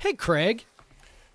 Hey, 0.00 0.14
Craig. 0.14 0.64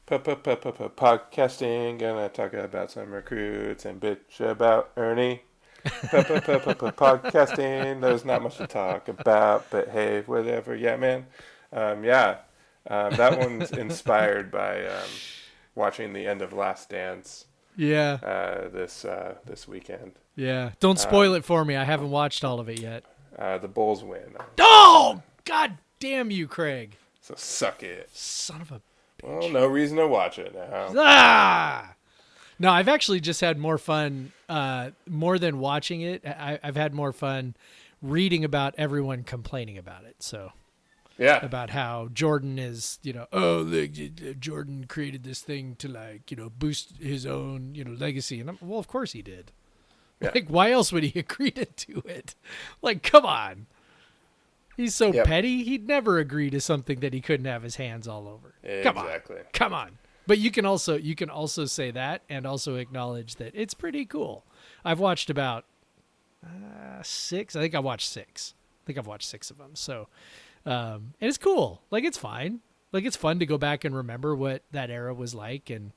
Podcasting, 0.07 1.99
gonna 1.99 2.29
talk 2.29 2.53
about 2.53 2.89
some 2.89 3.11
recruits 3.11 3.85
and 3.85 4.01
bitch 4.01 4.39
about 4.39 4.89
Ernie. 4.97 5.43
Podcasting, 5.85 8.01
there's 8.01 8.25
not 8.25 8.41
much 8.41 8.57
to 8.57 8.65
talk 8.65 9.07
about, 9.07 9.69
but 9.69 9.89
hey, 9.89 10.23
whatever. 10.25 10.75
Yeah, 10.75 10.97
man. 10.97 11.27
Um, 11.71 12.03
yeah, 12.03 12.37
um, 12.89 13.13
that 13.15 13.37
one's 13.37 13.69
inspired 13.71 14.49
by 14.49 14.87
um, 14.87 15.09
watching 15.75 16.13
the 16.13 16.25
end 16.25 16.41
of 16.41 16.51
Last 16.51 16.89
Dance 16.89 17.45
Yeah, 17.75 18.13
uh, 18.23 18.69
this 18.69 19.05
uh, 19.05 19.35
this 19.45 19.67
weekend. 19.67 20.13
yeah. 20.35 20.71
Don't 20.79 20.99
spoil 20.99 21.35
it 21.35 21.45
for 21.45 21.63
me. 21.63 21.75
I 21.75 21.83
haven't 21.83 22.09
watched 22.09 22.43
all 22.43 22.59
of 22.59 22.67
it 22.67 22.79
yet. 22.79 23.03
Uh, 23.37 23.59
the 23.59 23.67
Bulls 23.67 24.03
win, 24.03 24.35
Oh, 24.59 25.21
god 25.45 25.77
damn 25.99 26.31
you, 26.31 26.47
Craig. 26.47 26.97
So 27.25 27.33
suck 27.35 27.81
it. 27.81 28.09
Son 28.13 28.61
of 28.61 28.71
a 28.71 28.81
Well, 29.23 29.49
no 29.49 29.65
reason 29.65 29.97
to 29.97 30.07
watch 30.07 30.37
it 30.37 30.53
now. 30.53 30.93
Ah! 30.97 31.95
No, 32.59 32.69
I've 32.71 32.87
actually 32.87 33.19
just 33.19 33.41
had 33.41 33.57
more 33.57 33.77
fun, 33.77 34.31
uh, 34.47 34.91
more 35.09 35.39
than 35.39 35.59
watching 35.59 36.01
it. 36.01 36.25
I, 36.25 36.59
I've 36.63 36.75
had 36.75 36.93
more 36.93 37.11
fun 37.11 37.55
reading 38.01 38.43
about 38.45 38.75
everyone 38.77 39.23
complaining 39.23 39.77
about 39.77 40.05
it. 40.05 40.17
So 40.21 40.51
Yeah, 41.17 41.43
about 41.43 41.71
how 41.71 42.09
Jordan 42.13 42.59
is, 42.59 42.99
you 43.01 43.11
know, 43.11 43.25
oh, 43.33 43.57
look, 43.65 43.91
J- 43.93 44.09
J- 44.09 44.33
Jordan 44.35 44.85
created 44.87 45.23
this 45.23 45.41
thing 45.41 45.75
to 45.79 45.87
like, 45.89 46.29
you 46.29 46.37
know, 46.37 46.49
boost 46.49 46.97
his 46.99 47.25
own, 47.25 47.73
you 47.75 47.83
know, 47.83 47.91
legacy. 47.91 48.39
And 48.39 48.49
I'm, 48.51 48.59
well, 48.61 48.79
of 48.79 48.87
course 48.87 49.13
he 49.13 49.21
did. 49.23 49.51
Yeah. 50.21 50.31
Like, 50.33 50.47
why 50.47 50.71
else 50.71 50.93
would 50.93 51.03
he 51.03 51.19
agree 51.25 51.51
to 51.51 51.65
do 51.65 52.03
it? 52.05 52.35
Like, 52.81 53.01
come 53.03 53.25
on. 53.25 53.65
He's 54.77 54.93
so 54.95 55.11
Yep. 55.13 55.25
petty. 55.27 55.63
He'd 55.63 55.87
never 55.87 56.19
agree 56.19 56.49
to 56.49 56.59
something 56.61 56.99
that 56.99 57.13
he 57.13 57.21
couldn't 57.21 57.45
have 57.45 57.63
his 57.63 57.77
hands 57.77 58.07
all 58.07 58.27
over. 58.27 58.55
Come 58.83 58.97
on 58.97 59.07
come 59.53 59.73
on 59.73 59.97
but 60.27 60.37
you 60.39 60.49
can 60.51 60.65
also 60.65 60.97
you 60.97 61.13
can 61.15 61.29
also 61.29 61.65
say 61.65 61.91
that 61.91 62.21
and 62.29 62.45
also 62.47 62.75
acknowledge 62.75 63.35
that 63.35 63.51
it's 63.53 63.73
pretty 63.75 64.05
cool 64.05 64.43
i've 64.83 64.99
watched 64.99 65.29
about 65.29 65.65
uh, 66.43 67.01
six 67.03 67.55
i 67.55 67.61
think 67.61 67.75
i 67.75 67.79
watched 67.79 68.09
six 68.09 68.53
i 68.83 68.85
think 68.87 68.97
i've 68.97 69.05
watched 69.07 69.27
six 69.29 69.51
of 69.51 69.57
them 69.59 69.71
so 69.75 70.07
um 70.65 71.13
and 71.21 71.29
it's 71.29 71.37
cool 71.37 71.81
like 71.91 72.03
it's 72.03 72.17
fine 72.17 72.59
like 72.91 73.05
it's 73.05 73.15
fun 73.15 73.37
to 73.39 73.45
go 73.45 73.57
back 73.57 73.83
and 73.85 73.95
remember 73.95 74.35
what 74.35 74.63
that 74.71 74.89
era 74.89 75.13
was 75.13 75.35
like 75.35 75.69
and 75.69 75.91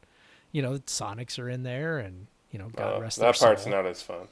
you 0.52 0.60
know 0.62 0.74
sonics 0.80 1.38
are 1.38 1.48
in 1.48 1.62
there 1.62 1.98
and 1.98 2.26
you 2.50 2.58
know 2.58 2.68
god 2.76 2.98
Uh, 2.98 3.00
rest 3.00 3.18
that 3.18 3.38
part's 3.38 3.62
soul. 3.62 3.72
not 3.72 3.86
as 3.86 4.02
fun. 4.02 4.28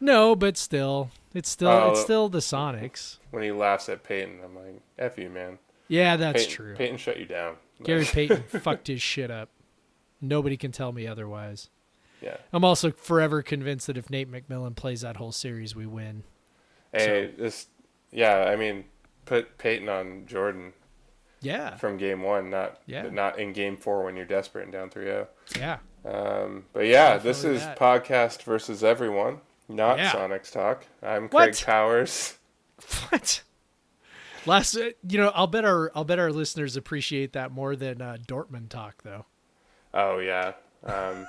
No 0.00 0.34
but 0.36 0.56
still 0.56 1.10
it's 1.34 1.48
still 1.48 1.68
Oh, 1.68 1.90
it's 1.92 2.00
still 2.00 2.28
the 2.28 2.38
sonics 2.38 3.18
When 3.30 3.42
he 3.42 3.52
laughs 3.52 3.88
at 3.88 4.02
Payton, 4.04 4.40
I'm 4.44 4.54
like, 4.54 4.80
"F 4.98 5.18
you, 5.18 5.28
man." 5.30 5.58
yeah 5.88 6.16
that's 6.16 6.44
Payton, 6.46 6.54
true 6.54 6.74
Payton 6.76 6.96
shut 6.98 7.18
you 7.18 7.26
down. 7.26 7.56
Gary 7.82 8.04
Payton 8.04 8.42
fucked 8.60 8.86
his 8.88 9.00
shit 9.02 9.30
up. 9.30 9.50
Nobody 10.20 10.56
can 10.56 10.72
tell 10.72 10.92
me 10.92 11.06
otherwise. 11.06 11.68
Yeah. 12.22 12.38
I'm 12.52 12.64
also 12.64 12.90
forever 12.90 13.42
convinced 13.42 13.86
that 13.88 13.98
if 13.98 14.08
Nate 14.08 14.30
McMillan 14.32 14.74
plays 14.74 15.02
that 15.02 15.18
whole 15.18 15.32
series, 15.32 15.76
we 15.76 15.84
win. 15.86 16.24
Hey, 16.92 17.30
this. 17.36 17.66
Yeah, 18.10 18.44
I 18.50 18.56
mean, 18.56 18.84
put 19.26 19.58
Payton 19.58 19.88
on 19.90 20.24
Jordan 20.26 20.72
Yeah. 21.42 21.76
from 21.76 21.98
game 21.98 22.22
one, 22.22 22.48
not 22.48 22.80
Yeah. 22.86 23.02
not 23.10 23.38
in 23.38 23.52
game 23.52 23.76
four 23.76 24.02
when 24.04 24.16
you're 24.16 24.24
desperate 24.24 24.62
and 24.64 24.72
down 24.72 24.88
3-0. 24.88 25.28
Yeah. 25.58 25.78
Um, 26.06 26.64
but 26.72 26.86
yeah, 26.86 27.18
this 27.18 27.44
is 27.44 27.60
that. 27.60 27.78
podcast 27.78 28.42
versus 28.44 28.82
everyone, 28.82 29.40
not 29.68 29.98
Yeah. 29.98 30.12
Sonics 30.12 30.50
talk. 30.52 30.86
I'm 31.02 31.28
What? 31.28 31.52
Craig 31.52 31.64
Powers. 31.64 32.34
What? 33.10 33.42
Last, 34.44 34.76
uh, 34.76 34.90
you 35.08 35.18
know, 35.18 35.32
I'll 35.34 35.46
bet 35.48 35.64
our 35.64 35.90
I'll 35.94 36.04
bet 36.04 36.18
our 36.18 36.30
listeners 36.30 36.76
appreciate 36.76 37.32
that 37.32 37.50
more 37.50 37.74
than 37.74 38.00
uh, 38.00 38.16
Dortmund 38.28 38.68
talk, 38.68 39.02
though. 39.02 39.24
Oh 39.94 40.18
yeah. 40.18 40.52
Um, 40.84 41.26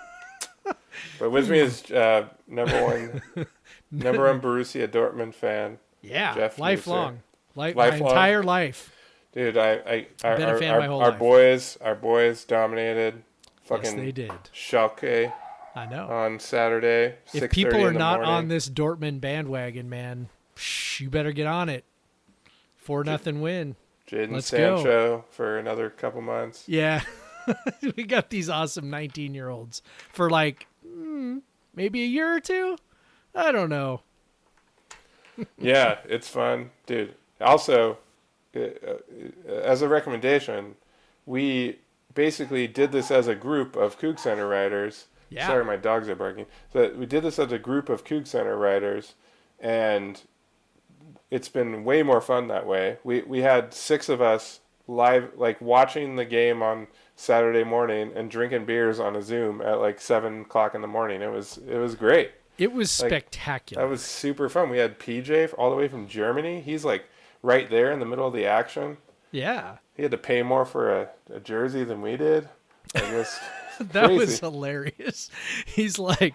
but 1.19 1.31
with 1.31 1.49
me 1.49 1.59
is 1.59 1.89
uh, 1.91 2.27
number 2.47 2.83
one, 2.83 3.21
number 3.91 4.28
one 4.28 4.39
Borussia 4.41 4.88
Dortmund 4.88 5.33
fan. 5.33 5.79
Yeah, 6.01 6.35
Jeff 6.35 6.59
lifelong, 6.59 7.22
Li- 7.56 7.73
my 7.73 7.89
Lifelong. 7.89 8.09
entire 8.12 8.44
life. 8.44 8.94
Dude, 9.33 9.57
I, 9.57 9.72
I, 9.73 10.07
our, 10.23 10.38
Been 10.38 10.50
a 10.50 10.51
our, 10.51 10.59
fan 10.59 10.73
our, 10.73 10.79
my 10.79 10.88
whole 10.88 11.01
our 11.01 11.09
life. 11.12 11.19
boys, 11.19 11.78
our 11.81 11.95
boys 11.95 12.44
dominated. 12.45 13.16
Yes, 13.16 13.53
Fucking 13.67 13.97
they 13.97 14.12
did. 14.12 14.31
Schalke 14.53 15.31
I 15.77 15.85
know. 15.85 16.07
on 16.07 16.39
Saturday. 16.39 17.15
if 17.33 17.51
people 17.51 17.85
are 17.85 17.93
not 17.93 18.23
on 18.23 18.47
this 18.47 18.67
Dortmund 18.67 19.21
bandwagon, 19.21 19.89
man, 19.89 20.29
psh, 20.55 21.01
you 21.01 21.09
better 21.09 21.31
get 21.31 21.45
on 21.45 21.69
it. 21.69 21.85
Four 22.75 23.03
nothing 23.03 23.41
win. 23.41 23.75
Jadon 24.09 24.31
let's 24.31 24.49
go. 24.49 24.77
Sancho 24.77 25.25
for 25.29 25.59
another 25.59 25.89
couple 25.89 26.21
months. 26.21 26.63
Yeah. 26.67 27.01
we 27.95 28.03
got 28.03 28.29
these 28.29 28.49
awesome 28.49 28.89
19 28.89 29.33
year 29.33 29.49
olds 29.49 29.81
for 30.13 30.29
like 30.29 30.67
mm, 30.85 31.41
maybe 31.75 32.03
a 32.03 32.07
year 32.07 32.33
or 32.33 32.39
two. 32.39 32.77
I 33.35 33.51
don't 33.51 33.69
know. 33.69 34.01
yeah, 35.59 35.99
it's 36.05 36.27
fun, 36.27 36.71
dude. 36.88 37.13
Also, 37.39 37.99
uh, 38.55 38.59
uh, 38.59 39.51
as 39.51 39.81
a 39.83 39.88
recommendation, 39.88 40.75
we 41.25 41.79
basically 42.15 42.67
did 42.67 42.91
this 42.91 43.11
as 43.11 43.27
a 43.27 43.35
group 43.35 43.75
of 43.75 43.99
Coug 43.99 44.17
Center 44.17 44.47
riders. 44.47 45.05
Yeah. 45.29 45.47
Sorry, 45.47 45.63
my 45.65 45.75
dogs 45.77 46.07
are 46.09 46.15
barking. 46.15 46.45
So 46.73 46.93
we 46.97 47.05
did 47.05 47.23
this 47.23 47.38
as 47.39 47.51
a 47.51 47.59
group 47.59 47.89
of 47.89 48.03
Coug 48.05 48.27
Center 48.27 48.55
riders, 48.57 49.15
and 49.59 50.21
it's 51.29 51.49
been 51.49 51.83
way 51.83 52.03
more 52.03 52.21
fun 52.21 52.47
that 52.47 52.65
way. 52.65 52.97
We 53.03 53.21
we 53.23 53.39
had 53.41 53.73
six 53.73 54.09
of 54.09 54.21
us 54.21 54.61
live, 54.88 55.31
like 55.35 55.59
watching 55.59 56.15
the 56.15 56.25
game 56.25 56.61
on 56.63 56.88
Saturday 57.15 57.63
morning 57.63 58.11
and 58.15 58.31
drinking 58.31 58.65
beers 58.65 58.99
on 58.99 59.15
a 59.15 59.21
Zoom 59.21 59.61
at 59.61 59.79
like 59.79 59.99
seven 59.99 60.41
o'clock 60.41 60.75
in 60.75 60.81
the 60.81 60.88
morning. 60.88 61.21
It 61.21 61.31
was 61.31 61.57
it 61.67 61.77
was 61.77 61.95
great. 61.95 62.31
It 62.57 62.71
was 62.71 62.99
Like, 63.01 63.11
spectacular. 63.11 63.83
That 63.83 63.89
was 63.89 64.01
super 64.01 64.49
fun. 64.49 64.69
We 64.69 64.79
had 64.79 64.97
PJ 64.97 65.53
all 65.57 65.69
the 65.69 65.75
way 65.75 65.88
from 65.88 66.07
Germany. 66.07 66.61
He's 66.61 66.83
like 66.85 67.05
right 67.44 67.69
there 67.69 67.91
in 67.91 67.99
the 67.99 68.05
middle 68.05 68.25
of 68.27 68.33
the 68.33 68.45
action. 68.45 68.97
yeah. 69.31 69.77
He 69.95 70.03
had 70.03 70.11
to 70.11 70.17
pay 70.17 70.44
more 70.44 70.63
for 70.65 70.91
a, 70.95 71.09
a 71.33 71.39
jersey 71.39 71.83
than 71.83 72.01
we 72.03 72.17
did. 72.17 72.47
I 72.95 72.99
guess 72.99 73.39
That 73.93 74.11
was 74.11 74.39
hilarious. 74.39 75.29
He's 75.65 75.99
like, 75.99 76.33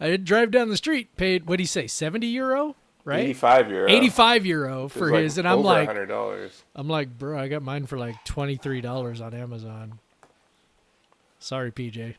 I 0.00 0.16
drive 0.16 0.50
down 0.50 0.68
the 0.68 0.76
street, 0.76 1.16
paid, 1.16 1.46
what 1.46 1.56
do 1.56 1.62
you 1.62 1.68
say, 1.68 1.86
70 1.86 2.26
euro? 2.26 2.76
Right? 3.04 3.20
85 3.20 3.70
euro. 3.70 3.90
85 3.90 4.46
euro 4.46 4.88
for 4.88 5.10
like, 5.10 5.22
his. 5.22 5.38
And 5.38 5.48
I'm 5.48 5.62
like, 5.62 5.88
$100. 5.88 6.50
I'm 6.74 6.88
like, 6.88 7.16
bro, 7.18 7.38
I 7.38 7.48
got 7.48 7.62
mine 7.62 7.86
for 7.86 7.98
like 7.98 8.16
$23 8.26 9.24
on 9.24 9.34
Amazon. 9.34 9.98
Sorry, 11.38 11.72
PJ. 11.72 12.16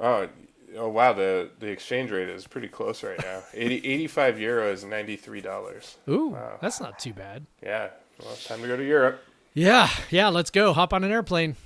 Oh, 0.00 0.28
oh 0.76 0.88
wow. 0.88 1.12
The 1.12 1.50
the 1.60 1.68
exchange 1.68 2.10
rate 2.10 2.28
is 2.28 2.46
pretty 2.46 2.68
close 2.68 3.02
right 3.04 3.18
now. 3.22 3.42
80, 3.54 3.76
85 3.86 4.40
euro 4.40 4.72
is 4.72 4.84
$93. 4.84 5.96
Ooh, 6.08 6.28
Wow. 6.30 6.58
that's 6.60 6.80
not 6.80 6.98
too 6.98 7.12
bad. 7.12 7.46
Yeah. 7.62 7.90
Well, 8.20 8.32
it's 8.32 8.46
time 8.46 8.60
to 8.62 8.66
go 8.66 8.76
to 8.76 8.84
Europe. 8.84 9.22
Yeah, 9.54 9.88
yeah, 10.10 10.28
let's 10.28 10.50
go. 10.50 10.72
Hop 10.72 10.92
on 10.92 11.04
an 11.04 11.10
airplane. 11.10 11.56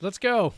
Let's 0.00 0.18
go. 0.18 0.54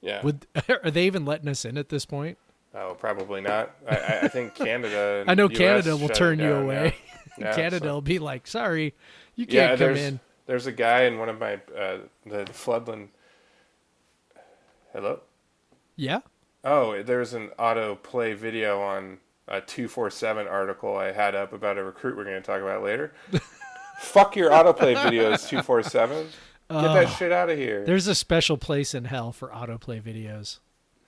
Yeah. 0.00 0.22
Would 0.22 0.46
are 0.84 0.90
they 0.90 1.06
even 1.06 1.24
letting 1.24 1.48
us 1.48 1.64
in 1.64 1.78
at 1.78 1.88
this 1.88 2.04
point? 2.04 2.38
oh, 2.74 2.94
probably 2.98 3.40
not. 3.40 3.74
I, 3.88 4.20
I, 4.22 4.28
think 4.28 4.54
Canada. 4.54 5.24
I 5.26 5.34
know 5.34 5.48
US 5.50 5.56
Canada 5.56 5.96
will 5.96 6.08
turn 6.08 6.38
you 6.38 6.52
away. 6.52 6.94
now. 6.96 7.12
Yeah, 7.38 7.54
Canada 7.54 7.88
so- 7.88 7.94
will 7.94 8.00
be 8.00 8.18
like, 8.18 8.46
"Sorry, 8.46 8.94
you 9.34 9.44
can't 9.46 9.72
come 9.72 9.78
there's 9.78 10.00
in." 10.00 10.20
there's 10.46 10.66
a 10.66 10.72
guy 10.72 11.02
in 11.02 11.18
one 11.18 11.28
of 11.28 11.38
my 11.38 11.60
uh, 11.78 11.98
the 12.24 12.44
Floodland. 12.46 13.08
Hello. 14.94 15.20
Yeah. 15.96 16.20
Oh, 16.64 17.02
there's 17.02 17.34
an 17.34 17.50
autoplay 17.58 18.34
video 18.34 18.80
on 18.80 19.18
a 19.48 19.60
two 19.60 19.86
four 19.86 20.08
seven 20.08 20.48
article 20.48 20.96
I 20.96 21.12
had 21.12 21.34
up 21.34 21.52
about 21.52 21.76
a 21.76 21.84
recruit 21.84 22.16
we're 22.16 22.24
going 22.24 22.40
to 22.40 22.46
talk 22.46 22.62
about 22.62 22.82
later. 22.82 23.12
Fuck 24.00 24.34
your 24.34 24.50
autoplay 24.50 24.96
videos, 24.96 25.46
two 25.46 25.60
four 25.60 25.82
seven. 25.82 26.28
Get 26.70 26.82
that 26.82 27.08
shit 27.16 27.32
out 27.32 27.48
of 27.50 27.56
here. 27.58 27.84
There's 27.84 28.06
a 28.08 28.14
special 28.14 28.56
place 28.56 28.94
in 28.94 29.04
hell 29.04 29.32
for 29.32 29.48
autoplay 29.48 30.02
videos. 30.02 30.58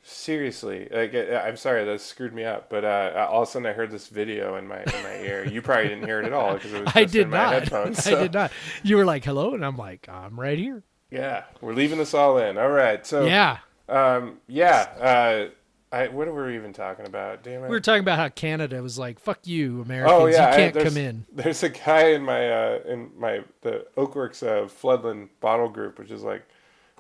Seriously, 0.02 0.88
like 0.90 1.14
I- 1.14 1.46
I'm 1.48 1.56
sorry 1.58 1.84
that 1.84 2.00
screwed 2.00 2.32
me 2.32 2.44
up, 2.44 2.70
but 2.70 2.84
uh, 2.84 3.26
all 3.30 3.42
of 3.42 3.48
a 3.48 3.50
sudden 3.50 3.66
I 3.66 3.72
heard 3.72 3.90
this 3.90 4.08
video 4.08 4.56
in 4.56 4.66
my 4.66 4.78
in 4.80 5.02
my 5.02 5.16
ear. 5.18 5.44
You 5.46 5.60
probably 5.60 5.88
didn't 5.88 6.06
hear 6.06 6.20
it 6.20 6.24
at 6.26 6.32
all 6.32 6.54
because 6.54 6.72
it 6.72 6.82
was 6.84 6.92
I 6.96 7.04
did 7.04 7.22
in 7.22 7.30
my 7.30 7.36
not. 7.36 7.52
headphones. 7.52 8.06
I 8.06 8.10
did 8.22 8.32
not. 8.32 8.50
You 8.82 8.96
were 8.96 9.04
like, 9.04 9.24
"Hello," 9.24 9.52
and 9.54 9.64
I'm 9.64 9.76
like, 9.76 10.08
"I'm 10.08 10.40
right 10.40 10.56
here." 10.58 10.82
Yeah, 11.10 11.44
we're 11.60 11.74
leaving 11.74 11.98
this 11.98 12.14
all 12.14 12.38
in. 12.38 12.56
All 12.56 12.70
right, 12.70 13.06
so 13.06 13.26
Yeah. 13.26 13.58
um, 13.88 14.38
yeah. 14.46 14.86
Uh, 14.98 15.48
I 15.90 16.08
what 16.08 16.32
were 16.32 16.46
we 16.46 16.56
even 16.56 16.72
talking 16.72 17.06
about? 17.06 17.42
Damn 17.42 17.62
it. 17.64 17.68
We 17.68 17.68
were 17.68 17.80
talking 17.80 18.02
about 18.02 18.18
how 18.18 18.28
Canada 18.28 18.82
was 18.82 18.98
like, 18.98 19.18
"Fuck 19.18 19.46
you, 19.46 19.80
Americans. 19.82 20.20
Oh 20.20 20.26
yeah, 20.26 20.50
you 20.50 20.56
can't 20.56 20.74
there's, 20.74 20.88
come 20.88 20.96
in." 20.96 21.26
There's 21.32 21.62
a 21.62 21.70
guy 21.70 22.08
in 22.08 22.22
my 22.22 22.50
uh, 22.50 22.80
in 22.86 23.10
my 23.16 23.42
the 23.62 23.86
Oakworks 23.96 24.46
uh, 24.46 24.66
Floodland 24.66 25.28
bottle 25.40 25.68
group, 25.68 25.98
which 25.98 26.10
is 26.10 26.22
like 26.22 26.46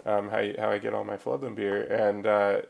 um, 0.06 0.30
how 0.30 0.38
you, 0.38 0.54
how 0.58 0.70
I 0.70 0.78
get 0.78 0.94
all 0.94 1.04
my 1.04 1.18
Floodland 1.18 1.54
beer, 1.54 1.82
and 1.84 2.26
uh, 2.26 2.62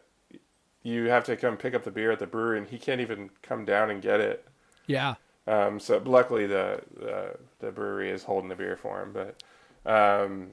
you 0.82 1.04
have 1.04 1.24
to 1.24 1.36
come 1.36 1.56
pick 1.56 1.74
up 1.74 1.84
the 1.84 1.90
beer 1.90 2.10
at 2.10 2.18
the 2.18 2.26
brewery, 2.26 2.58
and 2.58 2.66
he 2.66 2.78
can't 2.78 3.00
even 3.00 3.30
come 3.42 3.64
down 3.64 3.90
and 3.90 4.02
get 4.02 4.20
it. 4.20 4.46
Yeah. 4.86 5.14
Um, 5.46 5.78
so 5.78 6.02
luckily 6.04 6.46
the, 6.46 6.82
the 6.98 7.36
the 7.60 7.70
brewery 7.70 8.10
is 8.10 8.24
holding 8.24 8.48
the 8.48 8.56
beer 8.56 8.76
for 8.76 9.02
him, 9.02 9.12
but 9.12 9.42
um, 9.90 10.48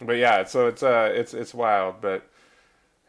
but 0.00 0.16
yeah, 0.16 0.44
so 0.44 0.66
it's 0.66 0.82
uh 0.82 1.12
it's 1.14 1.34
it's 1.34 1.52
wild, 1.52 2.00
but 2.00 2.28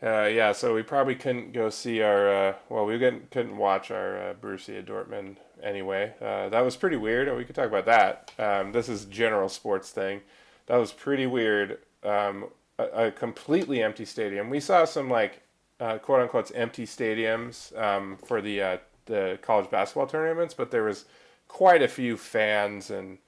uh, 0.04 0.26
yeah, 0.26 0.52
so 0.52 0.74
we 0.74 0.82
probably 0.82 1.16
couldn't 1.16 1.54
go 1.54 1.70
see 1.70 2.02
our 2.02 2.34
uh, 2.34 2.54
well, 2.70 2.86
we 2.86 2.98
couldn't 2.98 3.30
couldn't 3.30 3.58
watch 3.58 3.92
our 3.92 4.18
uh, 4.18 4.34
Borussia 4.34 4.84
Dortmund 4.84 5.38
anyway. 5.62 6.14
Uh, 6.20 6.50
that 6.50 6.62
was 6.62 6.76
pretty 6.76 6.98
weird, 6.98 7.36
we 7.38 7.46
could 7.46 7.56
talk 7.56 7.68
about 7.68 7.86
that. 7.86 8.32
Um, 8.40 8.72
this 8.72 8.90
is 8.90 9.06
general 9.06 9.48
sports 9.48 9.92
thing. 9.92 10.22
That 10.66 10.78
was 10.78 10.92
pretty 10.92 11.28
weird. 11.28 11.80
Um, 12.04 12.46
a, 12.80 13.08
a, 13.08 13.12
completely 13.12 13.84
empty 13.84 14.06
stadium. 14.06 14.50
We 14.50 14.60
saw 14.60 14.86
some 14.86 15.10
like 15.10 15.42
uh, 15.80 16.00
quote 16.00 16.22
unquote 16.22 16.52
empty 16.56 16.86
stadiums 16.86 17.78
um, 17.80 18.18
for 18.26 18.42
the 18.42 18.62
uh, 18.62 18.78
the 19.06 19.38
college 19.42 19.70
basketball 19.70 20.08
tournaments, 20.08 20.54
but 20.54 20.72
there 20.72 20.84
was 20.84 21.06
quite 21.48 21.84
a 21.84 21.88
few 21.88 22.18
fans 22.18 22.90
and 22.90 23.20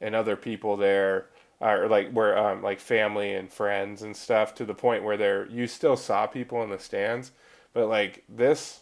and 0.00 0.14
other 0.14 0.34
people 0.34 0.76
there 0.76 1.26
or 1.60 1.88
like 1.88 2.10
where 2.12 2.36
um, 2.36 2.62
like 2.62 2.80
family 2.80 3.32
and 3.34 3.50
friends 3.50 4.02
and 4.02 4.16
stuff 4.16 4.54
to 4.54 4.64
the 4.64 4.74
point 4.74 5.04
where 5.04 5.16
there 5.16 5.46
you 5.46 5.66
still 5.66 5.96
saw 5.96 6.26
people 6.26 6.62
in 6.62 6.70
the 6.70 6.78
stands, 6.78 7.32
but 7.72 7.88
like 7.88 8.24
this 8.28 8.80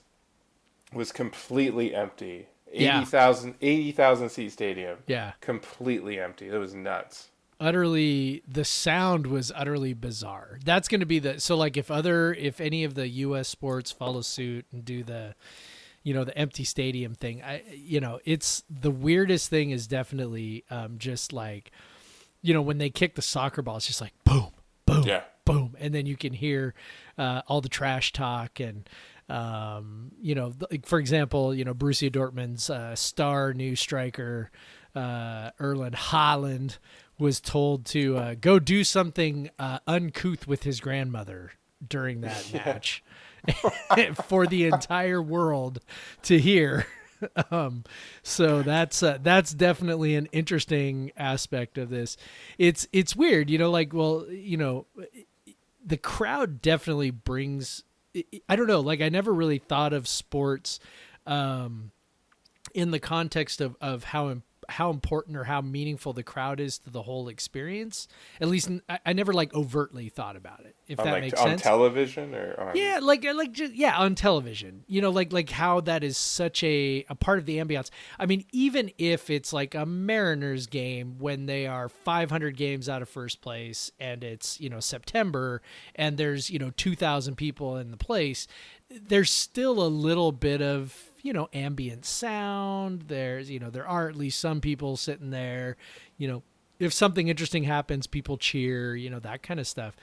was 0.92 1.12
completely 1.12 1.94
empty. 1.94 2.48
80,000 2.72 3.54
yeah. 3.60 3.68
80,000 3.68 4.28
seat 4.30 4.52
stadium. 4.52 4.98
Yeah. 5.06 5.32
Completely 5.40 6.18
empty. 6.18 6.48
It 6.48 6.56
was 6.56 6.74
nuts. 6.74 7.30
Utterly 7.60 8.42
the 8.48 8.64
sound 8.64 9.28
was 9.28 9.52
utterly 9.54 9.94
bizarre. 9.94 10.58
That's 10.64 10.88
going 10.88 11.00
to 11.00 11.06
be 11.06 11.20
the 11.20 11.40
so 11.40 11.56
like 11.56 11.76
if 11.76 11.90
other 11.90 12.34
if 12.34 12.60
any 12.60 12.82
of 12.82 12.94
the 12.94 13.06
US 13.08 13.48
sports 13.48 13.92
follow 13.92 14.22
suit 14.22 14.66
and 14.72 14.84
do 14.84 15.04
the 15.04 15.36
you 16.02 16.12
know 16.12 16.24
the 16.24 16.36
empty 16.36 16.64
stadium 16.64 17.14
thing, 17.14 17.42
I 17.42 17.62
you 17.72 18.00
know, 18.00 18.18
it's 18.24 18.64
the 18.68 18.90
weirdest 18.90 19.50
thing 19.50 19.70
is 19.70 19.86
definitely 19.86 20.64
um 20.68 20.98
just 20.98 21.32
like 21.32 21.70
you 22.44 22.52
know, 22.52 22.60
when 22.60 22.76
they 22.76 22.90
kick 22.90 23.14
the 23.14 23.22
soccer 23.22 23.62
ball, 23.62 23.78
it's 23.78 23.86
just 23.86 24.02
like 24.02 24.12
boom, 24.24 24.48
boom, 24.84 25.04
yeah. 25.04 25.22
boom, 25.46 25.74
and 25.80 25.94
then 25.94 26.04
you 26.04 26.14
can 26.14 26.34
hear 26.34 26.74
uh, 27.16 27.40
all 27.48 27.60
the 27.60 27.68
trash 27.68 28.12
talk 28.12 28.60
and. 28.60 28.88
Um, 29.26 30.12
you 30.20 30.34
know, 30.34 30.52
like 30.70 30.84
for 30.84 30.98
example, 30.98 31.54
you 31.54 31.64
know, 31.64 31.72
Borussia 31.72 32.12
Dortmund's 32.12 32.68
uh, 32.68 32.94
star 32.94 33.54
new 33.54 33.74
striker, 33.74 34.50
uh, 34.94 35.48
Erling 35.58 35.92
Haaland, 35.92 36.76
was 37.18 37.40
told 37.40 37.86
to 37.86 38.18
uh, 38.18 38.34
go 38.38 38.58
do 38.58 38.84
something 38.84 39.48
uh, 39.58 39.78
uncouth 39.86 40.46
with 40.46 40.64
his 40.64 40.78
grandmother 40.78 41.52
during 41.88 42.20
that 42.20 42.52
match 42.52 43.02
for 44.26 44.46
the 44.46 44.66
entire 44.66 45.22
world 45.22 45.80
to 46.24 46.38
hear. 46.38 46.86
um, 47.50 47.84
so 48.22 48.62
that's 48.62 49.02
uh, 49.02 49.18
that's 49.22 49.52
definitely 49.52 50.14
an 50.14 50.26
interesting 50.26 51.12
aspect 51.16 51.78
of 51.78 51.90
this. 51.90 52.16
It's 52.58 52.86
it's 52.92 53.16
weird, 53.16 53.50
you 53.50 53.58
know, 53.58 53.70
like 53.70 53.92
well, 53.92 54.26
you 54.30 54.56
know, 54.56 54.86
the 55.84 55.96
crowd 55.96 56.62
definitely 56.62 57.10
brings. 57.10 57.82
I 58.48 58.54
don't 58.54 58.68
know, 58.68 58.80
like 58.80 59.00
I 59.00 59.08
never 59.08 59.32
really 59.32 59.58
thought 59.58 59.92
of 59.92 60.06
sports 60.06 60.78
um, 61.26 61.90
in 62.72 62.90
the 62.90 63.00
context 63.00 63.60
of 63.60 63.76
of 63.80 64.04
how 64.04 64.28
important 64.28 64.44
how 64.68 64.90
important 64.90 65.36
or 65.36 65.44
how 65.44 65.60
meaningful 65.60 66.12
the 66.12 66.22
crowd 66.22 66.60
is 66.60 66.78
to 66.78 66.90
the 66.90 67.02
whole 67.02 67.28
experience. 67.28 68.08
At 68.40 68.48
least 68.48 68.70
I, 68.88 68.98
I 69.06 69.12
never 69.12 69.32
like 69.32 69.54
overtly 69.54 70.08
thought 70.08 70.36
about 70.36 70.60
it. 70.60 70.76
If 70.86 70.98
on 70.98 71.06
that 71.06 71.12
like, 71.12 71.22
makes 71.22 71.40
on 71.40 71.48
sense. 71.48 71.62
television 71.62 72.34
or 72.34 72.60
on... 72.60 72.76
yeah, 72.76 73.00
like 73.02 73.24
uh, 73.24 73.34
like 73.34 73.52
just 73.52 73.74
yeah 73.74 73.98
on 73.98 74.14
television. 74.14 74.84
You 74.86 75.00
know, 75.00 75.10
like 75.10 75.32
like 75.32 75.50
how 75.50 75.80
that 75.82 76.04
is 76.04 76.16
such 76.16 76.62
a 76.62 77.04
a 77.08 77.14
part 77.14 77.38
of 77.38 77.46
the 77.46 77.58
ambiance. 77.58 77.90
I 78.18 78.26
mean, 78.26 78.44
even 78.52 78.90
if 78.98 79.30
it's 79.30 79.52
like 79.52 79.74
a 79.74 79.86
Mariners 79.86 80.66
game 80.66 81.18
when 81.18 81.46
they 81.46 81.66
are 81.66 81.88
500 81.88 82.56
games 82.56 82.88
out 82.88 83.02
of 83.02 83.08
first 83.08 83.40
place 83.40 83.90
and 83.98 84.24
it's 84.24 84.60
you 84.60 84.68
know 84.68 84.80
September 84.80 85.62
and 85.94 86.16
there's 86.16 86.50
you 86.50 86.58
know 86.58 86.70
2,000 86.76 87.36
people 87.36 87.76
in 87.76 87.90
the 87.90 87.96
place, 87.96 88.46
there's 88.90 89.30
still 89.30 89.82
a 89.82 89.88
little 89.88 90.32
bit 90.32 90.60
of 90.62 91.13
you 91.24 91.32
know 91.32 91.48
ambient 91.52 92.04
sound. 92.04 93.06
There's 93.08 93.50
you 93.50 93.58
know 93.58 93.70
there 93.70 93.88
are 93.88 94.08
at 94.08 94.14
least 94.14 94.38
some 94.38 94.60
people 94.60 94.96
sitting 94.96 95.30
there 95.30 95.76
you 96.18 96.28
know 96.28 96.42
if 96.78 96.92
something 96.92 97.28
interesting 97.28 97.64
happens 97.64 98.06
people 98.06 98.36
cheer 98.36 98.94
you 98.94 99.10
know 99.10 99.18
that 99.20 99.42
kind 99.42 99.58
of 99.58 99.66
stuff. 99.66 99.96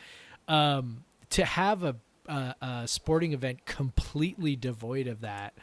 Um, 0.50 1.06
to 1.30 1.46
have 1.46 1.84
a, 1.84 1.96
a, 2.28 2.56
a, 2.62 2.88
sporting 2.88 3.32
event 3.32 3.66
completely 3.66 4.58
devoid 4.58 5.08
of 5.08 5.22
that 5.22 5.54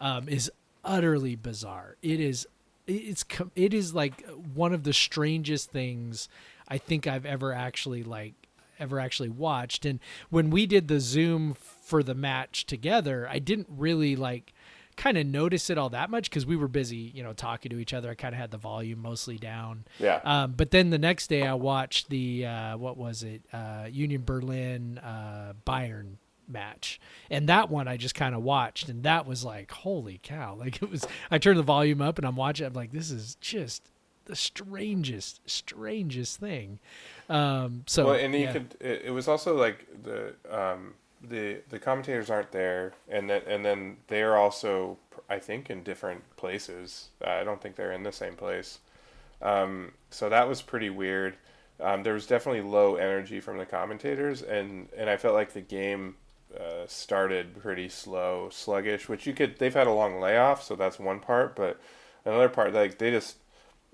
um, 0.00 0.28
is 0.28 0.52
utterly 0.84 1.34
bizarre. 1.34 1.96
It 2.02 2.20
is 2.20 2.46
it's 2.86 3.24
it 3.56 3.74
is 3.74 3.94
like 3.94 4.24
one 4.54 4.72
of 4.72 4.84
the 4.84 4.92
strangest 4.92 5.70
things 5.72 6.28
i 6.68 6.78
think 6.78 7.04
i've 7.04 7.26
ever 7.26 7.52
actually 7.52 8.04
like 8.04 8.34
ever 8.78 9.00
actually 9.00 9.30
watched. 9.30 9.86
And 9.86 10.00
when 10.28 10.50
we 10.50 10.66
did 10.66 10.86
the 10.86 11.00
zoom 11.00 11.54
for 11.54 12.02
the 12.02 12.14
match 12.14 12.66
together 12.66 13.26
i 13.28 13.38
didn't 13.38 13.68
really 13.70 14.14
like 14.14 14.52
kind 14.96 15.18
of 15.18 15.26
notice 15.26 15.70
it 15.70 15.78
all 15.78 15.90
that 15.90 16.10
much 16.10 16.30
because 16.30 16.46
we 16.46 16.56
were 16.56 16.68
busy, 16.68 17.12
you 17.14 17.22
know, 17.22 17.32
talking 17.32 17.70
to 17.70 17.78
each 17.78 17.92
other. 17.92 18.10
I 18.10 18.14
kind 18.14 18.34
of 18.34 18.40
had 18.40 18.50
the 18.50 18.58
volume 18.58 19.00
mostly 19.00 19.36
down. 19.36 19.84
Yeah. 19.98 20.20
Um, 20.24 20.54
but 20.56 20.70
then 20.70 20.90
the 20.90 20.98
next 20.98 21.28
day 21.28 21.46
I 21.46 21.54
watched 21.54 22.08
the 22.08 22.46
uh, 22.46 22.76
what 22.76 22.96
was 22.96 23.22
it? 23.22 23.42
Uh, 23.52 23.86
Union 23.90 24.22
Berlin 24.24 24.98
uh, 24.98 25.52
Bayern 25.66 26.14
match, 26.48 27.00
and 27.30 27.48
that 27.48 27.70
one 27.70 27.88
I 27.88 27.96
just 27.96 28.14
kind 28.14 28.34
of 28.34 28.42
watched, 28.42 28.88
and 28.88 29.02
that 29.02 29.26
was 29.26 29.44
like, 29.44 29.70
holy 29.70 30.20
cow! 30.22 30.56
Like 30.66 30.82
it 30.82 30.90
was. 30.90 31.06
I 31.30 31.38
turned 31.38 31.58
the 31.58 31.62
volume 31.62 32.00
up 32.00 32.18
and 32.18 32.26
I'm 32.26 32.36
watching. 32.36 32.66
I'm 32.66 32.72
like, 32.72 32.92
this 32.92 33.10
is 33.10 33.36
just 33.40 33.90
the 34.24 34.36
strangest, 34.36 35.40
strangest 35.48 36.40
thing. 36.40 36.78
Um, 37.28 37.84
so 37.86 38.06
well, 38.06 38.14
and 38.14 38.34
you 38.34 38.40
yeah. 38.40 38.52
could. 38.52 38.76
It, 38.80 39.02
it 39.06 39.10
was 39.10 39.28
also 39.28 39.56
like 39.56 39.86
the. 40.02 40.34
Um, 40.50 40.94
the 41.22 41.60
the 41.68 41.78
commentators 41.78 42.30
aren't 42.30 42.52
there, 42.52 42.92
and 43.08 43.28
then 43.30 43.42
and 43.46 43.64
then 43.64 43.96
they're 44.08 44.36
also 44.36 44.98
I 45.28 45.38
think 45.38 45.70
in 45.70 45.82
different 45.82 46.24
places. 46.36 47.08
I 47.24 47.44
don't 47.44 47.60
think 47.60 47.76
they're 47.76 47.92
in 47.92 48.02
the 48.02 48.12
same 48.12 48.34
place. 48.34 48.80
Um, 49.42 49.92
so 50.10 50.28
that 50.28 50.48
was 50.48 50.62
pretty 50.62 50.90
weird. 50.90 51.36
Um, 51.80 52.02
there 52.02 52.14
was 52.14 52.26
definitely 52.26 52.62
low 52.62 52.96
energy 52.96 53.40
from 53.40 53.58
the 53.58 53.66
commentators, 53.66 54.42
and 54.42 54.88
and 54.96 55.10
I 55.10 55.16
felt 55.16 55.34
like 55.34 55.52
the 55.52 55.60
game 55.60 56.16
uh, 56.58 56.86
started 56.86 57.60
pretty 57.60 57.88
slow, 57.88 58.48
sluggish. 58.50 59.08
Which 59.08 59.26
you 59.26 59.34
could 59.34 59.58
they've 59.58 59.74
had 59.74 59.86
a 59.86 59.92
long 59.92 60.20
layoff, 60.20 60.62
so 60.62 60.76
that's 60.76 60.98
one 60.98 61.20
part. 61.20 61.56
But 61.56 61.80
another 62.24 62.48
part, 62.48 62.72
like 62.72 62.98
they 62.98 63.10
just 63.10 63.36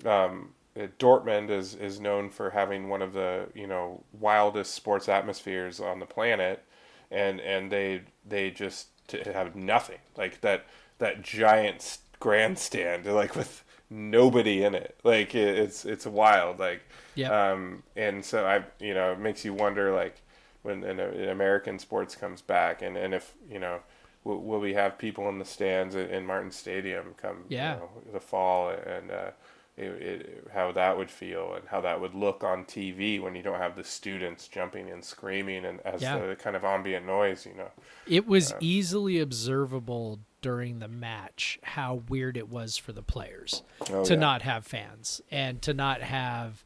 um, 0.05 0.51
Dortmund 0.77 1.51
is 1.51 1.75
is 1.75 2.01
known 2.01 2.31
for 2.31 2.51
having 2.51 2.89
one 2.89 3.03
of 3.03 3.13
the 3.13 3.49
you 3.55 3.67
know 3.67 4.05
wildest 4.13 4.75
sports 4.75 5.09
atmospheres 5.09 5.81
on 5.81 5.99
the 5.99 6.07
planet 6.07 6.65
and 7.13 7.41
and 7.41 7.71
they 7.71 8.03
they 8.27 8.51
just 8.51 8.89
have 9.27 9.55
nothing. 9.55 9.99
Like 10.17 10.41
that 10.41 10.67
that 10.99 11.23
giant 11.23 11.99
grandstand 12.21 13.07
like 13.07 13.37
with 13.37 13.65
nobody 13.91 14.65
in 14.65 14.75
it. 14.75 14.99
Like 15.05 15.35
it's 15.35 15.85
it's 15.85 16.07
wild 16.07 16.59
like 16.59 16.83
yeah 17.15 17.53
um 17.53 17.83
and 17.97 18.25
so 18.25 18.47
i 18.47 18.65
you 18.83 18.95
know 18.95 19.13
it 19.13 19.19
makes 19.19 19.45
you 19.45 19.53
wonder 19.53 19.93
like 19.93 20.21
when 20.63 20.85
an, 20.85 21.01
an 21.01 21.29
american 21.29 21.79
sports 21.79 22.15
comes 22.15 22.41
back 22.41 22.83
and 22.83 22.97
and 22.97 23.15
if 23.15 23.35
you 23.51 23.59
know 23.59 23.81
will, 24.25 24.41
will 24.41 24.61
we 24.61 24.75
have 24.75 24.99
people 24.99 25.29
in 25.29 25.39
the 25.39 25.45
stands 25.45 25.95
in, 25.95 26.09
in 26.09 26.27
martin 26.27 26.51
stadium 26.51 27.15
come 27.17 27.45
yeah. 27.49 27.75
you 27.75 27.81
know, 27.81 27.89
the 28.13 28.21
fall 28.21 28.71
and 28.71 29.11
uh 29.11 29.31
it, 29.77 29.85
it, 29.85 30.49
how 30.53 30.73
that 30.73 30.97
would 30.99 31.11
feel 31.11 31.55
and 31.55 31.67
how 31.67 31.81
that 31.81 32.01
would 32.01 32.15
look 32.15 32.45
on 32.45 32.65
TV 32.65 33.21
when 33.21 33.35
you 33.35 33.43
don't 33.43 33.59
have 33.59 33.75
the 33.75 33.85
students 33.85 34.49
jumping 34.49 34.91
and 34.91 35.05
screaming 35.05 35.65
and 35.65 35.81
as 35.81 36.03
yeah. 36.03 36.19
the 36.19 36.37
kind 36.37 36.57
of 36.57 36.65
ambient 36.65 37.07
noise, 37.07 37.47
you 37.47 37.55
know. 37.55 37.71
It 38.07 38.27
was 38.27 38.53
uh, 38.53 38.59
easily 38.61 39.19
observable 39.19 40.21
during 40.43 40.81
the 40.81 40.89
match 40.89 41.59
how 41.63 42.03
weird 42.09 42.37
it 42.37 42.49
was 42.49 42.77
for 42.77 42.93
the 42.93 43.03
players 43.03 43.63
oh, 43.91 44.05
to 44.05 44.15
yeah. 44.15 44.21
not 44.21 44.43
have 44.43 44.67
fans 44.67 45.21
and 45.31 45.63
to 45.63 45.73
not 45.73 46.03
have 46.03 46.65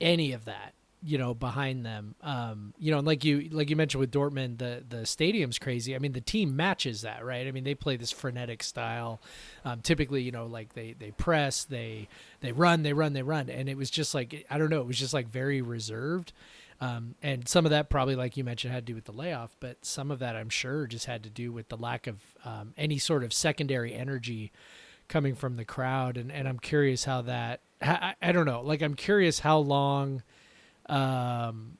any 0.00 0.32
of 0.32 0.44
that 0.44 0.73
you 1.04 1.18
know 1.18 1.34
behind 1.34 1.84
them. 1.84 2.14
Um 2.22 2.72
you 2.78 2.90
know 2.90 2.98
and 2.98 3.06
like 3.06 3.24
you 3.24 3.48
like 3.50 3.68
you 3.70 3.76
mentioned 3.76 4.00
with 4.00 4.10
Dortmund 4.10 4.58
the 4.58 4.82
the 4.88 5.04
stadium's 5.06 5.58
crazy. 5.58 5.94
I 5.94 5.98
mean 5.98 6.12
the 6.12 6.20
team 6.20 6.56
matches 6.56 7.02
that 7.02 7.24
right? 7.24 7.46
I 7.46 7.50
mean 7.50 7.64
they 7.64 7.74
play 7.74 7.96
this 7.96 8.10
frenetic 8.10 8.62
style. 8.62 9.20
Um 9.64 9.80
typically 9.80 10.22
you 10.22 10.32
know 10.32 10.46
like 10.46 10.72
they 10.72 10.94
they 10.98 11.10
press 11.10 11.64
they 11.64 12.08
they 12.40 12.52
run 12.52 12.82
they 12.82 12.92
run 12.92 13.12
they 13.12 13.22
run. 13.22 13.50
And 13.50 13.68
it 13.68 13.76
was 13.76 13.90
just 13.90 14.14
like 14.14 14.46
i 14.50 14.58
don't 14.58 14.70
know 14.70 14.80
it 14.80 14.86
was 14.86 14.98
just 14.98 15.14
like 15.14 15.28
very 15.28 15.60
reserved. 15.60 16.32
Um 16.80 17.14
and 17.22 17.46
some 17.46 17.66
of 17.66 17.70
that 17.70 17.90
probably 17.90 18.16
like 18.16 18.36
you 18.36 18.44
mentioned 18.44 18.72
had 18.72 18.86
to 18.86 18.92
do 18.92 18.96
with 18.96 19.04
the 19.04 19.12
layoff 19.12 19.54
but 19.60 19.84
some 19.84 20.10
of 20.10 20.18
that 20.20 20.34
i'm 20.36 20.48
sure 20.48 20.86
just 20.86 21.06
had 21.06 21.22
to 21.22 21.30
do 21.30 21.52
with 21.52 21.68
the 21.68 21.76
lack 21.76 22.06
of 22.06 22.16
um, 22.44 22.72
any 22.76 22.98
sort 22.98 23.22
of 23.24 23.32
secondary 23.32 23.94
energy 23.94 24.52
coming 25.08 25.34
from 25.34 25.56
the 25.56 25.64
crowd. 25.64 26.16
And 26.16 26.32
and 26.32 26.48
i'm 26.48 26.58
curious 26.58 27.04
how 27.04 27.22
that 27.22 27.60
I, 27.82 28.14
I 28.22 28.32
don't 28.32 28.46
know. 28.46 28.62
Like 28.62 28.80
i'm 28.82 28.94
curious 28.94 29.40
how 29.40 29.58
long 29.58 30.22
um 30.88 31.78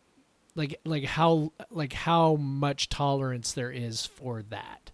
like 0.54 0.80
like 0.84 1.04
how 1.04 1.52
like 1.70 1.92
how 1.92 2.36
much 2.36 2.88
tolerance 2.88 3.52
there 3.52 3.70
is 3.70 4.06
for 4.06 4.42
that 4.42 4.90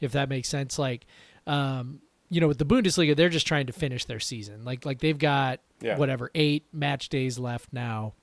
if 0.00 0.12
that 0.12 0.28
makes 0.28 0.48
sense 0.48 0.78
like 0.78 1.06
um 1.46 2.00
you 2.30 2.40
know 2.40 2.48
with 2.48 2.58
the 2.58 2.66
Bundesliga 2.66 3.16
they're 3.16 3.28
just 3.28 3.46
trying 3.46 3.66
to 3.66 3.72
finish 3.72 4.04
their 4.04 4.20
season 4.20 4.64
like 4.64 4.84
like 4.84 4.98
they've 4.98 5.18
got 5.18 5.60
yeah. 5.80 5.96
whatever 5.96 6.30
8 6.34 6.64
match 6.72 7.08
days 7.08 7.38
left 7.38 7.72
now 7.72 8.14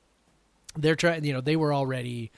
they're 0.78 0.96
trying. 0.96 1.24
You 1.24 1.34
know, 1.34 1.42
they 1.42 1.56
were 1.56 1.74
already 1.74 2.32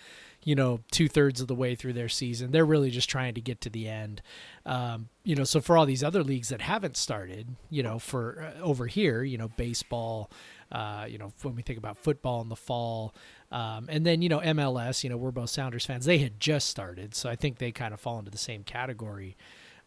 you 0.43 0.55
know 0.55 0.81
two 0.91 1.07
thirds 1.07 1.41
of 1.41 1.47
the 1.47 1.55
way 1.55 1.75
through 1.75 1.93
their 1.93 2.09
season. 2.09 2.51
They're 2.51 2.65
really 2.65 2.89
just 2.89 3.09
trying 3.09 3.33
to 3.35 3.41
get 3.41 3.61
to 3.61 3.69
the 3.69 3.87
end. 3.87 4.21
Um, 4.65 5.09
you 5.23 5.35
know, 5.35 5.43
so 5.43 5.61
for 5.61 5.77
all 5.77 5.85
these 5.85 6.03
other 6.03 6.23
leagues 6.23 6.49
that 6.49 6.61
haven't 6.61 6.97
started, 6.97 7.55
you 7.69 7.83
know, 7.83 7.99
for 7.99 8.53
uh, 8.57 8.61
over 8.61 8.87
here, 8.87 9.23
you 9.23 9.37
know, 9.37 9.49
baseball, 9.49 10.31
uh, 10.71 11.05
you 11.07 11.17
know, 11.17 11.33
when 11.41 11.55
we 11.55 11.61
think 11.61 11.77
about 11.77 11.97
football 11.97 12.41
in 12.41 12.49
the 12.49 12.55
fall, 12.55 13.13
um, 13.51 13.87
and 13.89 14.05
then 14.05 14.21
you 14.21 14.29
know 14.29 14.39
MLS, 14.39 15.03
you 15.03 15.09
know, 15.09 15.17
we're 15.17 15.31
both 15.31 15.49
Sounders 15.49 15.85
fans. 15.85 16.05
They 16.05 16.19
had 16.19 16.39
just 16.39 16.69
started, 16.69 17.15
so 17.15 17.29
I 17.29 17.35
think 17.35 17.57
they 17.57 17.71
kind 17.71 17.93
of 17.93 17.99
fall 17.99 18.19
into 18.19 18.31
the 18.31 18.37
same 18.37 18.63
category. 18.63 19.37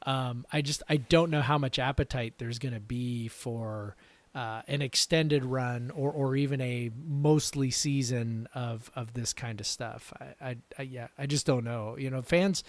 Um, 0.02 0.46
I 0.52 0.62
just 0.62 0.82
I 0.88 0.98
don't 0.98 1.30
know 1.30 1.42
how 1.42 1.58
much 1.58 1.78
appetite 1.78 2.34
there's 2.38 2.58
going 2.58 2.74
to 2.74 2.80
be 2.80 3.28
for 3.28 3.96
uh, 4.36 4.60
an 4.68 4.82
extended 4.82 5.46
run 5.46 5.90
or, 5.92 6.12
or 6.12 6.36
even 6.36 6.60
a 6.60 6.90
mostly 7.06 7.70
season 7.70 8.46
of, 8.54 8.90
of 8.94 9.14
this 9.14 9.32
kind 9.32 9.60
of 9.60 9.66
stuff. 9.66 10.12
I, 10.20 10.48
I, 10.48 10.56
I 10.78 10.82
yeah, 10.82 11.08
I 11.16 11.24
just 11.24 11.46
don't 11.46 11.64
know. 11.64 11.96
You 11.96 12.10
know, 12.10 12.20
fans, 12.20 12.62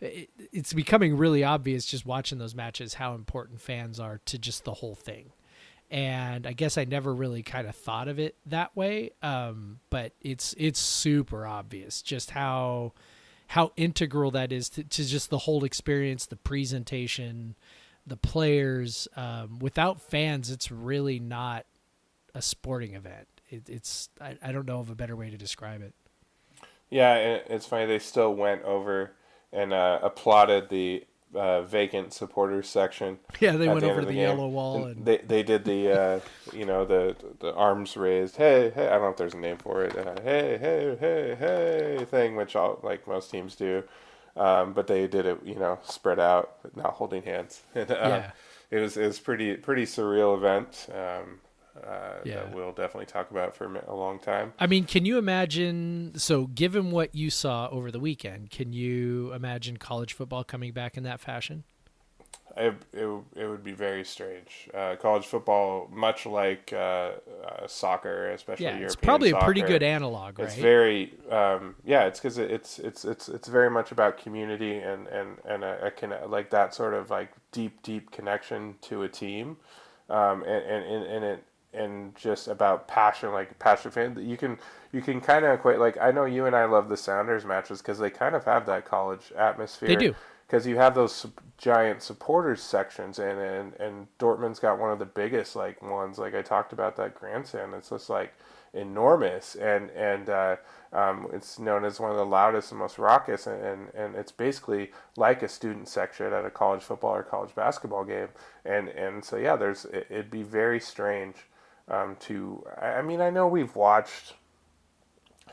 it, 0.00 0.30
it's 0.50 0.72
becoming 0.72 1.18
really 1.18 1.44
obvious 1.44 1.84
just 1.84 2.06
watching 2.06 2.38
those 2.38 2.54
matches 2.54 2.94
how 2.94 3.14
important 3.14 3.60
fans 3.60 4.00
are 4.00 4.22
to 4.24 4.38
just 4.38 4.64
the 4.64 4.72
whole 4.72 4.94
thing. 4.94 5.32
And 5.90 6.46
I 6.46 6.54
guess 6.54 6.78
I 6.78 6.84
never 6.84 7.14
really 7.14 7.42
kind 7.42 7.68
of 7.68 7.76
thought 7.76 8.08
of 8.08 8.18
it 8.18 8.36
that 8.46 8.74
way, 8.74 9.10
um, 9.22 9.80
but 9.90 10.12
it's 10.22 10.54
it's 10.56 10.78
super 10.78 11.46
obvious 11.46 12.00
just 12.00 12.30
how 12.30 12.94
how 13.48 13.72
integral 13.76 14.30
that 14.30 14.52
is 14.52 14.68
to, 14.70 14.84
to 14.84 15.04
just 15.04 15.28
the 15.28 15.38
whole 15.38 15.64
experience, 15.64 16.24
the 16.24 16.36
presentation, 16.36 17.56
the 18.10 18.16
players. 18.16 19.08
Um, 19.16 19.58
without 19.60 20.02
fans, 20.02 20.50
it's 20.50 20.70
really 20.70 21.18
not 21.18 21.64
a 22.34 22.42
sporting 22.42 22.94
event. 22.94 23.26
It, 23.48 23.68
it's 23.68 24.10
I, 24.20 24.36
I 24.42 24.52
don't 24.52 24.66
know 24.66 24.80
of 24.80 24.90
a 24.90 24.94
better 24.94 25.16
way 25.16 25.30
to 25.30 25.38
describe 25.38 25.80
it. 25.80 25.94
Yeah, 26.90 27.14
it's 27.14 27.66
funny. 27.66 27.86
They 27.86 28.00
still 28.00 28.34
went 28.34 28.62
over 28.64 29.12
and 29.52 29.72
uh, 29.72 30.00
applauded 30.02 30.68
the 30.68 31.04
uh, 31.34 31.62
vacant 31.62 32.12
supporters 32.12 32.68
section. 32.68 33.18
Yeah, 33.40 33.52
they 33.52 33.68
went 33.68 33.80
the 33.80 33.90
over 33.90 34.00
the, 34.00 34.08
the 34.08 34.14
yellow 34.14 34.48
wall 34.48 34.84
and, 34.84 34.96
and, 34.96 35.06
they 35.06 35.18
they 35.18 35.42
did 35.42 35.64
the 35.64 35.90
uh, 35.90 36.20
you 36.52 36.66
know 36.66 36.84
the 36.84 37.16
the 37.38 37.54
arms 37.54 37.96
raised. 37.96 38.36
Hey 38.36 38.72
hey, 38.74 38.88
I 38.88 38.90
don't 38.90 39.02
know 39.02 39.08
if 39.08 39.16
there's 39.16 39.34
a 39.34 39.38
name 39.38 39.56
for 39.56 39.84
it. 39.84 39.96
Uh, 39.96 40.20
hey 40.22 40.58
hey 40.60 40.96
hey 40.98 41.36
hey 41.38 42.04
thing, 42.10 42.36
which 42.36 42.56
all 42.56 42.80
like 42.82 43.06
most 43.06 43.30
teams 43.30 43.54
do. 43.54 43.84
Um, 44.36 44.72
but 44.72 44.86
they 44.86 45.06
did 45.06 45.26
it, 45.26 45.38
you 45.44 45.56
know, 45.56 45.78
spread 45.82 46.20
out, 46.20 46.56
not 46.76 46.94
holding 46.94 47.22
hands. 47.22 47.60
And, 47.74 47.90
uh, 47.90 47.94
yeah. 47.94 48.30
It 48.70 48.78
was 48.78 48.96
it 48.96 49.06
was 49.06 49.18
pretty 49.18 49.56
pretty 49.56 49.84
surreal 49.84 50.36
event. 50.36 50.86
Um, 50.94 51.40
uh, 51.76 52.18
yeah. 52.24 52.34
that 52.36 52.54
we'll 52.54 52.72
definitely 52.72 53.06
talk 53.06 53.30
about 53.30 53.54
for 53.54 53.64
a 53.64 53.94
long 53.94 54.18
time. 54.18 54.52
I 54.58 54.66
mean, 54.66 54.84
can 54.84 55.04
you 55.04 55.18
imagine? 55.18 56.12
So, 56.16 56.46
given 56.46 56.90
what 56.90 57.14
you 57.14 57.30
saw 57.30 57.68
over 57.68 57.90
the 57.90 58.00
weekend, 58.00 58.50
can 58.50 58.72
you 58.72 59.32
imagine 59.32 59.76
college 59.76 60.12
football 60.12 60.44
coming 60.44 60.72
back 60.72 60.96
in 60.96 61.04
that 61.04 61.20
fashion? 61.20 61.64
It, 62.56 62.74
it, 62.92 63.06
it 63.36 63.46
would 63.46 63.64
be 63.64 63.72
very 63.72 64.04
strange. 64.04 64.68
Uh, 64.74 64.96
college 64.96 65.26
football, 65.26 65.88
much 65.92 66.26
like 66.26 66.72
uh, 66.72 66.76
uh, 66.76 67.66
soccer, 67.66 68.30
especially 68.30 68.66
yeah, 68.66 68.76
it's 68.76 68.96
probably 68.96 69.30
soccer, 69.30 69.42
a 69.42 69.46
pretty 69.46 69.62
good 69.62 69.82
analog, 69.82 70.38
right? 70.38 70.48
It's 70.48 70.56
very, 70.56 71.14
um, 71.30 71.76
yeah, 71.84 72.04
it's 72.04 72.20
because 72.20 72.38
it's 72.38 72.78
it's 72.78 73.04
it's 73.04 73.28
it's 73.28 73.48
very 73.48 73.70
much 73.70 73.92
about 73.92 74.18
community 74.18 74.78
and 74.78 75.06
and 75.08 75.38
and 75.44 75.64
a, 75.64 75.86
a 75.86 75.90
con- 75.90 76.30
like 76.30 76.50
that 76.50 76.74
sort 76.74 76.94
of 76.94 77.10
like 77.10 77.32
deep 77.52 77.82
deep 77.82 78.10
connection 78.10 78.76
to 78.82 79.02
a 79.02 79.08
team, 79.08 79.56
um, 80.08 80.42
and, 80.42 80.84
and 80.84 81.04
and 81.04 81.24
it 81.24 81.44
and 81.72 82.14
just 82.16 82.48
about 82.48 82.88
passion, 82.88 83.32
like 83.32 83.58
passion 83.58 83.90
fan. 83.90 84.16
You 84.20 84.36
can 84.36 84.58
you 84.92 85.00
can 85.00 85.20
kind 85.20 85.44
of 85.44 85.52
equate 85.52 85.78
like 85.78 85.96
I 86.00 86.10
know 86.10 86.24
you 86.24 86.46
and 86.46 86.56
I 86.56 86.64
love 86.64 86.88
the 86.88 86.96
Sounders 86.96 87.44
matches 87.44 87.80
because 87.80 87.98
they 87.98 88.10
kind 88.10 88.34
of 88.34 88.44
have 88.44 88.66
that 88.66 88.84
college 88.84 89.32
atmosphere. 89.36 89.88
They 89.88 89.96
do 89.96 90.14
because 90.50 90.66
you 90.66 90.76
have 90.76 90.96
those 90.96 91.26
giant 91.58 92.02
supporters 92.02 92.60
sections 92.60 93.20
and, 93.20 93.38
and 93.38 93.74
and 93.74 94.06
Dortmund's 94.18 94.58
got 94.58 94.80
one 94.80 94.90
of 94.90 94.98
the 94.98 95.04
biggest 95.04 95.54
like 95.54 95.80
ones. 95.80 96.18
Like 96.18 96.34
I 96.34 96.42
talked 96.42 96.72
about 96.72 96.96
that 96.96 97.14
grandstand. 97.14 97.72
It's 97.74 97.90
just 97.90 98.10
like 98.10 98.34
enormous 98.74 99.54
and 99.54 99.90
and 99.90 100.28
uh, 100.28 100.56
um, 100.92 101.28
it's 101.32 101.60
known 101.60 101.84
as 101.84 102.00
one 102.00 102.10
of 102.10 102.16
the 102.16 102.26
loudest 102.26 102.72
and 102.72 102.80
most 102.80 102.98
raucous 102.98 103.46
and, 103.46 103.64
and, 103.64 103.94
and 103.94 104.16
it's 104.16 104.32
basically 104.32 104.90
like 105.16 105.42
a 105.44 105.48
student 105.48 105.88
section 105.88 106.32
at 106.32 106.44
a 106.44 106.50
college 106.50 106.82
football 106.82 107.14
or 107.14 107.22
college 107.22 107.54
basketball 107.54 108.04
game. 108.04 108.28
And 108.64 108.88
and 108.88 109.24
so 109.24 109.36
yeah 109.36 109.54
there's 109.54 109.84
it, 109.84 110.08
would 110.10 110.30
be 110.32 110.42
very 110.42 110.80
strange 110.80 111.36
um, 111.86 112.16
to 112.20 112.64
I 112.80 113.02
mean 113.02 113.20
I 113.20 113.30
know 113.30 113.46
we've 113.46 113.76
watched 113.76 114.34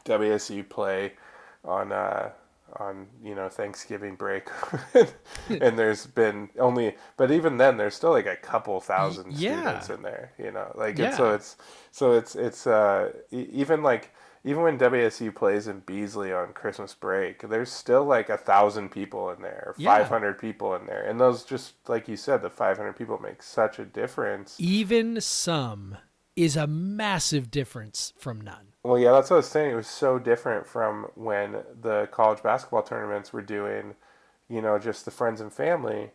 WSU 0.05 0.67
play 0.67 1.13
on 1.63 1.91
uh, 1.91 2.31
on 2.79 3.07
you 3.23 3.35
know 3.35 3.49
Thanksgiving 3.49 4.15
break, 4.15 4.49
and 5.49 5.77
there's 5.77 6.05
been 6.05 6.49
only, 6.59 6.95
but 7.15 7.31
even 7.31 7.57
then 7.57 7.77
there's 7.77 7.95
still 7.95 8.11
like 8.11 8.25
a 8.25 8.35
couple 8.35 8.79
thousand 8.79 9.33
yeah. 9.33 9.61
students 9.61 9.89
in 9.89 10.01
there. 10.01 10.33
You 10.37 10.51
know, 10.51 10.71
like 10.75 10.97
yeah. 10.97 11.15
so 11.15 11.33
it's 11.33 11.57
so 11.91 12.13
it's 12.13 12.35
it's 12.35 12.67
uh 12.67 13.11
even 13.31 13.83
like 13.83 14.11
even 14.43 14.63
when 14.63 14.77
WSU 14.77 15.33
plays 15.35 15.67
in 15.67 15.81
Beasley 15.81 16.31
on 16.31 16.53
Christmas 16.53 16.93
break, 16.93 17.47
there's 17.49 17.71
still 17.71 18.05
like 18.05 18.29
a 18.29 18.37
thousand 18.37 18.89
people 18.89 19.29
in 19.31 19.41
there, 19.41 19.73
yeah. 19.77 19.97
500 19.97 20.39
people 20.39 20.75
in 20.75 20.85
there, 20.85 21.03
and 21.03 21.19
those 21.19 21.43
just 21.43 21.73
like 21.87 22.07
you 22.07 22.15
said, 22.15 22.41
the 22.41 22.49
500 22.49 22.93
people 22.93 23.19
make 23.19 23.43
such 23.43 23.79
a 23.79 23.85
difference. 23.85 24.55
Even 24.59 25.19
some 25.19 25.97
is 26.35 26.55
a 26.55 26.67
massive 26.67 27.49
difference 27.49 28.13
from 28.17 28.39
none. 28.39 28.67
Well, 28.87 28.97
yeah, 28.97 29.11
that's 29.11 29.29
what 29.29 29.35
I 29.35 29.39
was 29.39 29.49
saying. 29.49 29.71
It 29.71 29.75
was 29.75 29.87
so 29.87 30.17
different 30.17 30.65
from 30.65 31.07
when 31.15 31.57
the 31.81 32.07
college 32.09 32.41
basketball 32.41 32.83
tournaments 32.83 33.33
were 33.33 33.41
doing, 33.41 33.95
you 34.47 34.61
know, 34.61 34.79
just 34.79 35.03
the 35.03 35.11
friends 35.11 35.41
and 35.41 35.51
family 35.51 36.11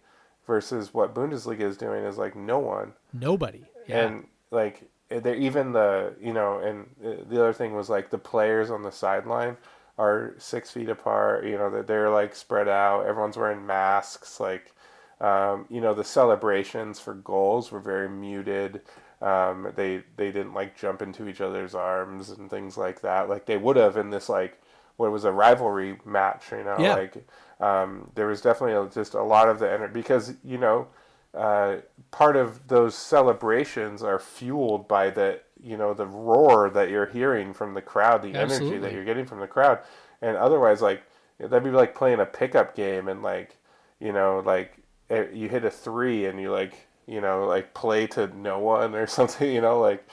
versus 0.46 0.94
what 0.94 1.14
Bundesliga 1.14 1.60
is 1.60 1.76
doing 1.76 2.02
is 2.04 2.16
like 2.16 2.34
no 2.34 2.58
one. 2.58 2.94
Nobody. 3.12 3.66
Yeah. 3.86 4.06
And 4.06 4.26
like 4.50 4.88
they're 5.10 5.34
even 5.34 5.72
the, 5.72 6.14
you 6.18 6.32
know, 6.32 6.60
and 6.60 6.86
the 7.28 7.38
other 7.38 7.52
thing 7.52 7.74
was 7.74 7.90
like 7.90 8.08
the 8.08 8.16
players 8.16 8.70
on 8.70 8.82
the 8.82 8.90
sideline 8.90 9.58
are 9.98 10.34
six 10.38 10.70
feet 10.70 10.88
apart. 10.88 11.44
You 11.44 11.58
know, 11.58 11.70
they're, 11.70 11.82
they're 11.82 12.10
like 12.10 12.34
spread 12.34 12.68
out. 12.68 13.04
Everyone's 13.04 13.36
wearing 13.36 13.66
masks. 13.66 14.40
Like, 14.40 14.72
um, 15.20 15.66
you 15.68 15.82
know, 15.82 15.92
the 15.92 16.04
celebrations 16.04 16.98
for 16.98 17.12
goals 17.12 17.70
were 17.70 17.80
very 17.80 18.08
muted. 18.08 18.80
Um, 19.22 19.72
they 19.76 20.02
they 20.16 20.32
didn't 20.32 20.52
like 20.52 20.76
jump 20.76 21.00
into 21.00 21.28
each 21.28 21.40
other's 21.40 21.74
arms 21.74 22.30
and 22.30 22.50
things 22.50 22.76
like 22.76 23.00
that, 23.02 23.28
like 23.28 23.46
they 23.46 23.56
would 23.56 23.76
have 23.76 23.96
in 23.96 24.10
this 24.10 24.28
like 24.28 24.60
what 24.96 25.12
was 25.12 25.24
a 25.24 25.32
rivalry 25.32 25.98
match. 26.04 26.50
You 26.50 26.64
know, 26.64 26.76
yeah. 26.78 26.94
like 26.94 27.24
um, 27.60 28.10
there 28.16 28.26
was 28.26 28.40
definitely 28.40 28.90
just 28.92 29.14
a 29.14 29.22
lot 29.22 29.48
of 29.48 29.60
the 29.60 29.70
energy 29.70 29.92
because 29.92 30.34
you 30.42 30.58
know 30.58 30.88
uh, 31.34 31.76
part 32.10 32.36
of 32.36 32.66
those 32.68 32.94
celebrations 32.94 34.02
are 34.02 34.18
fueled 34.18 34.88
by 34.88 35.08
the 35.08 35.40
you 35.62 35.76
know 35.76 35.94
the 35.94 36.06
roar 36.06 36.68
that 36.70 36.90
you're 36.90 37.06
hearing 37.06 37.54
from 37.54 37.74
the 37.74 37.82
crowd, 37.82 38.22
the 38.22 38.34
Absolutely. 38.34 38.66
energy 38.66 38.80
that 38.80 38.92
you're 38.92 39.04
getting 39.04 39.24
from 39.24 39.38
the 39.38 39.46
crowd, 39.46 39.78
and 40.20 40.36
otherwise 40.36 40.82
like 40.82 41.02
that'd 41.38 41.64
be 41.64 41.70
like 41.70 41.94
playing 41.94 42.20
a 42.20 42.26
pickup 42.26 42.74
game 42.74 43.08
and 43.08 43.22
like 43.22 43.56
you 44.00 44.12
know 44.12 44.42
like 44.44 44.78
eh, 45.10 45.26
you 45.32 45.48
hit 45.48 45.64
a 45.64 45.70
three 45.70 46.26
and 46.26 46.40
you 46.40 46.50
like 46.50 46.88
you 47.06 47.20
know, 47.20 47.46
like 47.46 47.74
play 47.74 48.06
to 48.08 48.26
no 48.36 48.58
one 48.58 48.94
or 48.94 49.06
something, 49.18 49.50
you 49.50 49.60
know, 49.60 49.80
like 49.80 50.06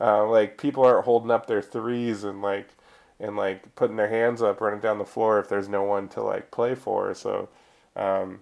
uh, 0.00 0.26
like 0.26 0.58
people 0.58 0.84
aren't 0.84 1.04
holding 1.04 1.30
up 1.30 1.46
their 1.46 1.62
threes 1.62 2.24
and 2.24 2.42
like 2.42 2.68
and 3.18 3.36
like 3.36 3.74
putting 3.74 3.96
their 3.96 4.08
hands 4.08 4.42
up 4.42 4.60
running 4.60 4.80
down 4.80 4.98
the 4.98 5.04
floor 5.04 5.38
if 5.38 5.48
there's 5.48 5.68
no 5.68 5.82
one 5.82 6.08
to 6.08 6.22
like 6.22 6.50
play 6.50 6.74
for. 6.74 7.14
So 7.14 7.48
um, 7.94 8.40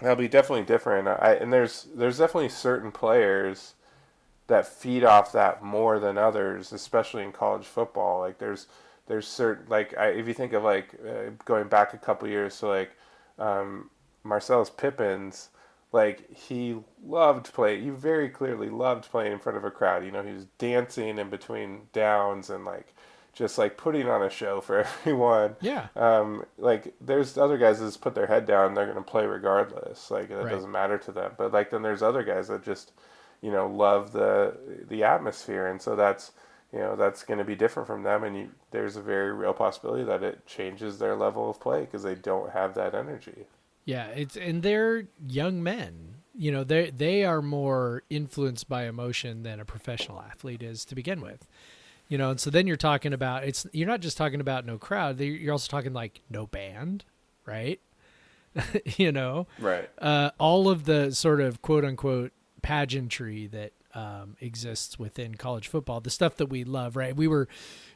that'll 0.00 0.16
be 0.16 0.28
definitely 0.28 0.64
different. 0.64 1.08
I, 1.08 1.34
and 1.40 1.52
there's 1.52 1.88
there's 1.94 2.18
definitely 2.18 2.50
certain 2.50 2.92
players 2.92 3.74
that 4.46 4.66
feed 4.66 5.04
off 5.04 5.32
that 5.32 5.62
more 5.62 5.98
than 5.98 6.18
others, 6.18 6.72
especially 6.72 7.22
in 7.22 7.32
college 7.32 7.66
football. 7.66 8.20
Like 8.20 8.38
there's 8.38 8.66
there's 9.06 9.26
certain 9.26 9.66
like 9.68 9.96
I, 9.96 10.08
if 10.08 10.28
you 10.28 10.34
think 10.34 10.52
of 10.52 10.62
like 10.62 10.94
uh, 11.06 11.30
going 11.44 11.68
back 11.68 11.94
a 11.94 11.98
couple 11.98 12.28
years, 12.28 12.54
so 12.54 12.68
like 12.68 12.92
um, 13.38 13.90
Marcellus 14.22 14.70
Pippins 14.70 15.48
like 15.94 16.28
he 16.34 16.76
loved 17.06 17.52
playing. 17.54 17.84
He 17.84 17.90
very 17.90 18.28
clearly 18.28 18.68
loved 18.68 19.08
playing 19.08 19.32
in 19.32 19.38
front 19.38 19.56
of 19.56 19.64
a 19.64 19.70
crowd. 19.70 20.04
You 20.04 20.10
know, 20.10 20.24
he 20.24 20.32
was 20.32 20.46
dancing 20.58 21.18
in 21.18 21.30
between 21.30 21.82
downs 21.92 22.50
and 22.50 22.64
like 22.64 22.94
just 23.32 23.58
like 23.58 23.76
putting 23.76 24.08
on 24.08 24.20
a 24.20 24.28
show 24.28 24.60
for 24.60 24.78
everyone. 24.84 25.54
Yeah. 25.60 25.86
Um, 25.94 26.46
like 26.58 26.94
there's 27.00 27.38
other 27.38 27.56
guys 27.58 27.78
that 27.78 27.86
just 27.86 28.00
put 28.00 28.16
their 28.16 28.26
head 28.26 28.44
down. 28.44 28.74
They're 28.74 28.88
gonna 28.88 29.02
play 29.02 29.24
regardless. 29.24 30.10
Like 30.10 30.30
that 30.30 30.36
right. 30.36 30.50
doesn't 30.50 30.70
matter 30.70 30.98
to 30.98 31.12
them. 31.12 31.30
But 31.38 31.52
like 31.52 31.70
then 31.70 31.82
there's 31.82 32.02
other 32.02 32.24
guys 32.24 32.48
that 32.48 32.64
just 32.64 32.90
you 33.40 33.52
know 33.52 33.68
love 33.68 34.10
the 34.10 34.56
the 34.88 35.04
atmosphere, 35.04 35.68
and 35.68 35.80
so 35.80 35.94
that's 35.94 36.32
you 36.72 36.80
know 36.80 36.96
that's 36.96 37.22
going 37.22 37.38
to 37.38 37.44
be 37.44 37.54
different 37.54 37.86
from 37.86 38.02
them 38.02 38.24
and 38.24 38.36
you, 38.36 38.50
there's 38.72 38.96
a 38.96 39.00
very 39.00 39.32
real 39.32 39.52
possibility 39.52 40.02
that 40.02 40.24
it 40.24 40.44
changes 40.44 40.98
their 40.98 41.14
level 41.14 41.48
of 41.48 41.60
play 41.60 41.82
because 41.82 42.02
they 42.02 42.16
don't 42.16 42.50
have 42.50 42.74
that 42.74 42.96
energy 42.96 43.46
yeah, 43.84 44.06
it's 44.08 44.36
and 44.36 44.62
they're 44.62 45.04
young 45.26 45.62
men. 45.62 46.16
You 46.36 46.50
know, 46.52 46.64
they 46.64 46.90
they 46.90 47.24
are 47.24 47.40
more 47.42 48.02
influenced 48.10 48.68
by 48.68 48.86
emotion 48.86 49.42
than 49.42 49.60
a 49.60 49.64
professional 49.64 50.20
athlete 50.20 50.62
is 50.62 50.84
to 50.86 50.94
begin 50.94 51.20
with. 51.20 51.46
You 52.08 52.18
know, 52.18 52.30
and 52.30 52.40
so 52.40 52.50
then 52.50 52.66
you're 52.66 52.76
talking 52.76 53.12
about 53.12 53.44
it's 53.44 53.66
you're 53.72 53.88
not 53.88 54.00
just 54.00 54.16
talking 54.16 54.40
about 54.40 54.66
no 54.66 54.78
crowd, 54.78 55.20
you're 55.20 55.52
also 55.52 55.68
talking 55.70 55.92
like 55.92 56.20
no 56.28 56.46
band, 56.46 57.04
right? 57.46 57.80
you 58.96 59.10
know, 59.10 59.46
Right. 59.58 59.88
uh, 59.98 60.30
all 60.38 60.68
of 60.68 60.84
the 60.84 61.12
sort 61.12 61.40
of 61.40 61.60
quote 61.62 61.84
unquote 61.84 62.32
pageantry 62.62 63.46
that 63.48 63.72
um, 63.94 64.36
exists 64.40 64.98
within 64.98 65.34
college 65.36 65.68
football, 65.68 66.00
the 66.00 66.10
stuff 66.10 66.36
that 66.36 66.46
we 66.46 66.64
love, 66.64 66.96
right? 66.96 67.14
We 67.16 67.28
were, 67.28 67.48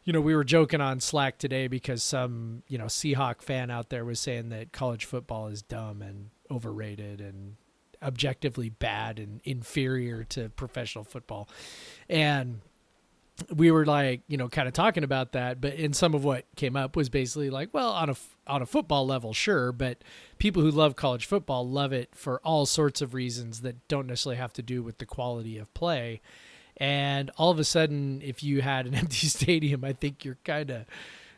you 0.09 0.15
know, 0.15 0.23
we 0.23 0.35
were 0.35 0.43
joking 0.43 0.81
on 0.81 1.00
Slack 1.00 1.37
today 1.37 1.69
because 1.69 2.03
some, 2.03 2.62
you 2.67 2.79
know, 2.79 2.87
Seahawk 2.87 3.43
fan 3.43 3.71
out 3.71 3.91
there 3.91 4.07
was 4.07 4.19
saying 4.19 4.49
that 4.49 4.73
college 4.73 5.05
football 5.05 5.49
is 5.49 5.61
dumb 5.61 6.00
and 6.00 6.31
overrated 6.50 7.21
and 7.21 7.57
objectively 8.03 8.71
bad 8.71 9.19
and 9.19 9.43
inferior 9.45 10.25
to 10.25 10.49
professional 10.49 11.05
football. 11.05 11.47
And 12.09 12.62
we 13.55 13.71
were 13.71 13.85
like, 13.85 14.23
you 14.29 14.38
know, 14.38 14.49
kind 14.49 14.67
of 14.67 14.73
talking 14.73 15.05
about 15.05 15.33
that, 15.33 15.61
but 15.61 15.75
in 15.75 15.93
some 15.93 16.15
of 16.15 16.25
what 16.25 16.47
came 16.57 16.75
up 16.75 16.97
was 16.97 17.11
basically 17.11 17.50
like, 17.50 17.75
well, 17.75 17.91
on 17.91 18.09
a 18.09 18.17
on 18.47 18.62
a 18.62 18.67
football 18.67 19.07
level, 19.07 19.35
sure, 19.35 19.73
but 19.73 20.03
people 20.38 20.62
who 20.62 20.71
love 20.71 20.97
college 20.97 21.27
football 21.27 21.69
love 21.69 21.93
it 21.93 22.15
for 22.15 22.41
all 22.43 22.65
sorts 22.65 23.03
of 23.03 23.12
reasons 23.12 23.61
that 23.61 23.87
don't 23.88 24.07
necessarily 24.07 24.38
have 24.38 24.55
to 24.55 24.62
do 24.62 24.83
with 24.83 24.97
the 24.97 25.05
quality 25.05 25.59
of 25.59 25.75
play. 25.75 26.23
And 26.78 27.30
all 27.37 27.50
of 27.50 27.58
a 27.58 27.64
sudden, 27.64 28.23
if 28.23 28.42
you 28.42 28.62
had 28.62 28.87
an 28.87 28.94
empty 29.02 29.26
stadium, 29.26 29.85
I 29.85 29.92
think 29.92 30.25
you're 30.25 30.38
kind 30.44 30.70
of 30.70 30.85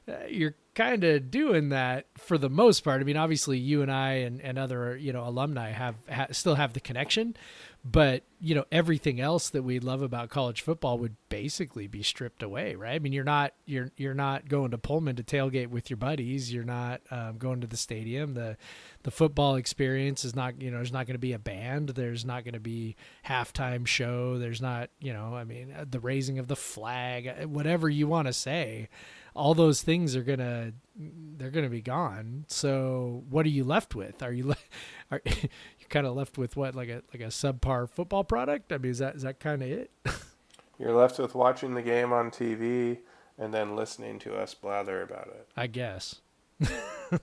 uh, 0.08 0.26
you're 0.28 0.54
kind 0.74 1.04
of 1.04 1.30
doing 1.30 1.68
that 1.70 2.06
for 2.16 2.38
the 2.38 2.48
most 2.48 2.80
part. 2.82 3.00
I 3.00 3.04
mean, 3.04 3.16
obviously, 3.16 3.58
you 3.58 3.82
and 3.82 3.92
I 3.92 4.12
and, 4.12 4.40
and 4.40 4.58
other 4.58 4.96
you 4.96 5.12
know 5.12 5.26
alumni 5.26 5.70
have 5.70 5.96
ha- 6.10 6.28
still 6.32 6.54
have 6.54 6.72
the 6.72 6.80
connection, 6.80 7.36
but 7.84 8.24
you 8.40 8.54
know 8.54 8.64
everything 8.70 9.20
else 9.20 9.48
that 9.50 9.62
we 9.62 9.78
love 9.78 10.02
about 10.02 10.28
college 10.28 10.60
football 10.60 10.98
would 10.98 11.16
basically 11.30 11.86
be 11.86 12.02
stripped 12.02 12.42
away, 12.42 12.74
right? 12.74 12.94
I 12.94 12.98
mean, 12.98 13.12
you're 13.12 13.24
not 13.24 13.54
you're 13.64 13.90
you're 13.96 14.14
not 14.14 14.48
going 14.48 14.70
to 14.72 14.78
Pullman 14.78 15.16
to 15.16 15.22
tailgate 15.22 15.68
with 15.68 15.88
your 15.88 15.96
buddies. 15.96 16.52
You're 16.52 16.64
not 16.64 17.00
um, 17.10 17.38
going 17.38 17.60
to 17.62 17.66
the 17.66 17.76
stadium. 17.76 18.34
the 18.34 18.56
The 19.02 19.10
football 19.10 19.56
experience 19.56 20.24
is 20.24 20.36
not 20.36 20.60
you 20.60 20.70
know 20.70 20.78
there's 20.78 20.92
not 20.92 21.06
going 21.06 21.14
to 21.14 21.18
be 21.18 21.32
a 21.32 21.38
band. 21.38 21.90
There's 21.90 22.24
not 22.24 22.44
going 22.44 22.54
to 22.54 22.60
be 22.60 22.96
halftime 23.26 23.86
show. 23.86 24.38
There's 24.38 24.60
not 24.60 24.90
you 25.00 25.12
know 25.12 25.34
I 25.34 25.44
mean 25.44 25.74
the 25.88 26.00
raising 26.00 26.38
of 26.38 26.48
the 26.48 26.56
flag, 26.56 27.46
whatever 27.46 27.88
you 27.88 28.06
want 28.06 28.26
to 28.26 28.32
say 28.32 28.88
all 29.34 29.54
those 29.54 29.82
things 29.82 30.16
are 30.16 30.22
gonna 30.22 30.72
they're 30.96 31.50
gonna 31.50 31.70
be 31.70 31.80
gone. 31.80 32.44
So 32.48 33.24
what 33.30 33.46
are 33.46 33.50
you 33.50 33.64
left 33.64 33.94
with? 33.94 34.22
Are 34.22 34.32
you 34.32 34.54
are 35.10 35.20
you 35.24 35.79
kind 35.90 36.06
of 36.06 36.16
left 36.16 36.38
with 36.38 36.56
what 36.56 36.74
like 36.74 36.88
a 36.88 37.02
like 37.12 37.22
a 37.22 37.26
subpar 37.30 37.88
football 37.88 38.24
product? 38.24 38.72
I 38.72 38.78
mean, 38.78 38.92
is 38.92 38.98
that 38.98 39.16
is 39.16 39.22
that 39.22 39.40
kind 39.40 39.62
of 39.62 39.68
it? 39.68 39.90
You're 40.78 40.94
left 40.94 41.18
with 41.18 41.34
watching 41.34 41.74
the 41.74 41.82
game 41.82 42.12
on 42.12 42.30
TV 42.30 42.98
and 43.36 43.52
then 43.52 43.76
listening 43.76 44.18
to 44.20 44.34
us 44.34 44.54
blather 44.54 45.02
about 45.02 45.26
it. 45.26 45.46
I 45.56 45.66
guess 45.66 46.20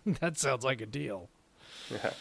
that 0.05 0.37
sounds 0.37 0.63
like 0.63 0.81
a 0.81 0.85
deal. 0.85 1.29
Yeah. 1.91 2.11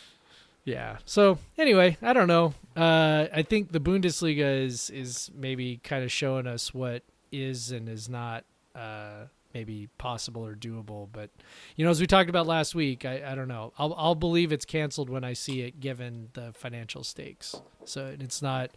Yeah. 0.65 0.97
So 1.05 1.39
anyway, 1.57 1.97
I 2.03 2.13
don't 2.13 2.29
know. 2.29 2.55
Uh, 2.77 3.27
I 3.33 3.43
think 3.43 3.73
the 3.73 3.81
Bundesliga 3.81 4.65
is 4.65 4.91
is 4.91 5.31
maybe 5.35 5.79
kind 5.83 6.05
of 6.05 6.11
showing 6.11 6.47
us 6.47 6.75
what 6.75 7.03
is 7.31 7.71
and 7.71 7.89
is 7.89 8.09
not 8.09 8.45
uh, 8.75 9.27
maybe 9.57 9.89
possible 9.97 10.45
or 10.45 10.55
doable. 10.55 11.09
But 11.11 11.31
you 11.77 11.85
know, 11.85 11.91
as 11.91 11.99
we 12.01 12.07
talked 12.07 12.29
about 12.29 12.47
last 12.47 12.75
week, 12.75 13.05
I, 13.07 13.23
I 13.33 13.35
don't 13.35 13.49
know. 13.49 13.73
I'll 13.79 13.95
I'll 13.97 14.15
believe 14.15 14.53
it's 14.53 14.67
canceled 14.67 15.09
when 15.09 15.25
I 15.25 15.33
see 15.33 15.63
it, 15.63 15.81
given 15.81 16.29
the 16.35 16.53
financial 16.53 17.03
stakes. 17.05 17.57
So 17.87 18.15
it's 18.21 18.43
not, 18.43 18.73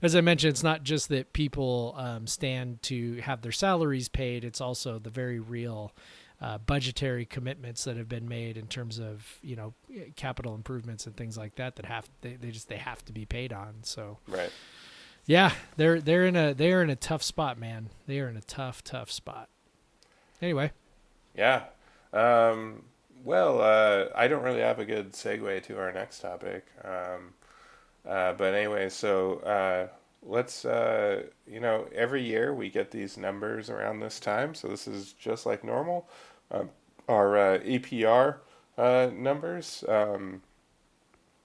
as 0.00 0.16
I 0.16 0.20
mentioned, 0.22 0.52
it's 0.52 0.62
not 0.62 0.84
just 0.84 1.08
that 1.10 1.32
people 1.34 1.94
um, 1.98 2.26
stand 2.26 2.80
to 2.84 3.16
have 3.20 3.42
their 3.42 3.52
salaries 3.52 4.08
paid. 4.08 4.42
It's 4.44 4.60
also 4.60 4.98
the 4.98 5.10
very 5.10 5.38
real. 5.38 5.92
Uh, 6.40 6.58
budgetary 6.58 7.24
commitments 7.24 7.84
that 7.84 7.96
have 7.96 8.08
been 8.08 8.28
made 8.28 8.56
in 8.56 8.66
terms 8.66 8.98
of 8.98 9.38
you 9.42 9.54
know 9.54 9.72
capital 10.16 10.56
improvements 10.56 11.06
and 11.06 11.16
things 11.16 11.38
like 11.38 11.54
that 11.54 11.76
that 11.76 11.86
have 11.86 12.10
they, 12.22 12.34
they 12.34 12.50
just 12.50 12.68
they 12.68 12.78
have 12.78 13.04
to 13.04 13.12
be 13.12 13.24
paid 13.24 13.52
on 13.52 13.74
so 13.82 14.18
Right. 14.26 14.50
yeah 15.24 15.52
they're 15.76 16.00
they're 16.00 16.26
in 16.26 16.34
a 16.34 16.52
they're 16.52 16.82
in 16.82 16.90
a 16.90 16.96
tough 16.96 17.22
spot 17.22 17.60
man 17.60 17.90
they 18.08 18.18
are 18.18 18.28
in 18.28 18.36
a 18.36 18.40
tough 18.40 18.82
tough 18.82 19.08
spot 19.08 19.50
anyway 20.42 20.70
Yeah. 21.34 21.64
Um, 22.12 22.82
well, 23.24 23.60
uh, 23.60 24.06
I 24.14 24.28
don't 24.28 24.42
really 24.42 24.60
have 24.60 24.78
a 24.78 24.84
good 24.84 25.12
segue 25.12 25.62
to 25.64 25.78
our 25.78 25.92
next 25.92 26.20
topic. 26.20 26.66
Um, 26.84 27.34
uh, 28.06 28.32
but 28.32 28.54
anyway, 28.54 28.88
so 28.88 29.36
uh, 29.38 29.88
let's, 30.22 30.64
uh, 30.64 31.22
you 31.46 31.60
know, 31.60 31.86
every 31.94 32.22
year 32.22 32.52
we 32.54 32.68
get 32.68 32.90
these 32.90 33.16
numbers 33.16 33.70
around 33.70 34.00
this 34.00 34.18
time. 34.18 34.54
So 34.54 34.68
this 34.68 34.88
is 34.88 35.12
just 35.12 35.46
like 35.46 35.62
normal. 35.62 36.08
Um, 36.50 36.70
our 37.08 37.36
uh, 37.36 37.58
APR 37.58 38.36
uh, 38.76 39.10
numbers, 39.14 39.84
um, 39.88 40.42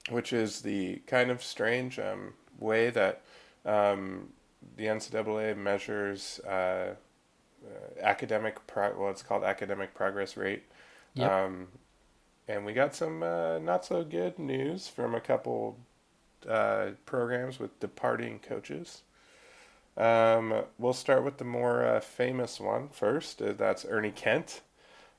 which 0.10 0.33
is 0.33 0.62
the 0.62 0.95
kind 1.07 1.29
of 1.29 1.43
strange 1.43 1.99
um, 1.99 2.33
way 2.60 2.89
that 2.89 3.21
um, 3.65 4.29
the 4.75 4.86
NCAA 4.86 5.55
measures. 5.55 6.41
Uh, 7.67 8.01
academic 8.01 8.65
pro- 8.65 8.97
well 8.97 9.12
it's 9.12 9.23
called 9.23 9.43
academic 9.43 9.93
progress 9.93 10.38
rate. 10.38 10.63
Yep. 11.15 11.32
um, 11.32 11.67
and 12.47 12.65
we 12.65 12.73
got 12.73 12.95
some 12.95 13.21
uh, 13.23 13.60
not 13.60 13.86
so 13.86 14.03
good 14.03 14.39
news 14.39 14.88
from 14.88 15.13
a 15.15 15.19
couple 15.19 15.77
uh, 16.47 16.91
programs 17.06 17.60
with 17.60 17.80
departing 17.80 18.39
coaches. 18.39 19.01
Um, 19.97 20.63
we'll 20.77 20.93
start 20.93 21.23
with 21.23 21.38
the 21.38 21.43
more 21.43 21.84
uh, 21.86 21.99
famous 21.99 22.60
one 22.60 22.89
first. 22.89 23.41
Uh, 23.41 23.53
that's 23.53 23.86
ernie 23.89 24.12
kent 24.12 24.62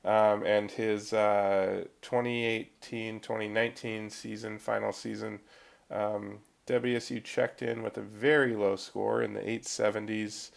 um, 0.04 0.46
and 0.46 0.70
his 0.70 1.12
uh, 1.12 1.84
2018-2019 2.02 4.12
season 4.12 4.58
final 4.58 4.92
season. 4.92 5.40
Um, 5.90 6.38
wsu 6.66 7.24
checked 7.24 7.62
in 7.62 7.82
with 7.82 7.96
a 7.96 8.02
very 8.02 8.54
low 8.54 8.76
score 8.76 9.22
in 9.22 9.32
the 9.32 9.40
870s 9.40 10.50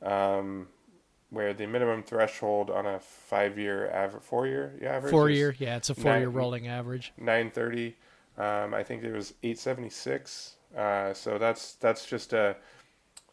um, 0.00 0.68
where 1.30 1.52
the 1.52 1.66
minimum 1.66 2.02
threshold 2.02 2.70
on 2.70 2.86
a 2.86 3.00
five-year 3.00 3.90
average, 3.90 4.22
four-year 4.22 4.74
yeah, 4.80 4.96
average, 4.96 5.10
four 5.10 5.28
year, 5.28 5.54
yeah 5.58 5.76
it's 5.76 5.90
a 5.90 5.94
four 5.94 6.16
year 6.16 6.28
rolling 6.28 6.68
average 6.68 7.12
930. 7.18 7.96
Um, 8.38 8.74
I 8.74 8.82
think 8.82 9.02
it 9.02 9.12
was 9.12 9.34
876. 9.42 10.56
Uh, 10.76 11.14
so 11.14 11.38
that's 11.38 11.74
that's 11.74 12.06
just 12.06 12.32
a 12.32 12.56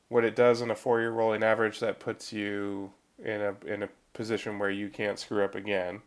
what 0.09 0.23
it 0.23 0.35
does 0.35 0.61
on 0.61 0.71
a 0.71 0.75
four-year 0.75 1.11
rolling 1.11 1.43
average 1.43 1.79
that 1.79 1.99
puts 1.99 2.31
you 2.31 2.91
in 3.23 3.41
a 3.41 3.55
in 3.65 3.83
a 3.83 3.89
position 4.13 4.59
where 4.59 4.69
you 4.69 4.89
can't 4.89 5.19
screw 5.19 5.43
up 5.43 5.55
again. 5.55 6.01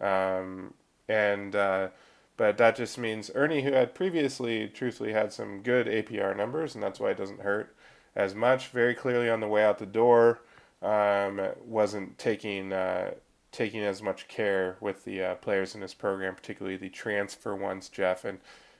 Um, 0.00 0.74
and 1.08 1.54
uh, 1.54 1.88
but 2.36 2.58
that 2.58 2.76
just 2.76 2.98
means 2.98 3.30
Ernie, 3.34 3.62
who 3.62 3.72
had 3.72 3.94
previously 3.94 4.68
truthfully 4.68 5.12
had 5.12 5.32
some 5.32 5.62
good 5.62 5.86
APR 5.86 6.36
numbers, 6.36 6.74
and 6.74 6.82
that's 6.82 7.00
why 7.00 7.10
it 7.10 7.16
doesn't 7.16 7.40
hurt 7.40 7.74
as 8.14 8.34
much. 8.34 8.68
Very 8.68 8.94
clearly 8.94 9.30
on 9.30 9.40
the 9.40 9.48
way 9.48 9.64
out 9.64 9.78
the 9.78 9.86
door, 9.86 10.40
um, 10.82 11.40
wasn't 11.64 12.18
taking 12.18 12.72
uh, 12.72 13.12
taking 13.52 13.82
as 13.82 14.02
much 14.02 14.28
care 14.28 14.76
with 14.80 15.04
the 15.04 15.22
uh, 15.22 15.34
players 15.36 15.74
in 15.74 15.80
his 15.80 15.94
program, 15.94 16.34
particularly 16.34 16.76
the 16.76 16.90
transfer 16.90 17.54
ones, 17.54 17.88
Jeff. 17.88 18.24
And 18.24 18.38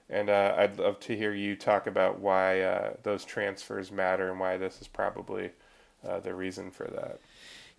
and 0.09 0.31
uh, 0.31 0.55
I'd 0.57 0.79
love 0.79 1.01
to 1.01 1.17
hear 1.17 1.33
you 1.33 1.57
talk 1.57 1.87
about 1.87 2.21
why 2.21 2.61
uh, 2.61 2.95
those 3.03 3.25
transfers 3.25 3.91
matter 3.91 4.31
and 4.31 4.39
why 4.39 4.57
this 4.57 4.81
is 4.81 4.87
probably 4.87 5.51
uh, 6.07 6.21
the 6.21 6.35
reason 6.35 6.71
for 6.71 6.85
that. 6.85 7.19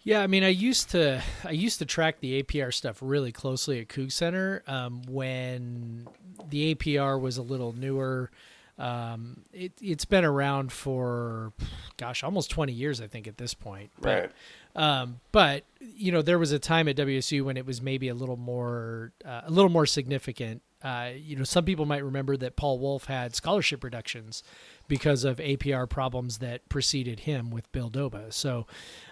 Yeah, 0.02 0.22
I 0.22 0.28
mean, 0.28 0.44
I 0.44 0.50
used 0.50 0.90
to 0.92 1.22
I 1.44 1.52
used 1.52 1.80
to 1.80 1.86
track 1.86 2.20
the 2.20 2.42
APR 2.42 2.74
stuff 2.74 2.98
really 3.02 3.32
closely 3.32 3.80
at 3.80 3.88
Coug 3.88 4.12
Center 4.12 4.64
um, 4.68 5.02
when 5.08 6.08
the 6.50 6.76
APR 6.76 7.20
was 7.20 7.38
a 7.38 7.42
little 7.42 7.74
newer. 7.74 8.32
Um, 8.78 9.42
it, 9.54 9.74
it's 9.82 10.06
been 10.06 10.24
around 10.24 10.72
for, 10.72 11.52
gosh, 11.98 12.24
almost 12.24 12.52
20 12.52 12.72
years, 12.72 13.02
I 13.02 13.08
think, 13.08 13.28
at 13.28 13.38
this 13.38 13.54
point. 13.54 13.92
But, 14.00 14.08
Right. 14.10 14.32
Um, 14.76 15.20
but 15.32 15.64
you 15.80 16.12
know, 16.12 16.22
there 16.22 16.38
was 16.38 16.52
a 16.52 16.60
time 16.60 16.88
at 16.88 16.96
WSU 16.96 17.44
when 17.44 17.58
it 17.58 17.66
was 17.66 17.82
maybe 17.82 18.10
a 18.10 18.14
little 18.14 18.38
more, 18.38 19.12
uh, 19.26 19.42
a 19.46 19.52
little 19.52 19.72
more 19.72 19.88
significant. 19.88 20.62
Uh, 20.84 21.10
you 21.16 21.36
know, 21.36 21.44
some 21.44 21.66
people 21.66 21.88
might 21.88 22.04
remember 22.04 22.38
that 22.38 22.56
Paul 22.56 22.78
Wulff 22.78 23.06
had 23.06 23.36
scholarship 23.36 23.84
reductions 23.84 24.44
because 24.88 25.24
of 25.24 25.38
APR 25.38 25.90
problems 25.90 26.38
that 26.38 26.70
preceded 26.70 27.22
him 27.22 27.50
with 27.50 27.72
Bill 27.72 27.90
Doba. 27.90 28.32
So 28.32 28.68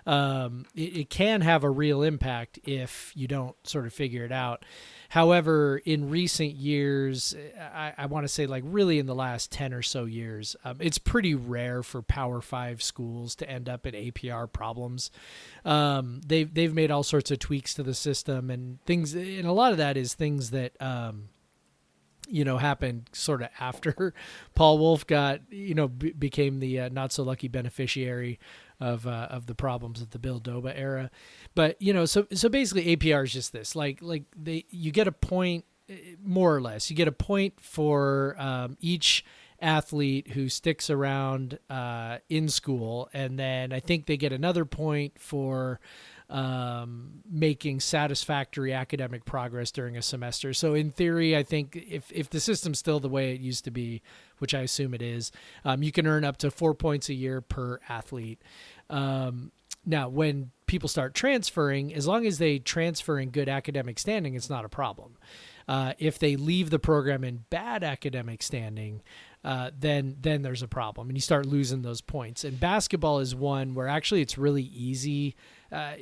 um, 0.06 0.66
it, 0.76 0.96
it 0.98 1.10
can 1.10 1.42
have 1.42 1.64
a 1.64 1.70
real 1.72 2.04
impact 2.04 2.60
if 2.64 3.12
you 3.16 3.28
don't 3.28 3.56
sort 3.68 3.88
of 3.88 3.94
figure 3.94 4.24
it 4.24 4.32
out. 4.32 4.64
However, 5.10 5.78
in 5.78 6.10
recent 6.10 6.56
years, 6.56 7.36
I, 7.60 7.94
I 7.98 8.06
want 8.08 8.26
to 8.26 8.28
say 8.28 8.48
like 8.48 8.64
really 8.66 9.00
in 9.00 9.06
the 9.06 9.16
last 9.16 9.52
10 9.52 9.74
or 9.74 9.82
so 9.82 10.06
years, 10.06 10.56
um, 10.64 10.78
it's 10.80 10.98
pretty 10.98 11.36
rare 11.36 11.84
for 11.84 12.02
Power 12.02 12.42
Five 12.42 12.82
schools 12.82 13.36
to 13.36 13.50
end 13.50 13.70
up 13.70 13.86
in 13.86 13.94
APR 13.94 14.52
problems. 14.52 15.12
Um, 15.64 16.22
they've, 16.26 16.52
they've 16.54 16.74
made 16.74 16.92
all 16.92 17.04
sorts 17.04 17.32
of 17.32 17.40
tweaks 17.40 17.74
to 17.76 17.84
the 17.84 17.94
system 17.94 18.50
and 18.50 18.84
things, 18.86 19.14
and 19.14 19.46
a 19.46 19.52
lot 19.54 19.72
of 19.72 19.78
that 19.78 19.98
is 19.98 20.14
things 20.14 20.52
that. 20.52 20.80
Um, 20.82 21.30
you 22.28 22.44
know, 22.44 22.58
happened 22.58 23.10
sort 23.14 23.42
of 23.42 23.50
after 23.60 24.14
Paul 24.56 24.78
Wulff 24.78 25.06
got, 25.06 25.42
you 25.52 25.76
know, 25.76 25.88
b- 25.88 26.12
became 26.12 26.60
the 26.60 26.82
uh, 26.82 26.90
not 26.90 27.12
so 27.12 27.24
lucky 27.24 27.48
beneficiary 27.48 28.40
of 28.80 29.08
uh, 29.08 29.28
of 29.30 29.46
the 29.46 29.56
problems 29.56 30.02
of 30.02 30.12
the 30.12 30.20
Bill 30.20 30.40
Doba 30.40 30.74
era. 30.76 31.10
But 31.54 31.82
you 31.82 31.94
know, 31.94 32.06
so 32.06 32.28
so 32.34 32.50
basically 32.50 32.96
APR 32.96 33.24
is 33.24 33.34
just 33.34 33.54
this. 33.54 33.76
Like 33.76 34.00
like 34.02 34.24
they 34.36 34.66
you 34.70 34.92
get 34.92 35.08
a 35.08 35.12
point 35.12 35.66
eh, 35.90 36.16
more 36.24 36.56
or 36.56 36.62
less. 36.62 36.90
You 36.90 36.96
get 36.96 37.08
a 37.08 37.14
point 37.14 37.56
for 37.60 38.36
um, 38.38 38.78
each 38.80 39.26
athlete 39.62 40.32
who 40.32 40.50
sticks 40.50 40.90
around 40.90 41.60
uh, 41.70 42.18
in 42.30 42.50
school, 42.50 43.10
and 43.14 43.40
then 43.40 43.72
I 43.72 43.80
think 43.80 44.06
they 44.06 44.18
get 44.18 44.34
another 44.34 44.66
point 44.66 45.20
for 45.20 45.80
um, 46.30 47.22
making 47.30 47.80
satisfactory 47.80 48.74
academic 48.74 49.26
progress 49.26 49.72
during 49.72 49.96
a 49.96 50.02
semester. 50.02 50.54
So 50.54 50.74
in 50.74 50.92
theory, 50.92 51.36
I 51.36 51.44
think 51.44 51.76
if 51.90 52.12
if 52.12 52.30
the 52.30 52.40
system's 52.40 52.80
still 52.80 53.00
the 53.00 53.10
way 53.10 53.34
it 53.34 53.42
used 53.42 53.64
to 53.66 53.72
be, 53.72 54.02
which 54.40 54.54
I 54.54 54.62
assume 54.62 54.94
it 54.94 55.02
is, 55.02 55.32
um, 55.64 55.84
you 55.84 55.92
can 55.92 56.08
earn 56.08 56.24
up 56.24 56.38
to 56.38 56.52
four 56.52 56.74
points 56.74 57.10
a 57.10 57.14
year 57.14 57.42
per 57.42 57.80
athlete. 57.90 58.42
Um, 58.90 59.52
now, 59.86 60.10
when 60.10 60.52
people 60.66 60.90
start 60.90 61.14
transferring, 61.14 61.94
as 61.94 62.08
long 62.08 62.26
as 62.26 62.40
they 62.40 62.58
transfer 62.58 63.20
in 63.20 63.30
good 63.30 63.48
academic 63.48 64.00
standing, 64.00 64.34
it's 64.34 64.50
not 64.50 64.66
a 64.66 64.70
problem. 64.70 65.18
Uh, 65.68 65.94
if 66.00 66.20
they 66.20 66.36
leave 66.36 66.70
the 66.70 66.80
program 66.80 67.24
in 67.24 67.46
bad 67.50 67.84
academic 67.84 68.42
standing, 68.44 69.02
uh, 69.44 69.70
then 69.78 70.18
then 70.20 70.42
there's 70.42 70.64
a 70.64 70.68
problem, 70.68 71.08
and 71.08 71.18
you 71.18 71.22
start 71.22 71.46
losing 71.46 71.84
those 71.84 72.02
points. 72.02 72.44
And 72.44 72.60
basketball 72.60 73.20
is 73.20 73.36
one 73.36 73.76
where 73.76 73.88
actually 73.88 74.22
it's 74.22 74.38
really 74.38 74.64
easy. 74.64 75.36
Uh, 75.76 75.96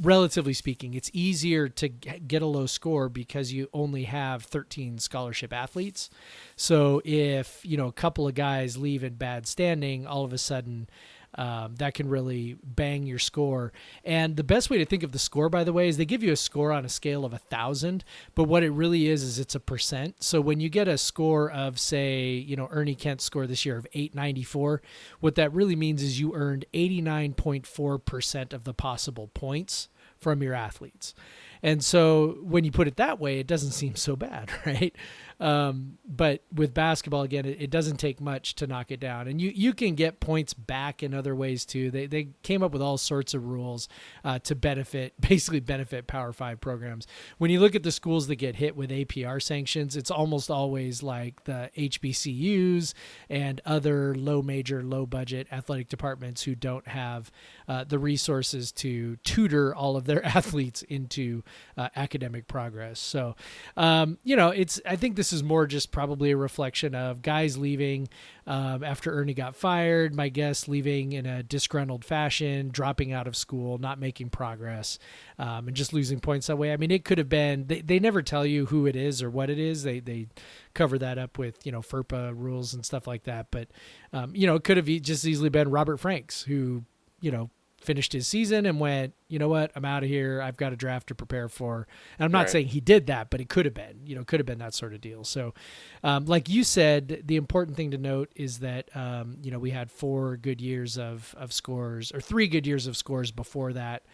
relatively 0.00 0.52
speaking, 0.52 0.94
it's 0.94 1.10
easier 1.12 1.68
to 1.68 1.88
get 1.88 2.42
a 2.42 2.46
low 2.46 2.66
score 2.66 3.08
because 3.08 3.52
you 3.52 3.68
only 3.72 4.04
have 4.04 4.42
13 4.42 4.98
scholarship 4.98 5.52
athletes. 5.52 6.10
So 6.56 7.00
if 7.04 7.60
you 7.62 7.76
know 7.76 7.86
a 7.86 7.92
couple 7.92 8.26
of 8.26 8.34
guys 8.34 8.76
leave 8.76 9.04
in 9.04 9.14
bad 9.14 9.46
standing, 9.46 10.06
all 10.06 10.24
of 10.24 10.32
a 10.32 10.38
sudden 10.38 10.88
um, 11.34 11.74
that 11.76 11.94
can 11.94 12.08
really 12.08 12.56
bang 12.62 13.04
your 13.04 13.18
score. 13.18 13.72
And 14.04 14.36
the 14.36 14.44
best 14.44 14.70
way 14.70 14.78
to 14.78 14.84
think 14.84 15.02
of 15.02 15.12
the 15.12 15.18
score, 15.18 15.48
by 15.48 15.64
the 15.64 15.72
way, 15.72 15.88
is 15.88 15.96
they 15.96 16.04
give 16.04 16.22
you 16.22 16.32
a 16.32 16.36
score 16.36 16.72
on 16.72 16.84
a 16.84 16.88
scale 16.88 17.24
of 17.24 17.32
a 17.32 17.38
thousand, 17.38 18.04
but 18.34 18.44
what 18.44 18.62
it 18.62 18.70
really 18.70 19.08
is 19.08 19.22
is 19.22 19.38
it's 19.38 19.54
a 19.54 19.60
percent. 19.60 20.22
So 20.22 20.40
when 20.40 20.60
you 20.60 20.68
get 20.68 20.88
a 20.88 20.98
score 20.98 21.50
of, 21.50 21.78
say, 21.78 22.30
you 22.32 22.56
know, 22.56 22.68
Ernie 22.70 22.94
Kent's 22.94 23.24
score 23.24 23.46
this 23.46 23.64
year 23.64 23.76
of 23.76 23.86
894, 23.92 24.82
what 25.20 25.34
that 25.36 25.52
really 25.52 25.76
means 25.76 26.02
is 26.02 26.20
you 26.20 26.34
earned 26.34 26.66
89.4% 26.74 28.52
of 28.52 28.64
the 28.64 28.74
possible 28.74 29.28
points 29.28 29.88
from 30.18 30.42
your 30.42 30.54
athletes. 30.54 31.14
And 31.62 31.84
so 31.84 32.38
when 32.42 32.64
you 32.64 32.72
put 32.72 32.88
it 32.88 32.96
that 32.96 33.20
way, 33.20 33.38
it 33.38 33.46
doesn't 33.46 33.70
seem 33.70 33.94
so 33.94 34.16
bad, 34.16 34.50
right? 34.66 34.94
Um, 35.40 35.98
but 36.06 36.42
with 36.52 36.74
basketball, 36.74 37.22
again, 37.22 37.44
it, 37.44 37.60
it, 37.60 37.70
doesn't 37.70 37.96
take 37.96 38.20
much 38.20 38.54
to 38.56 38.66
knock 38.66 38.90
it 38.90 39.00
down, 39.00 39.28
and 39.28 39.40
you 39.40 39.50
you 39.54 39.72
can 39.72 39.94
get 39.94 40.20
points 40.20 40.54
back 40.54 41.02
in 41.02 41.14
other 41.14 41.34
ways 41.34 41.64
too. 41.64 41.90
They 41.90 42.06
they 42.06 42.28
came 42.42 42.62
up 42.62 42.72
with 42.72 42.82
all 42.82 42.98
sorts 42.98 43.34
of 43.34 43.46
rules 43.46 43.88
uh, 44.24 44.38
to 44.40 44.54
benefit, 44.54 45.14
basically 45.20 45.60
benefit 45.60 46.06
Power 46.06 46.32
Five 46.32 46.60
programs. 46.60 47.06
When 47.38 47.50
you 47.50 47.60
look 47.60 47.74
at 47.74 47.82
the 47.82 47.92
schools 47.92 48.26
that 48.28 48.36
get 48.36 48.56
hit 48.56 48.76
with 48.76 48.90
APR 48.90 49.42
sanctions, 49.42 49.96
it's 49.96 50.10
almost 50.10 50.50
always 50.50 51.02
like 51.02 51.44
the 51.44 51.70
HBCUs 51.76 52.94
and 53.28 53.60
other 53.64 54.14
low 54.14 54.42
major, 54.42 54.82
low 54.82 55.06
budget 55.06 55.46
athletic 55.50 55.88
departments 55.88 56.42
who 56.42 56.54
don't 56.54 56.86
have 56.88 57.30
uh, 57.72 57.84
the 57.84 57.98
resources 57.98 58.70
to 58.70 59.16
tutor 59.24 59.74
all 59.74 59.96
of 59.96 60.04
their 60.04 60.22
athletes 60.36 60.82
into 60.82 61.42
uh, 61.78 61.88
academic 61.96 62.46
progress. 62.46 63.00
So, 63.00 63.34
um, 63.78 64.18
you 64.24 64.36
know, 64.36 64.50
it's 64.50 64.78
I 64.84 64.96
think 64.96 65.16
this 65.16 65.32
is 65.32 65.42
more 65.42 65.66
just 65.66 65.90
probably 65.90 66.32
a 66.32 66.36
reflection 66.36 66.94
of 66.94 67.22
guys 67.22 67.56
leaving 67.56 68.10
um, 68.46 68.84
after 68.84 69.10
Ernie 69.10 69.32
got 69.32 69.56
fired. 69.56 70.14
My 70.14 70.28
guess 70.28 70.68
leaving 70.68 71.14
in 71.14 71.24
a 71.24 71.42
disgruntled 71.42 72.04
fashion, 72.04 72.68
dropping 72.70 73.10
out 73.10 73.26
of 73.26 73.36
school, 73.36 73.78
not 73.78 73.98
making 73.98 74.28
progress, 74.28 74.98
um, 75.38 75.66
and 75.68 75.74
just 75.74 75.94
losing 75.94 76.20
points 76.20 76.48
that 76.48 76.56
way. 76.56 76.74
I 76.74 76.76
mean, 76.76 76.90
it 76.90 77.06
could 77.06 77.16
have 77.16 77.30
been. 77.30 77.68
They, 77.68 77.80
they 77.80 77.98
never 77.98 78.20
tell 78.20 78.44
you 78.44 78.66
who 78.66 78.84
it 78.84 78.96
is 78.96 79.22
or 79.22 79.30
what 79.30 79.48
it 79.48 79.58
is. 79.58 79.82
They 79.82 79.98
they 80.00 80.26
cover 80.74 80.98
that 80.98 81.16
up 81.16 81.38
with 81.38 81.64
you 81.64 81.72
know 81.72 81.80
FERPA 81.80 82.34
rules 82.36 82.74
and 82.74 82.84
stuff 82.84 83.06
like 83.06 83.24
that. 83.24 83.46
But 83.50 83.68
um, 84.12 84.36
you 84.36 84.46
know, 84.46 84.56
it 84.56 84.64
could 84.64 84.76
have 84.76 84.86
just 84.86 85.24
easily 85.24 85.48
been 85.48 85.70
Robert 85.70 85.96
Franks 85.96 86.42
who 86.42 86.84
you 87.22 87.30
know 87.30 87.48
finished 87.82 88.12
his 88.12 88.26
season 88.26 88.66
and 88.66 88.78
went, 88.78 89.14
you 89.28 89.38
know 89.38 89.48
what, 89.48 89.72
I'm 89.74 89.84
out 89.84 90.02
of 90.02 90.08
here. 90.08 90.40
I've 90.40 90.56
got 90.56 90.72
a 90.72 90.76
draft 90.76 91.08
to 91.08 91.14
prepare 91.14 91.48
for. 91.48 91.86
And 92.18 92.24
I'm 92.24 92.32
not 92.32 92.40
right. 92.40 92.50
saying 92.50 92.66
he 92.68 92.80
did 92.80 93.06
that, 93.06 93.30
but 93.30 93.40
it 93.40 93.48
could 93.48 93.64
have 93.64 93.74
been, 93.74 94.00
you 94.06 94.14
know, 94.14 94.24
could 94.24 94.40
have 94.40 94.46
been 94.46 94.58
that 94.58 94.74
sort 94.74 94.94
of 94.94 95.00
deal. 95.00 95.24
So, 95.24 95.54
um, 96.02 96.26
like 96.26 96.48
you 96.48 96.64
said, 96.64 97.22
the 97.24 97.36
important 97.36 97.76
thing 97.76 97.90
to 97.90 97.98
note 97.98 98.30
is 98.36 98.60
that, 98.60 98.94
um, 98.94 99.38
you 99.42 99.50
know, 99.50 99.58
we 99.58 99.70
had 99.70 99.90
four 99.90 100.36
good 100.36 100.60
years 100.60 100.98
of, 100.98 101.34
of 101.38 101.52
scores 101.52 102.12
or 102.12 102.20
three 102.20 102.46
good 102.46 102.66
years 102.66 102.86
of 102.86 102.96
scores 102.96 103.30
before 103.30 103.72
that. 103.72 104.04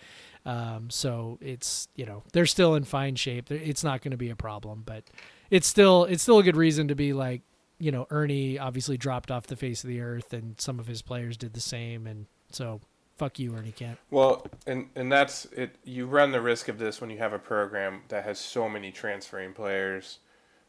Um, 0.47 0.89
so 0.89 1.39
it's, 1.41 1.89
you 1.95 2.07
know, 2.07 2.23
they're 2.33 2.47
still 2.47 2.75
in 2.75 2.85
fine 2.85 3.17
shape. 3.17 3.51
It's 3.51 3.85
not 3.85 4.03
going 4.03 4.13
to 4.13 4.17
be 4.17 4.31
a 4.31 4.37
problem, 4.37 4.83
but 4.87 5.05
it's 5.51 5.67
still, 5.67 6.05
it's 6.05 6.23
still 6.23 6.39
a 6.39 6.43
good 6.43 6.57
reason 6.57 6.89
to 6.89 6.95
be 6.95 7.13
like, 7.13 7.43
you 7.81 7.93
know, 7.93 8.07
Ernie 8.11 8.59
obviously 8.59 8.97
dropped 8.97 9.31
off 9.31 9.47
the 9.47 9.57
face 9.57 9.85
of 9.85 9.89
the 9.89 10.01
earth 10.01 10.33
and 10.33 10.61
some 10.61 10.81
of 10.81 10.87
his 10.87 11.03
players 11.03 11.37
did 11.37 11.53
the 11.55 11.61
same. 11.61 12.07
And 12.07 12.27
so 12.51 12.81
fuck 13.19 13.39
you, 13.39 13.55
Ernie 13.55 13.73
Kent. 13.73 13.99
Well, 14.11 14.47
and 14.67 14.89
and 14.95 15.13
that's 15.13 15.45
it. 15.47 15.77
You 15.85 16.07
run 16.07 16.33
the 16.33 16.41
risk 16.41 16.69
of 16.69 16.79
this 16.79 17.01
when 17.01 17.11
you 17.11 17.19
have 17.19 17.33
a 17.33 17.39
program 17.39 18.03
that 18.09 18.25
has 18.25 18.39
so 18.39 18.69
many 18.69 18.91
transferring 18.91 19.53
players, 19.53 20.21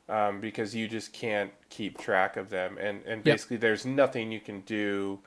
um, 0.09 0.41
because 0.41 0.75
you 0.75 0.87
just 0.87 1.13
can't 1.13 1.51
keep 1.69 1.97
track 1.97 2.35
of 2.35 2.49
them, 2.49 2.77
and 2.79 3.03
and 3.05 3.23
basically 3.23 3.55
yep. 3.55 3.61
there's 3.61 3.85
nothing 3.85 4.31
you 4.31 4.39
can 4.39 4.61
do 4.61 5.19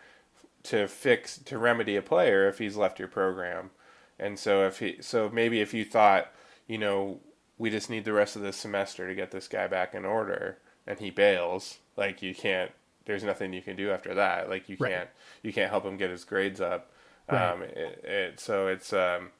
to 0.64 0.86
fix 0.86 1.38
to 1.38 1.58
remedy 1.58 1.96
a 1.96 2.02
player 2.02 2.48
if 2.48 2.58
he's 2.58 2.76
left 2.76 2.98
your 2.98 3.08
program, 3.08 3.70
and 4.18 4.38
so 4.38 4.66
if 4.66 4.80
he 4.80 4.96
so 5.00 5.30
maybe 5.32 5.60
if 5.60 5.72
you 5.72 5.84
thought 5.84 6.32
you 6.66 6.78
know 6.78 7.20
we 7.56 7.70
just 7.70 7.88
need 7.88 8.04
the 8.04 8.12
rest 8.12 8.34
of 8.34 8.42
this 8.42 8.56
semester 8.56 9.08
to 9.08 9.14
get 9.14 9.30
this 9.30 9.46
guy 9.48 9.68
back 9.68 9.94
in 9.94 10.04
order, 10.04 10.58
and 10.86 10.98
he 10.98 11.10
bails, 11.10 11.78
like 11.96 12.20
you 12.20 12.34
can't 12.34 12.72
there's 13.04 13.24
nothing 13.24 13.52
you 13.52 13.62
can 13.62 13.76
do 13.76 13.90
after 13.90 14.14
that. 14.14 14.48
Like 14.48 14.68
you 14.68 14.76
can't 14.76 15.08
you 15.42 15.52
can't 15.52 15.70
help 15.70 15.84
him 15.84 15.96
get 15.96 16.10
his 16.10 16.24
grades 16.24 16.60
up. 16.60 16.90
Right. 17.30 17.52
Um, 17.52 17.62
it, 17.62 18.04
it, 18.04 18.40
so 18.40 18.66
it's 18.66 18.92
um, 18.92 19.30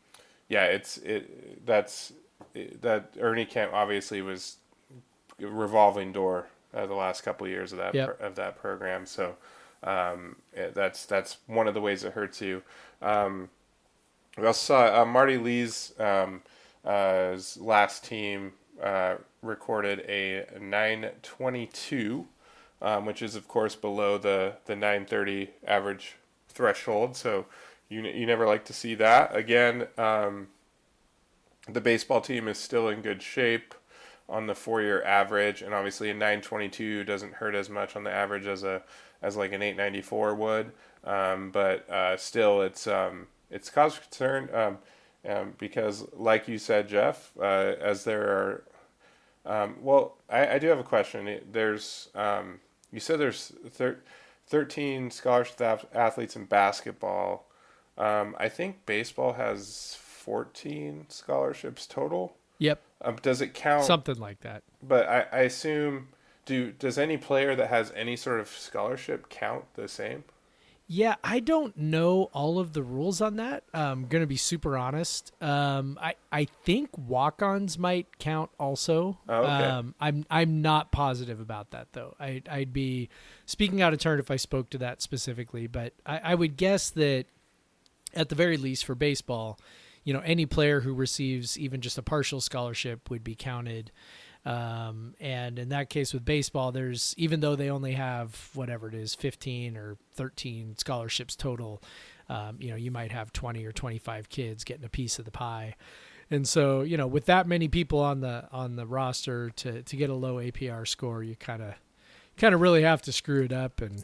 yeah, 0.49 0.65
it's 0.65 0.99
it 0.99 1.67
that's 1.67 2.13
it, 2.55 2.81
that 2.83 3.15
Ernie 3.21 3.45
Kent 3.45 3.73
obviously 3.73 4.23
was 4.23 4.57
revolving 5.39 6.13
door 6.13 6.47
uh, 6.75 6.87
the 6.87 6.95
last 6.95 7.23
couple 7.23 7.47
of 7.47 7.51
years 7.51 7.73
of 7.73 7.79
that 7.79 7.95
yep. 7.95 8.21
of 8.21 8.35
that 8.37 8.57
program. 8.61 9.07
So 9.07 9.35
um, 9.83 10.37
it, 10.53 10.75
that's 10.75 11.07
that's 11.07 11.39
one 11.47 11.69
of 11.69 11.75
the 11.75 11.81
ways 11.81 12.05
it 12.05 12.13
hurts 12.13 12.41
you. 12.41 12.63
Um, 13.01 13.51
we 14.37 14.47
also 14.47 14.75
saw 14.75 15.03
uh, 15.03 15.05
Marty 15.05 15.37
Lees' 15.37 15.93
um, 15.99 16.43
uh, 16.85 17.37
last 17.59 18.05
team 18.05 18.53
uh, 18.83 19.17
recorded 19.43 20.01
a 20.09 20.47
922, 20.59 22.27
um, 22.81 23.05
which 23.05 23.23
is 23.23 23.37
of 23.37 23.49
course 23.49 23.75
below 23.75 24.19
the 24.19 24.55
the 24.67 24.75
930 24.75 25.51
average 25.67 26.17
threshold. 26.49 27.17
So 27.17 27.47
you 27.93 28.03
you 28.03 28.27
never 28.27 28.47
like 28.47 28.65
to 28.67 28.73
see 28.73 28.95
that 28.97 29.35
again. 29.37 29.87
Um, 29.99 30.49
the 31.69 31.81
baseball 31.81 32.21
team 32.21 32.49
is 32.49 32.59
still 32.59 32.89
in 32.89 33.03
good 33.03 33.23
shape 33.23 33.75
on 34.29 34.47
the 34.47 34.55
four 34.55 34.81
year 34.81 35.03
average, 35.03 35.63
and 35.63 35.75
obviously 35.75 36.11
a 36.11 36.15
922 36.15 37.05
doesn't 37.05 37.35
hurt 37.35 37.55
as 37.55 37.69
much 37.69 37.95
on 37.95 38.05
the 38.05 38.11
average 38.11 38.47
as 38.47 38.65
a 38.65 38.83
as 39.21 39.37
like 39.37 39.53
an 39.53 39.63
894 39.63 40.35
would. 40.35 40.73
Um, 41.05 41.51
but 41.51 41.89
uh, 41.91 42.17
still, 42.17 42.63
it's 42.63 42.87
um, 42.87 43.27
it's 43.51 43.69
cause 43.69 43.99
concern 43.99 44.49
um, 44.55 44.79
um, 45.29 45.55
because, 45.59 46.07
like 46.15 46.49
you 46.49 46.59
said, 46.59 46.89
Jeff, 46.89 47.31
uh, 47.39 47.75
as 47.81 48.05
there 48.05 48.23
are. 48.23 48.65
Um, 49.45 49.77
well, 49.83 50.17
I, 50.31 50.55
I 50.55 50.59
do 50.61 50.69
have 50.69 50.79
a 50.79 50.85
question. 50.85 51.41
There's 51.51 52.09
you 52.93 53.01
said 53.01 53.19
there's 53.19 53.53
thir- 53.71 54.01
13 54.49 55.11
scholarship 55.11 55.89
athletes 55.95 56.37
in 56.37 56.45
basketball. 56.45 57.47
Um, 57.99 58.35
I 58.39 58.49
think 58.49 58.87
baseball 58.87 59.35
has 59.35 59.99
14 60.01 61.07
scholarships 61.09 61.87
total. 61.87 62.37
Yep. 62.59 62.81
Um, 63.03 63.17
does 63.23 63.41
it 63.41 63.55
count? 63.55 63.85
Something 63.85 64.17
like 64.17 64.41
that. 64.41 64.63
But 64.83 65.09
I, 65.09 65.27
I 65.33 65.39
assume 65.41 66.09
do 66.47 66.73
does 66.73 66.99
any 66.99 67.17
player 67.17 67.55
that 67.55 67.69
has 67.69 67.93
any 67.95 68.17
sort 68.17 68.41
of 68.41 68.49
scholarship 68.49 69.29
count 69.29 69.65
the 69.75 69.89
same? 69.89 70.25
Yeah, 70.89 71.15
I 71.25 71.41
don't 71.41 71.77
know 71.79 72.25
all 72.35 72.59
of 72.59 72.75
the 72.75 72.83
rules 72.83 73.23
on 73.23 73.37
that. 73.37 73.65
I'm 73.73 74.07
gonna 74.09 74.27
be 74.27 74.37
super 74.37 74.77
honest. 74.77 75.33
Um, 75.41 75.99
I 76.01 76.17
I 76.31 76.45
think 76.45 76.91
walk-ons 76.99 77.79
might 77.79 78.19
count 78.19 78.51
also. 78.59 79.19
Oh, 79.29 79.43
okay. 79.43 79.65
Um, 79.65 79.95
I'm 80.01 80.27
I'm 80.31 80.61
not 80.61 80.93
positive 80.93 81.41
about 81.41 81.71
that 81.71 81.89
though. 81.93 82.15
I 82.21 82.43
I'd 82.51 82.73
be 82.73 83.09
speaking 83.47 83.81
out 83.81 83.93
of 83.93 84.01
turn 84.01 84.19
if 84.19 84.31
I 84.31 84.37
spoke 84.37 84.71
to 84.71 84.79
that 84.79 85.01
specifically, 85.01 85.67
but 85.67 85.95
I, 86.05 86.19
I 86.19 86.35
would 86.35 86.57
guess 86.57 86.91
that 86.91 87.27
at 88.15 88.29
the 88.29 88.35
very 88.35 88.57
least 88.57 88.85
for 88.85 88.95
baseball, 88.95 89.59
you 90.05 90.13
know, 90.13 90.21
any 90.21 90.47
player 90.47 90.81
who 90.81 90.95
receives 90.95 91.59
even 91.59 91.81
just 91.81 91.99
a 91.99 92.03
partial 92.03 92.41
scholarship 92.41 93.11
would 93.11 93.23
be 93.23 93.35
counted. 93.35 93.93
Um, 94.45 95.15
and 95.21 95.59
in 95.59 95.69
that 95.69 95.89
case 95.89 96.13
with 96.13 96.25
baseball, 96.25 96.73
there's 96.73 97.15
even 97.17 97.41
though 97.41 97.55
they 97.55 97.71
only 97.71 97.93
have 97.93 98.51
whatever 98.55 98.89
it 98.89 98.95
is, 98.95 99.15
15 99.15 99.77
or 99.77 99.97
13 100.15 100.77
scholarships 100.79 101.37
total, 101.37 101.81
um, 102.29 102.57
you 102.59 102.71
know, 102.71 102.77
you 102.77 102.91
might 102.91 103.13
have 103.13 103.33
20 103.33 103.65
or 103.65 103.73
25 103.73 104.29
kids 104.29 104.65
getting 104.65 104.85
a 104.85 104.89
piece 104.89 105.19
of 105.19 105.25
the 105.25 105.31
pie. 105.31 105.77
And 106.31 106.49
so, 106.49 106.81
you 106.81 106.97
know, 106.97 107.07
with 107.07 107.27
that 107.27 107.47
many 107.47 107.69
people 107.69 108.01
on 108.01 108.21
the 108.21 108.49
on 108.51 108.77
the 108.77 108.87
roster 108.87 109.51
to 109.51 109.83
to 109.83 109.97
get 109.97 110.11
a 110.11 110.15
low 110.15 110.37
APR 110.37 110.89
score, 110.89 111.23
you 111.23 111.37
kind 111.37 111.63
of 111.63 111.75
kind 112.37 112.55
of 112.55 112.61
really 112.61 112.83
have 112.83 113.03
to 113.03 113.13
screw 113.13 113.43
it 113.45 113.53
up 113.53 113.81
and 113.81 114.03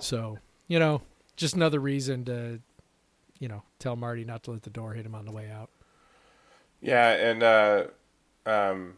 so, 0.00 0.38
you 0.68 0.78
know, 0.78 1.02
just 1.36 1.54
another 1.54 1.80
reason 1.80 2.24
to 2.26 2.60
you 3.42 3.48
know, 3.48 3.64
tell 3.80 3.96
Marty 3.96 4.24
not 4.24 4.44
to 4.44 4.52
let 4.52 4.62
the 4.62 4.70
door 4.70 4.92
hit 4.92 5.04
him 5.04 5.16
on 5.16 5.24
the 5.24 5.32
way 5.32 5.50
out. 5.50 5.68
Yeah, 6.80 7.10
and 7.10 7.42
uh, 7.42 7.84
um, 8.46 8.94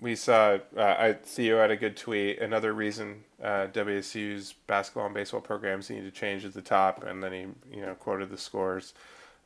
we 0.00 0.16
saw 0.16 0.56
uh, 0.74 0.80
I, 0.98 1.12
Theo 1.22 1.58
had 1.58 1.70
a 1.70 1.76
good 1.76 1.94
tweet. 1.94 2.38
Another 2.38 2.72
reason 2.72 3.22
uh, 3.42 3.66
WSU's 3.66 4.54
basketball 4.66 5.04
and 5.04 5.14
baseball 5.14 5.42
programs 5.42 5.90
need 5.90 6.04
to 6.04 6.10
change 6.10 6.46
at 6.46 6.54
the 6.54 6.62
top, 6.62 7.04
and 7.04 7.22
then 7.22 7.32
he 7.32 7.76
you 7.76 7.84
know 7.84 7.94
quoted 7.94 8.30
the 8.30 8.38
scores. 8.38 8.94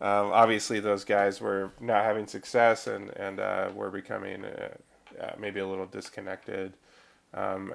Um, 0.00 0.30
obviously, 0.30 0.78
those 0.78 1.04
guys 1.04 1.40
were 1.40 1.72
not 1.80 2.04
having 2.04 2.28
success, 2.28 2.86
and 2.86 3.10
and 3.16 3.40
uh, 3.40 3.70
were 3.74 3.90
becoming 3.90 4.44
uh, 4.44 4.68
uh, 5.20 5.32
maybe 5.40 5.58
a 5.58 5.66
little 5.66 5.86
disconnected. 5.86 6.74
Um, 7.32 7.72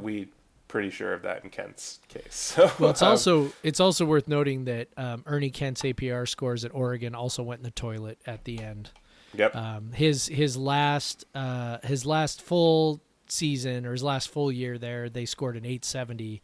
we 0.00 0.28
pretty 0.72 0.88
sure 0.88 1.12
of 1.12 1.20
that 1.20 1.44
in 1.44 1.50
Kent's 1.50 2.00
case. 2.08 2.22
So, 2.56 2.70
well, 2.78 2.90
it's 2.90 3.02
um, 3.02 3.10
also 3.10 3.52
it's 3.62 3.78
also 3.78 4.06
worth 4.06 4.26
noting 4.26 4.64
that 4.64 4.88
um, 4.96 5.22
Ernie 5.26 5.50
Kent's 5.50 5.82
APR 5.82 6.26
scores 6.26 6.64
at 6.64 6.74
Oregon 6.74 7.14
also 7.14 7.42
went 7.42 7.58
in 7.58 7.64
the 7.64 7.70
toilet 7.70 8.18
at 8.26 8.44
the 8.44 8.58
end. 8.58 8.90
Yep. 9.34 9.54
Um, 9.54 9.92
his 9.92 10.26
his 10.26 10.56
last 10.56 11.26
uh, 11.34 11.78
his 11.84 12.06
last 12.06 12.40
full 12.40 13.02
season 13.28 13.84
or 13.84 13.92
his 13.92 14.02
last 14.02 14.30
full 14.30 14.50
year 14.50 14.78
there, 14.78 15.10
they 15.10 15.26
scored 15.26 15.56
an 15.56 15.64
870, 15.66 16.42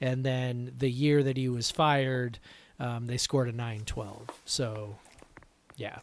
and 0.00 0.24
then 0.24 0.72
the 0.76 0.90
year 0.90 1.22
that 1.22 1.38
he 1.38 1.48
was 1.48 1.70
fired, 1.70 2.38
um, 2.78 3.06
they 3.06 3.16
scored 3.16 3.48
a 3.48 3.52
912. 3.52 4.28
So, 4.44 4.96
yeah, 5.76 5.98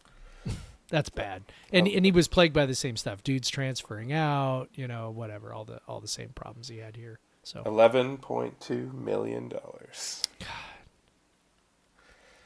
that's 0.88 1.10
bad. 1.10 1.44
And 1.72 1.86
and 1.86 2.04
he 2.04 2.10
was 2.10 2.26
plagued 2.26 2.54
by 2.54 2.66
the 2.66 2.74
same 2.74 2.96
stuff. 2.96 3.22
Dudes 3.22 3.48
transferring 3.48 4.12
out, 4.12 4.68
you 4.74 4.88
know, 4.88 5.10
whatever, 5.10 5.52
all 5.52 5.64
the 5.64 5.80
all 5.86 6.00
the 6.00 6.08
same 6.08 6.30
problems 6.30 6.68
he 6.68 6.78
had 6.78 6.96
here. 6.96 7.20
So 7.48 7.62
eleven 7.64 8.18
point 8.18 8.60
two 8.60 8.92
million 8.92 9.48
dollars. 9.48 10.22
God, 10.38 10.48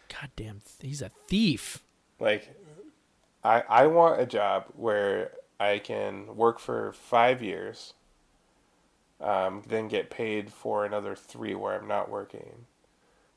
God 0.09 0.31
damn, 0.37 0.61
he's 0.81 1.03
a 1.03 1.09
thief. 1.27 1.83
Like 2.21 2.55
I 3.43 3.65
I 3.69 3.87
want 3.89 4.21
a 4.21 4.27
job 4.27 4.67
where 4.77 5.33
I 5.59 5.81
can 5.81 6.37
work 6.37 6.61
for 6.61 6.93
five 6.93 7.43
years, 7.43 7.95
um, 9.21 9.65
then 9.67 9.89
get 9.89 10.09
paid 10.09 10.53
for 10.53 10.85
another 10.85 11.17
three 11.17 11.57
where 11.57 11.77
I'm 11.77 11.89
not 11.89 12.09
working. 12.09 12.67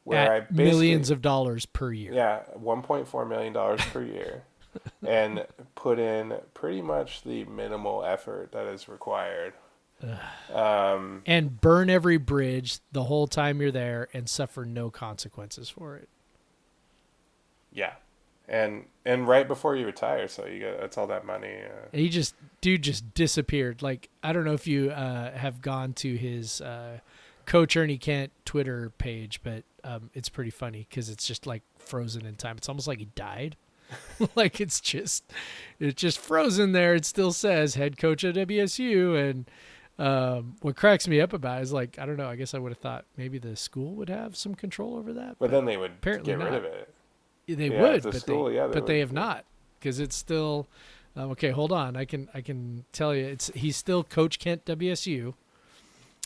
Where 0.03 0.19
At 0.19 0.43
I 0.43 0.53
millions 0.53 1.09
of 1.09 1.23
dollars 1.23 1.65
per 1.65 1.91
year. 1.91 2.13
Yeah, 2.13 2.43
one 2.53 2.83
point 2.83 3.07
four 3.07 3.25
million 3.25 3.53
dollars 3.53 3.81
per 3.91 4.03
year, 4.03 4.43
and 5.03 5.47
put 5.73 5.97
in 5.97 6.35
pretty 6.53 6.83
much 6.83 7.23
the 7.23 7.43
minimal 7.45 8.05
effort 8.05 8.51
that 8.51 8.67
is 8.67 8.87
required. 8.87 9.53
Um, 10.53 11.23
and 11.25 11.59
burn 11.59 11.89
every 11.89 12.17
bridge 12.17 12.79
the 12.91 13.03
whole 13.03 13.27
time 13.27 13.61
you're 13.61 13.71
there 13.71 14.07
and 14.13 14.29
suffer 14.29 14.65
no 14.65 14.89
consequences 14.89 15.69
for 15.69 15.95
it. 15.95 16.09
Yeah, 17.71 17.93
and 18.47 18.85
and 19.05 19.27
right 19.27 19.47
before 19.47 19.75
you 19.75 19.85
retire, 19.85 20.27
so 20.27 20.45
you 20.45 20.59
get 20.59 20.79
that's 20.79 20.97
all 20.97 21.07
that 21.07 21.25
money. 21.25 21.61
Uh, 21.63 21.87
he 21.91 22.09
just 22.09 22.35
dude 22.61 22.83
just 22.83 23.13
disappeared. 23.13 23.81
Like 23.81 24.09
I 24.23 24.33
don't 24.33 24.45
know 24.45 24.53
if 24.53 24.67
you 24.67 24.91
uh, 24.91 25.31
have 25.31 25.61
gone 25.61 25.93
to 25.93 26.15
his 26.15 26.61
uh, 26.61 26.99
Coach 27.45 27.75
Ernie 27.75 27.97
Kent 27.97 28.31
Twitter 28.45 28.91
page, 28.97 29.41
but 29.43 29.63
um, 29.83 30.09
it's 30.13 30.29
pretty 30.29 30.51
funny 30.51 30.85
because 30.89 31.09
it's 31.09 31.27
just 31.27 31.45
like 31.45 31.63
frozen 31.77 32.25
in 32.25 32.35
time. 32.35 32.57
It's 32.57 32.69
almost 32.69 32.87
like 32.87 32.99
he 32.99 33.05
died. 33.15 33.55
like 34.35 34.59
it's 34.59 34.79
just 34.79 35.23
it's 35.79 35.99
just 36.01 36.17
frozen 36.17 36.71
there. 36.71 36.95
It 36.95 37.05
still 37.05 37.31
says 37.31 37.75
head 37.75 37.97
coach 37.97 38.23
at 38.23 38.35
WSU, 38.35 39.29
and 39.29 39.45
um, 39.97 40.55
what 40.61 40.75
cracks 40.75 41.07
me 41.07 41.21
up 41.21 41.33
about 41.33 41.61
is 41.61 41.71
like 41.71 41.97
I 41.99 42.05
don't 42.05 42.17
know. 42.17 42.27
I 42.27 42.35
guess 42.35 42.53
I 42.53 42.59
would 42.59 42.71
have 42.71 42.79
thought 42.79 43.05
maybe 43.17 43.37
the 43.37 43.55
school 43.55 43.93
would 43.95 44.09
have 44.09 44.35
some 44.35 44.53
control 44.53 44.95
over 44.95 45.13
that, 45.13 45.37
but, 45.39 45.39
but 45.39 45.51
then 45.51 45.65
they 45.65 45.77
would 45.77 45.91
apparently 45.91 46.33
get 46.33 46.39
not. 46.39 46.45
rid 46.45 46.53
of 46.55 46.63
it. 46.65 46.93
They 47.47 47.69
yeah, 47.69 47.81
would, 47.81 48.03
but 48.03 48.15
school, 48.15 48.45
they, 48.45 48.55
yeah, 48.55 48.67
they 48.67 48.73
but 48.73 48.83
would. 48.83 48.87
they 48.87 48.99
have 48.99 49.13
not 49.13 49.45
because 49.79 49.99
it's 49.99 50.15
still 50.15 50.67
um, 51.15 51.31
okay. 51.31 51.51
Hold 51.51 51.71
on, 51.71 51.95
I 51.95 52.05
can 52.05 52.27
I 52.33 52.41
can 52.41 52.85
tell 52.91 53.15
you 53.15 53.25
it's 53.25 53.51
he's 53.55 53.77
still 53.77 54.03
Coach 54.03 54.37
Kent 54.39 54.65
WSU, 54.65 55.33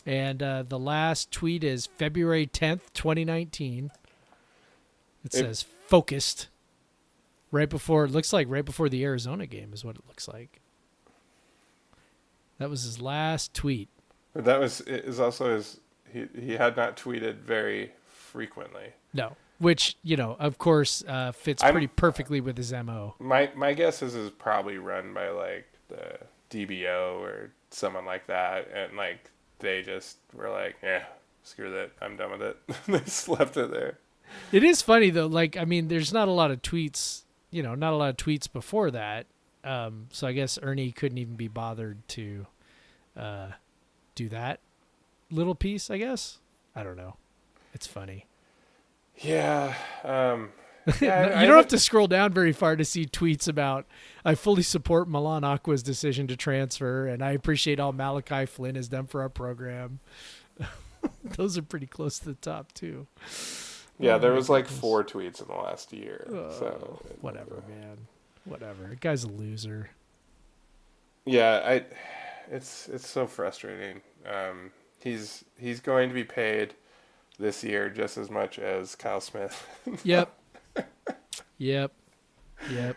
and 0.04 0.42
uh, 0.42 0.64
the 0.66 0.78
last 0.78 1.30
tweet 1.30 1.62
is 1.62 1.86
February 1.86 2.46
tenth, 2.46 2.92
twenty 2.92 3.24
nineteen. 3.24 3.92
It, 5.24 5.32
it 5.34 5.38
says 5.38 5.64
focused. 5.86 6.48
Right 7.52 7.68
before 7.68 8.04
it 8.04 8.12
looks 8.12 8.32
like 8.32 8.46
right 8.48 8.64
before 8.64 8.88
the 8.88 9.04
Arizona 9.04 9.44
game 9.44 9.72
is 9.72 9.84
what 9.84 9.96
it 9.96 10.02
looks 10.06 10.28
like. 10.28 10.59
That 12.60 12.68
was 12.68 12.82
his 12.82 13.00
last 13.00 13.54
tweet. 13.54 13.88
That 14.34 14.60
was 14.60 14.82
is 14.82 15.18
also 15.18 15.54
his. 15.54 15.80
He 16.12 16.26
he 16.38 16.52
had 16.52 16.76
not 16.76 16.94
tweeted 16.96 17.36
very 17.36 17.92
frequently. 18.04 18.92
No, 19.14 19.34
which 19.58 19.96
you 20.02 20.18
know, 20.18 20.36
of 20.38 20.58
course, 20.58 21.02
uh, 21.08 21.32
fits 21.32 21.64
I'm, 21.64 21.72
pretty 21.72 21.86
perfectly 21.86 22.42
with 22.42 22.58
his 22.58 22.70
mo. 22.70 23.14
My 23.18 23.50
my 23.56 23.72
guess 23.72 24.02
is 24.02 24.14
is 24.14 24.30
probably 24.30 24.76
run 24.76 25.14
by 25.14 25.30
like 25.30 25.68
the 25.88 26.18
DBO 26.50 27.20
or 27.20 27.50
someone 27.70 28.04
like 28.04 28.26
that, 28.26 28.68
and 28.74 28.94
like 28.94 29.30
they 29.60 29.80
just 29.80 30.18
were 30.34 30.50
like, 30.50 30.76
yeah, 30.82 31.04
screw 31.42 31.70
that, 31.72 31.92
I'm 32.02 32.18
done 32.18 32.32
with 32.32 32.42
it. 32.42 32.58
they 32.88 32.98
just 32.98 33.26
left 33.26 33.56
it 33.56 33.70
there. 33.70 33.98
It 34.52 34.62
is 34.62 34.82
funny 34.82 35.08
though. 35.08 35.26
Like, 35.26 35.56
I 35.56 35.64
mean, 35.64 35.88
there's 35.88 36.12
not 36.12 36.28
a 36.28 36.32
lot 36.32 36.50
of 36.50 36.60
tweets. 36.60 37.22
You 37.50 37.62
know, 37.62 37.74
not 37.74 37.94
a 37.94 37.96
lot 37.96 38.10
of 38.10 38.16
tweets 38.18 38.52
before 38.52 38.90
that. 38.90 39.26
Um, 39.64 40.06
so 40.10 40.26
I 40.26 40.32
guess 40.32 40.58
Ernie 40.62 40.92
couldn't 40.92 41.18
even 41.18 41.34
be 41.34 41.48
bothered 41.48 42.06
to 42.08 42.46
uh, 43.16 43.48
do 44.14 44.28
that 44.30 44.60
little 45.30 45.54
piece. 45.54 45.90
I 45.90 45.98
guess 45.98 46.38
I 46.74 46.82
don't 46.82 46.96
know. 46.96 47.16
It's 47.74 47.86
funny. 47.86 48.26
Yeah. 49.16 49.74
Um, 50.04 50.50
yeah 51.00 51.26
you 51.28 51.34
I, 51.34 51.46
don't 51.46 51.54
I 51.54 51.56
have 51.58 51.68
to 51.68 51.78
scroll 51.78 52.06
down 52.06 52.32
very 52.32 52.52
far 52.52 52.76
to 52.76 52.84
see 52.84 53.04
tweets 53.04 53.46
about 53.48 53.86
I 54.24 54.34
fully 54.34 54.62
support 54.62 55.08
Milan 55.08 55.42
Acquaah's 55.42 55.82
decision 55.82 56.26
to 56.28 56.36
transfer 56.36 57.06
and 57.06 57.22
I 57.22 57.32
appreciate 57.32 57.78
all 57.78 57.92
Malachi 57.92 58.46
Flynn 58.46 58.76
has 58.76 58.88
done 58.88 59.06
for 59.06 59.20
our 59.20 59.28
program. 59.28 60.00
Those 61.36 61.58
are 61.58 61.62
pretty 61.62 61.86
close 61.86 62.18
to 62.20 62.26
the 62.26 62.34
top 62.34 62.72
too. 62.72 63.06
Yeah, 63.98 64.14
oh, 64.14 64.18
there 64.18 64.32
was 64.32 64.48
like 64.48 64.66
four 64.66 65.04
tweets 65.04 65.42
in 65.42 65.48
the 65.48 65.54
last 65.54 65.92
year. 65.92 66.26
Oh, 66.30 66.58
so 66.58 67.02
whatever, 67.20 67.62
man. 67.68 67.98
Whatever. 68.44 68.88
The 68.88 68.96
guy's 68.96 69.24
a 69.24 69.28
loser. 69.28 69.90
Yeah, 71.24 71.62
I 71.64 71.84
it's 72.50 72.88
it's 72.88 73.08
so 73.08 73.26
frustrating. 73.26 74.00
Um, 74.26 74.72
he's 75.02 75.44
he's 75.58 75.80
going 75.80 76.08
to 76.08 76.14
be 76.14 76.24
paid 76.24 76.74
this 77.38 77.62
year 77.62 77.88
just 77.88 78.18
as 78.18 78.30
much 78.30 78.58
as 78.58 78.94
Kyle 78.94 79.20
Smith. 79.20 79.66
yep. 80.04 80.36
Yep. 81.58 81.92
Yep. 82.70 82.96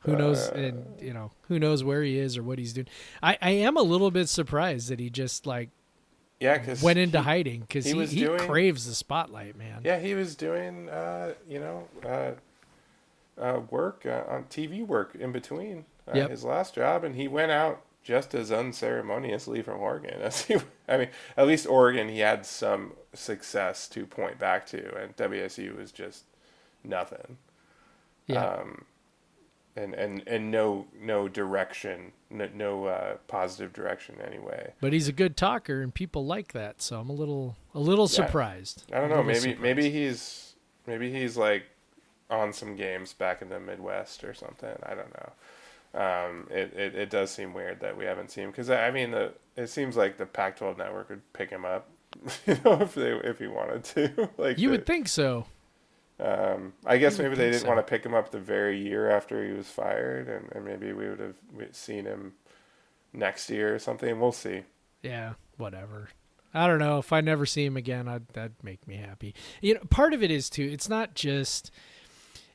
Who 0.00 0.16
knows? 0.16 0.48
Uh, 0.48 0.54
and 0.54 1.00
you 1.00 1.12
know, 1.12 1.30
who 1.48 1.58
knows 1.58 1.84
where 1.84 2.02
he 2.02 2.18
is 2.18 2.36
or 2.36 2.42
what 2.42 2.58
he's 2.58 2.72
doing. 2.72 2.88
I 3.22 3.36
I 3.40 3.50
am 3.50 3.76
a 3.76 3.82
little 3.82 4.10
bit 4.10 4.28
surprised 4.28 4.88
that 4.88 4.98
he 4.98 5.10
just 5.10 5.46
like 5.46 5.70
yeah, 6.40 6.56
cause 6.56 6.82
went 6.82 6.98
into 6.98 7.18
he, 7.18 7.24
hiding 7.24 7.60
because 7.60 7.84
he, 7.84 7.92
he, 7.92 8.06
he 8.06 8.24
doing, 8.24 8.38
craves 8.38 8.86
the 8.86 8.94
spotlight, 8.94 9.56
man. 9.56 9.82
Yeah, 9.84 9.98
he 9.98 10.14
was 10.14 10.34
doing, 10.36 10.88
uh, 10.88 11.34
you 11.46 11.60
know, 11.60 11.86
uh, 12.06 12.32
uh, 13.40 13.60
work 13.70 14.04
uh, 14.06 14.24
on 14.28 14.44
TV 14.44 14.86
work 14.86 15.14
in 15.14 15.32
between 15.32 15.84
uh, 16.06 16.12
yep. 16.14 16.30
his 16.30 16.44
last 16.44 16.74
job, 16.74 17.04
and 17.04 17.16
he 17.16 17.26
went 17.28 17.50
out 17.50 17.82
just 18.02 18.34
as 18.34 18.50
unceremoniously 18.50 19.62
from 19.62 19.80
Oregon 19.80 20.20
as 20.20 20.42
he. 20.42 20.56
I 20.88 20.96
mean, 20.96 21.08
at 21.36 21.46
least 21.46 21.66
Oregon, 21.66 22.08
he 22.08 22.20
had 22.20 22.44
some 22.44 22.92
success 23.14 23.88
to 23.88 24.06
point 24.06 24.38
back 24.38 24.66
to, 24.66 24.94
and 24.96 25.16
WSU 25.16 25.76
was 25.76 25.92
just 25.92 26.24
nothing. 26.84 27.38
Yeah. 28.26 28.44
Um, 28.44 28.84
and 29.76 29.94
and 29.94 30.22
and 30.26 30.50
no 30.50 30.86
no 31.00 31.28
direction, 31.28 32.12
no, 32.28 32.48
no 32.54 32.84
uh, 32.86 33.16
positive 33.28 33.72
direction 33.72 34.16
anyway. 34.26 34.72
But 34.80 34.92
he's 34.92 35.08
a 35.08 35.12
good 35.12 35.36
talker, 35.36 35.80
and 35.80 35.94
people 35.94 36.26
like 36.26 36.52
that. 36.52 36.82
So 36.82 36.98
I'm 36.98 37.08
a 37.08 37.14
little 37.14 37.56
a 37.74 37.80
little 37.80 38.06
yeah. 38.06 38.26
surprised. 38.26 38.84
I 38.92 38.98
don't 38.98 39.10
know. 39.10 39.22
Maybe 39.22 39.38
surprised. 39.38 39.60
maybe 39.60 39.90
he's 39.90 40.54
maybe 40.86 41.12
he's 41.12 41.36
like 41.36 41.64
on 42.30 42.52
some 42.52 42.76
games 42.76 43.12
back 43.12 43.42
in 43.42 43.48
the 43.48 43.60
Midwest 43.60 44.24
or 44.24 44.32
something. 44.34 44.76
I 44.82 44.94
don't 44.94 45.12
know 45.14 45.32
um, 45.94 46.46
it, 46.50 46.72
it, 46.76 46.94
it 46.94 47.10
does 47.10 47.30
seem 47.30 47.52
weird 47.52 47.80
that 47.80 47.96
we 47.96 48.04
haven't 48.04 48.30
seen 48.30 48.44
him 48.44 48.50
because 48.50 48.70
I 48.70 48.90
mean 48.90 49.10
the 49.10 49.32
it 49.56 49.68
seems 49.68 49.96
like 49.96 50.18
the 50.18 50.26
Pac-12 50.26 50.78
network 50.78 51.10
would 51.10 51.32
pick 51.32 51.50
him 51.50 51.64
up, 51.64 51.88
you 52.46 52.56
know, 52.64 52.80
if 52.80 52.94
they 52.94 53.12
if 53.12 53.38
he 53.38 53.48
wanted 53.48 53.84
to. 53.84 54.30
like 54.38 54.58
you 54.58 54.68
the, 54.68 54.72
would 54.72 54.86
think 54.86 55.08
so. 55.08 55.46
Um, 56.20 56.74
I 56.84 56.98
guess 56.98 57.18
maybe 57.18 57.34
they 57.34 57.46
didn't 57.46 57.62
so. 57.62 57.68
want 57.68 57.78
to 57.78 57.90
pick 57.90 58.04
him 58.04 58.14
up 58.14 58.30
the 58.30 58.38
very 58.38 58.78
year 58.78 59.10
after 59.10 59.44
he 59.44 59.52
was 59.52 59.68
fired, 59.68 60.28
and, 60.28 60.52
and 60.52 60.64
maybe 60.64 60.92
we 60.92 61.08
would 61.08 61.18
have 61.18 61.36
seen 61.72 62.04
him 62.04 62.34
next 63.12 63.48
year 63.48 63.74
or 63.74 63.78
something. 63.78 64.20
We'll 64.20 64.30
see. 64.30 64.62
Yeah, 65.02 65.32
whatever. 65.56 66.10
I 66.52 66.66
don't 66.66 66.78
know. 66.78 66.98
If 66.98 67.12
I 67.12 67.22
never 67.22 67.46
see 67.46 67.64
him 67.64 67.76
again, 67.76 68.06
I'd, 68.06 68.28
that'd 68.28 68.62
make 68.62 68.86
me 68.86 68.96
happy. 68.96 69.34
You 69.62 69.74
know, 69.74 69.80
part 69.88 70.12
of 70.12 70.22
it 70.22 70.30
is 70.30 70.50
too. 70.50 70.68
It's 70.70 70.88
not 70.88 71.14
just. 71.14 71.70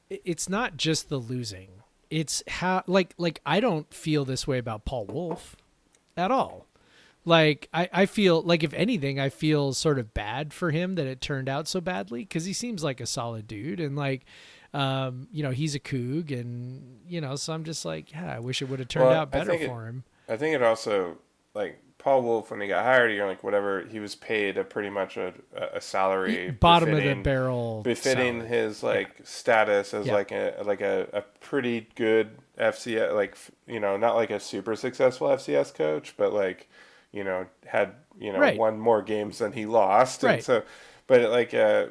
It's 0.10 0.48
not 0.50 0.78
just 0.78 1.10
the 1.10 1.18
losing. 1.18 1.70
It's 2.10 2.44
how 2.48 2.84
like 2.88 3.14
like 3.18 3.42
I 3.46 3.60
don't 3.60 3.92
feel 3.94 4.26
this 4.26 4.48
way 4.48 4.58
about 4.58 4.86
Paul 4.86 5.06
Wulff, 5.06 5.56
at 6.16 6.32
all. 6.32 6.68
Like 7.28 7.68
I, 7.74 7.90
I 7.92 8.06
feel 8.06 8.42
like 8.44 8.64
if 8.64 8.74
anything, 8.76 9.20
I 9.20 9.30
feel 9.30 9.74
sort 9.74 9.98
of 9.98 10.14
bad 10.14 10.54
for 10.54 10.70
him 10.70 10.96
that 10.96 11.08
it 11.08 11.22
turned 11.22 11.50
out 11.50 11.68
so 11.68 11.82
badly 11.82 12.22
because 12.22 12.46
he 12.46 12.54
seems 12.54 12.84
like 12.84 13.02
a 13.02 13.08
solid 13.08 13.48
dude 13.48 13.80
and 13.80 13.96
like, 13.96 14.26
um, 14.76 15.28
you 15.32 15.42
know, 15.42 15.50
he's 15.50 15.74
a 15.74 15.80
Coug 15.80 16.32
and 16.32 17.00
you 17.08 17.20
know, 17.22 17.36
so 17.36 17.54
I'm 17.54 17.64
just 17.64 17.84
like, 17.84 18.12
yeah, 18.12 18.32
I 18.36 18.40
wish 18.40 18.62
it 18.62 18.66
would 18.70 18.78
have 18.80 18.88
turned 18.90 19.08
Well, 19.08 19.22
out 19.22 19.32
better 19.32 19.50
think 19.52 19.64
it- 19.64 19.68
for 19.68 19.88
him. 19.88 20.04
I 20.30 20.38
think 20.38 20.54
it 20.56 20.62
also 20.62 21.18
like 21.56 21.80
Paul 22.06 22.22
Wulff 22.22 22.52
when 22.52 22.62
he 22.62 22.68
got 22.68 22.84
hired, 22.86 23.12
you're 23.12 23.26
like 23.26 23.44
whatever 23.44 23.84
he 23.84 24.00
was 24.00 24.14
paid 24.14 24.60
a 24.60 24.64
pretty 24.64 24.92
much 24.92 25.18
a, 25.18 25.34
a 25.74 25.82
salary 25.82 26.52
Bottom 26.52 26.94
of 26.94 27.04
the 27.04 27.16
barrel, 27.16 27.82
befitting 27.82 28.42
salary. 28.42 28.48
his 28.48 28.84
like 28.84 29.10
status 29.24 29.92
as 29.92 30.06
Yeah. 30.06 30.14
like 30.14 30.32
a 30.32 30.54
like 30.64 30.82
a, 30.82 31.08
a 31.14 31.22
pretty 31.40 31.88
good 31.96 32.30
FCS 32.60 33.12
like 33.16 33.36
you 33.66 33.80
know 33.80 33.98
not 33.98 34.14
like 34.14 34.30
a 34.30 34.40
super 34.40 34.76
successful 34.76 35.30
FCS 35.30 35.74
coach 35.74 36.14
but 36.16 36.32
like 36.32 36.70
you 37.12 37.24
know 37.24 37.48
had 37.66 37.96
you 38.20 38.32
know 38.32 38.38
Right. 38.40 38.56
won 38.56 38.78
more 38.80 39.02
games 39.02 39.40
than 39.40 39.52
he 39.54 39.66
lost 39.66 40.24
and 40.24 40.34
Right. 40.34 40.44
so 40.44 40.62
but 41.08 41.22
it, 41.22 41.30
like 41.30 41.56
uh 41.56 41.88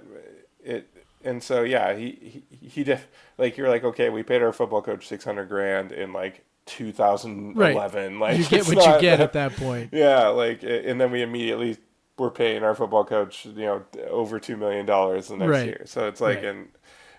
it 0.62 0.88
and 1.24 1.42
so 1.42 1.64
yeah 1.64 1.92
he 1.96 2.44
he, 2.50 2.68
he 2.68 2.84
def, 2.84 3.08
like 3.36 3.56
you're 3.56 3.68
like 3.68 3.82
okay 3.82 4.10
we 4.10 4.22
paid 4.22 4.42
our 4.42 4.52
football 4.52 4.80
coach 4.80 5.08
600 5.08 5.46
grand 5.48 5.90
in 5.90 6.12
like 6.12 6.44
2011 6.66 8.18
like 8.20 8.38
you 8.38 8.44
get 8.44 8.66
what 8.66 8.76
not- 8.76 8.94
you 8.96 9.00
get 9.00 9.20
at 9.20 9.32
that 9.34 9.54
point. 9.56 9.90
yeah, 9.92 10.28
like, 10.28 10.62
and 10.62 11.00
then 11.00 11.10
we 11.10 11.22
immediately 11.22 11.76
were 12.18 12.30
paying 12.30 12.62
our 12.62 12.74
football 12.74 13.04
coach, 13.04 13.44
you 13.44 13.52
know, 13.52 13.82
over 14.08 14.38
two 14.38 14.56
million 14.56 14.86
dollars 14.86 15.28
the 15.28 15.36
next 15.36 15.50
Right. 15.50 15.66
year. 15.66 15.82
So 15.84 16.06
it's 16.08 16.20
like, 16.20 16.36
Right. 16.42 16.44
and 16.44 16.68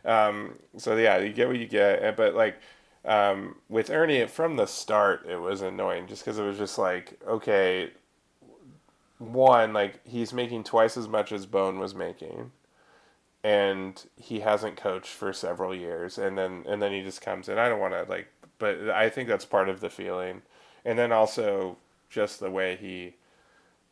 um, 0.05 0.55
so 0.77 0.95
yeah, 0.95 1.17
you 1.17 1.33
get 1.33 1.47
what 1.47 1.57
you 1.57 1.67
get. 1.67 2.15
But 2.15 2.33
like, 2.35 2.57
um, 3.03 3.55
with 3.69 3.89
Ernie 3.89 4.25
from 4.27 4.55
the 4.55 4.65
start, 4.65 5.25
it 5.29 5.37
was 5.37 5.61
annoying 5.61 6.07
just 6.07 6.23
because 6.23 6.39
it 6.39 6.43
was 6.43 6.57
just 6.57 6.77
like, 6.77 7.19
okay, 7.27 7.89
one, 9.17 9.73
like 9.73 10.05
he's 10.07 10.33
making 10.33 10.63
twice 10.63 10.97
as 10.97 11.07
much 11.07 11.31
as 11.31 11.45
Bone 11.45 11.79
was 11.79 11.93
making. 11.95 12.51
And 13.43 14.03
he 14.17 14.39
hasn't 14.39 14.75
coached 14.75 15.09
for 15.11 15.31
several 15.31 15.75
years, 15.75 16.17
and 16.17 16.35
then 16.35 16.63
and 16.67 16.81
then 16.81 16.91
he 16.91 17.01
just 17.03 17.21
comes 17.21 17.47
in. 17.47 17.59
I 17.59 17.69
don't 17.69 17.79
want 17.79 17.93
to 17.93 18.03
like, 18.09 18.27
but 18.59 18.89
I 18.89 19.09
think 19.09 19.27
that's 19.29 19.45
part 19.45 19.69
of 19.69 19.79
the 19.81 19.89
feeling, 19.89 20.41
and 20.83 20.97
then 20.97 21.11
also 21.11 21.77
just 22.09 22.39
the 22.39 22.51
way 22.51 22.75
he 22.75 23.15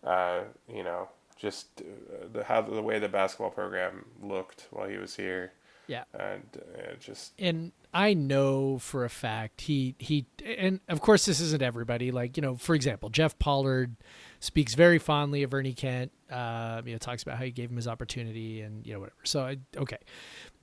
uh, 0.04 0.42
you 0.68 0.84
know, 0.84 1.10
just 1.38 1.68
uh, 1.82 2.28
the 2.32 2.44
how 2.44 2.62
the 2.62 2.82
way 2.82 3.00
the 3.00 3.10
basketball 3.10 3.50
program 3.52 4.06
looked 4.22 4.68
while 4.72 4.88
he 4.88 4.98
was 4.98 5.16
here, 5.16 5.54
Yeah. 5.88 6.04
and 6.14 6.44
uh, 6.78 6.96
just 7.00 7.34
and 7.40 7.72
I 7.94 8.14
know 8.14 8.80
for 8.80 9.06
a 9.06 9.10
fact 9.10 9.62
he 9.62 9.96
he 10.00 10.26
and 10.46 10.80
of 10.90 11.00
course 11.00 11.26
this 11.26 11.40
isn't 11.40 11.62
everybody. 11.62 12.12
Like 12.12 12.36
you 12.38 12.42
know, 12.42 12.56
for 12.56 12.76
example, 12.76 13.10
Jeff 13.10 13.38
Pollard 13.40 13.96
speaks 14.40 14.74
very 14.76 15.00
fondly 15.00 15.44
of 15.44 15.54
Ernie 15.54 15.74
Kent. 15.74 16.12
Uh, 16.30 16.82
you 16.86 16.92
know, 16.94 16.98
talks 16.98 17.24
about 17.24 17.38
how 17.38 17.46
he 17.46 17.52
gave 17.52 17.70
him 17.70 17.76
his 17.78 17.88
opportunity 17.88 18.62
and 18.62 18.86
you 18.86 18.94
know 18.94 19.00
whatever. 19.00 19.16
So 19.24 19.42
I 19.46 19.58
okay, 19.78 20.00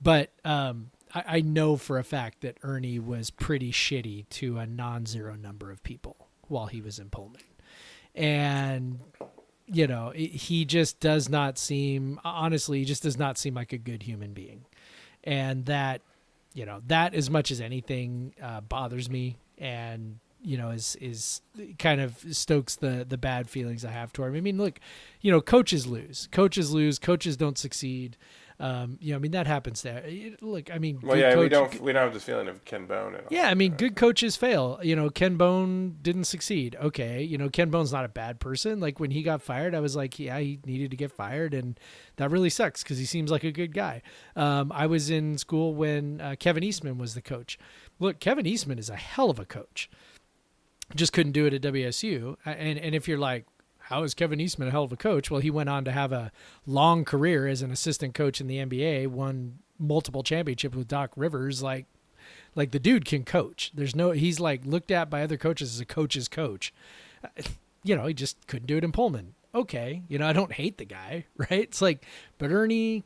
but 0.01 0.31
um, 0.45 0.91
I, 1.13 1.23
I 1.27 1.41
know 1.41 1.77
for 1.77 1.97
a 1.97 2.03
fact 2.03 2.41
that 2.41 2.57
Ernie 2.63 2.99
was 2.99 3.29
pretty 3.29 3.71
shitty 3.71 4.27
to 4.29 4.57
a 4.57 4.65
non-zero 4.65 5.35
number 5.35 5.71
of 5.71 5.83
people 5.83 6.15
while 6.47 6.67
he 6.67 6.81
was 6.81 6.99
in 6.99 7.09
Pullman, 7.09 7.41
and 8.15 8.99
you 9.67 9.87
know 9.87 10.11
he 10.15 10.65
just 10.65 10.99
does 10.99 11.29
not 11.29 11.57
seem 11.57 12.19
honestly 12.23 12.79
he 12.79 12.85
just 12.85 13.03
does 13.03 13.17
not 13.17 13.37
seem 13.37 13.53
like 13.53 13.73
a 13.73 13.77
good 13.77 14.03
human 14.03 14.33
being. 14.33 14.65
And 15.23 15.65
that 15.65 16.01
you 16.53 16.65
know 16.65 16.81
that 16.87 17.13
as 17.13 17.29
much 17.29 17.51
as 17.51 17.61
anything 17.61 18.33
uh, 18.41 18.61
bothers 18.61 19.09
me 19.09 19.37
and 19.57 20.19
you 20.43 20.57
know 20.57 20.71
is 20.71 20.95
is 20.99 21.41
kind 21.77 22.01
of 22.01 22.17
stokes 22.31 22.75
the 22.75 23.05
the 23.07 23.17
bad 23.17 23.49
feelings 23.49 23.85
i 23.85 23.91
have 23.91 24.11
toward 24.11 24.31
him. 24.31 24.37
I 24.37 24.41
mean 24.41 24.57
look 24.57 24.79
you 25.21 25.31
know 25.31 25.41
coaches 25.41 25.87
lose. 25.87 26.27
Coaches 26.31 26.71
lose. 26.71 26.99
Coaches 26.99 27.37
don't 27.37 27.57
succeed 27.57 28.17
um, 28.61 28.97
you 29.01 29.11
know 29.11 29.17
i 29.17 29.19
mean 29.19 29.31
that 29.31 29.47
happens 29.47 29.81
there 29.81 30.03
It- 30.05 30.41
look 30.41 30.71
i 30.71 30.77
mean 30.77 30.99
well, 31.01 31.17
yeah, 31.17 31.35
we 31.35 31.49
don't 31.49 31.81
we 31.81 31.91
don't 31.91 32.03
have 32.03 32.13
this 32.13 32.23
feeling 32.23 32.47
of 32.47 32.63
Ken 32.63 32.85
Bone 32.85 33.15
at 33.15 33.21
all. 33.21 33.27
yeah, 33.31 33.47
I 33.49 33.55
mean, 33.55 33.73
good 33.73 33.95
coaches 33.95 34.35
fail. 34.35 34.79
You 34.83 34.95
know, 34.95 35.09
Ken 35.09 35.35
Bone 35.35 35.97
didn't 36.01 36.25
succeed. 36.25 36.75
Okay, 36.79 37.23
you 37.23 37.37
know, 37.37 37.49
Ken 37.49 37.69
Bone's 37.69 37.91
not 37.91 38.05
a 38.05 38.09
bad 38.09 38.39
person. 38.39 38.79
Like 38.79 38.99
when 38.99 39.11
he 39.11 39.23
got 39.23 39.41
fired, 39.41 39.73
I 39.73 39.79
was 39.79 39.95
like, 39.95 40.19
yeah, 40.19 40.37
he 40.39 40.59
needed 40.65 40.91
to 40.91 40.97
get 40.97 41.11
fired, 41.11 41.53
and 41.53 41.79
that 42.17 42.29
really 42.29 42.49
sucks 42.49 42.83
because 42.83 42.97
he 42.99 43.05
seems 43.05 43.31
like 43.31 43.43
a 43.43 43.51
good 43.51 43.73
guy. 43.73 44.01
Um, 44.35 44.71
I 44.73 44.85
was 44.87 45.09
in 45.09 45.37
school 45.37 45.73
when 45.73 46.21
uh, 46.21 46.35
Kevin 46.39 46.63
Eastman 46.63 46.97
was 46.97 47.13
the 47.15 47.21
coach. 47.21 47.57
Look, 47.99 48.19
Kevin 48.19 48.45
Eastman 48.45 48.77
is 48.79 48.89
a 48.89 48.95
hell 48.95 49.29
of 49.29 49.39
a 49.39 49.45
coach. 49.45 49.89
Just 50.95 51.13
couldn't 51.13 51.31
do 51.31 51.45
it 51.45 51.53
at 51.53 51.61
WSU. 51.61 52.35
And 52.45 52.77
and 52.77 52.93
if 52.93 53.07
you're 53.07 53.17
like, 53.17 53.45
how 53.83 54.03
is 54.03 54.13
Kevin 54.13 54.39
Eastman 54.39 54.67
a 54.67 54.71
hell 54.71 54.83
of 54.83 54.91
a 54.91 54.97
coach? 54.97 55.29
Well, 55.31 55.41
he 55.41 55.49
went 55.51 55.69
on 55.69 55.85
to 55.85 55.91
have 55.91 56.11
a 56.11 56.31
long 56.65 57.03
career 57.05 57.47
as 57.47 57.61
an 57.61 57.71
assistant 57.71 58.13
coach 58.13 58.39
in 58.41 58.47
the 58.47 58.57
NBA, 58.57 59.07
won 59.07 59.59
multiple 59.79 60.23
championships 60.23 60.75
with 60.75 60.87
Doc 60.87 61.11
Rivers. 61.15 61.61
Like 61.63 61.85
like 62.55 62.71
the 62.71 62.79
dude 62.79 63.05
can 63.05 63.23
coach. 63.23 63.71
There's 63.73 63.95
no 63.95 64.11
he's 64.11 64.39
like 64.39 64.65
looked 64.65 64.91
at 64.91 65.09
by 65.09 65.23
other 65.23 65.37
coaches 65.37 65.73
as 65.75 65.79
a 65.79 65.85
coach's 65.85 66.27
coach. 66.27 66.73
Uh, 67.23 67.29
You 67.83 67.95
know, 67.95 68.05
he 68.05 68.13
just 68.13 68.45
couldn't 68.45 68.67
do 68.67 68.77
it 68.77 68.83
in 68.83 68.91
Pullman. 68.91 69.33
Okay, 69.55 70.03
you 70.07 70.19
know, 70.19 70.27
I 70.27 70.33
don't 70.33 70.51
hate 70.53 70.77
the 70.77 70.85
guy, 70.85 71.25
right? 71.37 71.49
It's 71.63 71.81
like, 71.81 72.05
but 72.37 72.51
Ernie, 72.51 73.03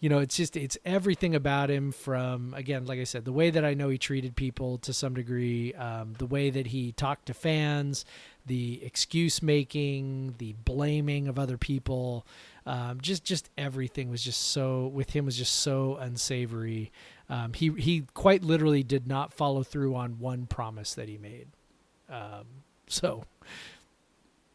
you 0.00 0.08
know, 0.08 0.18
it's 0.20 0.34
just 0.34 0.56
it's 0.56 0.78
everything 0.84 1.34
about 1.34 1.68
him 1.70 1.92
from 1.92 2.54
again, 2.54 2.86
like 2.86 2.98
I 3.00 3.04
said, 3.04 3.26
the 3.26 3.32
way 3.32 3.50
that 3.50 3.66
I 3.66 3.74
know 3.74 3.90
he 3.90 3.98
treated 3.98 4.34
people 4.34 4.78
to 4.78 4.94
some 4.94 5.12
degree, 5.12 5.74
um, 5.74 6.14
the 6.16 6.24
way 6.24 6.48
that 6.48 6.68
he 6.68 6.92
talked 6.92 7.26
to 7.26 7.34
fans, 7.34 8.06
the 8.48 8.80
excuse 8.84 9.42
making, 9.42 10.34
the 10.38 10.54
blaming 10.64 11.28
of 11.28 11.38
other 11.38 11.56
people, 11.56 12.26
um, 12.66 13.00
just 13.00 13.24
just 13.24 13.48
everything 13.56 14.10
was 14.10 14.22
just 14.22 14.40
so 14.50 14.88
with 14.88 15.10
him 15.10 15.24
was 15.24 15.36
just 15.36 15.54
so 15.54 15.96
unsavory. 15.96 16.90
Um, 17.30 17.52
he 17.52 17.70
he 17.70 18.02
quite 18.14 18.42
literally 18.42 18.82
did 18.82 19.06
not 19.06 19.32
follow 19.32 19.62
through 19.62 19.94
on 19.94 20.18
one 20.18 20.46
promise 20.46 20.94
that 20.94 21.08
he 21.08 21.16
made. 21.18 21.48
Um, 22.10 22.46
so, 22.86 23.24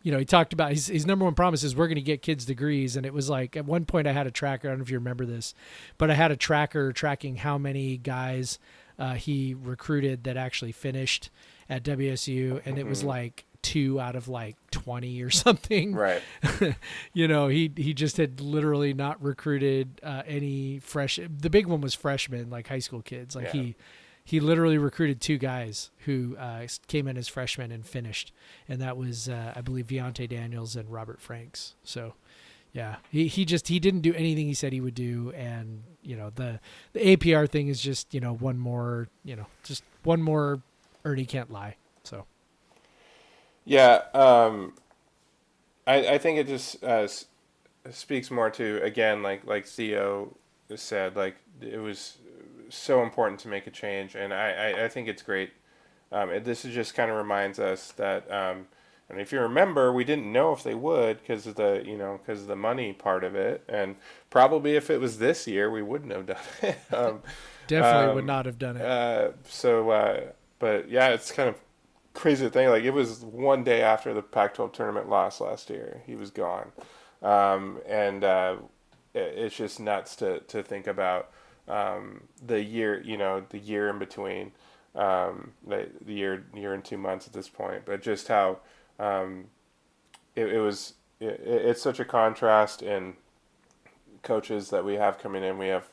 you 0.01 0.11
know, 0.11 0.17
he 0.19 0.25
talked 0.25 0.53
about 0.53 0.71
his 0.71 0.87
his 0.87 1.05
number 1.05 1.23
one 1.23 1.35
promise 1.35 1.63
is 1.63 1.75
we're 1.75 1.87
going 1.87 1.95
to 1.95 2.01
get 2.01 2.21
kids 2.21 2.45
degrees, 2.45 2.95
and 2.95 3.05
it 3.05 3.13
was 3.13 3.29
like 3.29 3.55
at 3.55 3.65
one 3.65 3.85
point 3.85 4.07
I 4.07 4.11
had 4.11 4.27
a 4.27 4.31
tracker. 4.31 4.67
I 4.67 4.71
don't 4.71 4.79
know 4.79 4.83
if 4.83 4.89
you 4.89 4.97
remember 4.97 5.25
this, 5.25 5.53
but 5.97 6.11
I 6.11 6.15
had 6.15 6.31
a 6.31 6.35
tracker 6.35 6.91
tracking 6.91 7.37
how 7.37 7.57
many 7.57 7.97
guys 7.97 8.59
uh, 8.99 9.13
he 9.13 9.53
recruited 9.53 10.23
that 10.25 10.35
actually 10.37 10.71
finished 10.71 11.29
at 11.69 11.83
WSU, 11.83 12.61
and 12.65 12.77
it 12.77 12.85
was 12.85 13.01
Mhm. 13.03 13.07
like 13.07 13.45
two 13.63 13.99
out 13.99 14.15
of 14.15 14.27
like 14.27 14.55
twenty 14.69 15.23
or 15.23 15.29
something 15.45 15.95
right. 15.95 16.21
you 17.13 17.27
know, 17.27 17.47
he 17.47 17.71
he 17.75 17.93
just 17.95 18.17
had 18.17 18.39
literally 18.39 18.93
not 18.93 19.21
recruited 19.23 19.99
uh, 20.03 20.21
any 20.27 20.77
fresh. 20.79 21.17
The 21.39 21.49
big 21.49 21.65
one 21.65 21.81
was 21.81 21.95
freshmen, 21.95 22.51
like 22.51 22.67
high 22.67 22.79
school 22.79 23.01
kids. 23.01 23.35
Like 23.35 23.45
Yeah. 23.45 23.51
he 23.61 23.75
he 24.25 24.39
literally 24.39 24.77
recruited 24.77 25.19
two 25.19 25.37
guys 25.37 25.89
who 26.05 26.37
uh, 26.37 26.65
came 26.87 27.07
in 27.07 27.17
as 27.17 27.27
freshmen 27.27 27.71
and 27.71 27.85
finished, 27.85 28.31
and 28.69 28.79
that 28.81 28.95
was 28.97 29.27
uh, 29.27 29.53
I 29.55 29.61
believe 29.61 29.87
Deontay 29.87 30.29
Daniels 30.29 30.75
and 30.75 30.89
Robert 30.91 31.19
Franks. 31.19 31.73
So. 31.83 32.13
Yeah, 32.75 32.95
he, 33.11 33.27
he 33.27 33.45
just 33.45 33.67
he 33.67 33.77
didn't 33.79 34.01
do 34.01 34.15
anything 34.15 34.47
he 34.47 34.55
said 34.55 34.73
he 34.73 34.81
would 34.81 34.95
do, 34.95 35.31
and 35.35 35.83
you 36.01 36.15
know 36.15 36.31
the 36.33 36.59
the 36.93 37.15
APR 37.15 37.47
thing 37.47 37.67
is 37.67 37.79
just 37.79 38.11
you 38.15 38.19
know 38.19 38.33
one 38.33 38.57
more 38.57 39.09
you 39.23 39.35
know 39.35 39.45
just 39.63 39.83
one 40.01 40.23
more 40.23 40.59
Ernie 41.05 41.27
Kent 41.27 41.51
lie. 41.51 41.75
So 42.03 42.25
Yeah, 43.65 44.01
um, 44.13 44.73
I 45.87 46.07
I 46.13 46.17
think 46.17 46.39
it 46.39 46.47
just 46.47 46.83
uh, 46.83 47.07
speaks 47.91 48.31
more 48.31 48.49
to 48.51 48.81
again 48.83 49.23
like 49.23 49.45
like 49.45 49.65
Theo 49.65 50.35
said 50.75 51.15
like 51.15 51.35
it 51.61 51.79
was 51.79 52.17
so 52.69 53.03
important 53.03 53.39
to 53.41 53.47
make 53.47 53.67
a 53.67 53.71
change, 53.71 54.15
and 54.15 54.33
I 54.33 54.71
I, 54.71 54.85
I 54.85 54.89
think 54.89 55.07
it's 55.07 55.21
great. 55.21 55.51
Um, 56.11 56.29
it, 56.31 56.45
this 56.45 56.65
is 56.65 56.73
just 56.73 56.95
kind 56.95 57.11
of 57.11 57.17
reminds 57.17 57.59
us 57.59 57.91
that. 57.93 58.31
Um, 58.31 58.67
and 59.09 59.21
if 59.21 59.31
you 59.31 59.39
remember, 59.41 59.93
we 59.93 60.03
didn't 60.03 60.31
know 60.31 60.53
if 60.53 60.63
they 60.63 60.75
would 60.75 61.19
because 61.19 61.47
of 61.47 61.55
the 61.55 61.83
you 61.85 61.97
know 61.97 62.19
because 62.25 62.41
of 62.43 62.47
the 62.47 62.55
money 62.55 62.93
part 62.93 63.23
of 63.23 63.35
it, 63.35 63.63
and 63.69 63.95
probably 64.29 64.75
if 64.75 64.89
it 64.89 64.99
was 65.01 65.19
this 65.19 65.47
year, 65.47 65.69
we 65.71 65.81
wouldn't 65.83 66.11
have 66.11 66.25
done 66.27 66.37
it. 66.61 66.77
um, 66.93 67.21
definitely 67.67 68.07
would 68.07 68.25
Um, 68.25 68.25
not 68.25 68.45
have 68.45 68.57
done 68.59 68.77
it. 68.77 68.85
uh, 68.85 69.31
so, 69.45 69.89
uh, 69.91 70.21
but 70.59 70.89
yeah, 70.89 71.09
it's 71.09 71.31
kind 71.31 71.49
of 71.49 71.55
crazy 72.13 72.49
thing. 72.49 72.69
Like 72.69 72.83
it 72.83 72.91
was 72.91 73.19
one 73.21 73.63
day 73.63 73.81
after 73.81 74.13
the 74.13 74.21
Pac-12 74.21 74.73
tournament 74.73 75.09
loss 75.09 75.41
last 75.41 75.69
year, 75.69 76.01
he 76.05 76.15
was 76.15 76.31
gone, 76.31 76.71
um, 77.21 77.79
and 77.87 78.23
uh, 78.23 78.55
it, 79.13 79.33
it's 79.37 79.55
just 79.55 79.79
nuts 79.79 80.15
to 80.17 80.39
to 80.41 80.63
think 80.63 80.87
about 80.87 81.29
um, 81.67 82.23
the 82.45 82.63
year. 82.63 83.01
You 83.03 83.17
know, 83.17 83.43
the 83.49 83.59
year 83.59 83.89
in 83.89 83.99
between, 83.99 84.51
um, 84.95 85.51
the, 85.65 85.89
the 86.05 86.13
year 86.13 86.45
year 86.53 86.73
and 86.73 86.83
two 86.83 86.97
months 86.97 87.27
at 87.27 87.33
this 87.33 87.49
point. 87.49 87.85
But 87.85 88.01
just 88.01 88.27
how 88.27 88.59
um, 88.99 89.45
it, 90.35 90.47
it 90.53 90.59
was. 90.59 90.93
it, 91.19 91.41
it's 91.45 91.81
such 91.81 91.99
a 91.99 92.05
contrast 92.05 92.81
in 92.81 93.15
coaches 94.23 94.69
that 94.69 94.85
we 94.85 94.95
have 94.95 95.19
coming 95.19 95.43
in. 95.43 95.57
We 95.57 95.67
have, 95.67 95.85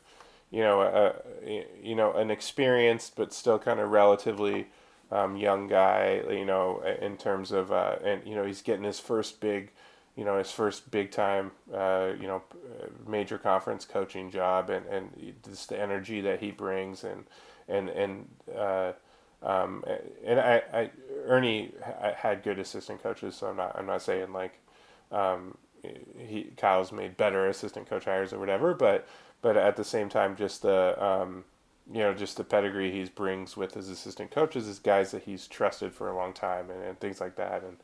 you 0.50 0.62
know, 0.62 0.80
a, 0.82 1.64
you 1.82 1.94
know, 1.94 2.12
an 2.14 2.30
experienced 2.30 3.16
but 3.16 3.32
still 3.32 3.58
kind 3.58 3.80
of 3.80 3.90
relatively 3.90 4.68
um, 5.10 5.36
young 5.36 5.66
guy. 5.66 6.22
You 6.28 6.44
know, 6.44 6.82
in 7.00 7.16
terms 7.16 7.52
of 7.52 7.72
uh, 7.72 7.96
and 8.04 8.26
you 8.26 8.34
know 8.34 8.44
he's 8.44 8.62
getting 8.62 8.84
his 8.84 9.00
first 9.00 9.40
big, 9.40 9.70
you 10.16 10.24
know, 10.24 10.38
his 10.38 10.52
first 10.52 10.90
big 10.90 11.10
time, 11.10 11.52
uh, 11.74 12.12
you 12.20 12.26
know, 12.26 12.42
major 13.06 13.38
conference 13.38 13.84
coaching 13.84 14.30
job, 14.30 14.70
and 14.70 14.86
and 14.86 15.34
just 15.44 15.68
the 15.68 15.80
energy 15.80 16.20
that 16.20 16.40
he 16.40 16.50
brings, 16.50 17.04
and 17.04 17.24
and 17.68 17.88
and. 17.88 18.28
Uh, 18.54 18.92
um, 19.42 19.84
and 20.22 20.38
I, 20.38 20.62
I 20.72 20.90
Ernie 21.24 21.72
had 22.14 22.42
good 22.42 22.58
assistant 22.58 23.02
coaches, 23.02 23.36
so 23.36 23.46
I'm 23.46 23.56
not 23.56 23.74
I'm 23.74 23.86
not 23.86 24.02
saying 24.02 24.34
like 24.34 24.58
um, 25.10 25.56
he 25.82 26.50
Kyle's 26.56 26.92
made 26.92 27.16
better 27.16 27.48
assistant 27.48 27.88
coach 27.88 28.04
hires 28.04 28.32
or 28.32 28.38
whatever, 28.38 28.74
but 28.74 29.08
but 29.42 29.56
at 29.56 29.76
the 29.76 29.84
same 29.84 30.08
time, 30.08 30.36
just 30.36 30.62
the 30.62 31.02
um, 31.02 31.44
you 31.92 32.00
know 32.00 32.14
just 32.14 32.36
the 32.36 32.44
pedigree 32.44 32.90
he 32.90 33.04
brings 33.04 33.56
with 33.56 33.74
his 33.74 33.88
assistant 33.88 34.30
coaches 34.30 34.68
is 34.68 34.78
guys 34.78 35.10
that 35.10 35.22
he's 35.22 35.46
trusted 35.46 35.92
for 35.92 36.08
a 36.08 36.16
long 36.16 36.32
time 36.32 36.70
and, 36.70 36.82
and 36.82 37.00
things 37.00 37.20
like 37.20 37.36
that, 37.36 37.62
and 37.62 37.76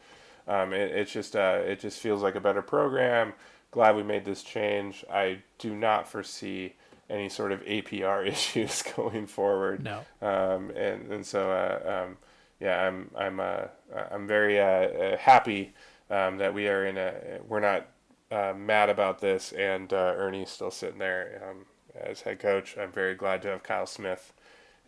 um, 0.48 0.72
it, 0.72 0.90
it's 0.92 1.12
just 1.12 1.36
uh, 1.36 1.60
it 1.64 1.80
just 1.80 1.98
feels 1.98 2.22
like 2.22 2.34
a 2.34 2.40
better 2.40 2.62
program. 2.62 3.32
Glad 3.70 3.96
we 3.96 4.02
made 4.02 4.24
this 4.24 4.42
change. 4.42 5.04
I 5.10 5.38
do 5.58 5.74
not 5.74 6.08
foresee 6.08 6.74
any 7.08 7.28
sort 7.28 7.52
of 7.52 7.60
APR 7.64 8.26
issues 8.28 8.82
going 8.96 9.26
forward. 9.26 9.84
No. 9.84 9.98
Um, 10.22 10.70
and 10.70 11.10
and 11.12 11.26
so 11.26 11.50
uh, 11.50 12.04
um, 12.04 12.16
yeah, 12.60 12.86
I'm 12.86 13.10
I'm 13.16 13.40
uh, 13.40 13.64
I'm 14.10 14.26
very 14.26 14.60
uh, 14.60 14.64
uh 14.64 15.16
happy 15.16 15.74
um, 16.10 16.38
that 16.38 16.54
we 16.54 16.68
are 16.68 16.86
in 16.86 16.96
a 16.96 17.40
we're 17.46 17.60
not 17.60 17.88
uh, 18.30 18.54
mad 18.56 18.88
about 18.88 19.20
this, 19.20 19.52
and 19.52 19.92
uh, 19.92 20.14
Ernie's 20.16 20.50
still 20.50 20.70
sitting 20.70 20.98
there 20.98 21.42
um, 21.48 21.66
as 22.00 22.22
head 22.22 22.38
coach. 22.38 22.76
I'm 22.78 22.92
very 22.92 23.14
glad 23.14 23.42
to 23.42 23.48
have 23.48 23.62
Kyle 23.62 23.86
Smith, 23.86 24.32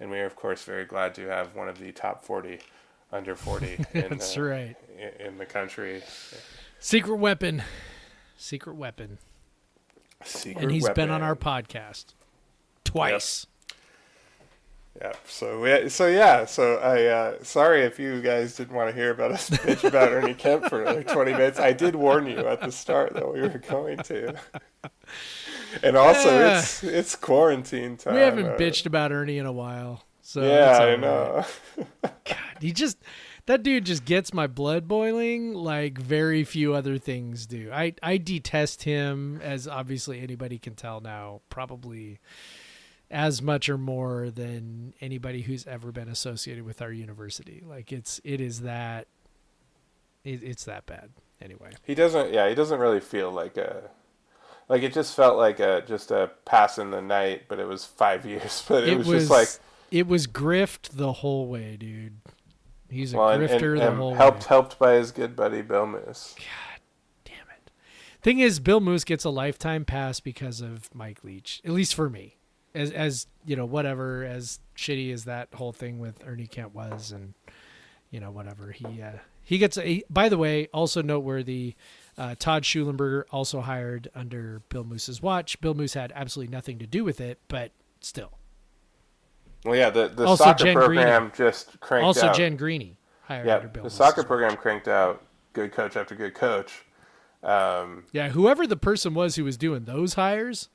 and 0.00 0.10
we 0.10 0.18
are 0.18 0.26
of 0.26 0.36
course 0.36 0.62
very 0.64 0.84
glad 0.84 1.14
to 1.16 1.26
have 1.28 1.54
one 1.54 1.68
of 1.68 1.78
the 1.78 1.92
top 1.92 2.24
40 2.24 2.60
under 3.12 3.34
40 3.34 3.66
in, 3.94 4.08
That's 4.10 4.34
the, 4.34 4.42
right. 4.42 4.76
in 5.18 5.38
the 5.38 5.46
country. 5.46 6.02
Secret 6.78 7.16
weapon, 7.16 7.62
secret 8.36 8.76
weapon, 8.76 9.18
Secret 10.24 10.62
and 10.62 10.72
he's 10.72 10.82
weapon. 10.84 10.94
been 11.06 11.10
on 11.10 11.22
our 11.22 11.36
podcast 11.36 12.14
twice. 12.84 13.46
Yeah. 15.00 15.12
So 15.26 15.60
we, 15.60 15.88
so 15.88 16.08
yeah. 16.08 16.44
So 16.44 16.76
I 16.78 17.04
uh, 17.04 17.34
sorry 17.44 17.82
if 17.82 18.00
you 18.00 18.20
guys 18.20 18.56
didn't 18.56 18.74
want 18.74 18.90
to 18.90 18.96
hear 18.96 19.12
about 19.12 19.30
us 19.30 19.48
bitch 19.48 19.84
about 19.84 20.08
Ernie 20.12 20.34
Kent 20.34 20.64
for 20.68 20.84
like 20.84 21.06
twenty 21.06 21.30
minutes. 21.32 21.60
I 21.60 21.72
did 21.72 21.94
warn 21.94 22.26
you 22.26 22.38
at 22.48 22.60
the 22.60 22.72
start 22.72 23.14
that 23.14 23.32
we 23.32 23.40
were 23.40 23.62
going 23.68 23.98
to. 23.98 24.34
And 25.82 25.96
also, 25.96 26.28
Yeah. 26.38 26.58
it's 26.60 26.82
it's 26.84 27.16
quarantine 27.16 27.96
time. 27.96 28.14
We 28.14 28.20
haven't 28.20 28.46
uh, 28.46 28.56
bitched 28.56 28.86
about 28.86 29.12
Ernie 29.12 29.38
in 29.38 29.46
a 29.46 29.52
while, 29.52 30.04
so 30.22 30.42
Yeah, 30.42 30.78
I 30.78 30.88
right. 30.90 31.00
know. 31.00 31.44
God, 32.02 32.36
he 32.60 32.72
just 32.72 32.98
that 33.46 33.62
dude 33.62 33.84
just 33.86 34.04
gets 34.04 34.32
my 34.34 34.46
blood 34.46 34.86
boiling 34.88 35.54
like 35.54 35.98
very 35.98 36.44
few 36.44 36.74
other 36.74 36.98
things 36.98 37.46
do. 37.46 37.70
I 37.72 37.94
I 38.02 38.16
detest 38.18 38.82
him 38.84 39.40
as 39.42 39.66
obviously 39.68 40.20
anybody 40.20 40.58
can 40.58 40.74
tell 40.74 41.00
now, 41.00 41.40
probably 41.50 42.18
as 43.10 43.40
much 43.40 43.70
or 43.70 43.78
more 43.78 44.30
than 44.30 44.92
anybody 45.00 45.40
who's 45.42 45.66
ever 45.66 45.90
been 45.92 46.08
associated 46.08 46.64
with 46.64 46.82
our 46.82 46.92
university. 46.92 47.62
Like 47.66 47.90
it's 47.92 48.20
it 48.24 48.40
is 48.40 48.60
that 48.62 49.06
it, 50.24 50.42
it's 50.42 50.64
that 50.64 50.84
bad. 50.86 51.10
Anyway. 51.40 51.70
He 51.84 51.94
doesn't. 51.94 52.32
Yeah, 52.34 52.48
he 52.48 52.54
doesn't 52.54 52.80
really 52.80 53.00
feel 53.00 53.30
like 53.30 53.56
a. 53.56 53.90
Like 54.68 54.82
it 54.82 54.92
just 54.92 55.16
felt 55.16 55.38
like 55.38 55.60
a 55.60 55.82
just 55.86 56.10
a 56.10 56.30
pass 56.44 56.78
in 56.78 56.90
the 56.90 57.00
night, 57.00 57.44
but 57.48 57.58
it 57.58 57.66
was 57.66 57.84
five 57.84 58.26
years. 58.26 58.64
But 58.68 58.84
it, 58.84 58.98
was, 58.98 59.06
just 59.06 59.30
like 59.30 59.48
it 59.90 60.06
was 60.06 60.26
grift 60.26 60.90
the 60.92 61.12
whole 61.14 61.46
way, 61.46 61.76
dude. 61.76 62.18
He's 62.90 63.12
a 63.12 63.18
well, 63.18 63.28
and, 63.30 63.42
grifter 63.42 63.72
and, 63.72 63.80
the 63.80 63.88
and 63.88 63.96
whole 63.96 64.14
helped 64.14 64.42
way. 64.42 64.48
helped 64.48 64.78
by 64.78 64.94
his 64.94 65.10
good 65.10 65.36
buddy 65.36 65.62
Bill 65.62 65.86
Moos. 65.86 66.34
God 66.36 66.80
damn 67.24 67.46
it. 67.50 67.70
Thing 68.22 68.38
is, 68.38 68.60
Bill 68.60 68.80
Moos 68.80 69.04
gets 69.04 69.24
a 69.24 69.30
lifetime 69.30 69.84
pass 69.84 70.20
because 70.20 70.60
of 70.60 70.94
Mike 70.94 71.22
Leach. 71.22 71.60
At 71.64 71.72
least 71.72 71.94
for 71.94 72.08
me, 72.08 72.36
as 72.74 72.90
as 72.90 73.26
you 73.44 73.56
know, 73.56 73.66
whatever 73.66 74.24
as 74.24 74.60
shitty 74.76 75.12
as 75.12 75.24
that 75.24 75.48
whole 75.54 75.72
thing 75.72 75.98
with 75.98 76.22
Ernie 76.26 76.46
Kent 76.46 76.74
was, 76.74 77.12
and 77.12 77.34
you 78.10 78.20
know 78.20 78.30
whatever 78.30 78.72
he 78.72 79.02
uh, 79.02 79.18
he 79.42 79.58
gets. 79.58 79.78
A, 79.78 80.02
by 80.10 80.28
the 80.28 80.38
way, 80.38 80.68
also 80.72 81.02
noteworthy. 81.02 81.74
Uh, 82.18 82.34
Todd 82.36 82.64
Shulenberger 82.64 83.24
also 83.30 83.60
hired 83.60 84.10
under 84.14 84.60
Bill 84.68 84.82
Moos's 84.84 85.22
watch. 85.22 85.60
Bill 85.60 85.72
Moos 85.74 85.94
had 85.94 86.12
absolutely 86.16 86.52
nothing 86.52 86.78
to 86.80 86.86
do 86.86 87.04
with 87.04 87.20
it, 87.20 87.38
but 87.46 87.70
still. 88.00 88.32
Well, 89.64 89.76
yeah, 89.76 89.90
the 89.90 90.08
the 90.08 90.26
Also 90.26 90.44
soccer 90.44 90.64
Jen 90.64 90.74
program 90.74 91.32
just 91.36 91.78
cranked 91.80 92.04
also, 92.04 92.26
out. 92.26 92.28
Also, 92.30 92.38
Jen 92.38 92.56
Greeny 92.56 92.98
hired 93.22 93.46
yeah, 93.46 93.56
under 93.56 93.68
Bill 93.68 93.82
the 93.82 93.86
Moos's 93.86 93.96
soccer 93.98 94.20
watch. 94.22 94.26
program 94.26 94.56
cranked 94.56 94.88
out 94.88 95.22
good 95.52 95.72
coach 95.72 95.96
after 95.96 96.14
good 96.14 96.34
coach. 96.34 96.84
Um, 97.42 98.04
Yeah, 98.12 98.30
whoever 98.30 98.66
the 98.66 98.76
person 98.76 99.14
was 99.14 99.36
who 99.36 99.44
was 99.44 99.56
doing 99.56 99.84
those 99.84 100.14
hires, 100.14 100.68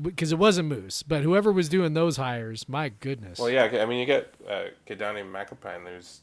because 0.00 0.30
it 0.30 0.38
wasn't 0.38 0.68
Moos, 0.68 1.02
but 1.02 1.22
whoever 1.22 1.50
was 1.52 1.68
doing 1.68 1.94
those 1.94 2.16
hires, 2.16 2.68
my 2.68 2.90
goodness. 2.90 3.38
well, 3.40 3.50
yeah, 3.50 3.64
I 3.64 3.86
mean, 3.86 3.98
you 3.98 4.06
get 4.06 4.32
uh, 4.48 4.64
Keidane 4.86 5.30
McAlpine, 5.32 5.88
who's 5.88 6.20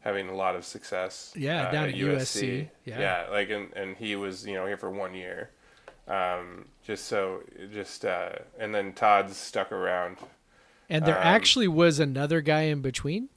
having 0.00 0.28
a 0.28 0.34
lot 0.34 0.56
of 0.56 0.64
success. 0.64 1.32
Yeah, 1.36 1.68
uh, 1.68 1.72
down 1.72 1.88
at 1.88 1.94
USC, 1.94 2.68
yeah. 2.84 3.00
yeah, 3.00 3.26
like, 3.30 3.50
and, 3.50 3.72
and 3.74 3.96
he 3.96 4.16
was, 4.16 4.46
you 4.46 4.54
know, 4.54 4.66
here 4.66 4.76
for 4.76 4.90
one 4.90 5.14
year. 5.14 5.50
Um, 6.06 6.66
just 6.82 7.06
so, 7.06 7.42
just, 7.72 8.04
uh, 8.04 8.30
and 8.58 8.74
then 8.74 8.92
Todd's 8.92 9.36
stuck 9.36 9.72
around. 9.72 10.16
and 10.88 11.04
there 11.04 11.18
um, 11.18 11.22
actually 11.22 11.68
was 11.68 12.00
another 12.00 12.40
guy 12.40 12.62
in 12.62 12.80
between. 12.80 13.28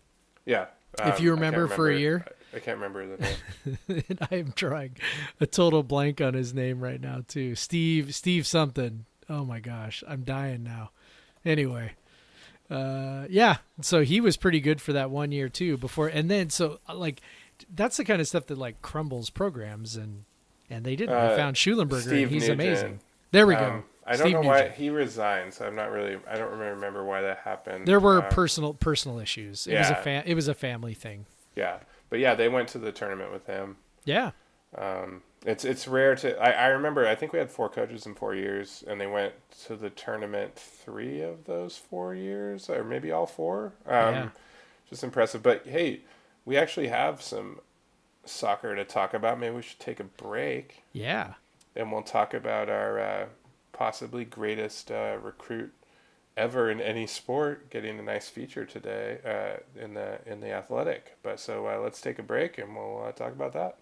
Yeah. 0.46 0.68
If 0.94 1.02
um, 1.02 1.06
you 1.08 1.12
I 1.12 1.16
can't 1.16 1.30
remember 1.30 1.68
for 1.68 1.90
a 1.90 1.98
year. 1.98 2.26
I, 2.28 2.58
I 2.58 2.60
can't 2.60 2.78
remember 2.78 3.08
the 3.08 3.24
name. 3.24 3.78
and 4.10 4.28
I 4.30 4.36
am 4.36 4.54
drawing 4.56 4.98
a 5.40 5.46
total 5.46 5.84
blank 5.84 6.20
on 6.20 6.34
his 6.34 6.54
name 6.54 6.82
right 6.82 7.00
now 7.00 7.24
too. 7.28 7.56
Steve 7.56 8.14
Steve 8.14 8.46
something. 8.46 9.06
Oh 9.30 9.46
my 9.46 9.60
gosh, 9.60 10.04
I'm 10.08 10.24
dying 10.24 10.64
now. 10.64 10.92
Anyway, 11.46 11.94
uh, 12.72 13.26
yeah. 13.30 13.58
So 13.82 14.02
he 14.04 14.22
was 14.22 14.38
pretty 14.38 14.60
good 14.62 14.82
for 14.82 14.94
that 14.94 15.10
one 15.12 15.32
year 15.32 15.50
too. 15.50 15.78
Before 15.78 16.08
and 16.08 16.30
then 16.32 16.50
so 16.50 16.80
uh, 16.88 16.96
like 16.96 17.22
that's 17.74 17.98
the 17.98 18.06
kind 18.06 18.22
of 18.22 18.28
stuff 18.28 18.48
that 18.48 18.58
like 18.58 18.82
crumbles 18.82 19.30
programs 19.30 19.96
and 19.96 20.24
and 20.70 20.84
they 20.86 20.96
didn't. 20.96 21.16
Uh, 21.16 21.30
they 21.30 21.36
found 21.36 21.56
Shulenberger 21.58 22.02
Steve 22.02 22.24
and 22.28 22.32
he's 22.32 22.44
Nugent. 22.48 22.62
amazing. 22.62 23.00
There 23.32 23.46
we 23.46 23.56
go. 23.56 23.66
Um, 23.66 23.84
I 24.06 24.12
don't 24.18 24.20
Steve 24.28 24.34
know 24.34 24.42
why 24.42 24.70
he 24.70 24.90
resigned, 24.90 25.54
so 25.54 25.66
I'm 25.66 25.76
not 25.76 25.92
really. 25.92 26.18
I 26.30 26.38
don't 26.38 26.58
remember 26.58 27.04
why 27.06 27.22
that 27.22 27.40
happened. 27.40 27.88
There 27.88 28.00
were 28.00 28.24
Um, 28.24 28.30
personal 28.32 28.74
personal 28.74 29.20
issues. 29.20 29.68
It 29.68 29.78
was 29.78 29.88
a 29.88 29.92
yeah. 29.92 30.02
fa- 30.02 30.24
it 30.26 30.34
was 30.34 30.48
a 30.48 30.54
family 30.56 30.94
thing. 30.94 31.26
yeah, 31.56 31.78
but 32.10 32.20
yeah, 32.20 32.34
they 32.36 32.50
went 32.50 32.68
to 32.70 32.80
the 32.80 32.92
tournament 32.92 33.32
with 33.32 33.46
him. 33.48 33.78
Yeah. 34.06 34.32
Um, 34.78 35.22
it's 35.46 35.66
it's 35.66 35.88
rare 35.88 36.16
to. 36.18 36.38
I, 36.40 36.52
I 36.52 36.68
remember. 36.68 37.08
I 37.08 37.16
think 37.16 37.34
we 37.34 37.40
had 37.40 37.52
four 37.52 37.70
coaches 37.70 38.06
in 38.06 38.14
four 38.16 38.36
years, 38.36 38.84
and 38.88 39.02
they 39.02 39.08
went 39.08 39.34
to 39.66 39.76
the 39.76 39.90
tournament 39.90 40.56
three 40.56 41.22
of 41.22 41.46
those 41.46 41.78
four 41.78 42.14
years, 42.14 42.70
or 42.70 42.84
maybe 42.84 43.12
all 43.12 43.26
four. 43.26 43.74
Um, 43.88 44.14
Yeah. 44.14 44.30
Just 44.90 45.04
impressive. 45.04 45.42
But 45.42 45.66
hey, 45.66 46.02
we 46.46 46.58
actually 46.58 46.90
have 46.90 47.22
some 47.22 47.60
soccer 48.26 48.76
to 48.76 48.84
talk 48.84 49.14
about. 49.14 49.40
Maybe 49.40 49.56
we 49.56 49.62
should 49.62 49.80
take 49.80 50.00
a 50.00 50.04
break, 50.06 50.84
Yeah. 50.94 51.34
and 51.76 51.92
we'll 51.92 52.02
talk 52.04 52.34
about 52.34 52.70
our 52.70 53.00
uh, 53.00 53.26
possibly 53.72 54.26
greatest 54.26 54.92
uh, 54.92 55.18
recruit 55.22 55.72
ever 56.38 56.70
in 56.72 56.80
any 56.80 57.06
sport 57.08 57.70
getting 57.70 58.00
a 58.00 58.02
nice 58.02 58.30
feature 58.30 58.66
today 58.66 59.20
uh, 59.26 59.82
in 59.82 59.94
the 59.96 60.20
in 60.26 60.40
the 60.42 60.52
athletic. 60.52 61.18
But 61.24 61.40
so 61.40 61.68
uh, 61.68 61.80
let's 61.80 62.00
take 62.02 62.20
a 62.20 62.24
break, 62.24 62.58
and 62.58 62.76
we'll 62.76 63.04
uh, 63.08 63.12
talk 63.14 63.32
about 63.32 63.54
that. 63.54 63.78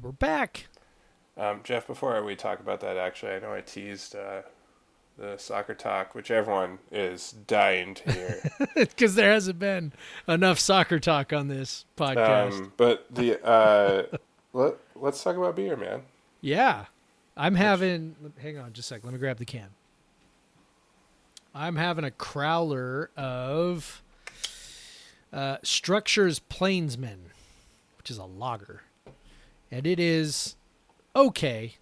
And 0.00 0.04
we're 0.06 0.12
back. 0.12 0.68
Um, 1.36 1.60
Jeff, 1.62 1.86
before 1.86 2.22
we 2.24 2.34
talk 2.34 2.60
about 2.60 2.80
that, 2.80 2.96
actually, 2.96 3.32
I 3.32 3.38
know 3.38 3.52
I 3.52 3.60
teased 3.60 4.16
uh, 4.16 4.42
the 5.18 5.36
soccer 5.36 5.74
talk, 5.74 6.14
which 6.14 6.30
everyone 6.30 6.78
is 6.90 7.32
dying 7.46 7.94
to 7.96 8.12
hear. 8.12 8.42
because 8.74 9.14
there 9.14 9.30
hasn't 9.30 9.58
been 9.58 9.92
enough 10.26 10.58
soccer 10.58 10.98
talk 10.98 11.34
on 11.34 11.48
this 11.48 11.84
podcast. 11.98 12.52
um, 12.52 12.72
but 12.78 13.06
the 13.10 13.44
uh, 13.46 14.16
let 14.54 14.76
let's 14.96 15.22
talk 15.22 15.36
about 15.36 15.54
beer, 15.56 15.76
man. 15.76 16.00
yeah, 16.40 16.86
I'm 17.36 17.56
having. 17.56 18.16
Hang 18.40 18.56
on, 18.56 18.72
just 18.72 18.90
a 18.90 18.94
sec. 18.94 19.04
Let 19.04 19.12
me 19.12 19.18
grab 19.18 19.36
the 19.36 19.44
can. 19.44 19.68
I'm 21.54 21.76
having 21.76 22.06
a 22.06 22.10
crowler 22.10 23.08
of 23.18 24.02
uh, 25.30 25.58
Structures 25.62 26.38
Plainsman, 26.38 27.32
which 27.98 28.10
is 28.10 28.16
a 28.16 28.24
lager, 28.24 28.82
and 29.70 29.86
it 29.86 29.98
is 30.00 30.56
okay, 31.14 31.74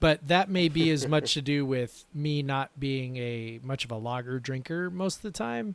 but 0.00 0.26
that 0.28 0.48
may 0.48 0.68
be 0.68 0.90
as 0.90 1.06
much 1.08 1.34
to 1.34 1.42
do 1.42 1.64
with 1.66 2.04
me 2.14 2.42
not 2.42 2.78
being 2.78 3.16
a 3.16 3.60
much 3.62 3.84
of 3.84 3.90
a 3.90 3.96
lager 3.96 4.38
drinker 4.38 4.90
most 4.90 5.16
of 5.16 5.22
the 5.22 5.30
time 5.30 5.74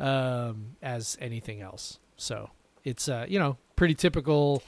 um, 0.00 0.76
as 0.82 1.16
anything 1.20 1.60
else. 1.60 1.98
So 2.16 2.50
It's 2.84 3.08
uh, 3.08 3.26
you 3.28 3.38
know, 3.38 3.56
pretty 3.76 3.94
typical 3.94 4.62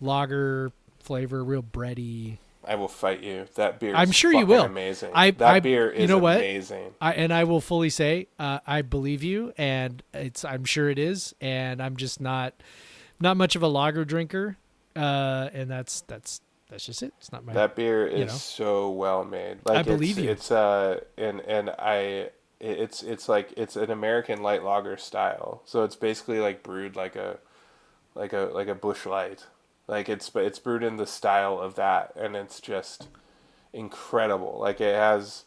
lager 0.00 0.72
flavor, 1.00 1.42
real 1.44 1.62
bready. 1.62 2.38
I 2.64 2.74
will 2.74 2.88
fight 2.88 3.22
you. 3.22 3.46
That 3.54 3.80
beer. 3.80 3.94
I'm 3.94 4.10
is 4.10 4.14
sure 4.14 4.32
you 4.32 4.44
will. 4.44 4.64
Amazing. 4.64 5.10
I- 5.14 5.30
that 5.30 5.54
I- 5.54 5.60
beer 5.60 5.90
you 5.92 6.00
is 6.00 6.08
know 6.10 6.18
what? 6.18 6.36
amazing. 6.36 6.92
I 7.00 7.12
and 7.14 7.32
I 7.32 7.44
will 7.44 7.60
fully 7.62 7.88
say, 7.88 8.28
uh, 8.38 8.58
I 8.66 8.82
believe 8.82 9.22
you, 9.22 9.52
and 9.56 10.02
it's 10.12 10.44
I'm 10.44 10.64
sure 10.64 10.90
it 10.90 10.98
is, 10.98 11.34
and 11.40 11.82
I'm 11.82 11.96
just 11.96 12.20
not 12.20 12.54
not 13.20 13.36
much 13.38 13.56
of 13.56 13.62
a 13.62 13.68
lager 13.68 14.04
drinker, 14.04 14.58
uh, 14.98 15.50
and 15.52 15.70
that's 15.70 16.02
that's 16.02 16.40
that's 16.68 16.84
just 16.84 17.02
it. 17.02 17.12
It's 17.18 17.32
not 17.32 17.44
my 17.44 17.52
That 17.52 17.76
beer 17.76 18.06
is 18.06 18.28
know. 18.28 18.34
so 18.34 18.90
well 18.90 19.24
made. 19.24 19.58
Like 19.64 19.86
believe 19.86 20.18
it's, 20.18 20.24
you. 20.24 20.30
It's 20.30 20.50
uh 20.50 21.00
and 21.16 21.40
and 21.40 21.70
I 21.70 22.30
it's 22.60 23.02
it's 23.02 23.28
like 23.28 23.52
it's 23.56 23.76
an 23.76 23.90
American 23.90 24.42
light 24.42 24.62
lager 24.62 24.96
style. 24.96 25.62
So 25.64 25.84
it's 25.84 25.96
basically 25.96 26.40
like 26.40 26.62
brewed 26.62 26.96
like 26.96 27.16
a 27.16 27.38
like 28.14 28.32
a 28.32 28.50
like 28.52 28.68
a 28.68 28.74
Busch 28.74 29.06
Light. 29.06 29.46
Like 29.86 30.08
it's 30.08 30.28
but 30.28 30.44
it's 30.44 30.58
brewed 30.58 30.82
in 30.82 30.96
the 30.96 31.06
style 31.06 31.58
of 31.58 31.76
that 31.76 32.12
and 32.16 32.36
it's 32.36 32.60
just 32.60 33.08
incredible. 33.72 34.58
Like 34.60 34.80
it 34.80 34.94
has 34.94 35.44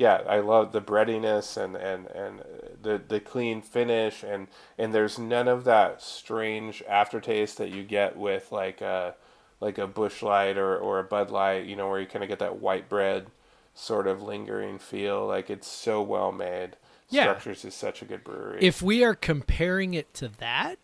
yeah, 0.00 0.22
I 0.26 0.38
love 0.38 0.72
the 0.72 0.80
breadiness 0.80 1.58
and, 1.58 1.76
and, 1.76 2.06
and 2.06 2.42
the 2.80 3.02
the 3.06 3.20
clean 3.20 3.60
finish 3.60 4.22
and 4.22 4.48
and 4.78 4.94
there's 4.94 5.18
none 5.18 5.46
of 5.46 5.64
that 5.64 6.00
strange 6.00 6.82
aftertaste 6.88 7.58
that 7.58 7.68
you 7.68 7.82
get 7.82 8.16
with 8.16 8.50
like 8.50 8.80
a 8.80 9.14
like 9.60 9.76
a 9.76 9.86
Busch 9.86 10.22
Light 10.22 10.56
or, 10.56 10.74
or 10.78 11.00
a 11.00 11.04
Bud 11.04 11.30
Light, 11.30 11.66
you 11.66 11.76
know, 11.76 11.90
where 11.90 12.00
you 12.00 12.06
kind 12.06 12.24
of 12.24 12.30
get 12.30 12.38
that 12.38 12.60
white 12.62 12.88
bread 12.88 13.26
sort 13.74 14.06
of 14.06 14.22
lingering 14.22 14.78
feel. 14.78 15.26
Like 15.26 15.50
it's 15.50 15.68
so 15.68 16.00
well 16.00 16.32
made. 16.32 16.78
Yeah. 17.10 17.24
Structures 17.24 17.66
is 17.66 17.74
such 17.74 18.00
a 18.00 18.06
good 18.06 18.24
brewery. 18.24 18.60
If 18.62 18.80
we 18.80 19.04
are 19.04 19.14
comparing 19.14 19.92
it 19.92 20.14
to 20.14 20.28
that, 20.38 20.78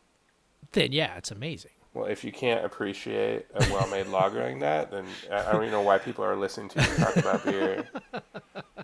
then 0.73 0.93
yeah, 0.93 1.17
it's 1.17 1.31
amazing. 1.31 1.71
well, 1.95 2.05
if 2.05 2.23
you 2.23 2.33
can't 2.33 2.67
appreciate 2.67 3.47
a 3.55 3.61
well 3.73 3.89
made 3.89 4.09
lager 4.09 4.45
like 4.47 4.61
that, 4.61 4.91
then 4.91 5.07
I 5.33 5.49
I 5.49 5.53
don't 5.53 5.63
even 5.63 5.73
know 5.73 5.81
why 5.81 5.97
people 5.97 6.23
are 6.23 6.37
listening 6.37 6.69
to 6.69 6.83
you 6.83 6.97
talk 6.97 7.17
about 7.17 7.45
beer. 7.47 7.89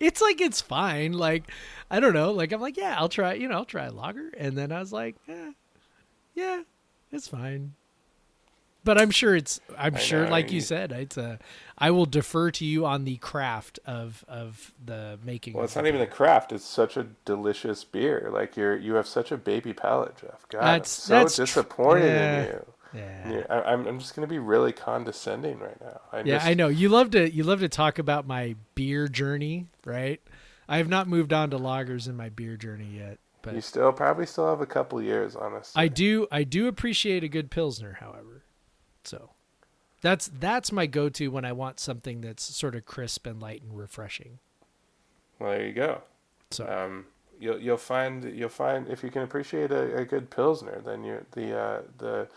It's 0.00 0.20
like 0.20 0.40
it's 0.40 0.60
fine. 0.60 1.12
Like 1.12 1.44
I 1.90 2.00
don't 2.00 2.14
know. 2.14 2.32
Like 2.32 2.52
I'm 2.52 2.60
like, 2.60 2.76
yeah, 2.76 2.94
I'll 2.98 3.08
try. 3.08 3.34
You 3.34 3.48
know, 3.48 3.56
I'll 3.56 3.64
try 3.64 3.86
a 3.86 3.92
lager, 3.92 4.30
and 4.36 4.56
then 4.56 4.72
I 4.72 4.80
was 4.80 4.92
like, 4.92 5.16
eh, 5.28 5.52
yeah, 6.34 6.62
it's 7.10 7.28
fine. 7.28 7.74
But 8.84 8.98
I'm 8.98 9.10
sure 9.12 9.36
it's. 9.36 9.60
I'm 9.78 9.94
I 9.94 9.98
sure, 9.98 10.24
know, 10.24 10.30
like 10.30 10.50
you 10.50 10.60
said, 10.60 10.90
it's 10.90 11.16
a. 11.16 11.38
I 11.78 11.92
will 11.92 12.06
defer 12.06 12.50
to 12.52 12.64
you 12.64 12.84
on 12.84 13.04
the 13.04 13.16
craft 13.18 13.78
of 13.86 14.24
of 14.26 14.72
the 14.84 15.18
making. 15.24 15.54
Well, 15.54 15.64
it's 15.64 15.76
not 15.76 15.86
even 15.86 16.00
the 16.00 16.06
craft. 16.06 16.50
It's 16.52 16.64
such 16.64 16.96
a 16.96 17.06
delicious 17.24 17.84
beer. 17.84 18.28
Like 18.32 18.56
you're 18.56 18.76
you 18.76 18.94
have 18.94 19.06
such 19.06 19.30
a 19.30 19.36
baby 19.36 19.72
palate, 19.72 20.16
Jeff. 20.16 20.46
God, 20.48 20.60
That's- 20.62 20.80
I'm 20.80 20.84
so 20.84 21.14
that's 21.14 21.36
tr- 21.36 21.42
disappointed 21.42 22.06
yeah. 22.06 22.40
in 22.42 22.46
you. 22.48 22.66
Yeah. 22.92 23.38
Yeah, 23.38 23.46
I, 23.48 23.62
I'm 23.72 23.86
I'm 23.86 23.98
just 23.98 24.14
gonna 24.14 24.26
be 24.26 24.38
really 24.38 24.72
condescending 24.72 25.58
right 25.60 25.80
now. 25.80 26.00
I 26.12 26.22
Yeah, 26.22 26.38
just, 26.38 26.44
I 26.44 26.54
know. 26.54 26.68
You 26.68 26.88
love 26.88 27.10
to 27.12 27.30
you 27.30 27.42
love 27.44 27.60
to 27.60 27.68
talk 27.68 27.98
about 27.98 28.26
my 28.26 28.56
beer 28.74 29.08
journey, 29.08 29.66
right? 29.84 30.20
I 30.68 30.76
have 30.78 30.88
not 30.88 31.08
moved 31.08 31.32
on 31.32 31.50
to 31.50 31.58
lagers 31.58 32.08
in 32.08 32.16
my 32.16 32.28
beer 32.28 32.56
journey 32.56 32.86
yet, 32.96 33.18
but 33.42 33.56
You 33.56 33.60
still 33.60 33.92
probably 33.92 34.26
still 34.26 34.48
have 34.48 34.60
a 34.60 34.66
couple 34.66 35.00
years, 35.00 35.36
honestly. 35.36 35.84
I 35.84 35.88
do 35.88 36.26
I 36.30 36.44
do 36.44 36.66
appreciate 36.68 37.24
a 37.24 37.28
good 37.28 37.50
pilsner, 37.50 37.94
however. 38.00 38.44
So 39.04 39.30
that's 40.02 40.30
that's 40.38 40.72
my 40.72 40.86
go-to 40.86 41.28
when 41.30 41.44
I 41.44 41.52
want 41.52 41.80
something 41.80 42.20
that's 42.22 42.44
sort 42.44 42.74
of 42.76 42.86
crisp 42.86 43.26
and 43.26 43.40
light 43.40 43.62
and 43.62 43.76
refreshing. 43.78 44.40
Well, 45.38 45.50
there 45.50 45.66
you 45.66 45.72
go. 45.72 46.02
So 46.50 46.72
Um, 46.72 47.06
you'll 47.40 47.60
you'll 47.60 47.76
find 47.76 48.24
you'll 48.24 48.48
find 48.48 48.88
if 48.88 49.02
you 49.02 49.10
can 49.10 49.22
appreciate 49.22 49.70
a, 49.70 49.98
a 49.98 50.04
good 50.04 50.30
pilsner, 50.30 50.80
then 50.84 51.04
you 51.04 51.24
the 51.32 51.58
uh, 51.58 51.82
the 51.98 52.28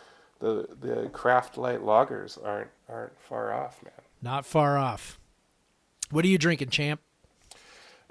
the 0.46 0.68
the 0.80 1.10
craft 1.10 1.58
light 1.58 1.82
lagers 1.82 2.38
aren't 2.44 2.70
aren't 2.88 3.20
far 3.20 3.54
off, 3.54 3.82
man. 3.84 3.94
not 4.22 4.46
far 4.46 4.78
off. 4.78 5.20
What 6.12 6.24
are 6.24 6.28
you 6.28 6.38
drinking, 6.38 6.70
champ? 6.70 7.02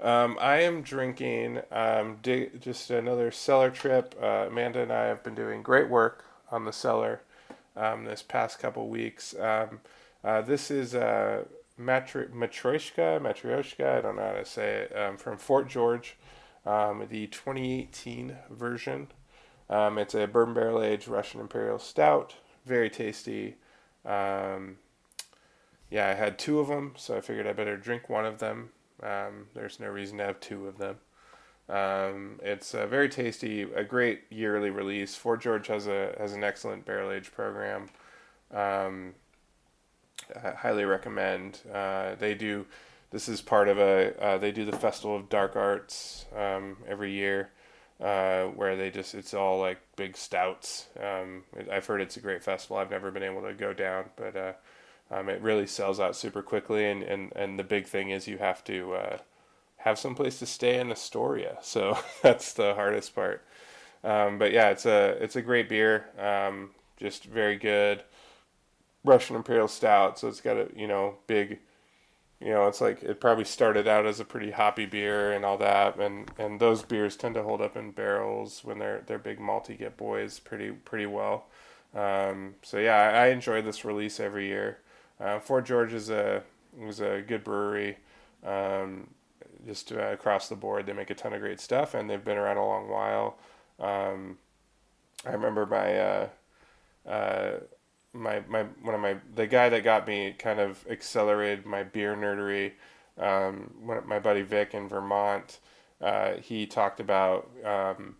Um, 0.01 0.37
I 0.41 0.57
am 0.57 0.81
drinking 0.81 1.61
um, 1.71 2.17
just 2.21 2.89
another 2.89 3.31
cellar 3.31 3.69
trip. 3.71 4.13
Uh, 4.21 4.47
Amanda 4.47 4.81
and 4.81 4.91
I 4.91 5.05
have 5.05 5.23
been 5.23 5.35
doing 5.35 5.61
great 5.63 5.89
work 5.89 6.25
on 6.51 6.65
the 6.65 6.73
cellar 6.73 7.21
um, 7.77 8.03
this 8.03 8.21
past 8.21 8.59
couple 8.59 8.89
weeks. 8.89 9.33
Um, 9.39 9.79
uh, 10.23 10.41
this 10.41 10.69
is 10.69 10.93
uh, 10.93 11.45
Matri- 11.77 12.27
Matryoshka, 12.27 13.21
Matryoshka, 13.21 13.97
I 13.97 14.01
don't 14.01 14.17
know 14.17 14.23
how 14.23 14.33
to 14.33 14.45
say 14.45 14.87
it, 14.89 14.97
um, 14.97 15.15
from 15.15 15.37
Fort 15.37 15.69
George, 15.69 16.17
um, 16.65 17.05
the 17.09 17.27
2018 17.27 18.35
version. 18.49 19.07
Um, 19.69 19.97
it's 19.97 20.13
a 20.13 20.27
bourbon 20.27 20.53
barrel 20.53 20.81
aged 20.81 21.07
Russian 21.07 21.41
Imperial 21.41 21.79
Stout, 21.79 22.35
very 22.65 22.89
tasty. 22.89 23.55
Um, 24.05 24.77
yeah, 25.89 26.09
I 26.09 26.13
had 26.13 26.37
two 26.37 26.59
of 26.59 26.67
them, 26.67 26.93
so 26.97 27.17
I 27.17 27.21
figured 27.21 27.47
I 27.47 27.53
better 27.53 27.77
drink 27.77 28.09
one 28.09 28.25
of 28.25 28.39
them. 28.39 28.69
Um, 29.01 29.47
there's 29.53 29.79
no 29.79 29.87
reason 29.87 30.17
to 30.17 30.25
have 30.25 30.39
two 30.39 30.67
of 30.67 30.77
them. 30.77 30.97
Um, 31.67 32.39
it's 32.43 32.75
uh, 32.75 32.85
very 32.85 33.09
tasty, 33.09 33.63
a 33.63 33.83
great 33.83 34.23
yearly 34.29 34.69
release. 34.69 35.15
Fort 35.15 35.41
George 35.41 35.67
has 35.67 35.87
a 35.87 36.15
has 36.19 36.33
an 36.33 36.43
excellent 36.43 36.85
barrel 36.85 37.11
age 37.11 37.31
program. 37.31 37.89
Um, 38.53 39.15
I 40.43 40.51
highly 40.51 40.85
recommend. 40.85 41.61
Uh, 41.71 42.15
they 42.15 42.35
do. 42.35 42.65
This 43.11 43.27
is 43.27 43.41
part 43.41 43.67
of 43.67 43.79
a. 43.79 44.15
Uh, 44.21 44.37
they 44.37 44.51
do 44.51 44.65
the 44.65 44.77
Festival 44.77 45.15
of 45.15 45.29
Dark 45.29 45.55
Arts 45.55 46.25
um, 46.35 46.77
every 46.87 47.11
year, 47.11 47.49
uh, 48.01 48.45
where 48.45 48.75
they 48.75 48.89
just 48.89 49.15
it's 49.15 49.33
all 49.33 49.59
like 49.59 49.79
big 49.95 50.17
stouts. 50.17 50.87
Um, 51.01 51.43
I've 51.71 51.85
heard 51.85 52.01
it's 52.01 52.17
a 52.17 52.21
great 52.21 52.43
festival. 52.43 52.77
I've 52.77 52.91
never 52.91 53.11
been 53.11 53.23
able 53.23 53.41
to 53.43 53.53
go 53.53 53.73
down, 53.73 54.05
but 54.15 54.35
uh, 54.35 54.53
um, 55.11 55.29
it 55.29 55.41
really 55.41 55.67
sells 55.67 55.99
out 55.99 56.15
super 56.15 56.41
quickly. 56.41 56.85
And, 56.85 57.03
and, 57.03 57.31
and 57.35 57.59
the 57.59 57.63
big 57.63 57.87
thing 57.87 58.09
is 58.09 58.27
you 58.27 58.37
have 58.37 58.63
to 58.65 58.93
uh, 58.95 59.17
have 59.77 59.99
some 59.99 60.15
place 60.15 60.39
to 60.39 60.45
stay 60.45 60.79
in 60.79 60.91
Astoria. 60.91 61.57
So 61.63 61.97
that's 62.21 62.53
the 62.53 62.73
hardest 62.75 63.15
part. 63.15 63.43
Um, 64.03 64.37
but 64.37 64.51
yeah, 64.51 64.69
it's 64.69 64.85
a 64.85 65.17
it's 65.21 65.35
a 65.35 65.41
great 65.41 65.69
beer. 65.69 66.07
Um, 66.19 66.71
just 66.97 67.25
very 67.25 67.57
good. 67.57 68.03
Russian 69.03 69.35
Imperial 69.35 69.67
Stout. 69.67 70.19
So 70.19 70.27
it's 70.27 70.41
got 70.41 70.57
a 70.57 70.67
you 70.75 70.87
know 70.87 71.15
big. 71.27 71.59
You 72.45 72.51
know, 72.51 72.67
it's 72.67 72.79
like 72.79 73.01
it 73.01 73.19
probably 73.19 73.43
started 73.43 73.87
out 73.87 74.05
as 74.05 74.19
a 74.19 74.23
pretty 74.23 74.51
hoppy 74.51 74.85
beer 74.85 75.31
and 75.31 75.43
all 75.43 75.57
that, 75.57 75.99
and, 75.99 76.29
and 76.37 76.59
those 76.59 76.83
beers 76.83 77.15
tend 77.15 77.33
to 77.33 77.41
hold 77.41 77.59
up 77.59 77.75
in 77.75 77.89
barrels 77.89 78.63
when 78.63 78.77
they're 78.77 79.01
they're 79.07 79.17
big 79.17 79.39
malty 79.39 79.75
get 79.79 79.97
boys 79.97 80.37
pretty 80.37 80.69
pretty 80.69 81.07
well. 81.07 81.47
Um, 81.95 82.53
so 82.61 82.77
yeah, 82.77 82.97
I, 82.97 83.23
I 83.23 83.27
enjoy 83.29 83.63
this 83.63 83.83
release 83.83 84.19
every 84.19 84.45
year. 84.45 84.77
Uh, 85.19 85.39
Fort 85.39 85.65
George 85.65 85.91
is 85.91 86.11
a 86.11 86.43
was 86.77 86.99
a 86.99 87.23
good 87.27 87.43
brewery. 87.43 87.97
Um, 88.45 89.07
just 89.65 89.91
uh, 89.91 90.11
across 90.11 90.47
the 90.47 90.55
board, 90.55 90.85
they 90.85 90.93
make 90.93 91.09
a 91.09 91.15
ton 91.15 91.33
of 91.33 91.41
great 91.41 91.59
stuff, 91.59 91.95
and 91.95 92.07
they've 92.07 92.23
been 92.23 92.37
around 92.37 92.57
a 92.57 92.65
long 92.65 92.87
while. 92.89 93.37
Um, 93.79 94.37
I 95.25 95.31
remember 95.31 95.65
my 95.65 95.99
uh, 95.99 96.27
uh, 97.09 97.51
my 98.15 98.41
my 98.47 98.63
one 98.81 98.95
of 98.95 99.01
my 99.01 99.17
the 99.35 99.47
guy 99.47 99.69
that 99.69 99.83
got 99.83 100.07
me 100.07 100.35
kind 100.37 100.59
of 100.59 100.85
accelerated 100.89 101.65
my 101.65 101.83
beer 101.83 102.15
nerdery. 102.15 102.73
Um, 103.17 103.71
my 104.05 104.19
buddy 104.19 104.41
Vic 104.41 104.73
in 104.73 104.89
Vermont, 104.89 105.59
uh, 106.01 106.33
he 106.33 106.65
talked 106.65 106.99
about 106.99 107.49
um, 107.63 108.17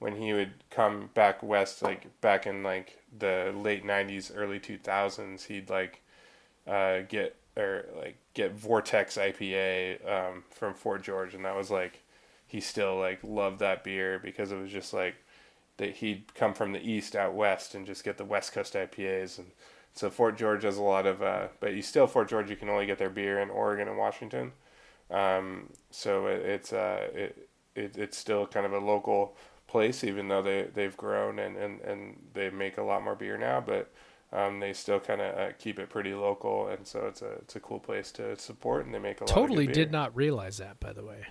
when 0.00 0.16
he 0.16 0.32
would 0.32 0.52
come 0.70 1.10
back 1.14 1.42
west, 1.42 1.82
like 1.82 2.20
back 2.20 2.46
in 2.46 2.62
like 2.62 2.98
the 3.16 3.54
late 3.56 3.84
'90s, 3.84 4.32
early 4.34 4.58
2000s, 4.58 5.46
he'd 5.46 5.70
like 5.70 6.02
uh, 6.66 7.00
get 7.08 7.36
or 7.56 7.86
like 7.96 8.16
get 8.34 8.52
Vortex 8.52 9.16
IPA 9.16 10.10
um, 10.10 10.44
from 10.50 10.74
Fort 10.74 11.02
George, 11.02 11.34
and 11.34 11.44
that 11.44 11.56
was 11.56 11.70
like 11.70 12.00
he 12.46 12.60
still 12.60 12.98
like 12.98 13.20
loved 13.22 13.60
that 13.60 13.84
beer 13.84 14.18
because 14.18 14.52
it 14.52 14.56
was 14.56 14.70
just 14.70 14.92
like 14.92 15.14
that 15.78 15.96
he'd 15.96 16.34
come 16.34 16.54
from 16.54 16.72
the 16.72 16.80
east 16.80 17.16
out 17.16 17.34
west 17.34 17.74
and 17.74 17.86
just 17.86 18.04
get 18.04 18.18
the 18.18 18.24
West 18.24 18.52
Coast 18.52 18.74
IPAs, 18.74 19.38
and 19.38 19.48
so 19.94 20.10
Fort 20.10 20.36
George 20.36 20.62
has 20.64 20.76
a 20.76 20.82
lot 20.82 21.06
of, 21.06 21.22
uh, 21.22 21.48
but 21.60 21.74
you 21.74 21.82
still 21.82 22.06
Fort 22.06 22.28
George 22.28 22.50
you 22.50 22.56
can 22.56 22.68
only 22.68 22.86
get 22.86 22.98
their 22.98 23.10
beer 23.10 23.40
in 23.40 23.50
Oregon 23.50 23.88
and 23.88 23.98
Washington, 23.98 24.52
um, 25.10 25.70
so 25.90 26.26
it, 26.26 26.42
it's 26.42 26.72
uh, 26.72 27.08
it, 27.14 27.48
it 27.74 27.96
it's 27.96 28.16
still 28.16 28.46
kind 28.46 28.66
of 28.66 28.72
a 28.72 28.78
local 28.78 29.36
place 29.66 30.04
even 30.04 30.28
though 30.28 30.42
they 30.42 30.68
they've 30.74 30.96
grown 30.96 31.38
and 31.38 31.56
and, 31.56 31.80
and 31.80 32.16
they 32.34 32.50
make 32.50 32.78
a 32.78 32.82
lot 32.82 33.02
more 33.02 33.14
beer 33.14 33.38
now, 33.38 33.60
but 33.60 33.90
um, 34.32 34.60
they 34.60 34.72
still 34.72 34.98
kind 34.98 35.20
of 35.20 35.38
uh, 35.38 35.52
keep 35.58 35.78
it 35.78 35.90
pretty 35.90 36.14
local, 36.14 36.68
and 36.68 36.86
so 36.86 37.06
it's 37.06 37.20
a 37.22 37.32
it's 37.32 37.56
a 37.56 37.60
cool 37.60 37.78
place 37.78 38.10
to 38.12 38.36
support, 38.38 38.86
and 38.86 38.94
they 38.94 38.98
make 38.98 39.20
a 39.20 39.24
lot 39.24 39.28
Totally 39.28 39.64
of 39.64 39.68
good 39.68 39.74
beer. 39.74 39.84
did 39.84 39.92
not 39.92 40.16
realize 40.16 40.56
that, 40.58 40.80
by 40.80 40.92
the 40.92 41.04
way. 41.04 41.26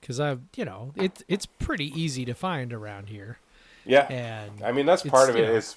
Because 0.00 0.20
I, 0.20 0.36
you 0.56 0.64
know, 0.64 0.92
it's 0.96 1.22
it's 1.28 1.46
pretty 1.46 1.86
easy 2.00 2.24
to 2.24 2.34
find 2.34 2.72
around 2.72 3.08
here, 3.08 3.38
Yeah, 3.84 4.06
and 4.10 4.62
I 4.62 4.72
mean 4.72 4.86
that's 4.86 5.02
part 5.02 5.28
of 5.30 5.36
you 5.36 5.42
it 5.44 5.48
know- 5.48 5.54
is 5.54 5.76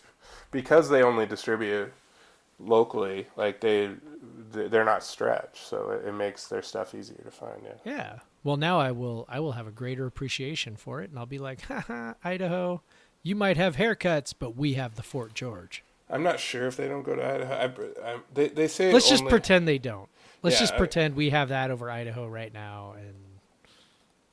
because 0.51 0.89
they 0.89 1.01
only 1.03 1.25
distribute 1.25 1.91
locally. 2.59 3.27
Like 3.35 3.59
they 3.61 3.91
they're 4.51 4.85
not 4.85 5.03
stretched, 5.03 5.65
so 5.65 5.91
it, 6.05 6.11
makes 6.13 6.47
their 6.47 6.61
stuff 6.61 6.93
easier 6.93 7.21
to 7.23 7.31
find. 7.31 7.61
Yeah. 7.63 7.73
yeah. 7.85 8.19
Well, 8.43 8.57
now 8.57 8.79
I 8.79 8.91
will 8.91 9.25
I 9.29 9.39
will 9.39 9.53
have 9.53 9.67
a 9.67 9.71
greater 9.71 10.05
appreciation 10.05 10.75
for 10.75 11.01
it, 11.01 11.09
and 11.09 11.17
I'll 11.19 11.25
be 11.25 11.39
like, 11.39 11.61
haha, 11.61 12.13
Idaho, 12.23 12.81
You 13.23 13.35
might 13.35 13.57
have 13.57 13.75
haircuts, 13.77 14.33
but 14.37 14.55
we 14.57 14.73
have 14.73 14.95
the 14.95 15.03
Fort 15.03 15.33
George. 15.33 15.83
I'm 16.09 16.23
not 16.23 16.39
sure 16.41 16.67
if 16.67 16.75
they 16.75 16.87
don't 16.89 17.03
go 17.03 17.15
to 17.15 17.25
Idaho. 17.25 17.53
I, 18.03 18.11
I, 18.13 18.17
they 18.33 18.49
they 18.49 18.67
say 18.67 18.91
Let's 18.91 19.09
just 19.09 19.25
pretend 19.27 19.67
they 19.67 19.77
don't. 19.77 20.09
Let's 20.43 20.55
Yeah, 20.57 20.61
just 20.61 20.73
I- 20.73 20.77
pretend 20.77 21.15
we 21.15 21.29
have 21.29 21.49
that 21.49 21.71
over 21.71 21.89
Idaho 21.89 22.27
right 22.27 22.53
now, 22.53 22.95
and 22.97 23.13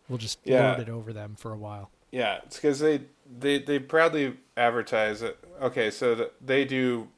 we'll 0.08 0.18
just 0.18 0.38
Yeah. 0.44 0.68
lord 0.68 0.80
it 0.80 0.88
over 0.88 1.12
them 1.12 1.34
for 1.36 1.52
a 1.52 1.56
while. 1.58 1.90
Yeah, 2.10 2.40
it's 2.46 2.56
because 2.56 2.78
they, 2.78 3.02
they 3.38 3.58
they 3.58 3.78
proudly 3.78 4.36
advertise 4.56 5.20
it. 5.22 5.38
Okay, 5.60 5.90
so 5.90 6.14
the, 6.14 6.30
they 6.40 6.64
do 6.64 7.08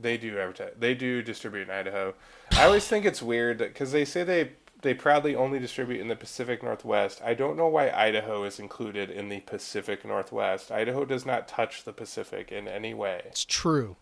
they 0.00 0.16
do 0.16 0.38
advertise 0.38 0.72
they 0.78 0.94
do 0.94 1.22
distribute 1.22 1.62
in 1.68 1.70
Idaho. 1.70 2.14
I 2.52 2.64
always 2.64 2.86
think 2.88 3.04
it's 3.04 3.20
weird 3.22 3.58
because 3.58 3.92
they 3.92 4.04
say 4.06 4.24
they 4.24 4.52
they 4.80 4.94
proudly 4.94 5.34
only 5.34 5.58
distribute 5.58 6.00
in 6.00 6.08
the 6.08 6.16
Pacific 6.16 6.62
Northwest. 6.62 7.20
I 7.24 7.34
don't 7.34 7.56
know 7.56 7.66
why 7.66 7.90
Idaho 7.90 8.44
is 8.44 8.58
included 8.60 9.10
in 9.10 9.28
the 9.28 9.40
Pacific 9.40 10.04
Northwest. 10.04 10.70
Idaho 10.70 11.04
does 11.04 11.26
not 11.26 11.48
touch 11.48 11.82
the 11.84 11.92
Pacific 11.92 12.52
in 12.52 12.68
any 12.68 12.94
way. 12.94 13.22
It's 13.26 13.44
true. 13.44 13.96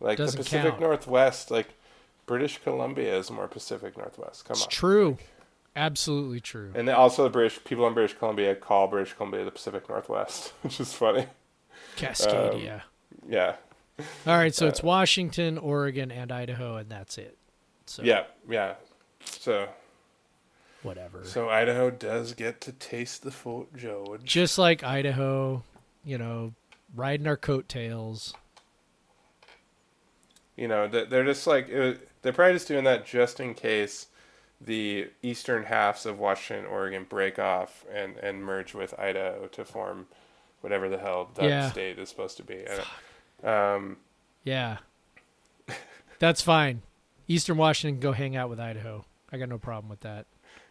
Like 0.00 0.16
the 0.16 0.24
Doesn't 0.24 0.38
Pacific 0.38 0.70
count. 0.70 0.80
Northwest, 0.80 1.50
like 1.50 1.68
British 2.26 2.58
Columbia 2.64 3.16
is 3.16 3.30
more 3.30 3.46
Pacific 3.48 3.96
Northwest. 3.96 4.46
Come 4.46 4.54
It's 4.54 4.62
on. 4.64 4.70
true. 4.70 5.18
Absolutely 5.74 6.40
true. 6.40 6.72
And 6.74 6.88
also 6.90 7.24
the 7.24 7.30
British 7.30 7.62
people 7.64 7.86
in 7.86 7.94
British 7.94 8.16
Columbia 8.18 8.54
call 8.54 8.88
British 8.88 9.14
Columbia 9.14 9.44
the 9.44 9.50
Pacific 9.50 9.88
Northwest, 9.88 10.52
which 10.62 10.78
is 10.80 10.92
funny. 10.92 11.26
Cascadia. 11.96 12.82
Yeah. 13.28 13.56
All 14.26 14.36
right, 14.36 14.54
so 14.54 14.66
uh, 14.66 14.68
it's 14.70 14.82
Washington, 14.82 15.58
Oregon, 15.58 16.10
and 16.10 16.32
Idaho, 16.32 16.76
and 16.76 16.90
that's 16.90 17.18
it. 17.18 17.36
So 17.86 18.02
Yeah, 18.02 18.24
yeah. 18.48 18.74
So 19.24 19.68
whatever. 20.82 21.24
so 21.24 21.48
Idaho 21.48 21.90
does 21.90 22.34
get 22.34 22.60
to 22.62 22.72
taste 22.72 23.22
the 23.22 23.30
Fort 23.30 23.74
George. 23.76 24.24
Just 24.24 24.58
like 24.58 24.82
Idaho, 24.82 25.62
you 26.04 26.18
know, 26.18 26.54
riding 26.94 27.26
our 27.26 27.36
coattails. 27.36 28.34
You 30.56 30.68
know, 30.68 30.86
they- 30.88 31.04
they're 31.06 31.24
just 31.24 31.46
like 31.46 31.68
they're 31.68 32.32
probably 32.32 32.54
just 32.54 32.68
doing 32.68 32.84
that 32.84 33.06
just 33.06 33.40
in 33.40 33.54
case 33.54 34.06
the 34.64 35.08
eastern 35.22 35.64
halves 35.64 36.06
of 36.06 36.18
Washington, 36.18 36.66
Oregon 36.66 37.04
break 37.08 37.38
off 37.38 37.84
and 37.92 38.16
and 38.18 38.42
merge 38.44 38.74
with 38.74 38.94
Idaho 38.98 39.46
to 39.48 39.64
form 39.64 40.06
whatever 40.60 40.88
the 40.88 40.98
hell 40.98 41.30
that 41.34 41.48
Yeah. 41.48 41.70
state 41.70 41.98
is 41.98 42.08
supposed 42.08 42.36
to 42.36 42.42
be. 42.44 42.64
Um, 43.42 43.96
Yeah. 44.44 44.78
That's 46.18 46.40
fine. 46.40 46.82
Eastern 47.26 47.56
Washington 47.56 48.00
go 48.00 48.12
hang 48.12 48.36
out 48.36 48.48
with 48.48 48.60
Idaho. 48.60 49.04
I 49.32 49.38
got 49.38 49.48
no 49.48 49.58
problem 49.58 49.88
with 49.88 50.00
that. 50.00 50.26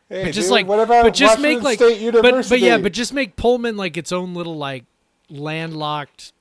hey, 0.08 0.24
but 0.26 0.34
just 0.34 0.46
dude, 0.48 0.52
like 0.52 0.68
what 0.68 0.80
about 0.80 1.04
but 1.04 1.14
just 1.14 1.38
Washington 1.40 1.56
make 1.56 1.64
like 1.64 1.78
State 1.80 1.96
but 1.96 2.02
University? 2.02 2.50
but 2.56 2.60
yeah, 2.66 2.78
but 2.78 2.94
just 2.94 3.14
make 3.14 3.36
Pullman 3.36 3.76
like 3.76 3.98
its 3.98 4.12
own 4.12 4.34
little 4.34 4.58
like 4.58 4.86
landlocked 5.30 6.32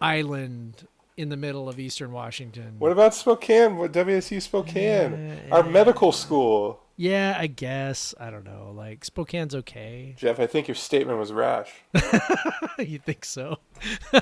island 0.00 0.86
in 1.16 1.28
the 1.30 1.36
middle 1.36 1.68
of 1.68 1.78
Eastern 1.78 2.12
Washington. 2.12 2.76
what 2.78 2.92
about 2.92 3.14
Spokane? 3.14 3.76
What 3.78 3.92
WSU 3.92 4.40
Spokane? 4.40 5.38
Our 5.50 5.62
medical 5.62 6.12
school. 6.12 6.80
Yeah, 6.96 7.36
I 7.38 7.46
guess. 7.46 8.14
I 8.18 8.30
don't 8.30 8.44
know. 8.44 8.72
Like 8.74 9.04
Spokane's 9.04 9.54
okay. 9.54 10.14
Jeff, 10.16 10.40
I 10.40 10.46
think 10.46 10.66
your 10.68 10.74
statement 10.74 11.18
was 11.18 11.32
rash. 11.32 11.70
you 12.78 12.98
think 12.98 13.24
so? 13.24 13.58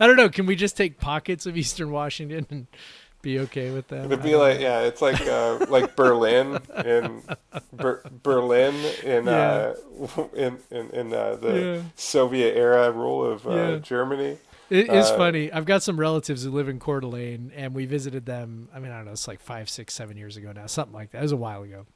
I 0.00 0.06
don't 0.06 0.16
know. 0.16 0.28
Can 0.28 0.46
we 0.46 0.56
just 0.56 0.76
take 0.76 0.98
pockets 1.00 1.46
of 1.46 1.56
Eastern 1.56 1.90
Washington 1.90 2.46
and 2.50 2.66
be 3.22 3.38
okay 3.40 3.70
with 3.72 3.88
them? 3.88 4.06
It'd 4.06 4.22
be 4.22 4.36
like 4.36 4.58
know. 4.58 4.62
yeah, 4.62 4.80
it's 4.82 5.02
like 5.02 5.20
uh, 5.22 5.66
like 5.68 5.96
Berlin 5.96 6.58
in 6.84 7.22
Ber- 7.72 8.02
Berlin 8.22 8.74
in 9.02 9.28
uh, 9.28 9.74
in 10.34 10.58
in, 10.70 10.90
in 10.90 11.12
uh, 11.12 11.34
the 11.36 11.60
Yeah. 11.60 11.82
Soviet 11.96 12.56
era 12.56 12.90
rule 12.92 13.24
of 13.24 13.46
uh, 13.46 13.50
Yeah. 13.54 13.76
Germany. 13.78 14.38
It 14.70 14.88
is 14.88 15.06
Uh, 15.10 15.16
funny. 15.16 15.52
I've 15.52 15.64
got 15.64 15.82
some 15.82 15.98
relatives 15.98 16.44
who 16.44 16.50
live 16.50 16.68
in 16.68 16.78
Coeur 16.78 17.00
d'Alene, 17.00 17.52
and 17.56 17.74
we 17.74 17.86
visited 17.86 18.24
them. 18.24 18.68
I 18.72 18.78
mean, 18.78 18.92
I 18.92 18.96
don't 18.96 19.06
know. 19.06 19.12
It's 19.12 19.26
like 19.28 19.40
five, 19.40 19.68
six, 19.68 19.94
seven 19.94 20.16
years 20.16 20.36
ago 20.36 20.52
now, 20.52 20.66
something 20.66 20.94
like 20.94 21.10
that. 21.10 21.18
It 21.18 21.22
was 21.22 21.32
a 21.32 21.36
while 21.36 21.62
ago. 21.62 21.86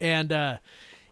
And 0.00 0.32
uh, 0.32 0.58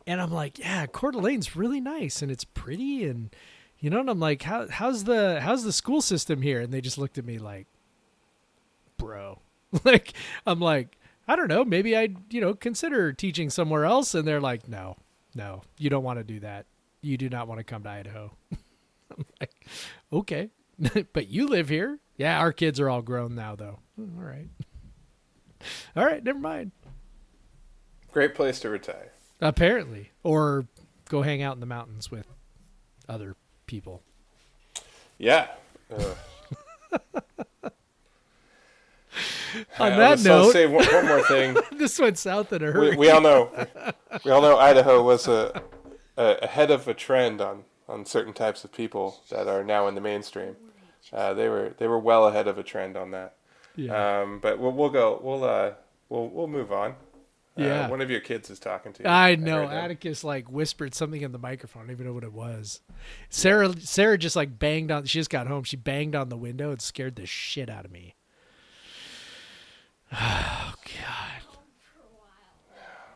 and 0.06 0.20
I'm 0.20 0.30
like, 0.32 0.58
yeah, 0.58 0.86
Coeur 0.86 1.10
d'Alene's 1.10 1.56
really 1.56 1.80
nice, 1.80 2.22
and 2.22 2.30
it's 2.30 2.44
pretty, 2.44 3.04
and 3.04 3.34
you 3.80 3.90
know. 3.90 4.00
And 4.00 4.08
I'm 4.08 4.20
like, 4.20 4.42
how 4.42 4.68
how's 4.68 5.04
the 5.04 5.40
how's 5.40 5.64
the 5.64 5.72
school 5.72 6.00
system 6.00 6.42
here? 6.42 6.60
And 6.60 6.72
they 6.72 6.80
just 6.80 6.96
looked 6.96 7.18
at 7.18 7.24
me 7.26 7.38
like, 7.38 7.66
bro, 8.96 9.40
like 9.84 10.12
I'm 10.46 10.60
like, 10.60 10.96
I 11.26 11.36
don't 11.36 11.48
know. 11.48 11.64
Maybe 11.64 11.96
I'd 11.96 12.16
you 12.32 12.40
know 12.40 12.54
consider 12.54 13.12
teaching 13.12 13.50
somewhere 13.50 13.84
else. 13.84 14.14
And 14.14 14.26
they're 14.26 14.40
like, 14.40 14.68
no, 14.68 14.96
no, 15.34 15.62
you 15.76 15.90
don't 15.90 16.04
want 16.04 16.18
to 16.18 16.24
do 16.24 16.40
that. 16.40 16.66
You 17.02 17.16
do 17.16 17.28
not 17.28 17.48
want 17.48 17.58
to 17.58 17.64
come 17.64 17.82
to 17.82 17.90
Idaho. 17.90 18.30
I'm 19.10 19.24
like, 19.40 19.66
okay. 20.12 20.50
but 21.12 21.28
you 21.28 21.46
live 21.48 21.68
here. 21.68 21.98
Yeah, 22.16 22.38
our 22.38 22.52
kids 22.52 22.80
are 22.80 22.88
all 22.88 23.02
grown 23.02 23.34
now, 23.34 23.54
though. 23.56 23.78
"Mm, 24.00 24.18
All 24.18 24.24
right. 24.24 24.48
All 25.96 26.04
right, 26.04 26.22
never 26.22 26.38
mind. 26.38 26.72
Great 28.12 28.34
place 28.34 28.60
to 28.60 28.70
retire. 28.70 29.12
Apparently. 29.40 30.10
Or 30.22 30.66
go 31.08 31.22
hang 31.22 31.42
out 31.42 31.54
in 31.54 31.60
the 31.60 31.66
mountains 31.66 32.10
with 32.10 32.26
other 33.08 33.36
people. 33.66 34.02
Yeah. 35.18 35.48
Uh, 37.60 37.70
On 39.80 39.92
I'll 39.92 39.98
that 39.98 40.20
note, 40.22 40.52
say 40.52 40.66
one, 40.66 40.84
one 40.86 41.06
more 41.06 41.22
thing. 41.24 41.56
this 41.78 41.98
went 41.98 42.18
south 42.18 42.52
in 42.52 42.62
a 42.62 42.66
we, 42.66 42.72
hurry. 42.72 42.96
we 42.96 43.10
all 43.10 43.20
know 43.22 43.50
we 44.24 44.30
all 44.30 44.42
know 44.42 44.58
Idaho 44.58 45.02
was 45.02 45.26
a, 45.26 45.62
a 46.18 46.36
ahead 46.42 46.70
of 46.70 46.86
a 46.86 46.92
trend 46.94 47.40
on, 47.40 47.64
on 47.88 48.04
certain 48.04 48.32
types 48.32 48.64
of 48.64 48.72
people 48.72 49.20
that 49.30 49.46
are 49.48 49.64
now 49.64 49.88
in 49.88 49.94
the 49.94 50.00
mainstream. 50.00 50.56
Uh, 51.12 51.32
they 51.34 51.48
were 51.48 51.74
they 51.78 51.86
were 51.88 51.98
well 51.98 52.26
ahead 52.28 52.46
of 52.48 52.58
a 52.58 52.62
trend 52.62 52.96
on 52.96 53.10
that. 53.12 53.34
yeah. 53.76 54.20
Um, 54.20 54.40
but 54.40 54.58
we'll, 54.58 54.72
we'll 54.72 54.90
go. 54.90 55.18
We'll 55.22 55.44
uh, 55.44 55.72
we'll 56.08 56.28
we'll 56.28 56.48
move 56.48 56.70
on. 56.72 56.90
Uh, 56.90 57.62
Yeah. 57.64 57.88
one 57.88 58.00
of 58.00 58.10
your 58.10 58.20
kids 58.20 58.50
is 58.50 58.58
talking 58.58 58.92
to 58.92 59.02
you. 59.02 59.08
I 59.08 59.34
know. 59.36 59.66
that. 59.66 59.84
Atticus 59.84 60.22
like 60.22 60.50
whispered 60.50 60.94
something 60.94 61.22
in 61.22 61.32
the 61.32 61.38
microphone. 61.38 61.84
I 61.84 61.86
don't 61.86 61.92
even 61.94 62.06
know 62.06 62.12
what 62.12 62.24
it 62.24 62.32
was. 62.32 62.80
Sarah 63.30 63.72
Sarah 63.80 64.18
just 64.18 64.36
like 64.36 64.58
banged 64.58 64.90
on 64.90 65.06
she 65.06 65.18
just 65.18 65.30
got 65.30 65.46
home. 65.46 65.64
She 65.64 65.76
banged 65.76 66.14
on 66.14 66.28
the 66.28 66.36
window 66.36 66.70
and 66.70 66.80
scared 66.82 67.16
the 67.16 67.26
shit 67.26 67.68
out 67.70 67.84
of 67.84 67.90
me. 67.90 68.14
Oh 70.12 70.74
god. 70.84 71.42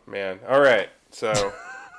Man. 0.06 0.40
All 0.48 0.60
right. 0.60 0.88
So 1.10 1.52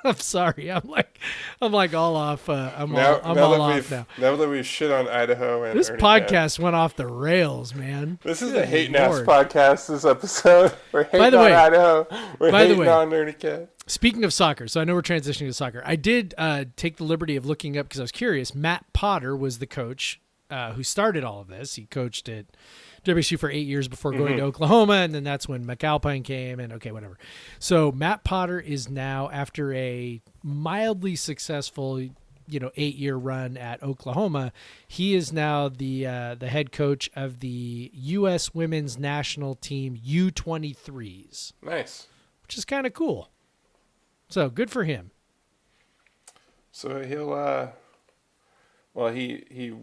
I'm 0.06 0.18
sorry. 0.18 0.70
I'm 0.70 0.86
like 0.86 1.18
I'm 1.62 1.72
like 1.72 1.94
all 1.94 2.16
off 2.16 2.48
uh, 2.48 2.72
I'm 2.76 2.92
now, 2.92 3.14
all 3.20 3.30
I'm 3.30 3.36
now 3.36 3.44
all 3.44 3.62
off 3.62 3.90
now. 3.90 4.06
now 4.18 4.36
that 4.36 4.48
we've 4.48 4.66
shit 4.66 4.90
on 4.90 5.08
Idaho 5.08 5.62
and 5.64 5.78
This 5.78 5.88
Ernie 5.90 6.00
Kent- 6.00 6.28
podcast 6.28 6.58
went 6.58 6.76
off 6.76 6.94
the 6.96 7.06
rails, 7.06 7.74
man. 7.74 8.18
This 8.22 8.42
is 8.42 8.52
Good 8.52 8.62
the 8.62 8.66
hate 8.66 8.90
Lord. 8.92 9.26
podcast. 9.26 9.88
This 9.88 10.04
episode. 10.04 10.72
We're 10.92 11.04
hating 11.04 11.30
the 11.30 11.38
on 11.38 11.44
way- 11.44 11.54
Idaho. 11.54 12.06
We're 12.38 12.50
by 12.52 12.62
the 12.64 12.68
hating 12.68 12.78
way- 12.80 12.88
on 12.88 13.12
Ernie 13.14 13.32
Kent. 13.32 13.70
Speaking 13.86 14.24
of 14.24 14.32
soccer, 14.32 14.66
so 14.66 14.80
I 14.80 14.84
know 14.84 14.94
we're 14.94 15.02
transitioning 15.02 15.46
to 15.48 15.52
soccer. 15.52 15.82
I 15.84 15.96
did 15.96 16.34
uh, 16.38 16.64
take 16.74 16.96
the 16.96 17.04
liberty 17.04 17.36
of 17.36 17.44
looking 17.44 17.76
up 17.76 17.86
because 17.86 18.00
I 18.00 18.04
was 18.04 18.12
curious. 18.12 18.54
Matt 18.54 18.84
Potter 18.94 19.36
was 19.36 19.58
the 19.58 19.66
coach 19.66 20.22
uh, 20.48 20.72
who 20.72 20.82
started 20.82 21.22
all 21.22 21.40
of 21.42 21.48
this. 21.48 21.74
He 21.74 21.84
coached 21.84 22.26
at 22.30 22.46
WSU 23.04 23.38
for 23.38 23.50
eight 23.50 23.66
years 23.66 23.86
before 23.88 24.12
going 24.12 24.36
to 24.38 24.42
Oklahoma, 24.42 24.94
and 24.94 25.14
then 25.14 25.24
that's 25.24 25.46
when 25.48 25.64
McAlpine 25.66 26.24
came. 26.24 26.58
And 26.60 26.72
okay, 26.74 26.90
whatever. 26.92 27.18
So 27.58 27.92
Matt 27.92 28.24
Potter 28.24 28.58
is 28.60 28.88
now 28.88 29.28
after 29.30 29.72
a 29.74 30.20
mildly 30.42 31.14
successful, 31.16 32.00
you 32.00 32.60
know, 32.60 32.70
eight-year 32.76 33.16
run 33.16 33.56
at 33.56 33.82
Oklahoma. 33.82 34.52
He 34.88 35.14
is 35.14 35.32
now 35.32 35.68
the 35.68 36.06
uh, 36.06 36.34
the 36.36 36.48
head 36.48 36.72
coach 36.72 37.10
of 37.14 37.40
the 37.40 37.90
U.S. 37.94 38.54
Women's 38.54 38.98
National 38.98 39.54
Team 39.54 39.98
U23s, 40.06 41.52
Nice. 41.62 42.06
which 42.42 42.56
is 42.58 42.64
kind 42.64 42.86
of 42.86 42.92
cool. 42.94 43.28
So 44.28 44.48
good 44.48 44.70
for 44.70 44.84
him. 44.84 45.10
So 46.72 47.02
he'll. 47.02 47.32
uh 47.32 47.68
Well, 48.94 49.12
he 49.12 49.44
he. 49.50 49.74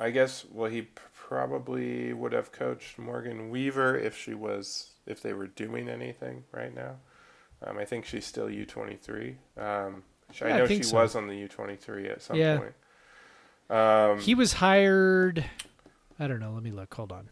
I 0.00 0.10
guess. 0.10 0.44
Well, 0.50 0.70
he 0.70 0.88
probably 1.28 2.12
would 2.12 2.32
have 2.32 2.52
coached 2.52 2.98
Morgan 2.98 3.48
Weaver 3.50 3.96
if 3.96 4.16
she 4.16 4.34
was 4.34 4.90
if 5.06 5.22
they 5.22 5.32
were 5.32 5.46
doing 5.46 5.88
anything 5.88 6.44
right 6.52 6.74
now. 6.74 6.96
Um, 7.66 7.78
I 7.78 7.84
think 7.84 8.04
she's 8.04 8.26
still 8.26 8.50
U 8.50 8.66
twenty 8.66 8.96
three. 8.96 9.36
Um, 9.56 10.02
I 10.42 10.50
I 10.50 10.58
know 10.58 10.66
think 10.66 10.82
she 10.82 10.90
so. 10.90 10.96
was 10.96 11.16
on 11.16 11.26
the 11.28 11.36
U 11.36 11.48
twenty 11.48 11.76
three 11.76 12.08
at 12.08 12.20
some 12.22 12.36
Yeah. 12.36 12.58
point. 12.58 12.74
Um, 13.70 14.20
He 14.20 14.34
was 14.34 14.54
hired. 14.54 15.44
I 16.20 16.26
don't 16.28 16.40
know. 16.40 16.52
Let 16.52 16.62
me 16.62 16.70
look. 16.70 16.92
Hold 16.94 17.10
on. 17.12 17.30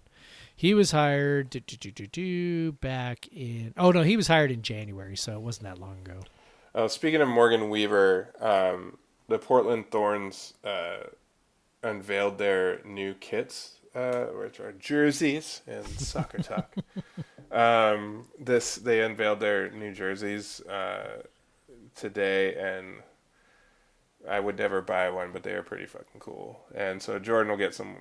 He 0.56 0.74
was 0.74 0.92
hired 0.92 1.50
do, 1.50 1.60
do, 1.60 1.76
do, 1.76 1.90
do, 1.90 2.06
do, 2.06 2.72
back 2.72 3.28
in. 3.32 3.74
Oh 3.76 3.90
no, 3.90 4.02
he 4.02 4.16
was 4.16 4.28
hired 4.28 4.50
in 4.50 4.62
January, 4.62 5.16
so 5.16 5.34
it 5.34 5.40
wasn't 5.42 5.64
that 5.64 5.78
long 5.78 5.98
ago. 6.00 6.20
Oh, 6.74 6.86
speaking 6.88 7.20
of 7.20 7.28
Morgan 7.28 7.68
Weaver, 7.68 8.32
um, 8.40 8.96
the 9.28 9.38
Portland 9.38 9.90
Thorns 9.90 10.54
uh, 10.64 11.08
unveiled 11.82 12.38
their 12.38 12.80
new 12.84 13.12
kits, 13.14 13.78
uh, 13.94 14.24
which 14.26 14.60
are 14.60 14.72
jerseys 14.72 15.62
and 15.66 15.86
soccer 15.86 16.38
talk. 16.38 16.74
um, 17.52 18.26
this 18.38 18.76
they 18.76 19.02
unveiled 19.02 19.40
their 19.40 19.70
new 19.70 19.92
jerseys 19.92 20.60
uh, 20.62 21.22
today, 21.94 22.54
and 22.54 22.96
I 24.28 24.40
would 24.40 24.58
never 24.58 24.80
buy 24.82 25.10
one, 25.10 25.30
but 25.32 25.42
they 25.42 25.52
are 25.52 25.62
pretty 25.62 25.86
fucking 25.86 26.20
cool. 26.20 26.60
And 26.74 27.02
so 27.02 27.18
Jordan 27.18 27.50
will 27.50 27.58
get 27.58 27.74
some, 27.74 27.96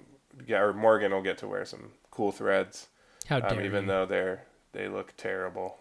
yeah, 0.48 0.60
or 0.60 0.74
Morgan 0.74 1.12
will 1.12 1.22
get 1.22 1.38
to 1.40 1.48
wear 1.48 1.66
some 1.66 1.92
cool 2.12 2.32
threads, 2.32 2.88
How 3.28 3.40
dare 3.40 3.60
um, 3.60 3.66
even 3.66 3.84
you. 3.84 3.88
though 3.90 4.06
they're 4.06 4.44
they 4.74 4.88
look 4.88 5.14
terrible. 5.18 5.78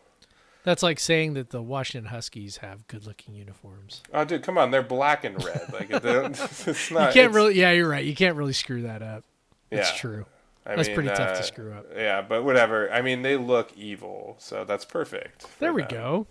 That's 0.62 0.82
like 0.82 0.98
saying 0.98 1.34
that 1.34 1.50
the 1.50 1.62
Washington 1.62 2.10
Huskies 2.10 2.58
have 2.58 2.86
good-looking 2.86 3.34
uniforms. 3.34 4.02
Oh, 4.12 4.24
dude, 4.24 4.42
come 4.42 4.58
on, 4.58 4.70
they're 4.70 4.82
black 4.82 5.24
and 5.24 5.42
red. 5.42 5.72
Like 5.72 5.90
it, 5.90 6.04
it's 6.04 6.90
not. 6.90 7.14
you 7.14 7.22
can't 7.22 7.32
really. 7.32 7.54
Yeah, 7.54 7.72
you're 7.72 7.88
right. 7.88 8.04
You 8.04 8.14
can't 8.14 8.36
really 8.36 8.52
screw 8.52 8.82
that 8.82 9.02
up. 9.02 9.24
That's 9.70 9.90
yeah, 9.92 9.96
true. 9.98 10.26
I 10.66 10.76
That's 10.76 10.88
mean, 10.88 10.94
pretty 10.94 11.08
tough 11.10 11.34
to 11.34 11.38
uh, 11.40 11.42
screw 11.42 11.72
up. 11.72 11.86
Yeah, 11.96 12.20
but 12.22 12.44
whatever. 12.44 12.92
I 12.92 13.00
mean, 13.02 13.22
they 13.22 13.36
look 13.36 13.72
evil, 13.76 14.36
so 14.38 14.64
that's 14.64 14.84
perfect. 14.84 15.46
There 15.58 15.72
we 15.72 15.82
them. 15.82 15.90
go. 15.90 16.26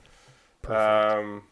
Perfect. 0.61 0.79
Um, 1.19 1.43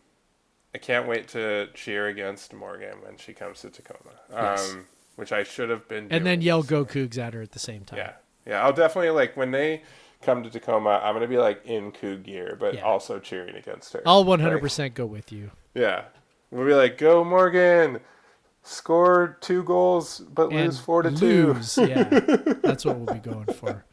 I 0.75 0.77
can't 0.77 1.07
wait 1.07 1.27
to 1.29 1.69
cheer 1.73 2.07
against 2.07 2.53
Morgan 2.53 3.01
when 3.03 3.17
she 3.17 3.33
comes 3.33 3.61
to 3.61 3.69
Tacoma. 3.69 4.11
Um, 4.31 4.43
Yes. 4.43 4.75
which 5.15 5.31
I 5.31 5.41
should 5.43 5.69
have 5.69 5.87
been. 5.87 6.07
and 6.11 6.25
then 6.25 6.41
yell 6.41 6.61
so- 6.61 6.69
"Go 6.69 6.85
Cougs" 6.85 7.17
at 7.17 7.33
her 7.33 7.41
at 7.41 7.53
the 7.53 7.59
same 7.59 7.83
time. 7.83 7.97
Yeah, 7.97 8.13
yeah. 8.45 8.63
I'll 8.63 8.73
definitely 8.73 9.09
like 9.09 9.35
when 9.35 9.49
they 9.51 9.81
come 10.21 10.43
to 10.43 10.49
Tacoma. 10.49 10.99
I'm 11.03 11.15
gonna 11.15 11.27
be 11.27 11.37
like 11.39 11.65
in 11.65 11.91
Coug 11.91 12.23
gear, 12.23 12.55
but 12.59 12.75
Yeah. 12.75 12.81
also 12.81 13.17
cheering 13.17 13.55
against 13.55 13.93
her. 13.93 14.01
I'll 14.05 14.23
Like, 14.23 14.39
100% 14.39 14.93
go 14.93 15.05
with 15.07 15.31
you. 15.31 15.49
yeah, 15.73 16.05
we'll 16.51 16.67
be 16.67 16.73
like, 16.75 16.97
"Go 16.99 17.23
Morgan, 17.23 18.01
score 18.67 19.37
two 19.41 19.63
goals 19.63 20.19
but 20.19 20.51
And 20.51 20.65
lose 20.65 20.79
four 20.79 21.01
to 21.01 21.11
two. 21.11 21.53
lose, 21.53 21.77
yeah, 21.77 22.03
that's 22.63 22.85
what 22.85 22.97
we'll 22.97 23.13
be 23.13 23.19
going 23.19 23.45
for. 23.45 23.85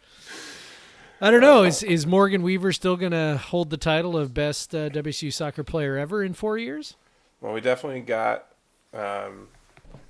I 1.21 1.31
don't 1.31 1.41
know. 1.41 1.63
Is 1.63 1.83
is 1.83 2.07
Morgan 2.07 2.43
Weaver 2.43 2.73
still 2.73 2.97
gonna 2.97 3.37
hold 3.37 3.71
the 3.71 3.77
title 3.77 4.17
of 4.17 4.35
best 4.35 4.75
uh, 4.75 4.91
WSU 4.91 5.33
soccer 5.33 5.65
player 5.65 5.97
ever 5.97 6.23
in 6.23 6.35
four 6.35 6.59
years? 6.59 6.97
Well, 7.41 7.53
we 7.53 7.61
definitely 7.61 8.01
got 8.01 8.47
um, 8.93 9.49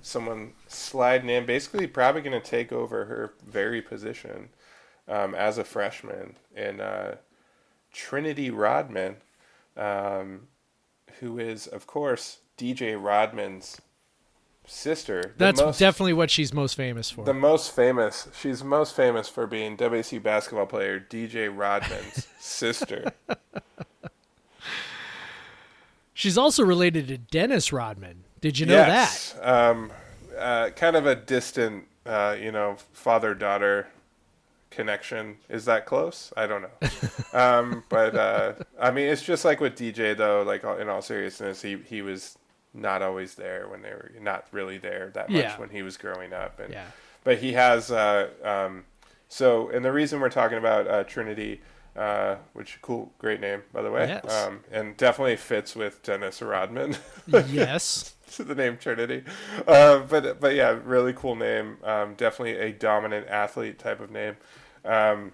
someone 0.00 0.52
sliding 0.68 1.30
in, 1.30 1.46
basically 1.46 1.86
probably 1.86 2.20
going 2.22 2.40
to 2.40 2.46
take 2.46 2.72
over 2.72 3.06
her 3.06 3.32
very 3.44 3.82
position 3.82 4.50
um, 5.08 5.34
as 5.34 5.58
a 5.58 5.64
freshman 5.64 6.36
in 6.54 6.80
uh, 6.80 7.16
Trinity 7.92 8.50
Rodman, 8.50 9.16
um, 9.76 10.48
who 11.20 11.38
is, 11.38 11.66
of 11.66 11.86
course, 11.86 12.38
DJ 12.58 13.02
Rodman's 13.02 13.80
sister. 14.66 15.34
That's 15.36 15.60
most- 15.60 15.78
definitely 15.78 16.12
what 16.14 16.30
she's 16.30 16.52
most 16.52 16.74
famous 16.74 17.10
for. 17.10 17.24
the 17.24 17.34
most 17.34 17.74
famous. 17.74 18.28
She's 18.40 18.64
most 18.64 18.94
famous 18.96 19.28
for 19.28 19.46
being 19.46 19.76
WSU 19.76 20.22
basketball 20.22 20.66
player 20.66 20.98
DJ 21.00 21.50
Rodman's 21.54 22.26
sister. 22.38 23.12
she's 26.14 26.38
also 26.38 26.64
related 26.64 27.08
to 27.08 27.18
Dennis 27.18 27.72
Rodman. 27.72 28.24
Did 28.40 28.58
you 28.58 28.66
know 28.66 28.74
that? 28.76 28.88
yes. 28.88 29.36
Um, 29.40 29.92
uh, 30.38 30.70
kind 30.70 30.96
of 30.96 31.06
a 31.06 31.14
distant, 31.14 31.84
uh, 32.06 32.36
you 32.38 32.52
know, 32.52 32.76
father 32.92 33.34
daughter 33.34 33.88
connection. 34.70 35.36
Is 35.48 35.64
that 35.66 35.86
close? 35.86 36.32
I 36.36 36.46
don't 36.46 36.62
know. 36.62 36.88
um, 37.38 37.84
but 37.88 38.14
uh, 38.14 38.52
I 38.78 38.90
mean, 38.90 39.06
it's 39.08 39.22
just 39.22 39.44
like 39.44 39.60
with 39.60 39.76
DJ 39.76 40.16
though. 40.16 40.42
Like 40.42 40.64
in 40.64 40.88
all 40.88 41.02
seriousness, 41.02 41.62
he 41.62 41.78
he 41.86 42.02
was 42.02 42.36
not 42.74 43.00
always 43.02 43.36
there 43.36 43.66
when 43.68 43.82
they 43.82 43.90
were 43.90 44.10
not 44.20 44.46
really 44.52 44.78
there 44.78 45.10
that 45.14 45.30
much 45.30 45.40
Yeah. 45.42 45.58
when 45.58 45.70
he 45.70 45.82
was 45.82 45.96
growing 45.96 46.32
up. 46.32 46.58
And? 46.58 46.72
Yeah. 46.72 46.86
but 47.22 47.38
he 47.38 47.52
has 47.54 47.90
uh, 47.90 48.28
um, 48.42 48.84
so 49.28 49.68
and 49.70 49.84
the 49.84 49.92
reason 49.92 50.20
we're 50.20 50.28
talking 50.28 50.58
about 50.58 50.86
uh, 50.88 51.04
Trinity, 51.04 51.60
uh, 51.96 52.36
which 52.52 52.78
cool, 52.82 53.12
great 53.18 53.40
name 53.40 53.62
by 53.72 53.80
the 53.82 53.90
way, 53.90 54.08
Yes. 54.08 54.44
um, 54.44 54.60
and 54.72 54.96
definitely 54.96 55.36
fits 55.36 55.74
with 55.76 56.02
Dennis 56.02 56.42
Rodman. 56.42 56.96
yes. 57.26 58.14
the 58.36 58.54
name 58.54 58.76
Trinity, 58.76 59.22
uh, 59.68 60.00
but 60.00 60.40
but 60.40 60.54
yeah, 60.56 60.76
really 60.84 61.12
cool 61.12 61.36
name. 61.36 61.76
Um, 61.84 62.14
definitely 62.14 62.56
a 62.58 62.72
dominant 62.72 63.28
athlete 63.28 63.78
type 63.78 64.00
of 64.00 64.10
name. 64.10 64.36
Um, 64.84 65.30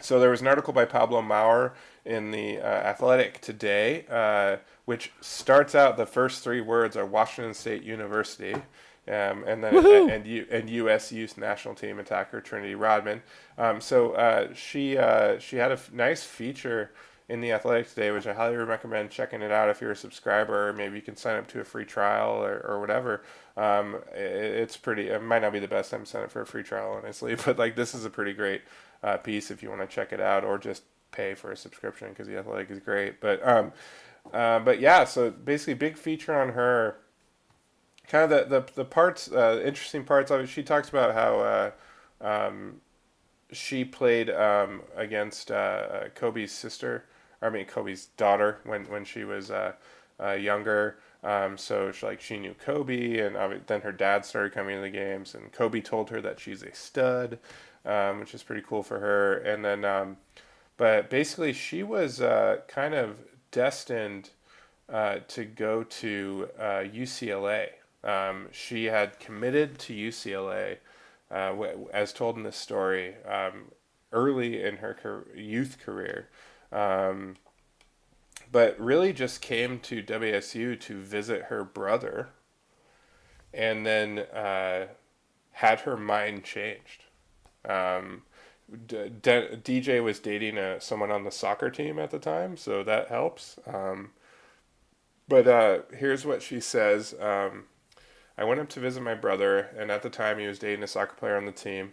so 0.00 0.20
there 0.20 0.28
was 0.28 0.42
an 0.42 0.46
article 0.46 0.74
by 0.74 0.84
Pablo 0.84 1.22
Maurer 1.22 1.72
in 2.04 2.30
the 2.32 2.58
uh, 2.58 2.62
Athletic 2.66 3.40
today, 3.40 4.04
uh, 4.10 4.56
which 4.86 5.12
starts 5.20 5.74
out 5.74 5.96
the 5.96 6.06
first 6.06 6.42
three 6.42 6.60
words 6.62 6.96
are 6.96 7.04
Washington 7.06 7.54
State 7.54 7.82
University, 7.82 8.54
um, 8.54 9.44
and 9.46 9.62
then 9.62 9.74
Woohoo! 9.74 10.10
and, 10.10 10.26
U, 10.26 10.46
and 10.50 10.68
U.S. 10.70 11.12
Youth 11.12 11.36
National 11.38 11.74
Team 11.74 11.98
attacker 11.98 12.40
Trinity 12.40 12.74
Rodman. 12.74 13.22
Um, 13.58 13.80
so 13.80 14.12
uh, 14.12 14.52
she 14.54 14.96
uh, 14.98 15.38
she 15.38 15.56
had 15.56 15.70
a 15.70 15.74
f- 15.74 15.92
nice 15.92 16.24
feature 16.24 16.92
in 17.28 17.40
the 17.40 17.50
Athletic 17.52 17.88
today, 17.88 18.12
which 18.12 18.26
I 18.28 18.32
highly 18.34 18.56
recommend 18.56 19.10
checking 19.10 19.42
it 19.42 19.50
out 19.50 19.68
if 19.68 19.80
you're 19.80 19.90
a 19.90 19.96
subscriber. 19.96 20.72
Maybe 20.72 20.94
you 20.96 21.02
can 21.02 21.16
sign 21.16 21.36
up 21.36 21.48
to 21.48 21.60
a 21.60 21.64
free 21.64 21.84
trial 21.84 22.30
or, 22.42 22.64
or 22.66 22.80
whatever. 22.80 23.22
Um, 23.56 23.96
i- 24.12 24.18
it's 24.18 24.76
pretty. 24.76 25.08
It 25.08 25.22
might 25.22 25.42
not 25.42 25.52
be 25.52 25.58
the 25.58 25.68
best 25.68 25.90
time 25.90 26.00
to 26.04 26.06
sign 26.06 26.22
up 26.24 26.30
for 26.30 26.40
a 26.42 26.46
free 26.46 26.62
trial, 26.62 26.92
honestly, 27.00 27.34
but 27.44 27.58
like 27.58 27.74
this 27.76 27.94
is 27.94 28.04
a 28.04 28.10
pretty 28.10 28.32
great 28.32 28.62
uh, 29.02 29.16
piece 29.16 29.50
if 29.50 29.62
you 29.62 29.68
want 29.70 29.80
to 29.82 29.86
check 29.88 30.12
it 30.12 30.20
out 30.20 30.44
or 30.44 30.58
just 30.58 30.84
pay 31.12 31.34
for 31.34 31.50
a 31.52 31.56
subscription 31.56 32.08
because 32.10 32.26
the 32.28 32.36
Athletic 32.36 32.70
is 32.70 32.78
great. 32.80 33.20
But 33.20 33.46
um, 33.46 33.72
uh, 34.32 34.58
but 34.60 34.80
yeah, 34.80 35.04
so 35.04 35.30
basically, 35.30 35.74
big 35.74 35.96
feature 35.96 36.34
on 36.34 36.50
her. 36.50 36.98
Kind 38.08 38.30
of 38.32 38.48
the 38.48 38.60
the, 38.60 38.72
the 38.74 38.84
parts, 38.84 39.30
uh, 39.30 39.60
interesting 39.64 40.04
parts 40.04 40.30
of 40.30 40.40
it. 40.40 40.48
She 40.48 40.62
talks 40.62 40.88
about 40.88 41.14
how 41.14 41.40
uh, 41.40 41.70
um, 42.20 42.80
she 43.52 43.84
played 43.84 44.30
um, 44.30 44.82
against 44.94 45.50
uh, 45.50 46.08
Kobe's 46.14 46.52
sister, 46.52 47.04
I 47.42 47.50
mean 47.50 47.66
Kobe's 47.66 48.06
daughter 48.16 48.60
when 48.64 48.84
when 48.84 49.04
she 49.04 49.24
was 49.24 49.50
younger. 50.20 50.98
Um, 51.26 51.56
so 51.58 51.90
she, 51.90 52.06
like 52.06 52.20
she 52.20 52.38
knew 52.38 52.54
Kobe, 52.54 53.18
and 53.18 53.36
then 53.66 53.80
her 53.80 53.90
dad 53.90 54.24
started 54.24 54.52
coming 54.52 54.76
to 54.76 54.82
the 54.82 54.90
games, 54.90 55.34
and 55.34 55.50
Kobe 55.50 55.80
told 55.80 56.10
her 56.10 56.20
that 56.20 56.38
she's 56.38 56.62
a 56.62 56.72
stud, 56.72 57.40
um, 57.84 58.20
which 58.20 58.32
is 58.32 58.44
pretty 58.44 58.62
cool 58.62 58.84
for 58.84 59.00
her. 59.00 59.34
And 59.38 59.64
then, 59.64 59.84
um, 59.84 60.18
but 60.76 61.10
basically, 61.10 61.52
she 61.52 61.82
was 61.82 62.20
uh, 62.20 62.58
kind 62.68 62.94
of 62.94 63.18
destined 63.50 64.30
uh, 64.88 65.18
to 65.28 65.44
go 65.44 65.82
to 65.82 66.48
uh, 66.58 66.84
UCLA. 66.84 67.68
Um, 68.04 68.48
she 68.52 68.84
had 68.84 69.18
committed 69.18 69.78
to 69.80 69.94
UCLA, 69.94 70.76
uh, 71.30 71.48
w- 71.48 71.88
as 71.92 72.12
told 72.12 72.36
in 72.36 72.44
this 72.44 72.56
story, 72.56 73.16
um, 73.24 73.72
early 74.12 74.62
in 74.62 74.76
her 74.76 74.94
car- 74.94 75.26
youth 75.34 75.78
career, 75.84 76.28
um, 76.70 77.36
but 78.52 78.78
really 78.78 79.12
just 79.12 79.40
came 79.40 79.80
to 79.80 80.02
WSU 80.02 80.78
to 80.80 81.00
visit 81.00 81.44
her 81.44 81.64
brother, 81.64 82.28
and 83.52 83.84
then 83.84 84.20
uh, 84.20 84.86
had 85.52 85.80
her 85.80 85.96
mind 85.96 86.44
changed. 86.44 87.04
Um, 87.68 88.22
D- 88.86 89.10
DJ 89.22 90.02
was 90.02 90.18
dating 90.18 90.58
a, 90.58 90.80
someone 90.80 91.10
on 91.10 91.24
the 91.24 91.30
soccer 91.30 91.70
team 91.70 91.98
at 91.98 92.10
the 92.10 92.18
time, 92.18 92.56
so 92.56 92.82
that 92.82 93.08
helps. 93.08 93.58
Um, 93.66 94.10
but 95.28 95.46
uh, 95.46 95.78
here's 95.96 96.24
what 96.26 96.42
she 96.42 96.60
says. 96.60 97.14
Um, 97.20 97.64
I 98.38 98.44
went 98.44 98.60
up 98.60 98.68
to 98.70 98.80
visit 98.80 99.02
my 99.02 99.14
brother, 99.14 99.70
and 99.78 99.90
at 99.90 100.02
the 100.02 100.10
time 100.10 100.38
he 100.38 100.46
was 100.46 100.58
dating 100.58 100.82
a 100.82 100.88
soccer 100.88 101.14
player 101.14 101.36
on 101.36 101.46
the 101.46 101.52
team. 101.52 101.92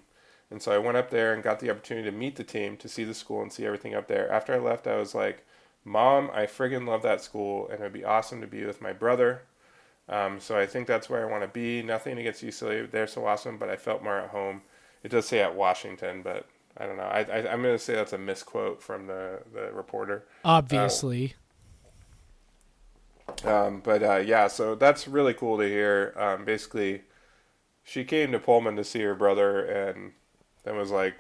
And 0.51 0.61
so 0.61 0.71
I 0.71 0.77
went 0.77 0.97
up 0.97 1.09
there 1.09 1.33
and 1.33 1.41
got 1.41 1.59
the 1.59 1.71
opportunity 1.71 2.09
to 2.09 2.15
meet 2.15 2.35
the 2.35 2.43
team, 2.43 2.77
to 2.77 2.89
see 2.89 3.03
the 3.03 3.13
school 3.13 3.41
and 3.41 3.51
see 3.51 3.65
everything 3.65 3.95
up 3.95 4.07
there. 4.07 4.31
After 4.31 4.53
I 4.53 4.59
left, 4.59 4.87
I 4.87 4.97
was 4.97 5.15
like, 5.15 5.45
Mom, 5.85 6.29
I 6.33 6.45
friggin' 6.45 6.87
love 6.87 7.01
that 7.01 7.21
school, 7.21 7.67
and 7.67 7.79
it 7.79 7.83
would 7.83 7.93
be 7.93 8.05
awesome 8.05 8.41
to 8.41 8.47
be 8.47 8.63
with 8.65 8.81
my 8.81 8.93
brother. 8.93 9.43
Um, 10.07 10.39
so 10.39 10.57
I 10.57 10.65
think 10.65 10.87
that's 10.87 11.09
where 11.09 11.27
I 11.27 11.31
want 11.31 11.43
to 11.43 11.47
be. 11.47 11.81
Nothing 11.81 12.17
against 12.17 12.43
UCLA, 12.43 12.89
they're 12.89 13.07
so 13.07 13.25
awesome, 13.25 13.57
but 13.57 13.69
I 13.69 13.75
felt 13.75 14.03
more 14.03 14.19
at 14.19 14.29
home. 14.29 14.61
It 15.01 15.09
does 15.09 15.27
say 15.27 15.39
at 15.41 15.55
Washington, 15.55 16.21
but 16.21 16.47
I 16.77 16.85
don't 16.85 16.97
know. 16.97 17.03
I, 17.03 17.19
I, 17.21 17.51
I'm 17.51 17.61
going 17.61 17.75
to 17.75 17.79
say 17.79 17.93
that's 17.93 18.13
a 18.13 18.17
misquote 18.17 18.81
from 18.81 19.07
the, 19.07 19.39
the 19.53 19.71
reporter. 19.71 20.25
Obviously. 20.43 21.35
Um, 23.45 23.81
but 23.83 24.03
uh, 24.03 24.17
yeah, 24.17 24.47
so 24.47 24.75
that's 24.75 25.07
really 25.07 25.33
cool 25.33 25.57
to 25.57 25.67
hear. 25.67 26.13
Um, 26.17 26.45
basically, 26.45 27.01
she 27.83 28.03
came 28.03 28.31
to 28.31 28.39
Pullman 28.39 28.75
to 28.77 28.83
see 28.83 29.01
her 29.01 29.15
brother, 29.15 29.63
and 29.65 30.13
then 30.63 30.77
was 30.77 30.91
like, 30.91 31.15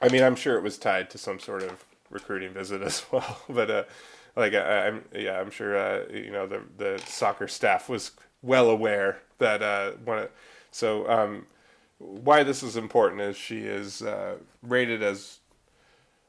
I 0.00 0.08
mean, 0.08 0.22
I'm 0.22 0.36
sure 0.36 0.56
it 0.56 0.62
was 0.62 0.78
tied 0.78 1.10
to 1.10 1.18
some 1.18 1.38
sort 1.38 1.62
of 1.62 1.84
recruiting 2.10 2.52
visit 2.52 2.82
as 2.82 3.04
well. 3.10 3.40
but 3.48 3.70
uh, 3.70 3.84
like, 4.34 4.54
I, 4.54 4.88
I'm 4.88 5.04
yeah, 5.14 5.40
I'm 5.40 5.50
sure 5.50 5.76
uh, 5.76 6.04
you 6.12 6.30
know 6.30 6.46
the 6.46 6.62
the 6.76 7.02
soccer 7.06 7.48
staff 7.48 7.88
was 7.88 8.12
well 8.42 8.68
aware 8.70 9.22
that 9.38 9.62
uh, 9.62 9.92
one. 10.04 10.28
So 10.70 11.08
um, 11.08 11.46
why 11.98 12.42
this 12.42 12.62
is 12.62 12.76
important 12.76 13.20
is 13.22 13.36
she 13.36 13.60
is 13.60 14.02
uh, 14.02 14.36
rated 14.62 15.02
as 15.02 15.38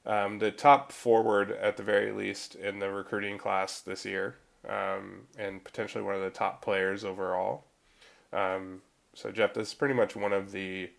um, 0.05 0.39
the 0.39 0.51
top 0.51 0.91
forward 0.91 1.51
at 1.51 1.77
the 1.77 1.83
very 1.83 2.11
least 2.11 2.55
in 2.55 2.79
the 2.79 2.89
recruiting 2.89 3.37
class 3.37 3.81
this 3.81 4.05
year, 4.05 4.35
um, 4.67 5.27
and 5.37 5.63
potentially 5.63 6.03
one 6.03 6.15
of 6.15 6.21
the 6.21 6.29
top 6.29 6.61
players 6.61 7.03
overall. 7.03 7.65
Um, 8.31 8.81
so 9.13 9.31
Jeff, 9.31 9.53
this 9.53 9.69
is 9.69 9.73
pretty 9.73 9.93
much 9.93 10.15
one 10.15 10.33
of 10.33 10.51
the 10.51 10.89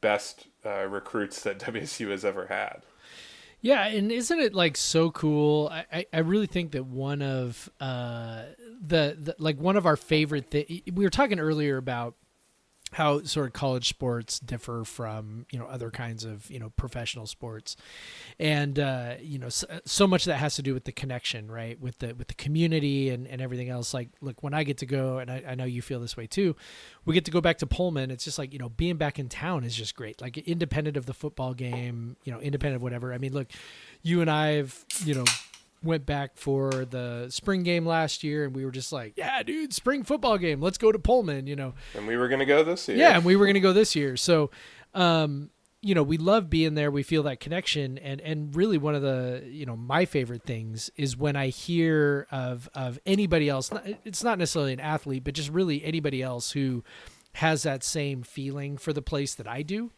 best 0.00 0.48
uh, 0.66 0.86
recruits 0.86 1.42
that 1.42 1.58
WSU 1.60 2.10
has 2.10 2.24
ever 2.24 2.46
had. 2.46 2.82
Yeah, 3.60 3.86
and 3.86 4.10
isn't 4.10 4.40
it 4.40 4.54
like 4.54 4.76
so 4.76 5.12
cool? 5.12 5.70
I, 5.70 6.04
I, 6.12 6.18
really 6.18 6.48
think 6.48 6.72
that 6.72 6.84
one 6.84 7.22
of 7.22 7.70
uh, 7.78 8.42
the, 8.80 9.16
the 9.16 9.36
like 9.38 9.56
one 9.56 9.76
of 9.76 9.86
our 9.86 9.96
favorite 9.96 10.50
thi- 10.50 10.82
we 10.92 11.04
were 11.04 11.10
talking 11.10 11.38
earlier 11.38 11.76
about 11.76 12.16
how 12.92 13.22
sort 13.22 13.46
of 13.46 13.52
college 13.52 13.88
sports 13.88 14.38
differ 14.38 14.84
from 14.84 15.46
you 15.50 15.58
know 15.58 15.66
other 15.66 15.90
kinds 15.90 16.24
of 16.24 16.50
you 16.50 16.58
know 16.58 16.70
professional 16.76 17.26
sports. 17.26 17.76
And 18.38 18.78
uh, 18.78 19.14
you 19.20 19.38
know 19.38 19.48
so, 19.48 19.66
so, 19.84 20.06
much 20.06 20.24
that 20.26 20.36
has 20.36 20.54
to 20.56 20.62
do 20.62 20.74
with 20.74 20.84
the 20.84 20.92
connection 20.92 21.50
right? 21.50 21.80
With 21.80 21.98
the 21.98 22.14
with 22.14 22.28
the 22.28 22.34
community 22.34 23.10
and, 23.10 23.26
and 23.26 23.40
everything 23.40 23.68
else. 23.68 23.94
Like 23.94 24.10
look 24.20 24.42
when 24.42 24.54
i 24.54 24.62
get 24.62 24.78
to 24.78 24.86
go 24.86 25.18
and 25.18 25.30
I, 25.30 25.42
I 25.48 25.54
know 25.54 25.64
you 25.64 25.82
feel 25.82 26.00
this 26.00 26.16
way 26.16 26.26
too 26.26 26.54
we 27.04 27.14
get 27.14 27.24
to 27.24 27.30
go 27.30 27.40
back 27.40 27.58
to 27.58 27.66
pullman. 27.66 28.10
It's 28.10 28.24
just 28.24 28.38
like 28.38 28.52
you 28.52 28.58
know 28.58 28.68
being 28.68 28.96
back 28.96 29.18
in 29.18 29.28
town 29.28 29.64
is 29.64 29.74
just 29.74 29.94
great. 29.96 30.20
Like 30.20 30.36
independent 30.38 30.96
of 30.96 31.06
the 31.06 31.14
football 31.14 31.54
game 31.54 32.16
you 32.24 32.32
know 32.32 32.40
independent 32.40 32.76
of 32.76 32.82
whatever. 32.82 33.12
I 33.12 33.18
mean 33.18 33.32
look 33.32 33.48
you 34.02 34.20
and 34.20 34.30
i've 34.30 34.84
you 35.04 35.14
know 35.14 35.24
went 35.82 36.06
back 36.06 36.36
for 36.36 36.70
the 36.84 37.26
spring 37.30 37.62
game 37.62 37.86
last 37.86 38.22
year 38.22 38.44
and 38.44 38.54
we 38.54 38.64
were 38.64 38.70
just 38.70 38.92
like, 38.92 39.14
yeah, 39.16 39.42
dude, 39.42 39.72
spring 39.72 40.04
football 40.04 40.38
game. 40.38 40.60
Let's 40.60 40.78
go 40.78 40.92
to 40.92 40.98
Pullman, 40.98 41.46
you 41.46 41.56
know. 41.56 41.74
And 41.94 42.06
we 42.06 42.16
were 42.16 42.28
going 42.28 42.40
to 42.40 42.46
go 42.46 42.64
this 42.64 42.88
year. 42.88 42.96
Yeah, 42.96 43.16
and 43.16 43.24
we 43.24 43.36
were 43.36 43.46
going 43.46 43.54
to 43.54 43.60
go 43.60 43.72
this 43.72 43.94
year. 43.96 44.16
So, 44.16 44.50
um, 44.94 45.50
you 45.80 45.94
know, 45.94 46.02
we 46.02 46.16
love 46.16 46.48
being 46.48 46.74
there. 46.74 46.90
We 46.90 47.02
feel 47.02 47.24
that 47.24 47.40
connection, 47.40 47.98
and 47.98 48.20
and 48.20 48.54
really 48.54 48.78
one 48.78 48.94
of 48.94 49.02
the 49.02 49.42
you 49.44 49.66
know 49.66 49.74
my 49.76 50.04
favorite 50.04 50.44
things 50.44 50.90
is 50.96 51.16
when 51.16 51.34
I 51.34 51.48
hear 51.48 52.28
of 52.30 52.68
of 52.72 53.00
anybody 53.04 53.48
else. 53.48 53.70
It's 54.04 54.22
not 54.22 54.38
necessarily 54.38 54.72
an 54.72 54.80
athlete, 54.80 55.24
but 55.24 55.34
just 55.34 55.50
really 55.50 55.84
anybody 55.84 56.22
else 56.22 56.52
who 56.52 56.84
has 57.34 57.64
that 57.64 57.82
same 57.82 58.22
feeling 58.22 58.76
for 58.76 58.92
the 58.92 59.02
place 59.02 59.34
that 59.34 59.48
I 59.48 59.62
do. 59.62 59.90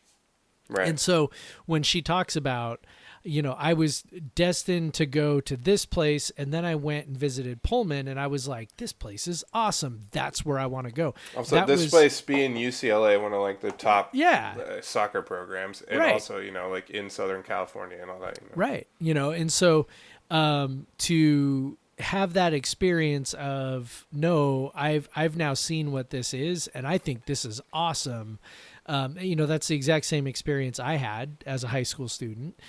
Right. 0.70 0.88
And 0.88 0.98
so 0.98 1.30
when 1.66 1.82
she 1.82 2.00
talks 2.00 2.36
about 2.36 2.86
you 3.24 3.40
know, 3.40 3.56
I 3.58 3.72
was 3.72 4.02
destined 4.34 4.92
to 4.94 5.06
go 5.06 5.40
to 5.40 5.56
this 5.56 5.86
place, 5.86 6.30
and 6.36 6.52
then 6.52 6.64
I 6.64 6.74
went 6.74 7.06
and 7.06 7.16
visited 7.16 7.62
Pullman, 7.62 8.06
and 8.06 8.20
I 8.20 8.26
was 8.26 8.46
like, 8.46 8.76
this 8.76 8.92
place 8.92 9.26
is 9.26 9.42
awesome. 9.54 10.02
That's 10.10 10.44
where 10.44 10.58
I 10.58 10.66
want 10.66 10.86
to 10.86 10.92
go. 10.92 11.14
Also, 11.34 11.56
that 11.56 11.66
this 11.66 11.80
was, 11.82 11.90
place 11.90 12.20
being 12.20 12.54
UCLA, 12.54 13.20
one 13.20 13.32
of 13.32 13.40
like 13.40 13.60
the 13.60 13.72
top 13.72 14.10
yeah 14.12 14.54
uh, 14.58 14.80
soccer 14.82 15.22
programs, 15.22 15.80
and 15.82 16.00
right. 16.00 16.12
also 16.12 16.38
you 16.38 16.50
know 16.50 16.68
like 16.68 16.90
in 16.90 17.08
Southern 17.08 17.42
California 17.42 17.98
and 18.00 18.10
all 18.10 18.20
that. 18.20 18.38
You 18.40 18.46
know. 18.48 18.52
Right. 18.54 18.86
You 19.00 19.14
know, 19.14 19.30
and 19.30 19.50
so 19.50 19.86
um, 20.30 20.86
to 20.98 21.78
have 21.98 22.34
that 22.34 22.52
experience 22.52 23.32
of 23.34 24.06
no, 24.12 24.70
I've 24.74 25.08
I've 25.16 25.36
now 25.36 25.54
seen 25.54 25.92
what 25.92 26.10
this 26.10 26.34
is, 26.34 26.68
and 26.68 26.86
I 26.86 26.98
think 26.98 27.24
this 27.24 27.46
is 27.46 27.62
awesome. 27.72 28.38
Um, 28.86 29.16
you 29.18 29.34
know, 29.34 29.46
that's 29.46 29.68
the 29.68 29.76
exact 29.76 30.04
same 30.04 30.26
experience 30.26 30.78
I 30.78 30.96
had 30.96 31.42
as 31.46 31.64
a 31.64 31.68
high 31.68 31.84
school 31.84 32.06
student 32.06 32.60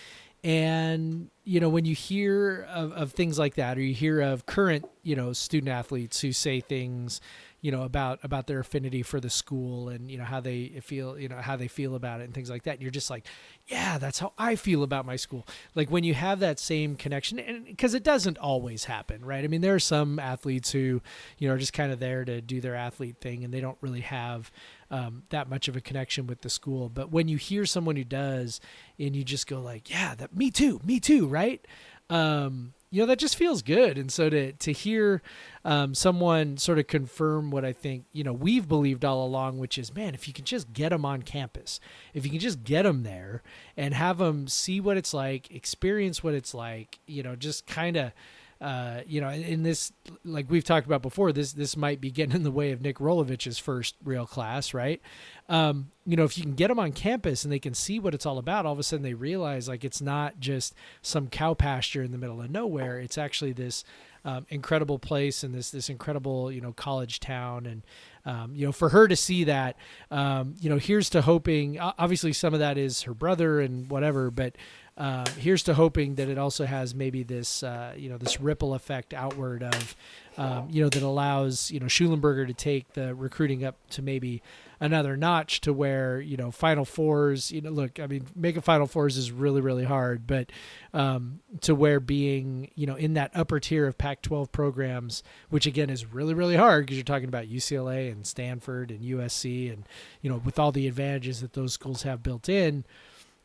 and 0.46 1.32
you 1.44 1.60
know 1.60 1.70
when 1.70 1.86
you 1.86 1.96
hear 1.96 2.68
of, 2.70 2.94
of 2.94 3.12
things 3.12 3.40
like 3.40 3.56
that 3.56 3.80
or 3.80 3.82
you 3.82 3.96
hear 3.96 4.22
of 4.22 4.46
current 4.46 4.88
you 5.02 5.16
know 5.16 5.34
student 5.34 5.70
athletes 5.70 6.22
who 6.22 6.32
say 6.32 6.62
things 6.62 7.20
you 7.66 7.72
know 7.72 7.82
about 7.82 8.20
about 8.22 8.46
their 8.46 8.60
affinity 8.60 9.02
for 9.02 9.20
the 9.20 9.30
school 9.30 9.90
and 9.90 10.12
you 10.12 10.20
know 10.20 10.24
how 10.24 10.40
they 10.40 10.68
feel 10.84 11.18
you 11.18 11.28
know 11.28 11.38
how 11.38 11.56
they 11.56 11.68
feel 11.68 11.96
about 11.96 12.22
it 12.22 12.26
and 12.26 12.34
things 12.36 12.48
like 12.48 12.62
that 12.62 12.74
and 12.74 12.82
you're 12.84 12.92
just 12.92 13.10
like 13.10 13.26
yeah 13.66 13.98
that's 13.98 14.20
how 14.20 14.32
i 14.38 14.56
feel 14.56 14.84
about 14.84 15.04
my 15.04 15.16
school 15.16 15.48
like 15.74 15.90
when 15.90 16.04
you 16.04 16.14
have 16.14 16.40
that 16.40 16.60
same 16.60 16.96
connection 16.96 17.40
and 17.40 17.66
because 17.66 17.96
it 17.96 18.04
doesn't 18.04 18.38
always 18.38 18.84
happen 18.84 19.26
right 19.26 19.44
i 19.44 19.48
mean 19.48 19.62
there 19.62 19.74
are 19.74 19.80
some 19.80 20.20
athletes 20.20 20.72
who 20.74 21.02
you 21.40 21.48
know 21.48 21.56
are 21.56 21.58
just 21.58 21.74
kind 21.74 21.92
of 21.92 21.98
there 21.98 22.24
to 22.24 22.40
do 22.40 22.62
their 22.62 22.76
athlete 22.76 23.16
thing 23.20 23.44
and 23.44 23.52
they 23.52 23.62
don't 23.62 23.80
really 23.82 24.02
have 24.02 24.52
um, 24.92 25.24
that 25.30 25.50
much 25.50 25.68
of 25.68 25.76
a 25.76 25.82
connection 25.82 26.28
with 26.28 26.42
the 26.42 26.50
school. 26.50 26.90
But 26.90 27.12
when 27.12 27.28
you 27.28 27.38
hear 27.38 27.66
someone 27.66 27.96
who 27.96 28.04
does, 28.04 28.62
and 29.00 29.16
you 29.16 29.24
just 29.24 29.48
go 29.48 29.60
like, 29.60 29.90
"Yeah, 29.90 30.14
that 30.14 30.38
me 30.38 30.52
too, 30.52 30.80
me 30.86 31.00
too," 31.00 31.26
right? 31.26 31.66
Um, 32.08 32.74
you 32.96 33.02
know 33.02 33.08
that 33.08 33.20
just 33.20 33.36
feels 33.36 33.62
good. 33.62 33.98
And 33.98 34.10
so 34.10 34.30
to 34.30 34.54
to 34.54 34.72
hear 34.72 35.22
um, 35.66 35.94
someone 35.94 36.56
sort 36.56 36.80
of 36.80 36.88
confirm 36.88 37.52
what 37.52 37.66
I 37.66 37.74
think 37.74 38.06
you 38.14 38.24
know 38.24 38.32
we've 38.32 38.70
believed 38.70 39.04
all 39.04 39.26
along, 39.26 39.58
which 39.58 39.78
is, 39.78 39.94
man, 39.94 40.14
if 40.14 40.30
you 40.30 40.34
can 40.34 40.46
just 40.46 40.72
get 40.72 40.90
them 40.90 41.04
on 41.04 41.22
campus, 41.22 41.82
if 42.14 42.24
you 42.24 42.32
can 42.32 42.40
just 42.40 42.64
get 42.64 42.84
them 42.84 43.04
there 43.04 43.44
and 43.76 43.94
have 43.94 44.20
them 44.20 44.48
see 44.48 44.80
what 44.80 44.96
it's 44.96 45.14
like, 45.14 45.52
experience 45.52 46.24
what 46.24 46.36
it's 46.36 46.54
like, 46.54 47.00
you 47.06 47.22
know, 47.22 47.36
just 47.36 47.68
kind 47.68 47.98
of 47.98 48.14
uh, 48.62 49.02
you 49.06 49.20
know, 49.20 49.30
in 49.30 49.64
this, 49.64 49.92
like 50.24 50.50
we've 50.50 50.64
talked 50.64 50.88
about 50.88 51.02
before, 51.02 51.32
this 51.32 51.54
this 51.54 51.76
might 51.76 52.00
be 52.00 52.10
getting 52.10 52.36
in 52.36 52.44
the 52.44 52.52
way 52.52 52.72
of 52.72 52.82
Nick 52.82 52.98
Rolovich's 52.98 53.60
first 53.60 53.96
real 54.04 54.26
class, 54.26 54.74
right? 54.74 55.02
Um, 55.50 55.92
you 56.06 56.16
know, 56.16 56.24
if 56.24 56.38
you 56.38 56.44
can 56.44 56.56
get 56.56 56.70
them 56.70 56.80
on 56.80 56.92
campus 56.94 57.44
and 57.44 57.52
they 57.52 57.60
can 57.60 57.74
see 57.74 58.00
what 58.00 58.14
it's 58.14 58.26
all 58.26 58.38
about, 58.38 58.66
all 58.66 58.74
of 58.74 58.80
a 58.80 58.84
sudden 58.84 59.04
they 59.04 59.14
realize 59.14 59.68
like 59.68 59.84
it's 59.84 60.02
not 60.02 60.40
just 60.40 60.74
some 61.02 61.28
cow 61.28 61.54
pasture 61.54 62.02
in 62.02 62.12
the 62.12 62.18
middle 62.18 62.42
of 62.42 62.50
nowhere. 62.50 63.00
It's 63.00 63.18
actually 63.18 63.54
this 63.54 63.84
um, 64.26 64.48
incredible 64.50 64.98
place 64.98 65.44
and 65.44 65.54
this 65.54 65.70
this 65.70 65.88
incredible 65.88 66.52
you 66.52 66.60
know 66.60 66.74
college 66.74 67.20
town 67.20 67.68
and 67.68 67.84
um, 68.26 68.56
you 68.56 68.66
know 68.66 68.72
for 68.72 68.90
her 68.90 69.08
to 69.08 69.16
see 69.16 69.44
that 69.44 69.78
um, 70.10 70.56
you 70.60 70.68
know 70.68 70.80
here's 70.80 71.12
to 71.12 71.22
hoping 71.22 71.80
obviously 71.80 72.34
some 72.34 72.54
of 72.54 72.60
that 72.60 72.76
is 72.76 73.04
her 73.04 73.14
brother 73.14 73.62
and 73.62 73.88
whatever 73.88 74.32
but 74.32 74.56
uh, 74.98 75.26
here's 75.38 75.64
to 75.64 75.74
hoping 75.74 76.16
that 76.16 76.30
it 76.30 76.38
also 76.38 76.66
has 76.66 76.96
maybe 76.96 77.22
this 77.22 77.64
uh, 77.64 77.94
you 77.98 78.10
know 78.10 78.18
this 78.18 78.40
ripple 78.40 78.74
effect 78.74 79.14
outward 79.14 79.62
of 79.62 79.96
um, 80.38 80.70
you 80.72 80.82
know 80.82 80.88
that 80.88 81.04
allows 81.04 81.70
you 81.70 81.82
know 81.82 81.86
Shulenberger 81.88 82.48
to 82.48 82.54
take 82.54 82.94
the 82.94 83.14
recruiting 83.14 83.66
up 83.66 83.76
to 83.90 84.02
maybe 84.02 84.42
another 84.80 85.18
notch 85.18 85.60
to 85.62 85.74
where 85.74 86.22
you 86.22 86.38
know 86.38 86.50
Final 86.50 86.86
Fours 86.86 87.52
you 87.52 87.60
know 87.60 87.72
look 87.72 88.00
I 88.00 88.08
mean 88.08 88.28
making 88.38 88.62
Final 88.62 88.88
Fours 88.88 89.18
is 89.18 89.34
really 89.34 89.60
really 89.60 89.84
hard 89.84 90.26
but 90.26 90.50
um, 90.94 91.42
to 91.62 91.76
where 91.76 92.00
being 92.00 92.72
you 92.76 92.88
know 92.88 92.96
in 92.96 93.16
that 93.16 93.32
upper 93.36 93.60
tier 93.60 93.88
of 93.88 93.98
Pac-12 93.98 94.50
programs 94.54 95.24
which 95.50 95.66
again 95.66 95.90
is 95.90 96.06
really 96.06 96.34
really 96.34 96.56
hard 96.56 96.86
because 96.86 96.96
you're 96.96 97.04
talking 97.04 97.28
about 97.28 97.48
UCLA 97.48 98.10
and 98.10 98.26
Stanford 98.26 98.92
and 98.92 99.02
USC 99.02 99.74
and 99.74 99.86
you 100.22 100.30
know 100.30 100.38
with 100.38 100.58
all 100.58 100.72
the 100.72 100.88
advantages 100.88 101.42
that 101.42 101.52
those 101.52 101.74
schools 101.74 102.04
have 102.04 102.24
built 102.24 102.48
in 102.48 102.86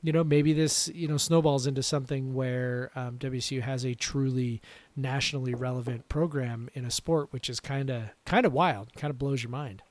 you 0.02 0.12
know, 0.12 0.24
maybe 0.24 0.52
this, 0.52 0.88
you 0.88 1.08
know, 1.08 1.16
snowballs 1.16 1.66
into 1.66 1.82
something 1.82 2.34
where 2.34 2.90
um, 2.94 3.18
WSU 3.18 3.60
has 3.60 3.84
a 3.84 3.94
truly 3.94 4.62
nationally 4.96 5.54
relevant 5.54 6.08
program 6.08 6.70
in 6.74 6.84
a 6.84 6.90
sport, 6.90 7.28
which 7.32 7.50
is 7.50 7.60
kind 7.60 7.90
of 7.90 8.04
kind 8.24 8.46
of 8.46 8.52
wild, 8.52 8.94
kind 8.96 9.10
of 9.10 9.18
blows 9.18 9.42
your 9.42 9.50
mind. 9.50 9.82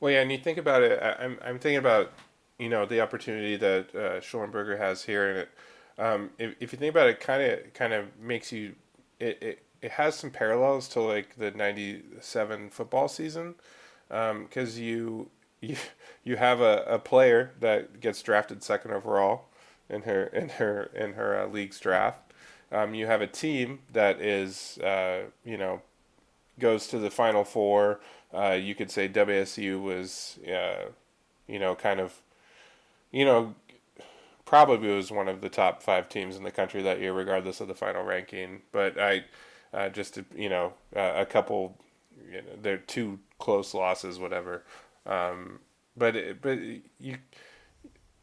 Well, 0.00 0.12
yeah, 0.12 0.20
and 0.20 0.32
you 0.32 0.38
think 0.38 0.58
about 0.58 0.82
it. 0.82 1.00
I'm 1.02 1.38
I'm 1.44 1.58
thinking 1.58 1.78
about 1.78 2.12
you 2.58 2.68
know 2.68 2.86
the 2.86 3.00
opportunity 3.00 3.56
that 3.56 3.94
uh, 3.94 4.20
Shulenberger 4.20 4.78
has 4.78 5.04
here, 5.04 5.28
and 5.28 5.38
it. 5.40 5.48
Um, 5.96 6.30
if, 6.38 6.54
if 6.58 6.72
you 6.72 6.78
think 6.78 6.90
about 6.90 7.08
it, 7.08 7.20
kind 7.20 7.42
of 7.42 7.72
kind 7.74 7.92
of 7.92 8.18
makes 8.18 8.50
you 8.50 8.74
it, 9.20 9.42
it 9.42 9.62
it 9.82 9.90
has 9.92 10.14
some 10.14 10.30
parallels 10.30 10.88
to 10.88 11.00
like 11.00 11.36
the 11.36 11.50
'97 11.50 12.70
football 12.70 13.08
season, 13.08 13.54
because 14.08 14.76
um, 14.76 14.82
you 14.82 15.30
you 15.68 15.76
you 16.24 16.36
have 16.36 16.60
a, 16.60 16.84
a 16.86 16.98
player 16.98 17.52
that 17.60 18.00
gets 18.00 18.22
drafted 18.22 18.62
second 18.62 18.92
overall 18.92 19.46
in 19.88 20.02
her 20.02 20.24
in 20.26 20.48
her 20.50 20.90
in 20.94 21.14
her 21.14 21.38
uh, 21.38 21.46
league's 21.46 21.78
draft. 21.78 22.20
Um, 22.72 22.94
you 22.94 23.06
have 23.06 23.20
a 23.20 23.26
team 23.26 23.80
that 23.92 24.20
is 24.20 24.78
uh, 24.78 25.24
you 25.44 25.56
know 25.56 25.82
goes 26.58 26.86
to 26.88 26.98
the 26.98 27.10
final 27.10 27.44
four. 27.44 28.00
Uh, 28.32 28.52
you 28.60 28.74
could 28.74 28.90
say 28.90 29.08
WSU 29.08 29.80
was 29.80 30.38
uh, 30.48 30.90
you 31.46 31.58
know 31.58 31.74
kind 31.74 32.00
of 32.00 32.20
you 33.10 33.24
know 33.24 33.54
probably 34.44 34.94
was 34.94 35.10
one 35.10 35.28
of 35.28 35.40
the 35.40 35.48
top 35.48 35.82
five 35.82 36.08
teams 36.08 36.36
in 36.36 36.42
the 36.42 36.50
country 36.50 36.82
that 36.82 37.00
year, 37.00 37.12
regardless 37.12 37.60
of 37.60 37.68
the 37.68 37.74
final 37.74 38.02
ranking. 38.02 38.62
But 38.72 38.98
I 38.98 39.24
uh, 39.72 39.88
just 39.88 40.18
you 40.34 40.48
know 40.48 40.74
uh, 40.96 41.12
a 41.16 41.26
couple 41.26 41.78
you 42.30 42.38
know, 42.38 42.48
they're 42.60 42.78
two 42.78 43.20
close 43.38 43.74
losses, 43.74 44.18
whatever. 44.18 44.64
Um, 45.06 45.60
but 45.96 46.40
but 46.40 46.58
you, 46.98 47.18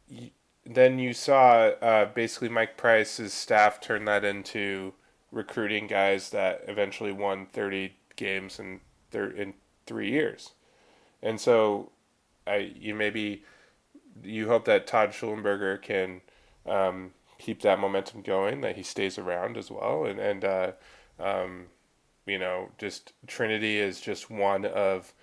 you 0.07 0.29
then 0.65 0.99
you 0.99 1.13
saw 1.13 1.69
uh, 1.81 2.05
basically 2.05 2.49
Mike 2.49 2.77
Price's 2.77 3.33
staff 3.33 3.79
turn 3.79 4.05
that 4.05 4.23
into 4.23 4.93
recruiting 5.31 5.87
guys 5.87 6.29
that 6.31 6.63
eventually 6.67 7.11
won 7.11 7.45
30 7.47 7.95
games 8.15 8.59
in 8.59 8.81
thir- 9.11 9.31
in 9.31 9.53
three 9.85 10.09
years, 10.11 10.51
and 11.21 11.39
so 11.39 11.91
I 12.45 12.73
you 12.75 12.95
maybe 12.95 13.43
you 14.23 14.47
hope 14.47 14.65
that 14.65 14.87
Todd 14.87 15.11
Shulenberger 15.11 15.81
can 15.81 16.21
um, 16.65 17.11
keep 17.37 17.61
that 17.61 17.79
momentum 17.79 18.21
going, 18.21 18.61
that 18.61 18.75
he 18.75 18.83
stays 18.83 19.17
around 19.17 19.57
as 19.57 19.71
well, 19.71 20.05
and 20.05 20.19
and 20.19 20.45
uh, 20.45 20.71
um, 21.19 21.67
you 22.25 22.37
know 22.37 22.69
just 22.77 23.13
Trinity 23.27 23.77
is 23.77 24.01
just 24.01 24.29
one 24.29 24.65
of 24.65 25.13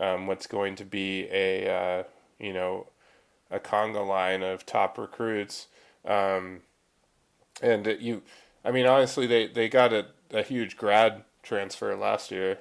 um, 0.00 0.26
what's 0.26 0.46
going 0.46 0.74
to 0.76 0.84
be 0.84 1.28
a 1.30 1.68
uh, 1.68 2.02
you 2.38 2.52
know 2.52 2.86
a 3.50 3.60
conga 3.60 4.04
line 4.06 4.42
of 4.42 4.64
top 4.64 4.98
recruits. 4.98 5.68
Um, 6.04 6.62
and 7.60 7.86
you, 8.00 8.22
I 8.64 8.72
mean, 8.72 8.86
honestly, 8.86 9.26
they, 9.26 9.46
they 9.46 9.68
got 9.68 9.92
a, 9.92 10.06
a 10.32 10.42
huge 10.42 10.76
grad 10.76 11.22
transfer 11.42 11.94
last 11.94 12.30
year, 12.30 12.58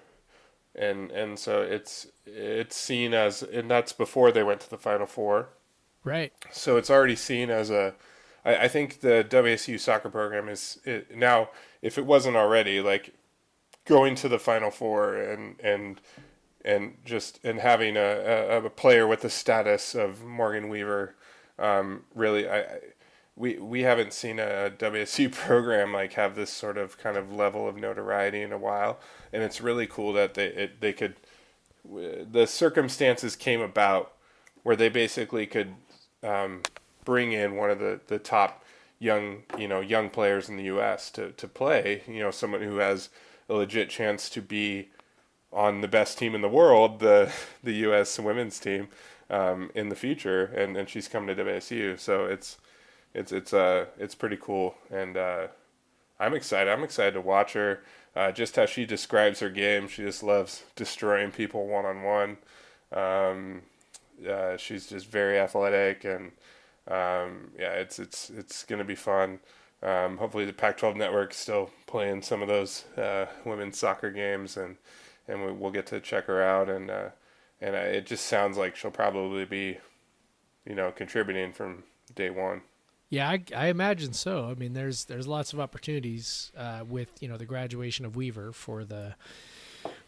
and 0.76 1.10
and 1.12 1.40
so 1.40 1.62
it's 1.62 2.08
it's 2.26 2.76
seen 2.76 3.14
as 3.14 3.42
and 3.42 3.72
that's 3.72 3.94
before 3.94 4.32
they 4.32 4.44
went 4.44 4.62
to 4.62 4.70
the 4.70 4.78
Final 4.78 5.08
Four. 5.08 5.50
Right. 6.04 6.34
So 6.52 6.78
it's 6.78 6.90
already 6.90 7.16
seen 7.16 7.50
as 7.50 7.70
a. 7.70 7.94
I, 8.44 8.58
I 8.58 8.68
think 8.68 9.00
the 9.00 9.26
WSU 9.28 9.80
soccer 9.80 10.10
program 10.10 10.50
is 10.50 10.80
it, 10.84 11.16
now. 11.16 11.50
If 11.82 11.98
it 11.98 12.06
wasn't 12.06 12.36
already, 12.36 12.80
like 12.80 13.16
going 13.86 14.14
to 14.16 14.30
the 14.30 14.38
Final 14.38 14.70
Four 14.70 15.16
and 15.16 15.60
and 15.62 16.02
and 16.64 16.98
just 17.06 17.40
and 17.44 17.60
having 17.60 17.98
a, 17.98 18.00
a, 18.00 18.66
a 18.66 18.70
player 18.70 19.08
with 19.08 19.22
the 19.22 19.30
status 19.30 19.96
of 19.96 20.24
Morgan 20.24 20.70
Weaver, 20.70 21.16
um, 21.60 22.04
really, 22.16 22.50
I, 22.50 22.80
we 23.36 23.58
we 23.58 23.82
haven't 23.82 24.14
seen 24.14 24.40
a 24.40 24.72
WSU 24.78 25.32
program 25.32 25.94
like 25.94 26.14
have 26.14 26.36
this 26.36 26.52
sort 26.52 26.78
of 26.78 26.98
kind 26.98 27.18
of 27.18 27.32
level 27.32 27.68
of 27.68 27.76
notoriety 27.76 28.42
in 28.42 28.52
a 28.52 28.58
while, 28.58 29.00
and 29.34 29.44
it's 29.44 29.62
really 29.62 29.88
cool 29.88 30.14
that 30.14 30.34
they 30.34 30.48
it, 30.48 30.82
they 30.82 30.94
could 30.94 31.16
the 31.84 32.46
circumstances 32.46 33.36
came 33.36 33.62
about 33.62 34.14
where 34.64 34.76
they 34.76 34.90
basically 34.90 35.48
could 35.48 35.74
um, 36.24 36.62
bring 37.04 37.32
in 37.32 37.56
one 37.56 37.72
of 37.72 37.80
the, 37.80 38.00
the 38.08 38.20
top 38.20 38.64
young 39.00 39.42
you 39.58 39.68
know 39.68 39.82
young 39.82 40.10
players 40.10 40.48
in 40.48 40.58
the 40.58 40.64
U.S. 40.64 41.10
to 41.12 41.32
to 41.32 41.48
play. 41.48 42.04
You 42.08 42.20
know, 42.20 42.32
someone 42.32 42.62
who 42.62 42.78
has 42.78 43.10
a 43.50 43.54
legit 43.54 43.90
chance 43.90 44.30
to 44.30 44.42
be 44.42 44.90
on 45.54 45.82
the 45.82 45.88
best 45.88 46.18
team 46.18 46.36
in 46.36 46.42
the 46.42 46.50
world, 46.50 47.00
the 47.00 47.32
the 47.64 47.74
U.S. 47.74 48.20
women's 48.20 48.60
team, 48.60 48.90
um, 49.30 49.72
in 49.76 49.90
the 49.90 49.96
future, 49.96 50.46
and, 50.46 50.78
and 50.78 50.90
she's 50.90 51.08
coming 51.08 51.36
to 51.36 51.44
WSU. 51.44 52.00
So 52.00 52.26
it's 52.26 52.58
it's 53.14 53.32
it's 53.32 53.54
uh 53.54 53.86
it's 53.98 54.16
pretty 54.16 54.38
cool, 54.38 54.76
and 54.92 55.18
uh, 55.18 55.48
I'm 56.20 56.34
excited. 56.34 56.72
I'm 56.72 56.84
excited 56.84 57.14
to 57.14 57.22
watch 57.22 57.54
her. 57.54 57.82
Uh, 58.16 58.32
just 58.32 58.56
how 58.58 58.66
she 58.66 58.86
describes 58.86 59.40
her 59.40 59.50
game, 59.50 59.88
she 59.88 60.04
just 60.04 60.22
loves 60.24 60.64
destroying 60.76 61.32
people 61.32 61.68
one 61.68 61.86
on 61.86 62.04
one. 62.04 62.38
She's 64.58 64.88
just 64.88 65.08
very 65.08 65.40
athletic 65.40 66.04
and 66.06 66.32
um, 66.88 67.52
yeah, 67.58 67.74
it's 67.74 68.00
it's 68.00 68.30
it's 68.32 68.64
gonna 68.64 68.84
be 68.84 68.96
fun. 68.96 69.40
Um, 69.84 70.18
hopefully, 70.18 70.46
the 70.46 70.54
Pac-12 70.54 70.96
network 70.96 71.34
still 71.34 71.72
playing 71.88 72.22
some 72.22 72.42
of 72.42 72.48
those 72.48 72.86
uh, 72.98 73.28
women's 73.46 73.78
soccer 73.78 74.12
games, 74.12 74.58
and 74.58 74.78
and 75.28 75.46
we, 75.46 75.52
will 75.52 75.72
get 75.72 75.88
to 75.88 76.00
check 76.00 76.26
her 76.26 76.42
out. 76.42 76.70
And 76.70 76.90
uh, 76.90 77.10
and 77.60 77.76
it 77.76 78.06
just 78.06 78.26
sounds 78.26 78.58
like 78.58 78.76
she'll 78.76 78.92
probably 78.92 79.46
be, 79.46 79.78
you 80.66 80.76
know, 80.76 80.92
contributing 80.92 81.54
from 81.54 81.84
day 82.14 82.30
one. 82.30 82.62
Yeah, 83.10 83.30
I, 83.30 83.44
I 83.56 83.68
imagine 83.68 84.14
so. 84.14 84.46
I 84.50 84.54
mean, 84.54 84.74
there's 84.74 85.06
there's 85.06 85.28
lots 85.28 85.54
of 85.54 85.60
opportunities 85.60 86.52
uh, 86.58 86.84
with 86.88 87.10
you 87.22 87.28
know 87.28 87.38
the 87.38 87.46
graduation 87.46 88.06
of 88.06 88.16
Weaver 88.16 88.54
for 88.54 88.86
the 88.86 89.16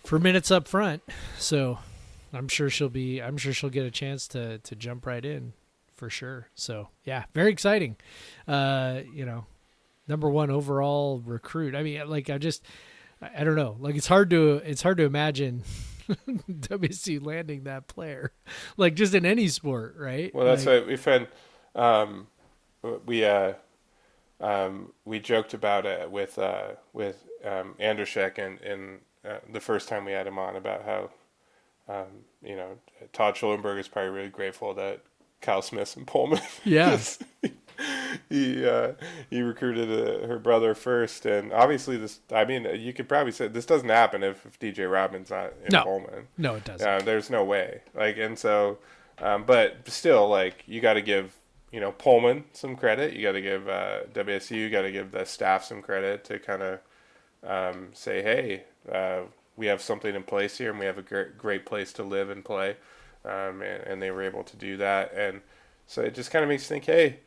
for 0.03 0.19
minutes 0.19 0.51
up 0.51 0.67
front. 0.67 1.03
So 1.37 1.79
I'm 2.31 2.47
sure 2.47 2.69
she'll 2.69 2.89
be. 2.89 3.21
I'm 3.21 3.37
sure 3.37 3.53
she'll 3.53 3.69
get 3.69 3.85
a 3.85 3.91
chance 3.91 4.27
to 4.29 4.57
to 4.59 4.75
jump 4.75 5.05
right 5.05 5.23
in 5.23 5.53
for 5.95 6.09
sure. 6.09 6.47
So 6.55 6.89
yeah, 7.03 7.25
very 7.33 7.51
exciting. 7.51 7.97
Uh, 8.47 9.01
you 9.13 9.25
know, 9.25 9.45
number 10.07 10.29
one 10.29 10.49
overall 10.49 11.21
recruit. 11.25 11.75
I 11.75 11.83
mean, 11.83 12.07
like 12.09 12.29
I 12.29 12.37
just, 12.37 12.65
I 13.35 13.43
don't 13.43 13.55
know. 13.55 13.75
Like 13.79 13.95
it's 13.95 14.07
hard 14.07 14.29
to 14.31 14.55
it's 14.65 14.81
hard 14.81 14.97
to 14.97 15.03
imagine 15.03 15.63
WC 16.09 17.25
landing 17.25 17.63
that 17.63 17.87
player, 17.87 18.31
like 18.77 18.95
just 18.95 19.13
in 19.13 19.25
any 19.25 19.47
sport, 19.47 19.95
right? 19.97 20.33
Well, 20.33 20.45
that's 20.45 20.65
like, 20.65 20.81
what 20.81 20.87
we 20.87 20.95
found. 20.95 21.27
Um, 21.75 22.27
we 23.05 23.25
uh, 23.25 23.53
um, 24.39 24.91
we 25.05 25.19
joked 25.19 25.53
about 25.53 25.85
it 25.85 26.11
with 26.11 26.37
uh, 26.37 26.73
with 26.91 27.23
um, 27.45 27.75
Andrzejczyk 27.79 28.37
and 28.37 28.59
and 28.61 28.99
uh, 29.25 29.39
the 29.51 29.59
first 29.59 29.87
time 29.87 30.05
we 30.05 30.11
had 30.11 30.27
him 30.27 30.37
on 30.37 30.55
about 30.55 30.83
how 30.83 31.09
um, 31.87 32.07
you 32.43 32.55
know 32.55 32.77
Todd 33.13 33.35
Shulenberger 33.35 33.79
is 33.79 33.87
probably 33.87 34.11
really 34.11 34.29
grateful 34.29 34.73
that 34.73 35.01
Kyle 35.41 35.61
Smith 35.61 35.95
and 35.95 36.07
Pullman. 36.07 36.39
Yeah. 36.63 36.99
he 38.29 38.65
uh, 38.65 38.93
he 39.29 39.41
recruited 39.41 39.89
uh, 39.89 40.27
her 40.27 40.39
brother 40.39 40.73
first, 40.73 41.25
and 41.25 41.51
obviously 41.53 41.97
this. 41.97 42.19
I 42.31 42.45
mean, 42.45 42.67
you 42.79 42.93
could 42.93 43.09
probably 43.09 43.31
say 43.31 43.47
this 43.47 43.65
doesn't 43.65 43.89
happen 43.89 44.23
if, 44.23 44.45
if 44.45 44.59
DJ 44.59 44.91
Rodman's 44.91 45.29
not 45.29 45.53
in 45.63 45.69
no. 45.71 45.83
Pullman. 45.83 46.27
No, 46.37 46.55
it 46.55 46.65
doesn't. 46.65 46.87
Uh, 46.87 46.99
there's 47.03 47.29
no 47.29 47.43
way. 47.43 47.81
Like, 47.93 48.17
and 48.17 48.37
so, 48.37 48.79
um, 49.19 49.43
but 49.45 49.87
still, 49.89 50.27
like, 50.27 50.63
you 50.65 50.81
got 50.81 50.93
to 50.93 51.01
give 51.01 51.35
you 51.71 51.79
know 51.79 51.91
Pullman 51.91 52.45
some 52.53 52.75
credit. 52.75 53.13
You 53.13 53.23
got 53.23 53.33
to 53.33 53.41
give 53.41 53.67
uh, 53.67 54.01
WSU. 54.13 54.51
You 54.51 54.69
got 54.69 54.83
to 54.83 54.91
give 54.91 55.11
the 55.11 55.25
staff 55.25 55.63
some 55.63 55.81
credit 55.81 56.23
to 56.25 56.39
kind 56.39 56.61
of 56.61 56.79
um, 57.45 57.89
say, 57.93 58.21
hey, 58.21 58.63
uh, 58.91 59.21
we 59.55 59.67
have 59.67 59.81
something 59.81 60.15
in 60.15 60.23
place 60.23 60.57
here, 60.57 60.71
and 60.71 60.79
we 60.79 60.85
have 60.85 60.97
a 60.97 61.03
great 61.03 61.37
great 61.37 61.65
place 61.65 61.93
to 61.93 62.03
live 62.03 62.29
and 62.29 62.43
play 62.43 62.75
um, 63.25 63.61
and, 63.61 63.83
and, 63.83 64.01
they 64.01 64.11
were 64.11 64.21
able 64.21 64.43
to 64.43 64.57
do 64.57 64.77
that. 64.77 65.13
And 65.13 65.41
so 65.87 66.01
it 66.01 66.13
just 66.13 66.31
kind 66.31 66.43
of 66.43 66.49
makes 66.49 66.63
you 66.63 66.69
think, 66.69 66.85
hey, 66.85 67.19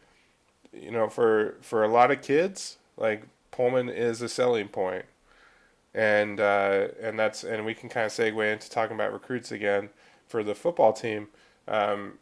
you 0.81 0.91
know, 0.91 1.09
for 1.09 1.57
for 1.61 1.85
a 1.85 1.89
lot 1.89 2.11
of 2.11 2.23
kids, 2.23 2.79
like 2.97 3.25
Pullman 3.51 3.89
is 3.89 4.23
a 4.23 4.29
selling 4.29 4.69
point, 4.69 5.05
and 5.95 6.41
uh, 6.41 6.89
and 7.01 7.19
that's 7.19 7.45
and 7.45 7.65
we 7.65 7.75
can 7.75 7.89
kind 7.89 8.07
of 8.07 8.13
segue 8.13 8.53
into 8.53 8.71
talking 8.71 8.95
about 8.95 9.13
recruits 9.13 9.53
again 9.53 9.91
for 10.29 10.43
the 10.43 10.55
football 10.55 10.93
team. 10.93 11.29
Um, 11.69 12.19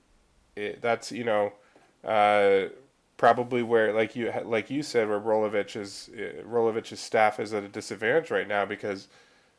it, 0.57 0.81
that's 0.81 1.13
you 1.13 1.25
know. 1.25 1.53
Uh, 2.03 2.69
probably 3.17 3.63
where 3.63 3.93
like 3.93 4.17
you 4.17 4.31
like 4.45 4.69
you 4.69 4.83
said 4.83 5.09
where 5.09 5.21
Rolovich 5.21 5.77
is 5.77 6.11
Rolovich's 6.45 6.99
staff 7.01 7.39
is 7.39 7.55
at 7.55 7.63
a 7.63 7.69
disadvantage 7.69 8.31
right 8.31 8.47
now 8.47 8.67
because 8.67 9.07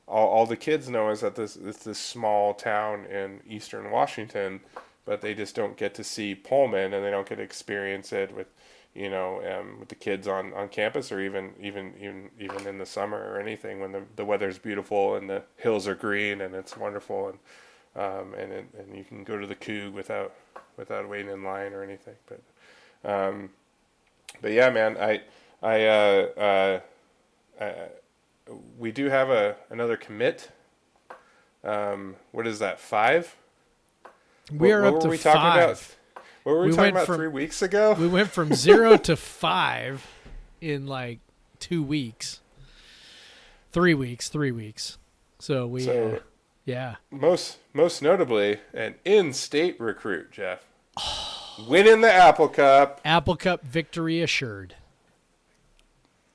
all, 0.08 0.28
all 0.28 0.46
the 0.46 0.58
kids 0.58 0.90
know 0.90 1.10
is 1.10 1.22
that 1.22 1.36
this 1.36 1.56
it's 1.56 1.84
this 1.84 2.00
small 2.00 2.54
town 2.54 3.06
in 3.06 3.42
eastern 3.48 3.92
Washington, 3.92 4.60
but 5.06 5.22
they 5.22 5.34
just 5.34 5.56
don't 5.56 5.78
get 5.78 5.94
to 5.96 6.04
see 6.04 6.36
Pullman 6.36 6.94
and 6.94 7.04
they 7.04 7.12
don't 7.12 7.28
get 7.28 7.38
to 7.38 7.44
experience 7.44 8.14
it 8.14 8.36
with, 8.36 8.48
you 8.96 9.10
know, 9.10 9.42
um, 9.46 9.80
with 9.80 9.90
the 9.90 9.96
kids 9.96 10.28
on, 10.28 10.54
on 10.54 10.70
campus 10.70 11.12
or 11.12 11.20
even 11.20 11.52
even 11.62 11.94
even 12.00 12.30
even 12.40 12.66
in 12.66 12.78
the 12.78 12.86
summer 12.86 13.18
or 13.18 13.40
anything 13.40 13.82
when 13.82 13.92
the 13.92 14.04
the 14.16 14.26
weather's 14.26 14.58
beautiful 14.58 15.16
and 15.16 15.30
the 15.30 15.44
hills 15.58 15.88
are 15.88 15.96
green 15.96 16.42
and 16.42 16.56
it's 16.56 16.78
wonderful 16.78 17.28
and 17.28 17.40
um, 17.96 18.34
and 18.34 18.52
it, 18.52 18.66
and 18.78 18.96
you 18.96 19.04
can 19.04 19.24
go 19.24 19.38
to 19.38 19.46
the 19.46 19.56
Coug 19.56 19.94
without 19.94 20.34
without 20.78 21.08
waiting 21.08 21.32
in 21.32 21.44
line 21.44 21.74
or 21.74 21.84
anything. 21.84 22.16
But 22.26 22.42
um, 23.10 23.50
but 24.42 24.52
yeah, 24.52 24.70
man, 24.70 24.98
I 24.98 25.22
I 25.62 25.86
uh, 25.86 26.28
uh, 26.38 26.80
I, 27.64 27.74
we 28.78 28.92
do 28.92 29.10
have 29.10 29.30
a 29.30 29.56
another 29.70 29.98
commit. 29.98 30.52
Um, 31.64 32.16
what 32.32 32.48
is 32.48 32.60
that? 32.60 32.80
Five. 32.80 33.36
We 34.52 34.72
are 34.72 34.84
what, 34.84 34.96
up 34.96 35.00
to 35.02 35.10
we 35.10 35.18
five. 35.18 35.98
What 36.46 36.58
were 36.58 36.62
we, 36.62 36.68
we 36.68 36.76
talking 36.76 36.92
about 36.92 37.08
from, 37.08 37.16
three 37.16 37.28
weeks 37.28 37.64
ago? 37.64 37.96
We 38.00 38.08
went 38.08 38.30
from 38.30 38.54
zero 38.54 38.98
to 38.98 39.16
five 39.16 40.06
in 40.62 40.86
like 40.86 41.18
two 41.58 41.82
weeks. 41.82 42.40
Three 43.72 43.96
weeks. 43.96 44.30
Three 44.30 44.52
weeks. 44.52 45.00
So 45.40 45.66
we. 45.66 45.82
So, 45.82 46.08
uh, 46.08 46.20
yeah. 46.64 46.98
Most 47.10 47.58
most 47.74 48.04
notably, 48.04 48.60
an 48.76 48.94
in-state 49.04 49.80
recruit, 49.80 50.32
Jeff. 50.32 50.68
Winning 51.68 52.02
the 52.02 52.14
Apple 52.14 52.50
Cup. 52.50 53.02
Apple 53.04 53.38
Cup 53.38 53.64
victory 53.64 54.22
assured. 54.22 54.76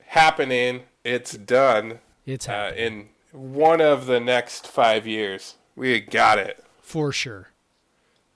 Happening 0.07 0.81
it's 1.05 1.37
done. 1.37 1.99
It's 2.25 2.49
uh, 2.49 2.73
in 2.75 3.07
one 3.31 3.79
of 3.79 4.07
the 4.07 4.19
next 4.19 4.67
five 4.67 5.07
years. 5.07 5.55
We 5.77 6.01
got 6.01 6.37
it 6.37 6.61
for 6.81 7.13
sure, 7.13 7.47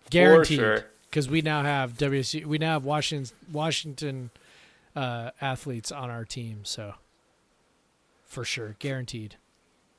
guaranteed. 0.10 0.60
Because 0.60 0.80
sure. 0.80 0.90
We 1.30 1.42
now 1.42 1.64
have 1.64 1.94
WC, 1.94 2.46
we 2.46 2.58
now 2.58 2.74
have 2.74 2.84
Washington 2.84 3.34
Washington 3.52 4.32
uh, 4.96 5.32
athletes 5.40 5.92
on 5.92 6.10
our 6.10 6.26
team, 6.26 6.60
so 6.64 6.96
for 8.26 8.44
sure, 8.44 8.76
guaranteed. 8.80 9.38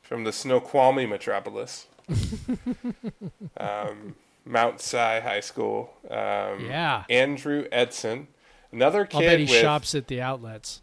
From 0.03 0.25
the 0.25 0.33
Snoqualmie 0.33 1.07
metropolis, 1.07 1.87
um, 3.57 4.15
Mount 4.45 4.81
Si 4.81 4.97
High 4.97 5.41
School. 5.41 5.91
Um, 6.11 6.67
yeah, 6.67 7.05
Andrew 7.09 7.65
Edson, 7.73 8.29
another 8.71 9.07
kid. 9.07 9.17
I'll 9.17 9.23
bet 9.23 9.39
he 9.39 9.47
with, 9.47 9.61
shops 9.61 9.95
at 9.95 10.09
the 10.09 10.21
outlets. 10.21 10.83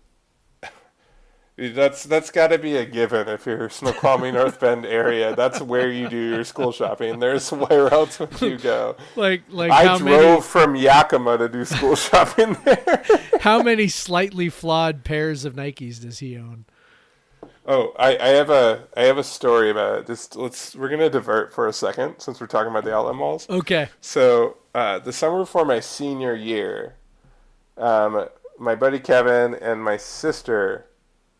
That's 1.56 2.04
that's 2.06 2.32
got 2.32 2.48
to 2.48 2.58
be 2.58 2.78
a 2.78 2.86
given 2.86 3.28
if 3.28 3.46
you're 3.46 3.70
Snoqualmie 3.70 4.32
North 4.32 4.60
Bend 4.60 4.88
area. 4.88 5.36
That's 5.36 5.62
where 5.62 5.92
you 5.92 6.10
do 6.10 6.18
your 6.18 6.44
school 6.44 6.72
shopping. 6.72 7.20
There's 7.20 7.52
where 7.52 7.94
else 7.94 8.20
would 8.20 8.42
you 8.42 8.58
go? 8.58 8.96
like 9.16 9.44
like 9.50 9.72
I 9.72 10.00
drove 10.00 10.04
many... 10.04 10.42
from 10.42 10.76
Yakima 10.76 11.38
to 11.38 11.48
do 11.48 11.64
school 11.64 11.96
shopping 11.96 12.58
there. 12.66 13.04
how 13.42 13.62
many 13.62 13.88
slightly 13.88 14.50
flawed 14.50 15.04
pairs 15.04 15.46
of 15.46 15.54
Nikes 15.54 16.02
does 16.02 16.20
he 16.20 16.36
own? 16.36 16.66
Oh, 17.68 17.94
I, 18.00 18.18
I 18.18 18.28
have 18.30 18.50
a 18.50 18.88
I 18.98 19.04
have 19.04 19.20
a 19.20 19.24
story 19.24 19.70
about 19.70 20.00
it. 20.00 20.08
Just 20.08 20.36
let's 20.36 20.76
we're 20.76 20.90
gonna 20.90 21.10
divert 21.10 21.54
for 21.54 21.68
a 21.68 21.74
second 21.74 22.16
since 22.18 22.42
we're 22.42 22.48
talking 22.48 22.72
about 22.72 22.84
the 22.84 22.96
outlet 22.96 23.14
malls. 23.14 23.48
Okay. 23.48 23.90
So 24.02 24.58
uh, 24.74 24.98
the 24.98 25.14
summer 25.14 25.38
before 25.38 25.66
my 25.66 25.82
senior 25.82 26.34
year, 26.34 26.96
um, 27.78 28.28
my 28.58 28.74
buddy 28.74 29.00
Kevin 29.00 29.54
and 29.54 29.84
my 29.84 29.98
sister 29.98 30.88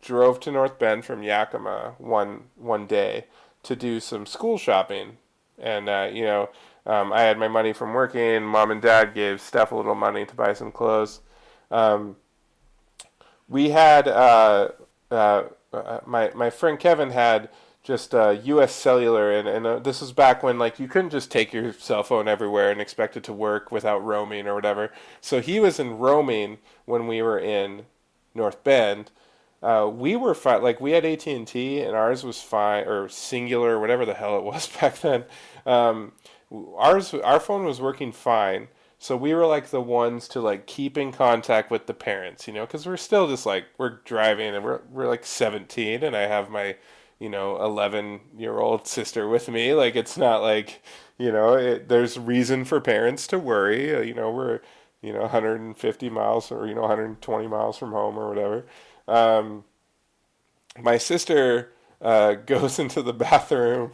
drove 0.04 0.38
to 0.40 0.52
North 0.52 0.78
Bend 0.78 1.04
from 1.04 1.22
Yakima 1.22 1.94
one 1.98 2.44
one 2.56 2.86
day 2.86 3.26
to 3.62 3.74
do 3.74 3.98
some 3.98 4.26
school 4.26 4.58
shopping, 4.58 5.16
and 5.58 5.88
uh, 5.88 6.08
you 6.12 6.24
know, 6.24 6.50
um, 6.86 7.12
I 7.12 7.22
had 7.22 7.38
my 7.38 7.48
money 7.48 7.72
from 7.72 7.94
working. 7.94 8.44
Mom 8.44 8.70
and 8.70 8.82
Dad 8.82 9.14
gave 9.14 9.40
Steph 9.40 9.72
a 9.72 9.76
little 9.76 9.94
money 9.94 10.26
to 10.26 10.34
buy 10.34 10.52
some 10.52 10.70
clothes. 10.70 11.20
Um, 11.70 12.16
we 13.48 13.70
had 13.70 14.06
uh, 14.06 14.68
uh, 15.10 15.44
uh 15.72 16.00
my 16.06 16.30
my 16.34 16.50
friend 16.50 16.78
Kevin 16.78 17.10
had 17.10 17.48
just 17.82 18.14
uh, 18.14 18.36
U.S. 18.44 18.74
Cellular, 18.74 19.32
and 19.32 19.48
and 19.48 19.66
uh, 19.66 19.78
this 19.78 20.02
was 20.02 20.12
back 20.12 20.42
when 20.42 20.58
like 20.58 20.78
you 20.78 20.86
couldn't 20.86 21.10
just 21.10 21.30
take 21.30 21.52
your 21.52 21.72
cell 21.72 22.02
phone 22.02 22.28
everywhere 22.28 22.70
and 22.70 22.80
expect 22.80 23.16
it 23.16 23.24
to 23.24 23.32
work 23.32 23.72
without 23.72 24.04
roaming 24.04 24.46
or 24.46 24.54
whatever. 24.54 24.92
So 25.20 25.40
he 25.40 25.60
was 25.60 25.80
in 25.80 25.98
roaming 25.98 26.58
when 26.84 27.06
we 27.06 27.22
were 27.22 27.38
in 27.38 27.86
North 28.34 28.62
Bend. 28.64 29.10
Uh, 29.64 29.88
we 29.88 30.14
were 30.14 30.34
fine. 30.34 30.62
Like 30.62 30.78
we 30.80 30.92
had 30.92 31.06
AT 31.06 31.26
and 31.26 31.46
T, 31.46 31.80
and 31.80 31.96
ours 31.96 32.22
was 32.22 32.42
fine, 32.42 32.84
or 32.86 33.08
Cingular, 33.08 33.80
whatever 33.80 34.04
the 34.04 34.12
hell 34.14 34.36
it 34.36 34.44
was 34.44 34.68
back 34.80 35.00
then. 35.00 35.24
Um, 35.64 36.12
ours, 36.76 37.14
our 37.14 37.40
phone 37.40 37.64
was 37.64 37.80
working 37.80 38.12
fine. 38.12 38.68
So 38.98 39.16
we 39.16 39.34
were 39.34 39.46
like 39.46 39.68
the 39.70 39.80
ones 39.80 40.28
to 40.28 40.40
like 40.40 40.66
keep 40.66 40.98
in 40.98 41.12
contact 41.12 41.70
with 41.70 41.86
the 41.86 41.94
parents, 41.94 42.46
you 42.46 42.52
know, 42.54 42.66
because 42.66 42.86
we're 42.86 42.96
still 42.98 43.26
just 43.28 43.46
like 43.46 43.64
we're 43.78 44.00
driving 44.04 44.54
and 44.54 44.64
we're 44.64 44.82
we're 44.90 45.08
like 45.08 45.24
17, 45.24 46.02
and 46.04 46.14
I 46.16 46.22
have 46.26 46.50
my 46.50 46.76
you 47.18 47.28
know 47.30 47.62
11 47.62 48.20
year 48.36 48.58
old 48.58 48.86
sister 48.88 49.28
with 49.28 49.48
me 49.48 49.72
like 49.72 49.94
it's 49.94 50.16
not 50.18 50.42
like 50.42 50.82
you 51.16 51.30
know 51.30 51.54
it, 51.54 51.88
there's 51.88 52.18
reason 52.18 52.64
for 52.64 52.80
parents 52.80 53.26
to 53.28 53.38
worry 53.38 53.94
uh, 53.94 54.00
you 54.00 54.12
know 54.12 54.30
we're 54.32 54.60
you 55.00 55.12
know 55.12 55.20
150 55.20 56.10
miles 56.10 56.50
or 56.50 56.66
you 56.66 56.74
know 56.74 56.80
120 56.82 57.46
miles 57.46 57.78
from 57.78 57.92
home 57.92 58.18
or 58.18 58.28
whatever 58.28 58.66
um, 59.08 59.64
my 60.80 60.98
sister 60.98 61.72
uh, 62.00 62.34
goes 62.46 62.78
into 62.78 63.02
the 63.02 63.12
bathroom 63.12 63.92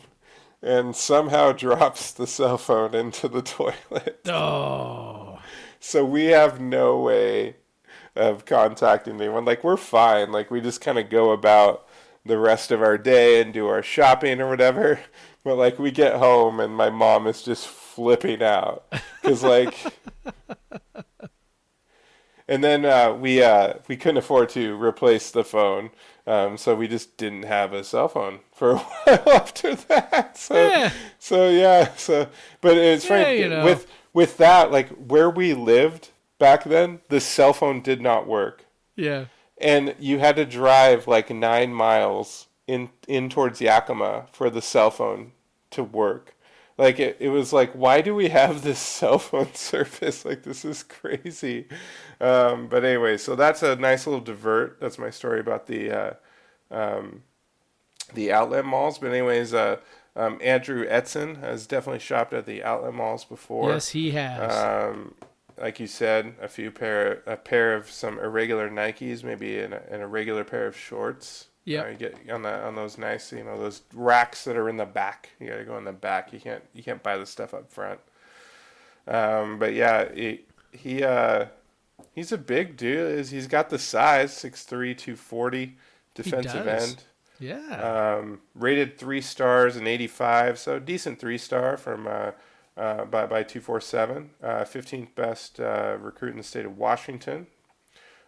and 0.63 0.95
somehow 0.97 1.53
drops 1.53 2.13
the 2.13 2.27
cell 2.27 2.59
phone 2.59 2.95
into 2.95 3.29
the 3.29 3.43
toilet 3.57 4.21
Oh. 4.27 5.39
so 5.81 6.05
we 6.05 6.27
have 6.27 6.61
no 6.61 7.01
way 7.01 7.57
of 8.17 8.45
contacting 8.47 9.17
anyone 9.17 9.45
like 9.45 9.65
we're 9.65 9.77
fine 9.77 10.33
like 10.33 10.51
we 10.51 10.61
just 10.61 10.81
kind 10.81 10.99
of 10.99 11.11
go 11.11 11.33
about 11.33 11.89
the 12.27 12.39
rest 12.39 12.71
of 12.73 12.83
our 12.83 12.99
day 12.99 13.41
and 13.41 13.55
do 13.55 13.67
our 13.69 13.83
shopping 13.83 14.41
or 14.41 14.49
whatever. 14.49 15.01
But 15.45 15.57
like 15.57 15.79
we 15.79 15.91
get 15.91 16.17
home 16.17 16.61
and 16.61 16.75
my 16.77 16.91
mom 16.91 17.27
is 17.27 17.43
just 17.43 17.67
flipping 17.67 18.43
out 18.43 18.85
because 19.23 19.43
like, 19.43 19.75
and 22.51 22.65
then 22.65 22.85
uh, 22.85 23.15
we 23.15 23.43
uh, 23.43 23.75
we 23.89 23.97
couldn't 23.97 24.19
afford 24.19 24.51
to 24.51 24.77
replace 24.83 25.33
the 25.33 25.45
phone, 25.45 25.91
um, 26.27 26.59
so 26.59 26.77
we 26.77 26.89
just 26.89 27.17
didn't 27.19 27.45
have 27.45 27.73
a 27.75 27.85
cell 27.85 28.09
phone 28.09 28.41
for 28.55 28.73
a 28.73 28.79
while 28.79 29.31
after 29.31 29.75
that. 29.77 30.37
So 30.39 30.73
Yeah. 30.73 30.93
so 31.19 31.51
yeah 31.51 31.95
so 31.97 32.29
but 32.61 32.77
it's 32.77 33.05
Yeah, 33.05 33.07
funny 33.07 33.33
you 33.33 33.49
know. 33.49 33.65
with 33.65 33.87
with 34.15 34.37
that 34.39 34.73
like 34.73 34.91
where 34.91 35.31
we 35.31 35.55
lived 35.55 36.11
back 36.39 36.65
then 36.65 37.01
the 37.09 37.21
cell 37.21 37.55
phone 37.55 37.83
did 37.83 38.03
not 38.03 38.27
work 38.27 38.67
Yeah. 38.97 39.27
and 39.59 39.95
you 39.99 40.19
had 40.19 40.37
to 40.37 40.45
drive 40.45 41.07
like 41.07 41.31
nine 41.31 41.73
miles 41.73 42.49
in 42.67 42.91
in 43.09 43.29
towards 43.29 43.61
Yakima 43.61 44.27
for 44.33 44.51
the 44.51 44.63
cell 44.63 44.91
phone 44.91 45.33
to 45.71 45.83
work. 45.85 46.35
Like 46.79 46.99
it, 46.99 47.19
it 47.21 47.29
was 47.29 47.53
like, 47.53 47.73
why 47.73 48.01
do 48.01 48.15
we 48.15 48.29
have 48.31 48.63
this 48.63 48.79
cell 48.99 49.19
phone 49.19 49.53
service? 49.55 50.25
Like 50.25 50.43
this 50.43 50.65
is 50.65 50.83
crazy. 50.83 51.67
Um, 52.21 52.67
but 52.67 52.85
anyway, 52.85 53.17
so 53.17 53.35
that's 53.35 53.63
a 53.63 53.77
nice 53.77 54.07
little 54.07 54.21
divert. 54.21 54.79
That's 54.81 54.99
my 54.99 55.11
story 55.11 55.41
about 55.41 55.67
the 55.67 55.91
uh, 55.91 56.13
um, 56.71 57.23
the 58.13 58.33
outlet 58.33 58.65
malls. 58.65 58.99
But 58.99 59.09
anyways, 59.09 59.55
uh, 59.55 59.79
um, 60.17 60.39
Andrew 60.43 60.87
Edson 60.89 61.37
has 61.37 61.67
definitely 61.67 62.01
shopped 62.01 62.33
at 62.33 62.47
the 62.47 62.63
outlet 62.63 62.95
malls 62.95 63.25
before. 63.25 63.71
Yes, 63.71 63.91
he 63.91 64.11
has. 64.11 64.55
Um, 64.55 65.15
like 65.59 65.79
you 65.79 65.87
said, 65.87 66.35
a 66.41 66.49
few 66.49 66.71
pair, 66.71 67.23
a 67.27 67.37
pair 67.37 67.75
of 67.75 67.91
some 67.91 68.19
irregular 68.19 68.71
Nikes, 68.71 69.23
maybe 69.23 69.59
an, 69.59 69.75
an 69.75 70.01
irregular 70.01 70.43
pair 70.43 70.67
of 70.67 70.77
shorts. 70.77 71.49
Yep. 71.65 71.85
Uh, 71.85 71.89
you 71.89 71.97
get 71.97 72.31
on 72.31 72.43
the 72.43 72.67
on 72.67 72.75
those 72.75 72.97
nice, 72.97 73.33
you 73.33 73.45
know, 73.45 73.59
those 73.59 73.83
racks 73.95 74.45
that 74.45 74.57
are 74.57 74.69
in 74.69 74.79
the 74.79 74.87
back. 74.87 75.31
You 75.39 75.49
got 75.49 75.57
to 75.59 75.65
go 75.65 75.79
in 75.79 75.85
the 75.85 75.93
back. 75.93 76.33
You 76.33 76.41
can't 76.41 76.63
you 76.73 76.83
can't 76.83 77.03
buy 77.03 77.17
the 77.19 77.27
stuff 77.27 77.53
up 77.55 77.71
front. 77.71 78.01
Um, 79.07 79.59
but 79.59 79.75
yeah, 79.75 80.13
he, 80.15 80.41
he 80.73 81.05
uh, 81.05 81.47
he's 82.15 82.33
a 82.33 82.39
big 82.39 82.77
dude. 82.77 83.19
Is 83.19 83.31
He's 83.31 83.47
got 83.47 83.71
the 83.71 83.79
size 83.79 84.33
6'3", 84.33 84.97
240, 84.97 85.77
defensive 86.15 86.67
end. 86.67 87.05
yeah. 87.39 88.17
Um, 88.19 88.41
rated 88.55 88.99
three 88.99 89.21
stars 89.21 89.77
and 89.77 89.89
85, 89.89 90.59
so 90.59 90.79
decent 90.79 91.19
three 91.19 91.39
star 91.39 91.77
from 91.77 92.07
uh, 92.07 92.33
uh, 92.77 93.05
by 93.05 93.27
by 93.27 93.43
247. 93.43 94.31
Uh, 94.43 94.47
15th 94.65 95.15
best 95.15 95.61
uh, 95.61 95.97
recruit 96.01 96.31
in 96.31 96.37
the 96.37 96.43
state 96.43 96.67
of 96.67 96.77
Washington. 96.79 97.47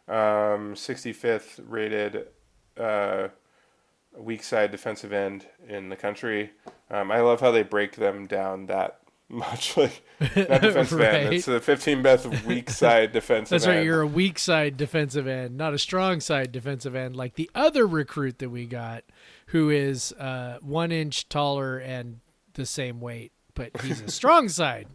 Um, 0.09 0.75
65th 0.75 1.61
rated 1.67 2.27
uh, 2.79 3.29
weak 4.17 4.43
side 4.43 4.71
defensive 4.71 5.13
end 5.13 5.47
in 5.69 5.89
the 5.89 5.97
country. 5.97 6.51
Um, 6.91 7.11
I 7.11 7.21
love 7.21 7.41
how 7.41 7.51
they 7.51 7.63
break 7.63 7.97
them 7.97 8.27
down 8.27 8.67
that 8.67 9.01
much. 9.33 9.77
Like 9.77 10.03
not 10.21 10.61
defensive 10.61 11.01
end. 11.01 11.35
It's 11.35 11.47
the 11.47 11.61
15 11.61 12.03
best 12.03 12.27
weak 12.45 12.71
side 12.83 13.13
defensive 13.13 13.53
end. 13.53 13.61
That's 13.61 13.67
end. 13.67 13.77
right. 13.79 13.85
You're 13.85 14.03
a 14.03 14.07
weak 14.07 14.39
side 14.39 14.77
defensive 14.77 15.27
end, 15.27 15.57
not 15.57 15.75
a 15.75 15.79
strong 15.79 16.21
side 16.21 16.53
defensive 16.53 16.95
end, 16.95 17.17
like 17.17 17.35
the 17.35 17.51
other 17.55 17.87
recruit 17.87 18.39
that 18.39 18.51
we 18.51 18.67
got, 18.67 19.05
who 19.47 19.71
is 19.71 20.13
uh, 20.13 20.59
one 20.61 20.93
inch 20.93 21.29
taller 21.29 21.79
and 21.79 22.21
the 22.55 22.67
same 22.67 23.01
weight, 23.01 23.33
but 23.55 23.71
he's 23.83 24.01
a 24.03 24.11
strong 24.11 24.49
side 24.51 24.87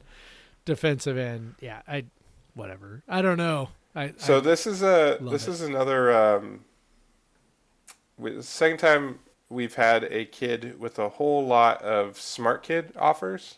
defensive 0.65 1.17
end. 1.17 1.55
Yeah, 1.59 1.81
I, 1.87 2.05
whatever. 2.53 3.03
I 3.07 3.21
don't 3.21 3.37
know. 3.37 3.69
I 3.95 4.13
So 4.17 4.37
I- 4.37 4.41
this 4.41 4.67
is 4.67 4.81
a 4.83 5.17
this 5.21 5.47
it. 5.47 5.51
is 5.51 5.61
another 5.61 6.11
um, 6.15 6.61
second 8.41 8.77
time 8.77 9.19
we've 9.49 9.75
had 9.75 10.03
a 10.05 10.25
kid 10.25 10.79
with 10.79 10.99
a 10.99 11.09
whole 11.09 11.45
lot 11.45 11.81
of 11.81 12.19
smart 12.19 12.63
kid 12.63 12.91
offers. 12.97 13.57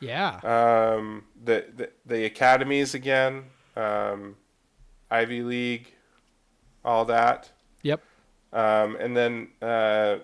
Yeah, 0.00 0.40
Um, 0.42 1.24
the, 1.42 1.66
the 1.74 1.90
the 2.06 2.24
academies 2.24 2.94
again, 2.94 3.44
um, 3.76 4.36
Ivy 5.10 5.42
League, 5.42 5.92
all 6.84 7.04
that, 7.06 7.50
yep, 7.82 8.00
um, 8.52 8.96
and 9.00 9.16
then 9.16 9.48
uh, 9.60 10.18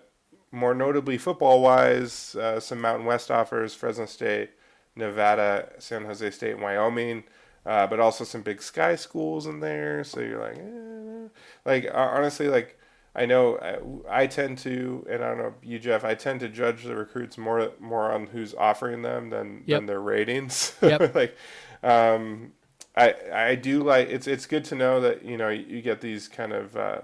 more 0.53 0.75
notably 0.75 1.19
football 1.19 1.61
wise, 1.63 2.35
uh, 2.37 2.61
some 2.61 2.81
Mountain 2.81 3.07
West 3.07 3.31
offers: 3.31 3.75
Fresno 3.75 4.07
State, 4.07 4.51
Nevada, 4.97 5.73
San 5.79 6.05
Jose 6.05 6.31
State, 6.31 6.53
and 6.53 6.63
Wyoming. 6.63 7.25
Uh, 7.67 7.87
but 7.87 7.99
also 7.99 8.25
some 8.25 8.43
big 8.43 8.61
sky 8.61 8.95
schools 8.95 9.47
in 9.47 9.61
there. 9.61 10.05
So 10.05 10.21
you're 10.21 10.39
like, 10.39 10.59
eh. 10.59 11.29
like 11.65 11.87
uh, 11.87 12.11
honestly, 12.13 12.49
like 12.49 12.79
I 13.17 13.27
know 13.27 13.57
uh, 13.57 13.79
I 14.11 14.27
tend 14.27 14.59
to, 14.59 15.07
and 15.09 15.23
I 15.23 15.29
don't 15.29 15.39
know 15.39 15.55
you, 15.63 15.79
Jeff. 15.79 16.05
I 16.05 16.15
tend 16.15 16.41
to 16.41 16.49
judge 16.49 16.83
the 16.85 16.97
recruits 16.97 17.39
more 17.39 17.71
more 17.81 18.11
on 18.13 18.27
who's 18.29 18.55
offering 18.55 19.03
them 19.03 19.31
than 19.31 19.63
Yep. 19.67 19.79
than 19.79 19.87
their 19.87 20.01
ratings. 20.01 20.75
Yep. 20.83 21.15
like, 21.15 21.37
um, 21.83 22.53
I 22.97 23.15
I 23.33 23.55
do 23.55 23.83
like 23.83 24.09
it's 24.09 24.27
it's 24.27 24.47
good 24.47 24.65
to 24.67 24.75
know 24.75 25.01
that 25.01 25.25
you 25.25 25.37
know 25.37 25.49
you, 25.49 25.81
get 25.83 26.01
these 26.01 26.29
kind 26.29 26.53
of. 26.53 26.77
Uh, 26.77 27.01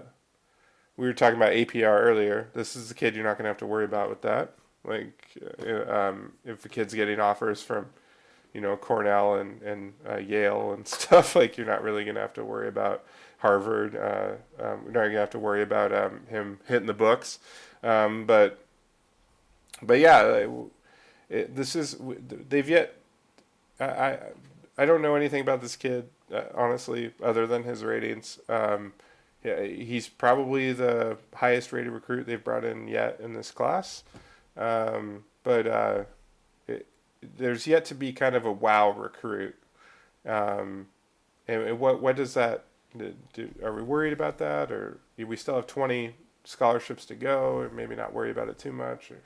we 0.97 1.07
were 1.07 1.13
talking 1.13 1.37
about 1.37 1.53
APR 1.53 2.01
earlier. 2.01 2.49
This 2.53 2.75
is 2.75 2.91
a 2.91 2.93
kid 2.93 3.15
you're 3.15 3.23
not 3.23 3.37
going 3.37 3.45
to 3.45 3.49
have 3.49 3.57
to 3.57 3.65
worry 3.65 3.85
about 3.85 4.09
with 4.09 4.21
that. 4.21 4.53
Like, 4.83 5.25
uh, 5.65 5.91
um, 5.91 6.33
if 6.45 6.65
a 6.65 6.69
kid's 6.69 6.93
getting 6.93 7.19
offers 7.19 7.61
from, 7.63 7.87
you 8.53 8.61
know, 8.61 8.75
Cornell 8.77 9.35
and 9.35 9.61
and 9.61 9.93
uh, 10.07 10.17
Yale 10.17 10.73
and 10.73 10.87
stuff, 10.87 11.35
like 11.35 11.57
you're 11.57 11.67
not 11.67 11.83
really 11.83 12.03
going 12.03 12.15
to 12.15 12.21
have 12.21 12.33
to 12.33 12.43
worry 12.43 12.67
about 12.67 13.03
Harvard. 13.41 13.95
Uh, 13.95 14.33
um, 14.59 14.81
you're 14.85 14.93
not 14.93 15.09
to 15.09 15.17
have 15.17 15.29
to 15.31 15.39
worry 15.39 15.61
about 15.61 15.93
um, 15.93 16.21
him 16.29 16.59
hitting 16.67 16.87
the 16.87 16.93
books. 16.93 17.39
Um, 17.83 18.25
but, 18.25 18.63
but 19.81 19.99
yeah, 19.99 20.47
it, 21.29 21.55
this 21.55 21.75
is 21.75 21.97
they've 22.49 22.69
yet. 22.69 22.95
I, 23.79 23.85
I 23.85 24.19
I 24.77 24.85
don't 24.85 25.01
know 25.01 25.15
anything 25.15 25.41
about 25.41 25.61
this 25.61 25.75
kid 25.75 26.07
uh, 26.33 26.43
honestly, 26.53 27.11
other 27.21 27.45
than 27.45 27.63
his 27.63 27.83
ratings. 27.83 28.39
Um, 28.47 28.93
yeah, 29.43 29.63
he's 29.63 30.07
probably 30.07 30.71
the 30.71 31.17
highest 31.33 31.73
rated 31.73 31.91
recruit 31.91 32.27
they've 32.27 32.43
brought 32.43 32.63
in 32.63 32.87
yet 32.87 33.19
in 33.19 33.33
this 33.33 33.51
class. 33.51 34.03
Um, 34.55 35.23
but 35.43 35.67
uh, 35.67 36.03
it, 36.67 36.87
there's 37.37 37.65
yet 37.65 37.85
to 37.85 37.95
be 37.95 38.13
kind 38.13 38.35
of 38.35 38.45
a 38.45 38.51
wow 38.51 38.91
recruit. 38.91 39.55
Um, 40.25 40.87
and, 41.47 41.63
and 41.63 41.79
what 41.79 42.01
what 42.01 42.15
does 42.15 42.33
that 42.35 42.65
do? 42.97 43.49
Are 43.63 43.73
we 43.73 43.81
worried 43.81 44.13
about 44.13 44.37
that, 44.39 44.71
or 44.71 44.99
we 45.17 45.35
still 45.35 45.55
have 45.55 45.67
20 45.67 46.15
scholarships 46.43 47.05
to 47.05 47.15
go, 47.15 47.57
or 47.57 47.69
maybe 47.69 47.95
not 47.95 48.13
worry 48.13 48.31
about 48.31 48.49
it 48.49 48.57
too 48.57 48.71
much? 48.71 49.11
Or? 49.11 49.17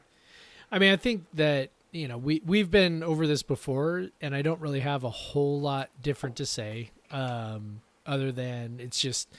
I 0.72 0.80
mean, 0.80 0.92
I 0.92 0.98
think 0.98 1.26
that 1.34 1.70
you 1.92 2.08
know 2.08 2.18
we 2.18 2.42
we've 2.46 2.70
been 2.70 3.04
over 3.04 3.28
this 3.28 3.44
before, 3.44 4.08
and 4.22 4.36
I 4.36 4.42
don't 4.42 4.62
really 4.62 4.82
have 4.82 5.04
a 5.04 5.10
whole 5.10 5.60
lot 5.60 5.90
different 6.02 6.36
to 6.38 6.46
say, 6.46 6.92
um, 7.12 7.82
other 8.06 8.32
than 8.32 8.80
it's 8.80 9.00
just 9.00 9.30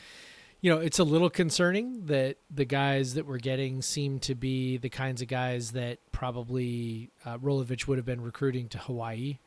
you 0.61 0.71
know 0.71 0.81
it's 0.81 0.99
a 0.99 1.05
little 1.05 1.31
concerning 1.31 2.07
that 2.07 2.37
the 2.51 2.65
guys 2.65 3.15
that 3.15 3.27
we're 3.27 3.39
getting 3.39 3.83
seem 3.83 4.19
to 4.21 4.35
be 4.35 4.79
the 4.79 4.89
kinds 4.89 5.23
of 5.23 5.29
guys 5.29 5.73
that 5.73 5.99
probably 6.13 7.11
uh, 7.25 7.39
Rolovich 7.39 7.87
would 7.87 7.99
have 7.99 8.07
been 8.07 8.23
recruiting 8.23 8.69
to 8.69 8.79
Hawaii. 8.79 9.39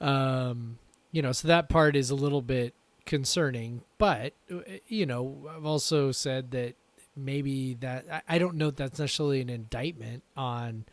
Um, 0.00 0.78
you 1.12 1.22
know, 1.22 1.32
so 1.32 1.48
that 1.48 1.68
part 1.68 1.96
is 1.96 2.10
a 2.10 2.14
little 2.14 2.42
bit 2.42 2.74
concerning, 3.06 3.82
but 3.98 4.34
uh, 4.52 4.60
you 4.86 5.06
know, 5.06 5.48
I've 5.54 5.64
also 5.64 6.12
said 6.12 6.50
that 6.52 6.74
maybe 7.16 7.74
that 7.74 8.24
I, 8.28 8.38
don't 8.38 8.56
know 8.56 8.70
that's 8.70 8.98
necessarily 8.98 9.40
an 9.40 9.50
indictment 9.50 10.22
on 10.36 10.86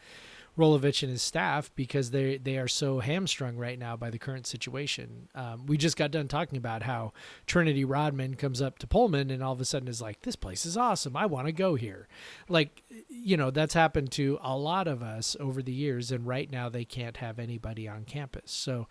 Rolovich 0.57 1.03
and 1.03 1.11
his 1.11 1.21
staff 1.21 1.69
because 1.75 2.09
they 2.09 2.37
they 2.37 2.57
are 2.57 2.67
so 2.67 2.99
hamstrung 2.99 3.57
right 3.57 3.77
now 3.77 3.95
by 3.95 4.09
the 4.09 4.17
current 4.17 4.47
situation. 4.47 5.29
Um, 5.35 5.67
we 5.67 5.77
just 5.77 5.95
got 5.95 6.09
done 6.09 6.27
talking 6.27 6.57
about 6.57 6.83
how 6.83 7.13
Trinity 7.45 7.85
Rodman 7.85 8.35
comes 8.35 8.61
up 8.61 8.79
to 8.79 8.87
Pullman 8.87 9.29
and 9.29 9.43
all 9.43 9.53
of 9.53 9.61
a 9.61 9.65
sudden 9.65 9.87
is 9.87 10.01
like, 10.01 10.21
"This 10.21 10.35
place 10.35 10.65
is 10.65 10.75
awesome. 10.75 11.15
I 11.15 11.27
want 11.27 11.45
to 11.45 11.51
go 11.51 11.75
here." 11.75 12.07
Like, 12.49 12.83
you 13.07 13.37
know, 13.37 13.51
that's 13.51 13.75
happened 13.75 14.11
to 14.13 14.39
a 14.41 14.57
lot 14.57 14.87
of 14.87 15.03
us 15.03 15.37
over 15.39 15.61
the 15.61 15.71
years, 15.71 16.11
and 16.11 16.25
right 16.25 16.51
now 16.51 16.69
they 16.69 16.85
can't 16.85 17.17
have 17.17 17.37
anybody 17.37 17.87
on 17.87 18.03
campus. 18.03 18.51
So 18.51 18.87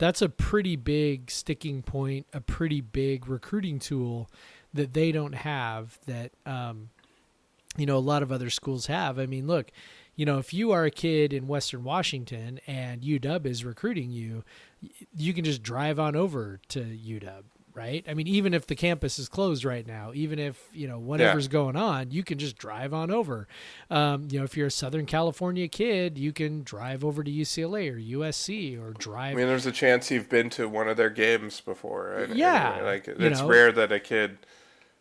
that's 0.00 0.20
a 0.20 0.28
pretty 0.28 0.74
big 0.74 1.30
sticking 1.30 1.82
point, 1.82 2.26
a 2.32 2.40
pretty 2.40 2.80
big 2.80 3.28
recruiting 3.28 3.78
tool 3.78 4.28
that 4.74 4.94
they 4.94 5.12
don't 5.12 5.34
have 5.34 5.98
that 6.06 6.32
um, 6.44 6.90
you 7.76 7.86
know 7.86 7.96
a 7.96 7.98
lot 7.98 8.22
of 8.24 8.32
other 8.32 8.50
schools 8.50 8.86
have. 8.86 9.18
I 9.18 9.26
mean, 9.26 9.46
look 9.46 9.70
you 10.20 10.26
know, 10.26 10.36
if 10.36 10.52
you 10.52 10.70
are 10.72 10.84
a 10.84 10.90
kid 10.90 11.32
in 11.32 11.46
Western 11.46 11.82
Washington 11.82 12.60
and 12.66 13.00
UW 13.00 13.46
is 13.46 13.64
recruiting 13.64 14.10
you, 14.10 14.44
you 15.16 15.32
can 15.32 15.44
just 15.46 15.62
drive 15.62 15.98
on 15.98 16.14
over 16.14 16.60
to 16.68 16.80
UW, 16.80 17.42
right? 17.74 18.04
I 18.08 18.14
mean, 18.14 18.26
even 18.26 18.54
if 18.54 18.66
the 18.66 18.74
campus 18.74 19.18
is 19.18 19.28
closed 19.28 19.64
right 19.64 19.86
now, 19.86 20.12
even 20.14 20.38
if 20.38 20.68
you 20.72 20.88
know 20.88 20.98
whatever's 20.98 21.46
yeah. 21.46 21.52
going 21.52 21.76
on, 21.76 22.10
you 22.10 22.22
can 22.22 22.38
just 22.38 22.56
drive 22.56 22.92
on 22.92 23.10
over. 23.10 23.46
Um, 23.90 24.28
you 24.30 24.38
know, 24.38 24.44
if 24.44 24.56
you're 24.56 24.68
a 24.68 24.70
Southern 24.70 25.06
California 25.06 25.68
kid, 25.68 26.18
you 26.18 26.32
can 26.32 26.62
drive 26.62 27.04
over 27.04 27.22
to 27.22 27.30
UCLA 27.30 27.90
or 27.92 27.96
USC 27.96 28.80
or 28.80 28.92
drive. 28.92 29.32
I 29.32 29.36
mean, 29.36 29.46
there's 29.46 29.66
a 29.66 29.72
chance 29.72 30.10
you've 30.10 30.28
been 30.28 30.50
to 30.50 30.68
one 30.68 30.88
of 30.88 30.96
their 30.96 31.10
games 31.10 31.60
before. 31.60 32.28
Yeah, 32.32 32.80
like 32.82 33.08
it's 33.08 33.40
know, 33.40 33.48
rare 33.48 33.72
that 33.72 33.92
a 33.92 34.00
kid 34.00 34.38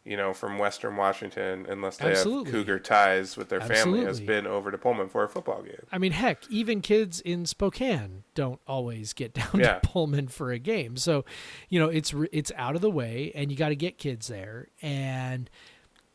you 0.03 0.17
know, 0.17 0.33
from 0.33 0.57
Western 0.57 0.95
Washington, 0.95 1.65
unless 1.69 1.97
they 1.97 2.11
Absolutely. 2.11 2.51
have 2.51 2.59
Cougar 2.59 2.79
ties 2.79 3.37
with 3.37 3.49
their 3.49 3.61
Absolutely. 3.61 3.99
family, 3.99 4.05
has 4.05 4.19
been 4.19 4.47
over 4.47 4.71
to 4.71 4.77
Pullman 4.77 5.09
for 5.09 5.23
a 5.23 5.29
football 5.29 5.61
game. 5.61 5.85
I 5.91 5.97
mean, 5.97 6.13
heck, 6.13 6.49
even 6.49 6.81
kids 6.81 7.21
in 7.21 7.45
Spokane 7.45 8.23
don't 8.33 8.59
always 8.67 9.13
get 9.13 9.33
down 9.33 9.51
yeah. 9.55 9.79
to 9.79 9.87
Pullman 9.87 10.27
for 10.27 10.51
a 10.51 10.59
game. 10.59 10.97
So, 10.97 11.25
you 11.69 11.79
know, 11.79 11.89
it's 11.89 12.13
it's 12.31 12.51
out 12.55 12.75
of 12.75 12.81
the 12.81 12.91
way, 12.91 13.31
and 13.35 13.51
you 13.51 13.57
got 13.57 13.69
to 13.69 13.75
get 13.75 13.97
kids 13.97 14.27
there, 14.27 14.69
and 14.81 15.49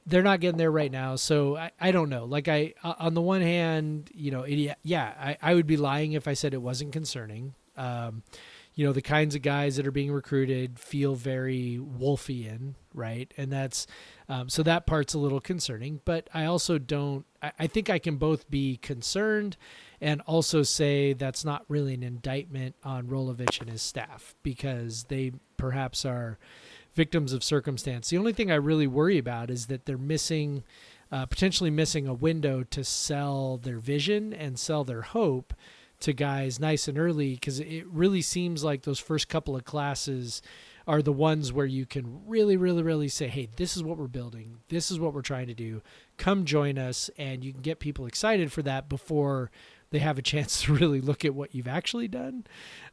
they're 0.07 0.23
not 0.23 0.41
getting 0.41 0.59
there 0.59 0.73
right 0.73 0.93
now. 0.93 1.17
So 1.17 1.57
I, 1.57 1.71
I 1.81 1.91
don't 1.91 2.09
know. 2.09 2.25
Like 2.25 2.49
I, 2.49 2.75
on 2.83 3.15
the 3.15 3.23
one 3.23 3.43
hand, 3.43 4.11
you 4.15 4.31
know, 4.31 4.43
it, 4.43 4.77
yeah, 4.83 5.15
I, 5.19 5.37
I 5.41 5.55
would 5.55 5.67
be 5.67 5.77
lying 5.77 6.13
if 6.13 6.29
I 6.29 6.35
said 6.35 6.53
it 6.53 6.63
wasn't 6.63 6.93
concerning. 6.93 7.55
Um, 7.77 8.23
you 8.75 8.85
know 8.85 8.93
the 8.93 9.03
kinds 9.03 9.35
of 9.35 9.43
guys 9.43 9.77
that 9.77 9.87
are 9.87 9.93
being 9.93 10.13
recruited 10.13 10.79
feel 10.79 11.15
very 11.15 11.79
Wulffian, 11.81 12.75
right? 12.95 13.33
And 13.37 13.53
that's 13.53 13.87
um, 14.29 14.49
so 14.49 14.63
that 14.63 14.87
part's 14.87 15.15
a 15.15 15.19
little 15.19 15.41
concerning. 15.41 16.01
But 16.05 16.29
I 16.33 16.45
also 16.45 16.79
don't. 16.79 17.27
I, 17.43 17.53
I 17.61 17.67
think 17.67 17.91
I 17.91 17.99
can 17.99 18.17
both 18.17 18.49
be 18.49 18.77
concerned 18.79 19.57
and 20.01 20.21
also 20.23 20.63
say 20.63 21.13
that's 21.13 21.45
not 21.45 21.65
really 21.69 21.95
an 21.95 22.03
indictment 22.03 22.77
on 22.85 23.09
Rolovich 23.09 23.61
and 23.61 23.69
his 23.69 23.83
staff 23.83 24.35
because 24.43 25.05
they 25.05 25.33
perhaps 25.57 26.05
are 26.05 26.39
victims 26.95 27.33
of 27.33 27.43
circumstance. 27.43 28.11
The 28.11 28.19
only 28.19 28.33
thing 28.33 28.51
I 28.51 28.57
really 28.57 28.87
worry 28.87 29.19
about 29.19 29.51
is 29.51 29.67
that 29.67 29.87
they're 29.87 29.99
missing. 29.99 30.65
Uh, 31.13 31.27
potentially 31.27 31.71
missing 31.71 32.09
a 32.09 32.15
window 32.15 32.65
to 32.65 32.83
sell 32.83 33.57
their 33.59 33.79
vision 33.79 34.33
and 34.33 34.59
sell 34.59 34.83
their 34.83 35.03
hope 35.03 35.55
to 36.01 36.13
guys 36.13 36.61
nice 36.61 36.89
and 36.89 36.99
early 36.99 37.35
because 37.35 37.61
it 37.61 37.87
really 37.87 38.21
seems 38.21 38.63
like 38.65 38.83
those 38.83 38.99
first 38.99 39.29
couple 39.29 39.57
of 39.57 39.65
classes 39.65 40.43
are 40.87 41.03
the 41.03 41.13
ones 41.13 41.53
where 41.53 41.67
you 41.67 41.87
can 41.87 42.21
really, 42.27 42.57
really, 42.57 42.83
really 42.83 43.09
say, 43.09 43.29
hey, 43.29 43.49
this 43.57 43.77
is 43.77 43.83
what 43.83 43.97
we're 43.97 44.07
building. 44.07 44.59
This 44.69 44.91
is 44.91 45.01
what 45.01 45.15
we're 45.15 45.23
trying 45.23 45.47
to 45.47 45.55
do. 45.55 45.83
Come 46.19 46.45
join 46.45 46.79
us. 46.79 47.11
And 47.17 47.45
you 47.45 47.53
can 47.53 47.63
get 47.63 47.81
people 47.81 48.07
excited 48.07 48.53
for 48.53 48.63
that 48.63 48.89
before 48.89 49.51
they 49.91 49.99
have 50.01 50.19
a 50.19 50.23
chance 50.33 50.63
to 50.63 50.75
really 50.75 51.01
look 51.01 51.25
at 51.25 51.35
what 51.35 51.55
you've 51.55 51.69
actually 51.69 52.09
done. 52.09 52.47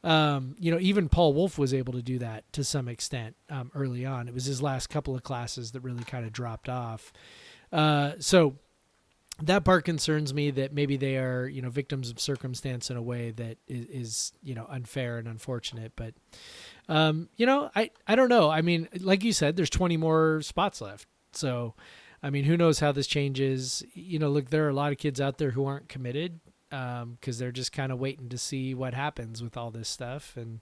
Um, 0.03 0.55
you 0.59 0.71
know, 0.71 0.79
even 0.79 1.09
Paul 1.09 1.33
Wulff 1.33 1.57
was 1.57 1.73
able 1.73 1.93
to 1.93 2.01
do 2.01 2.19
that 2.19 2.51
to 2.53 2.63
some 2.63 2.87
extent 2.87 3.35
um, 3.49 3.71
early 3.75 4.05
on. 4.05 4.27
It 4.27 4.33
was 4.33 4.45
his 4.45 4.61
last 4.61 4.87
couple 4.87 5.15
of 5.15 5.23
classes 5.23 5.71
that 5.71 5.81
really 5.81 6.03
kind 6.03 6.25
of 6.25 6.31
dropped 6.31 6.69
off. 6.69 7.11
Uh, 7.71 8.13
so, 8.19 8.55
that 9.43 9.63
part 9.63 9.85
concerns 9.85 10.33
me 10.33 10.51
that 10.51 10.73
maybe 10.73 10.97
they 10.97 11.17
are 11.17 11.47
you 11.47 11.61
know 11.61 11.69
victims 11.69 12.09
of 12.09 12.19
circumstance 12.19 12.89
in 12.89 12.97
a 12.97 13.01
way 13.01 13.31
that 13.31 13.57
is, 13.67 13.85
is 13.85 14.33
you 14.43 14.55
know 14.55 14.65
unfair 14.69 15.17
and 15.17 15.27
unfortunate 15.27 15.93
but 15.95 16.13
um, 16.89 17.29
you 17.37 17.45
know 17.45 17.69
i 17.75 17.89
i 18.07 18.15
don't 18.15 18.29
know. 18.29 18.49
I 18.49 18.61
mean 18.61 18.87
like 18.99 19.23
you 19.23 19.33
said 19.33 19.55
there's 19.55 19.69
20 19.69 19.97
more 19.97 20.41
spots 20.41 20.81
left. 20.81 21.07
So 21.33 21.75
i 22.23 22.29
mean 22.29 22.43
who 22.43 22.57
knows 22.57 22.79
how 22.79 22.91
this 22.91 23.07
changes? 23.07 23.83
You 23.93 24.19
know 24.19 24.29
look 24.29 24.49
there 24.49 24.65
are 24.65 24.69
a 24.69 24.73
lot 24.73 24.91
of 24.91 24.97
kids 24.97 25.21
out 25.21 25.37
there 25.37 25.51
who 25.51 25.65
aren't 25.65 25.89
committed 25.89 26.39
because 26.69 27.01
um, 27.01 27.17
they're 27.39 27.51
just 27.51 27.73
kind 27.73 27.91
of 27.91 27.99
waiting 27.99 28.29
to 28.29 28.37
see 28.37 28.73
what 28.73 28.93
happens 28.93 29.43
with 29.43 29.57
all 29.57 29.71
this 29.71 29.89
stuff 29.89 30.37
and 30.37 30.61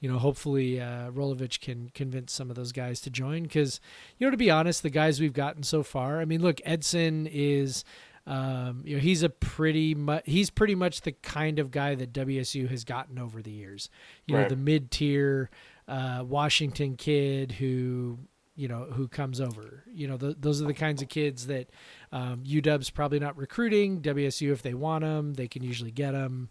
you 0.00 0.10
know, 0.10 0.18
hopefully 0.18 0.80
uh, 0.80 1.10
Rolovich 1.10 1.60
can 1.60 1.90
convince 1.94 2.32
some 2.32 2.50
of 2.50 2.56
those 2.56 2.72
guys 2.72 3.00
to 3.02 3.10
join. 3.10 3.44
Because, 3.44 3.80
you 4.18 4.26
know, 4.26 4.30
to 4.30 4.36
be 4.36 4.50
honest, 4.50 4.82
the 4.82 4.90
guys 4.90 5.20
we've 5.20 5.32
gotten 5.32 5.62
so 5.62 5.82
far, 5.82 6.20
I 6.20 6.24
mean, 6.24 6.42
look, 6.42 6.60
Edson 6.64 7.26
is, 7.26 7.84
um, 8.26 8.82
you 8.84 8.96
know, 8.96 9.00
he's 9.00 9.22
a 9.22 9.30
pretty 9.30 9.94
much 9.94 10.22
he's 10.26 10.50
pretty 10.50 10.74
much 10.74 11.02
the 11.02 11.12
kind 11.12 11.58
of 11.58 11.70
guy 11.70 11.94
that 11.94 12.12
WSU 12.12 12.68
has 12.68 12.84
gotten 12.84 13.18
over 13.18 13.40
the 13.40 13.50
years. 13.50 13.88
You 14.26 14.36
right. 14.36 14.42
know, 14.42 14.48
the 14.48 14.56
mid 14.56 14.90
tier 14.90 15.50
uh, 15.88 16.24
Washington 16.26 16.96
kid 16.96 17.52
who 17.52 18.18
you 18.56 18.68
know 18.68 18.84
who 18.92 19.06
comes 19.06 19.40
over. 19.40 19.84
You 19.92 20.08
know, 20.08 20.16
those 20.16 20.60
are 20.60 20.66
the 20.66 20.74
kinds 20.74 21.02
of 21.02 21.08
kids 21.08 21.46
that 21.46 21.70
um, 22.10 22.42
UW's 22.44 22.90
probably 22.90 23.20
not 23.20 23.36
recruiting. 23.36 24.02
WSU, 24.02 24.52
if 24.52 24.62
they 24.62 24.74
want 24.74 25.04
them, 25.04 25.34
they 25.34 25.46
can 25.46 25.62
usually 25.62 25.92
get 25.92 26.12
them 26.12 26.48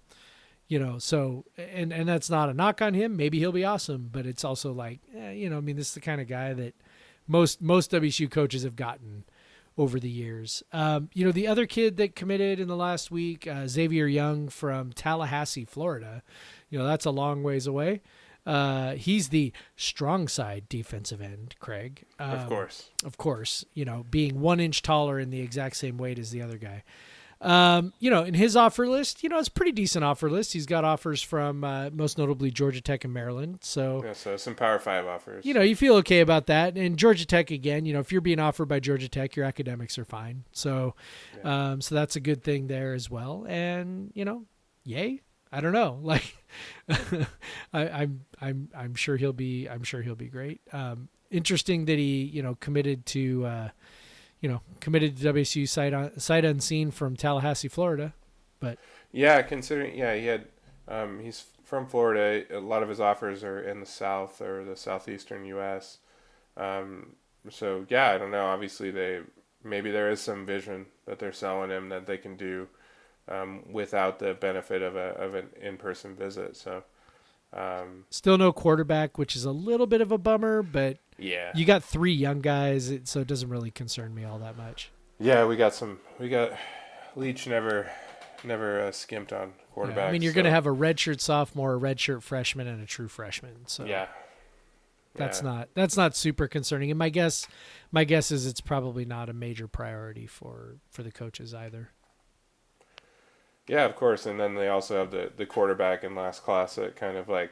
you 0.68 0.80
know 0.80 0.98
so 0.98 1.46
and 1.58 1.94
and 1.94 2.08
that's 2.08 2.30
not 2.30 2.50
a 2.50 2.54
knock 2.54 2.82
on 2.82 2.94
him 2.94 3.16
maybe 3.16 3.40
he'll 3.40 3.52
be 3.52 3.66
awesome 3.66 4.10
but 4.12 4.26
it's 4.26 4.44
also 4.44 4.72
like 4.72 5.00
eh, 5.16 5.32
you 5.32 5.50
know 5.50 5.58
i 5.58 5.62
mean 5.62 5.76
this 5.76 5.90
is 5.90 5.94
the 5.94 6.02
kind 6.02 6.22
of 6.22 6.28
guy 6.28 6.54
that 6.54 6.74
most 7.28 7.62
most 7.62 7.92
wsu 7.92 8.30
coaches 8.30 8.64
have 8.64 8.76
gotten 8.76 9.24
over 9.78 10.00
the 10.00 10.10
years 10.10 10.64
um, 10.72 11.10
you 11.14 11.26
know 11.26 11.32
the 11.32 11.48
other 11.48 11.66
kid 11.66 11.98
that 11.98 12.16
committed 12.16 12.60
in 12.60 12.68
the 12.68 12.76
last 12.76 13.12
week 13.12 13.46
uh, 13.48 13.68
xavier 13.68 14.08
young 14.08 14.48
from 14.48 14.92
tallahassee 14.94 15.66
florida 15.66 16.24
you 16.70 16.80
know 16.80 16.86
that's 16.86 17.06
a 17.06 17.12
long 17.12 17.44
ways 17.44 17.68
away 17.68 18.02
uh, 18.46 18.94
he's 18.94 19.30
the 19.30 19.52
strong 19.76 20.28
side 20.28 20.70
defensive 20.70 21.20
end, 21.20 21.56
Craig. 21.60 22.06
Um, 22.20 22.30
of 22.32 22.48
course. 22.48 22.90
Of 23.04 23.18
course. 23.18 23.66
You 23.74 23.86
know, 23.86 24.06
being 24.12 24.40
one 24.40 24.60
inch 24.60 24.82
taller 24.82 25.20
in 25.20 25.32
the 25.32 25.42
exact 25.42 25.78
same 25.78 25.98
weight 25.98 26.20
as 26.20 26.30
the 26.32 26.42
other 26.42 26.58
guy. 26.58 26.84
Um, 27.42 27.94
you 28.00 28.10
know, 28.10 28.24
in 28.24 28.34
his 28.34 28.56
offer 28.56 28.88
list, 28.88 29.22
you 29.24 29.30
know, 29.30 29.38
it's 29.38 29.50
pretty 29.50 29.72
decent 29.72 30.04
offer 30.04 30.30
list. 30.30 30.54
He's 30.54 30.66
got 30.66 30.84
offers 30.84 31.22
from 31.22 31.64
uh, 31.64 31.90
most 31.92 32.18
notably 32.18 32.50
Georgia 32.50 32.82
Tech 32.82 33.04
and 33.04 33.14
Maryland. 33.14 33.60
So 33.62 34.02
yeah, 34.04 34.14
so 34.14 34.38
some 34.38 34.56
Power 34.56 34.80
Five 34.80 35.06
offers. 35.06 35.46
You 35.46 35.54
know, 35.54 35.62
you 35.62 35.76
feel 35.76 35.96
okay 35.98 36.22
about 36.22 36.48
that. 36.48 36.78
And 36.78 36.98
Georgia 36.98 37.26
Tech 37.26 37.52
again, 37.52 37.86
you 37.86 37.94
know, 37.94 38.00
if 38.00 38.12
you're 38.12 38.22
being 38.22 38.40
offered 38.40 38.68
by 38.68 38.80
Georgia 38.80 39.10
Tech, 39.10 39.36
your 39.36 39.46
academics 39.46 39.98
are 39.98 40.06
fine. 40.06 40.46
So, 40.52 40.96
yeah. 41.38 41.72
um, 41.72 41.82
so 41.82 41.94
that's 41.96 42.16
a 42.16 42.20
good 42.20 42.44
thing 42.44 42.68
there 42.68 42.94
as 42.94 43.10
well. 43.10 43.46
And 43.48 44.12
you 44.16 44.26
know, 44.26 44.46
yay. 44.84 45.22
I 45.52 45.62
don't 45.62 45.74
know. 45.74 46.00
Like, 46.04 46.36
I, 47.74 47.90
I'm 47.90 48.22
I'm 48.40 48.70
I'm 48.76 48.96
sure 48.96 49.18
he'll 49.18 49.34
be 49.34 49.68
I'm 49.68 49.84
sure 49.84 50.02
he'll 50.02 50.16
be 50.16 50.28
great. 50.28 50.62
Um, 50.72 51.10
interesting 51.30 51.86
that 51.86 51.98
he 51.98 52.24
you 52.24 52.42
know 52.42 52.56
committed 52.56 53.06
to. 53.08 53.46
Uh, 53.46 53.70
you 54.46 54.52
know, 54.52 54.62
committed 54.80 55.18
to 55.18 55.34
WSU 55.34 55.68
sight 55.68 55.92
on, 55.92 56.20
sight 56.20 56.46
unseen 56.46 56.92
from 56.92 57.16
Tallahassee, 57.16 57.68
Florida. 57.68 58.14
But 58.60 58.78
yeah, 59.12 59.42
considering 59.42 59.98
yeah, 59.98 60.14
he 60.14 60.28
had 60.28 60.46
um, 60.88 61.20
he's 61.20 61.46
from 61.64 61.88
Florida. 61.88 62.46
A 62.56 62.60
lot 62.60 62.84
of 62.84 62.90
his 62.90 63.00
offers 63.00 63.44
are 63.44 63.60
in 63.60 63.80
the 63.80 63.88
South 63.88 64.40
or 64.42 64.64
the 64.64 64.76
southeastern 64.76 65.46
U.S. 65.46 65.98
Um, 66.58 67.16
so 67.50 67.88
yeah, 67.90 68.12
I 68.12 68.20
don't 68.20 68.30
know. 68.30 68.46
Obviously, 68.46 68.92
they 68.92 69.22
maybe 69.64 69.90
there 69.90 70.12
is 70.12 70.22
some 70.22 70.46
vision 70.46 70.86
that 71.08 71.18
they're 71.18 71.34
selling 71.34 71.72
him 71.72 71.90
that 71.90 72.06
they 72.06 72.18
can 72.18 72.38
do 72.38 72.68
um, 73.28 73.64
without 73.72 74.20
the 74.20 74.36
benefit 74.36 74.84
of 74.84 74.96
a 74.96 75.16
of 75.16 75.34
an 75.34 75.48
in 75.60 75.78
person 75.78 76.16
visit. 76.16 76.56
So 76.56 76.84
um, 77.56 78.06
still 78.10 78.38
no 78.38 78.52
quarterback, 78.52 79.18
which 79.18 79.36
is 79.36 79.46
a 79.46 79.52
little 79.52 79.88
bit 79.88 80.02
of 80.02 80.12
a 80.12 80.18
bummer, 80.18 80.62
but 80.62 80.98
yeah. 81.18 81.52
You 81.56 81.66
got 81.66 81.84
three 81.84 82.14
young 82.14 82.42
guys, 82.42 82.92
so 83.06 83.22
it 83.22 83.28
doesn't 83.28 83.50
really 83.50 83.72
concern 83.72 84.14
me 84.14 84.26
all 84.26 84.40
that 84.40 84.58
much. 84.58 84.92
Yeah, 85.20 85.46
we 85.46 85.56
got 85.56 85.74
some. 85.74 86.00
We 86.20 86.30
got 86.30 86.52
Leach 87.16 87.48
never, 87.48 87.90
never 88.44 88.82
uh, 88.82 88.92
skimped 88.92 89.32
on 89.32 89.54
quarterback. 89.74 89.98
Yeah, 89.98 90.08
I 90.08 90.12
mean, 90.12 90.22
you're 90.22 90.34
so. 90.34 90.36
going 90.36 90.46
to 90.46 90.52
have 90.52 90.66
a 90.66 90.76
redshirt 90.76 91.22
sophomore, 91.22 91.76
a 91.76 91.80
redshirt 91.80 92.22
freshman, 92.22 92.68
and 92.68 92.84
a 92.84 92.86
true 92.86 93.08
freshman. 93.08 93.68
So 93.68 93.86
yeah, 93.86 94.08
that's 95.16 95.42
yeah. 95.42 95.50
not 95.50 95.70
that's 95.74 95.96
not 95.96 96.16
super 96.18 96.50
concerning. 96.50 96.92
And 96.92 97.00
my 97.00 97.10
guess, 97.10 97.48
my 97.92 98.04
guess 98.04 98.30
is 98.30 98.46
it's 98.46 98.62
probably 98.62 99.06
not 99.06 99.30
a 99.30 99.34
major 99.34 99.68
priority 99.68 100.28
for 100.28 100.76
for 100.90 101.02
the 101.02 101.12
coaches 101.12 101.54
either. 101.54 101.92
Yeah, 103.68 103.86
of 103.86 103.96
course. 103.96 104.26
And 104.26 104.40
then 104.40 104.56
they 104.56 104.68
also 104.68 104.98
have 104.98 105.12
the 105.12 105.32
the 105.36 105.46
quarterback 105.46 106.04
in 106.04 106.16
last 106.16 106.44
class 106.44 106.76
that 106.76 106.96
kind 106.96 107.18
of 107.18 107.28
like 107.28 107.52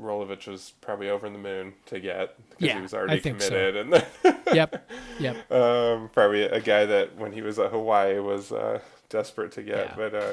Rolovich 0.00 0.46
was 0.46 0.72
probably 0.80 1.08
over 1.08 1.26
in 1.26 1.32
the 1.32 1.38
moon 1.38 1.74
to 1.86 1.98
get 2.00 2.36
because 2.50 2.66
Yeah, 2.66 2.76
he 2.76 2.82
was 2.82 2.94
already 2.94 3.20
think 3.20 3.40
so. 3.40 3.48
committed, 3.48 3.76
and 3.76 4.06
yep, 4.54 4.88
yep. 5.18 5.50
um, 5.50 6.10
probably 6.12 6.42
a 6.42 6.60
guy 6.60 6.84
that 6.84 7.16
when 7.16 7.32
he 7.32 7.42
was 7.42 7.58
at 7.58 7.70
Hawaii 7.70 8.18
was 8.18 8.52
uh, 8.52 8.80
desperate 9.08 9.52
to 9.52 9.62
get. 9.62 9.88
Yeah. 9.88 9.94
But 9.96 10.14
uh, 10.14 10.32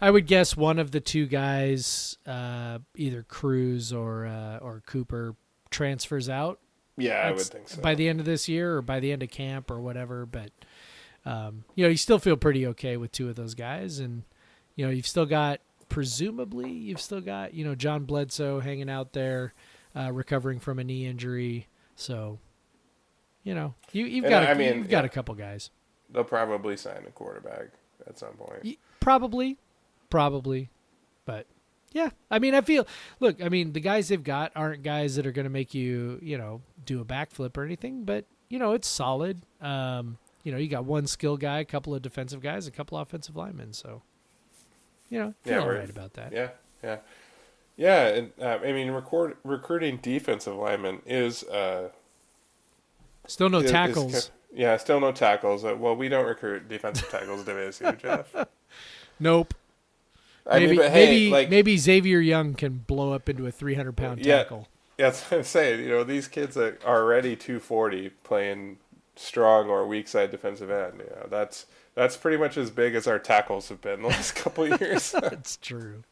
I 0.00 0.10
would 0.10 0.26
guess 0.26 0.56
one 0.56 0.78
of 0.78 0.90
the 0.90 1.00
two 1.00 1.26
guys, 1.26 2.18
uh, 2.26 2.80
either 2.96 3.22
Cruz 3.22 3.92
or 3.92 4.26
uh, 4.26 4.58
or 4.58 4.82
Cooper, 4.86 5.36
transfers 5.70 6.28
out 6.28 6.58
yeah, 6.96 7.20
I 7.20 7.32
would 7.32 7.42
think 7.42 7.68
so. 7.68 7.80
by 7.82 7.94
the 7.94 8.08
end 8.08 8.20
of 8.20 8.26
this 8.26 8.48
year 8.48 8.76
or 8.76 8.82
by 8.82 9.00
the 9.00 9.12
end 9.12 9.22
of 9.22 9.30
camp 9.30 9.70
or 9.70 9.80
whatever. 9.80 10.24
But 10.24 10.50
um, 11.26 11.64
you 11.74 11.84
know, 11.84 11.90
you 11.90 11.96
still 11.96 12.20
feel 12.20 12.36
pretty 12.36 12.66
okay 12.68 12.96
with 12.96 13.10
two 13.10 13.28
of 13.28 13.34
those 13.36 13.54
guys, 13.54 13.98
and 13.98 14.22
you 14.76 14.86
know, 14.86 14.92
you've 14.92 15.06
still 15.06 15.26
got 15.26 15.60
presumably 15.88 16.70
you've 16.70 17.00
still 17.00 17.20
got 17.20 17.54
you 17.54 17.64
know 17.64 17.74
John 17.74 18.04
Bledsoe 18.04 18.60
hanging 18.60 18.88
out 18.88 19.12
there, 19.12 19.52
uh, 19.94 20.12
recovering 20.12 20.60
from 20.60 20.78
a 20.78 20.84
knee 20.84 21.04
injury. 21.04 21.66
So, 21.96 22.38
you 23.42 23.54
know, 23.54 23.74
you 23.92 24.06
you've 24.06 24.24
And 24.24 24.30
got 24.30 24.42
a, 24.44 24.50
I 24.50 24.54
mean, 24.54 24.78
you've 24.78 24.88
got 24.88 25.04
yeah. 25.04 25.06
a 25.06 25.08
couple 25.08 25.34
guys. 25.34 25.70
They'll 26.10 26.24
probably 26.24 26.76
sign 26.76 27.02
a 27.08 27.10
quarterback 27.10 27.70
at 28.06 28.18
some 28.18 28.34
point. 28.34 28.78
Probably, 29.00 29.56
probably, 30.10 30.70
but 31.24 31.46
yeah. 31.92 32.10
I 32.30 32.38
mean, 32.38 32.54
I 32.54 32.60
feel. 32.60 32.86
Look, 33.18 33.42
I 33.42 33.48
mean, 33.48 33.72
the 33.72 33.80
guys 33.80 34.08
they've 34.08 34.22
got 34.22 34.52
aren't 34.54 34.84
guys 34.84 35.16
that 35.16 35.26
are 35.26 35.32
going 35.32 35.44
to 35.44 35.50
make 35.50 35.74
you, 35.74 36.20
you 36.22 36.38
know, 36.38 36.62
do 36.84 37.00
a 37.00 37.04
backflip 37.04 37.56
or 37.56 37.64
anything. 37.64 38.04
But 38.04 38.26
you 38.48 38.60
know, 38.60 38.72
it's 38.72 38.86
solid. 38.86 39.42
Um, 39.60 40.18
you 40.46 40.52
know, 40.52 40.58
you 40.58 40.68
got 40.68 40.84
one 40.84 41.08
skill 41.08 41.36
guy, 41.36 41.58
a 41.58 41.64
couple 41.64 41.92
of 41.92 42.02
defensive 42.02 42.40
guys, 42.40 42.68
a 42.68 42.70
couple 42.70 42.96
offensive 42.96 43.34
linemen. 43.34 43.72
So, 43.72 44.02
you 45.10 45.18
know, 45.18 45.34
Yeah, 45.44 45.64
we're- 45.66 45.78
right 45.80 45.90
about 45.90 46.12
that. 46.14 46.32
Yeah, 46.32 46.50
yeah, 46.84 46.98
yeah. 47.76 48.06
And 48.06 48.32
uh, 48.40 48.58
I 48.64 48.70
mean, 48.72 48.92
record, 48.92 49.36
recruiting 49.42 49.96
defensive 49.96 50.54
linemen 50.54 51.02
is 51.04 51.42
uh, 51.42 51.88
Still 53.26 53.48
no 53.48 53.58
is- 53.58 53.64
is 53.64 53.70
tackles. 53.72 54.30
ki- 54.52 54.60
yeah, 54.62 54.76
still 54.76 55.00
no 55.00 55.10
tackles. 55.10 55.64
Uh, 55.64 55.74
well, 55.76 55.96
we 55.96 56.08
don't 56.08 56.26
recruit 56.26 56.68
defensive 56.68 57.08
tackles 57.10 57.40
at 57.40 57.54
WSU, 57.56 57.98
Jeff. 57.98 58.32
nope. 59.20 59.52
I 60.48 60.60
Maybe 60.60 60.78
mean, 60.78 60.90
hey, 60.92 61.06
maybe 61.06 61.30
like, 61.30 61.50
maybe 61.50 61.76
Xavier 61.76 62.20
Young 62.20 62.54
can 62.54 62.84
blow 62.86 63.12
up 63.12 63.28
into 63.28 63.46
a 63.48 63.50
300 63.50 63.96
pound 63.96 64.24
Yeah. 64.24 64.38
tackle. 64.44 64.68
yeah, 64.96 65.06
that's 65.06 65.22
what 65.22 65.38
I'm 65.38 65.42
saying. 65.42 65.80
You 65.80 65.88
know, 65.88 66.04
these 66.04 66.28
kids 66.28 66.56
are 66.56 66.78
already 66.86 67.34
240 67.34 68.10
playing 68.22 68.78
strong 69.16 69.68
or 69.68 69.86
weak 69.86 70.06
side 70.08 70.30
defensive 70.30 70.70
end. 70.70 70.98
You 71.00 71.10
know, 71.16 71.26
that's 71.28 71.66
that's 71.94 72.16
pretty 72.16 72.36
much 72.36 72.56
as 72.56 72.70
big 72.70 72.94
as 72.94 73.06
our 73.06 73.18
tackles 73.18 73.68
have 73.70 73.80
been 73.80 74.02
the 74.02 74.08
last 74.08 74.34
couple 74.36 74.70
of 74.72 74.80
years. 74.80 75.10
That's 75.20 75.56
true. 75.56 76.04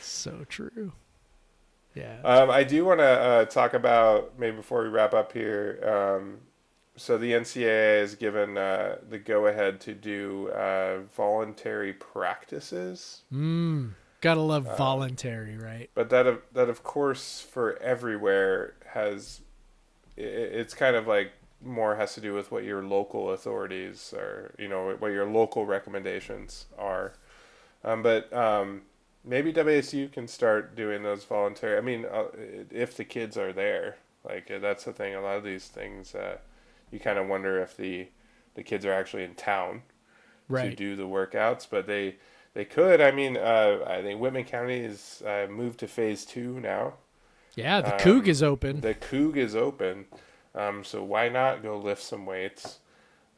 So 0.00 0.44
true. 0.48 0.92
Yeah. 1.94 2.20
Um, 2.24 2.50
I 2.50 2.62
do 2.62 2.84
want 2.84 3.00
to 3.00 3.04
uh, 3.04 3.44
talk 3.46 3.74
about 3.74 4.38
maybe 4.38 4.56
before 4.56 4.82
we 4.84 4.88
wrap 4.88 5.12
up 5.12 5.32
here. 5.32 5.80
Um, 5.84 6.38
so 6.96 7.18
the 7.18 7.32
NCAA 7.32 8.00
has 8.02 8.14
given 8.14 8.56
uh, 8.56 8.96
the 9.08 9.18
go-ahead 9.18 9.80
to 9.80 9.94
do 9.94 10.48
uh, 10.50 11.00
voluntary 11.16 11.92
practices, 11.92 13.22
Mm, 13.32 13.94
gotta 14.20 14.40
love 14.40 14.66
Uh, 14.68 14.76
voluntary, 14.76 15.56
right? 15.56 15.90
but 15.94 16.10
that 16.10 16.26
of, 16.26 16.42
that 16.52 16.68
of 16.68 16.82
course 16.84 17.40
for 17.40 17.76
everywhere 17.82 18.74
has 18.92 19.40
i- 20.18 20.20
i- 20.20 20.24
it's 20.24 20.74
kind 20.74 20.94
of 20.94 21.06
like 21.06 21.32
more 21.64 21.96
has 21.96 22.14
to 22.14 22.20
do 22.20 22.32
with 22.32 22.50
what 22.50 22.64
your 22.64 22.82
local 22.82 23.30
authorities 23.30 24.14
or 24.16 24.54
you 24.58 24.68
know 24.68 24.96
what 24.98 25.12
your 25.12 25.26
local 25.26 25.66
recommendations 25.66 26.66
are. 26.78 27.14
Um, 27.84 28.02
but 28.02 28.32
um, 28.32 28.82
maybe 29.24 29.52
WSU 29.52 30.10
can 30.12 30.28
start 30.28 30.74
doing 30.76 31.02
those 31.02 31.24
voluntary. 31.24 31.76
I 31.78 31.80
mean, 31.80 32.04
uh, 32.10 32.24
if 32.70 32.96
the 32.96 33.04
kids 33.04 33.36
are 33.36 33.52
there, 33.52 33.96
like 34.24 34.50
uh, 34.50 34.58
that's 34.58 34.84
the 34.84 34.92
thing. 34.92 35.14
A 35.14 35.20
lot 35.20 35.36
of 35.36 35.44
these 35.44 35.66
things, 35.68 36.14
uh, 36.14 36.38
you 36.90 36.98
kind 36.98 37.18
of 37.18 37.26
wonder 37.26 37.60
if 37.60 37.76
the 37.76 38.08
the 38.54 38.62
kids 38.62 38.84
are 38.84 38.92
actually 38.92 39.24
in 39.24 39.34
town 39.34 39.82
to 40.70 40.76
do 40.76 40.96
the 40.96 41.04
workouts, 41.04 41.66
but 41.70 41.86
they 41.86 42.16
they 42.54 42.64
could. 42.64 43.00
I 43.00 43.10
mean, 43.12 43.36
uh, 43.36 43.78
I 43.86 44.02
think 44.02 44.20
Whitman 44.20 44.44
County 44.44 44.78
is 44.80 45.22
uh, 45.24 45.46
moved 45.50 45.78
to 45.80 45.86
phase 45.86 46.24
two 46.24 46.58
now. 46.60 46.94
Yeah, 47.54 47.80
the 47.80 47.94
Um, 47.94 48.00
Coug 48.00 48.26
is 48.28 48.42
open. 48.42 48.80
The 48.80 48.94
Coug 48.94 49.36
is 49.36 49.54
open, 49.56 50.06
um, 50.54 50.84
so 50.84 51.02
why 51.02 51.28
not 51.28 51.62
go 51.62 51.78
lift 51.78 52.02
some 52.02 52.26
weights? 52.26 52.80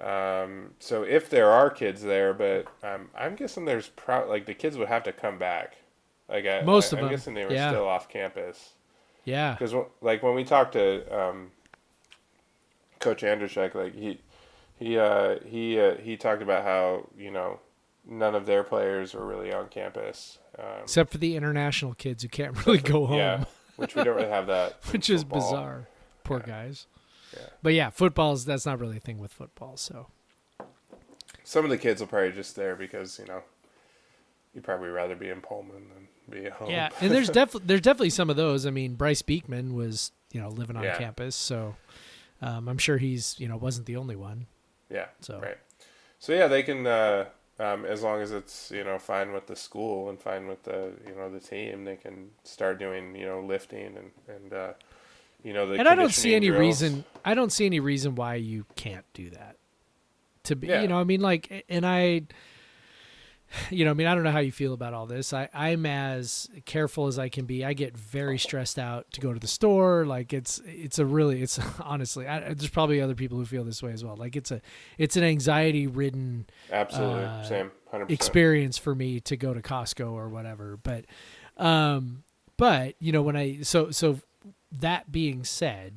Um, 0.01 0.71
so 0.79 1.03
if 1.03 1.31
there 1.31 1.51
are 1.51 1.71
kids 1.71 2.03
there, 2.03 2.35
but 2.35 2.67
um, 2.83 3.11
I'm 3.17 3.35
guessing 3.37 3.65
there's 3.65 3.89
pro- 3.89 4.29
like 4.29 4.47
the 4.47 4.55
kids 4.55 4.77
would 4.77 4.89
have 4.89 5.05
to 5.05 5.13
come 5.13 5.39
back. 5.39 5.77
Like 6.29 6.47
I, 6.47 6.63
Most 6.63 6.93
I, 6.93 6.97
of 6.97 6.99
I'm 6.99 7.05
them, 7.07 7.15
guessing 7.15 7.35
they 7.35 7.45
were 7.45 7.53
yeah. 7.53 7.71
still 7.71 7.87
off 7.87 8.09
campus 8.09 8.71
yeah. 9.25 9.53
because 9.53 9.75
like 10.01 10.23
when 10.23 10.35
we 10.35 10.45
talked 10.45 10.73
to 10.73 11.17
um, 11.17 11.51
Coach 12.99 13.23
Andrushek, 13.23 13.75
like 13.75 13.95
he 13.95 14.21
he 14.77 14.99
uh, 14.99 15.37
he 15.45 15.79
uh, 15.79 15.97
he 15.97 16.17
talked 16.17 16.43
about 16.43 16.65
how 16.65 17.09
you 17.17 17.31
know 17.31 17.61
none 18.07 18.35
of 18.35 18.47
their 18.47 18.65
players 18.65 19.15
were 19.15 19.27
really 19.27 19.53
on 19.53 19.69
campus. 19.69 20.39
Um, 20.59 20.83
Except 20.83 21.13
for 21.13 21.19
the 21.19 21.37
international 21.37 21.95
kids 21.95 22.23
who 22.23 22.29
can't 22.29 22.67
really 22.67 22.79
go 22.79 23.07
home, 23.07 23.19
yeah, 23.19 23.45
which 23.77 23.95
we 23.95 24.03
don't 24.03 24.17
really 24.17 24.29
have 24.29 24.47
that. 24.49 24.79
which 24.91 25.11
is 25.11 25.25
bizarre. 25.25 25.89
Poor 26.25 26.39
Yeah. 26.41 26.65
guys. 26.65 26.87
Yeah. 27.35 27.47
But 27.63 27.75
yeah, 27.75 27.91
football's 27.91 28.45
that's 28.45 28.67
not 28.67 28.81
really 28.81 28.97
a 28.97 29.01
thing 29.01 29.19
with 29.19 29.33
football. 29.33 29.77
So 29.77 30.09
Some 31.45 31.65
of 31.65 31.71
the 31.71 31.79
kids 31.79 32.01
will 32.01 32.09
probably 32.09 32.33
just 32.33 32.57
there 32.57 32.77
because 32.77 33.19
you 33.19 33.27
know 33.27 33.43
you'd 34.55 34.65
probably 34.65 34.89
rather 34.89 35.15
be 35.17 35.29
in 35.29 35.41
Pullman 35.41 35.89
than 35.95 36.09
be 36.41 36.47
at 36.47 36.53
home. 36.53 36.71
yeah, 36.71 36.91
and 37.01 37.13
there's 37.13 37.31
definitely 37.31 37.67
there's 37.67 37.81
definitely 37.81 38.11
some 38.11 38.31
of 38.31 38.37
those. 38.37 38.67
I 38.67 38.71
mean, 38.71 38.95
Bryce 38.95 39.23
Beekman 39.23 39.75
was 39.75 40.13
you 40.33 40.41
know 40.41 40.49
living 40.49 40.77
on 40.77 40.85
Yeah. 40.85 40.97
campus, 40.97 41.35
so 41.37 41.75
um, 42.41 42.69
I'm 42.69 42.79
sure 42.79 42.99
he's 42.99 43.39
you 43.39 43.49
know 43.49 43.57
wasn't 43.57 43.87
the 43.87 43.97
only 43.97 44.17
one. 44.17 44.47
yeah, 44.91 45.07
So 45.21 45.39
right. 45.41 45.59
So 46.19 46.33
yeah, 46.33 46.47
they 46.47 46.63
can 46.63 46.87
uh, 46.87 47.27
um, 47.59 47.85
as 47.85 48.03
long 48.03 48.21
as 48.21 48.31
it's 48.31 48.71
you 48.71 48.85
know 48.85 48.99
fine 48.99 49.33
with 49.33 49.47
the 49.47 49.57
school 49.57 50.09
and 50.09 50.21
fine 50.21 50.47
with 50.47 50.63
the 50.65 50.93
you 51.07 51.15
know 51.17 51.31
the 51.31 51.41
team, 51.41 51.85
they 51.85 51.97
can 51.97 52.31
start 52.45 52.79
doing 52.79 53.17
you 53.17 53.27
know 53.27 53.41
lifting 53.41 53.97
and 53.97 54.11
and 54.29 54.53
uh, 54.53 54.73
you 55.43 55.53
know 55.53 55.71
and 55.73 55.89
I 55.89 55.95
don't 55.95 56.13
see 56.13 56.35
any 56.35 56.49
drills. 56.49 56.83
reason. 56.83 57.05
I 57.25 57.35
don't 57.35 57.53
see 57.53 57.67
any 57.67 57.81
reason 57.81 58.15
why 58.15 58.35
you 58.37 58.67
can't 58.77 59.05
do 59.15 59.31
that. 59.31 59.57
To 60.45 60.57
be, 60.57 60.67
Yeah. 60.69 60.83
you 60.83 60.89
know, 60.89 60.99
I 60.99 61.05
mean, 61.05 61.21
like, 61.21 61.65
and 61.69 61.87
I, 61.87 62.23
you 63.71 63.85
know, 63.85 63.91
I 63.93 63.95
mean, 63.95 64.07
I 64.09 64.15
don't 64.15 64.25
know 64.25 64.33
how 64.33 64.41
you 64.41 64.51
feel 64.51 64.73
about 64.73 64.93
all 64.95 65.07
this. 65.07 65.33
I, 65.33 65.49
I'm 65.55 65.85
as 65.87 66.49
careful 66.65 67.07
as 67.07 67.19
I 67.19 67.29
can 67.29 67.45
be. 67.45 67.65
I 67.65 67.75
get 67.75 67.97
very 67.97 68.39
stressed 68.39 68.79
out 68.79 69.11
to 69.13 69.21
go 69.21 69.33
to 69.33 69.39
the 69.39 69.47
store. 69.47 70.05
Like, 70.07 70.33
it's, 70.33 70.61
it's 70.65 70.99
a 70.99 71.05
really, 71.07 71.43
it's 71.43 71.61
honestly, 71.81 72.27
I, 72.27 72.41
there's 72.41 72.71
probably 72.71 73.01
other 73.01 73.15
people 73.15 73.39
who 73.39 73.45
feel 73.45 73.63
this 73.63 73.83
way 73.83 73.93
as 73.93 74.03
well. 74.03 74.17
Like, 74.17 74.35
it's 74.37 74.51
a, 74.51 74.61
it's 74.99 75.17
an 75.17 75.23
anxiety 75.23 75.87
ridden 75.87 76.47
Absolutely, 76.73 77.25
uh, 77.25 77.43
same, 77.45 77.71
hundred 77.91 78.07
percent. 78.07 78.11
experience 78.11 78.79
for 78.79 78.95
me 78.95 79.21
to 79.21 79.37
go 79.37 79.53
to 79.55 79.61
Costco 79.63 80.11
or 80.11 80.29
whatever. 80.29 80.79
But, 80.83 81.05
um, 81.59 82.25
but 82.57 82.95
you 82.99 83.13
know, 83.13 83.23
when 83.23 83.37
I 83.37 83.61
so 83.63 83.91
so 83.91 84.19
that 84.81 85.13
being 85.13 85.45
said, 85.45 85.95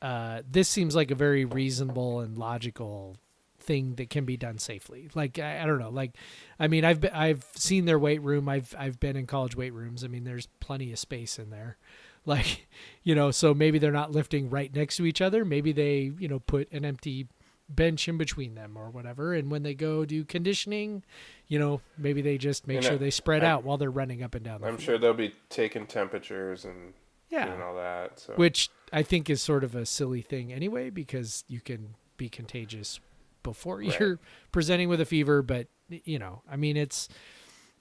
uh, 0.00 0.42
this 0.50 0.68
seems 0.68 0.94
like 0.94 1.10
a 1.10 1.14
very 1.14 1.44
reasonable 1.44 2.20
and 2.20 2.36
logical 2.36 3.16
thing 3.58 3.94
that 3.94 4.10
can 4.10 4.24
be 4.24 4.36
done 4.36 4.58
safely. 4.58 5.08
Like 5.14 5.38
I, 5.38 5.62
I 5.62 5.66
don't 5.66 5.78
know, 5.78 5.90
like 5.90 6.12
I 6.58 6.66
mean, 6.68 6.84
I've 6.84 7.00
been, 7.00 7.12
I've 7.12 7.44
seen 7.54 7.84
their 7.84 7.98
weight 7.98 8.20
room. 8.22 8.48
I've 8.48 8.74
I've 8.78 8.98
been 8.98 9.16
in 9.16 9.26
college 9.26 9.56
weight 9.56 9.72
rooms. 9.72 10.02
I 10.04 10.08
mean, 10.08 10.24
there's 10.24 10.48
plenty 10.60 10.92
of 10.92 10.98
space 10.98 11.38
in 11.38 11.50
there. 11.50 11.76
Like, 12.24 12.68
you 13.02 13.16
know, 13.16 13.32
so 13.32 13.52
maybe 13.52 13.80
they're 13.80 13.90
not 13.90 14.12
lifting 14.12 14.48
right 14.48 14.72
next 14.72 14.96
to 14.98 15.06
each 15.06 15.20
other. 15.20 15.44
Maybe 15.44 15.72
they, 15.72 16.12
you 16.20 16.28
know, 16.28 16.38
put 16.38 16.70
an 16.70 16.84
empty 16.84 17.26
bench 17.68 18.06
in 18.06 18.16
between 18.16 18.54
them 18.54 18.76
or 18.76 18.90
whatever. 18.90 19.34
And 19.34 19.50
when 19.50 19.64
they 19.64 19.74
go 19.74 20.04
do 20.04 20.24
conditioning, 20.24 21.02
you 21.48 21.58
know, 21.58 21.80
maybe 21.98 22.22
they 22.22 22.38
just 22.38 22.68
make 22.68 22.84
sure 22.84 22.96
they 22.96 23.10
spread 23.10 23.42
I- 23.42 23.48
out 23.50 23.64
while 23.64 23.76
they're 23.76 23.90
running 23.90 24.22
up 24.22 24.36
and 24.36 24.44
down 24.44 24.60
the 24.60 24.68
I'm 24.68 24.76
field. 24.76 24.82
sure 24.84 24.98
they'll 24.98 25.14
be 25.14 25.34
taking 25.48 25.84
temperatures 25.88 26.64
and 26.64 26.92
Yeah. 27.32 27.46
doing 27.46 27.62
all 27.62 27.74
that. 27.76 28.20
So 28.20 28.34
Which 28.34 28.70
I 28.92 29.02
think 29.02 29.28
is 29.30 29.40
sort 29.42 29.64
of 29.64 29.74
a 29.74 29.86
silly 29.86 30.20
thing 30.22 30.52
anyway, 30.52 30.90
because 30.90 31.44
you 31.48 31.60
can 31.60 31.94
be 32.16 32.28
contagious 32.28 33.00
before 33.42 33.78
Right. 33.78 33.98
you're 33.98 34.18
presenting 34.52 34.88
with 34.88 35.00
a 35.00 35.04
fever. 35.06 35.42
But, 35.42 35.66
you 35.88 36.18
know, 36.18 36.42
I 36.48 36.56
mean, 36.56 36.76
it's 36.76 37.08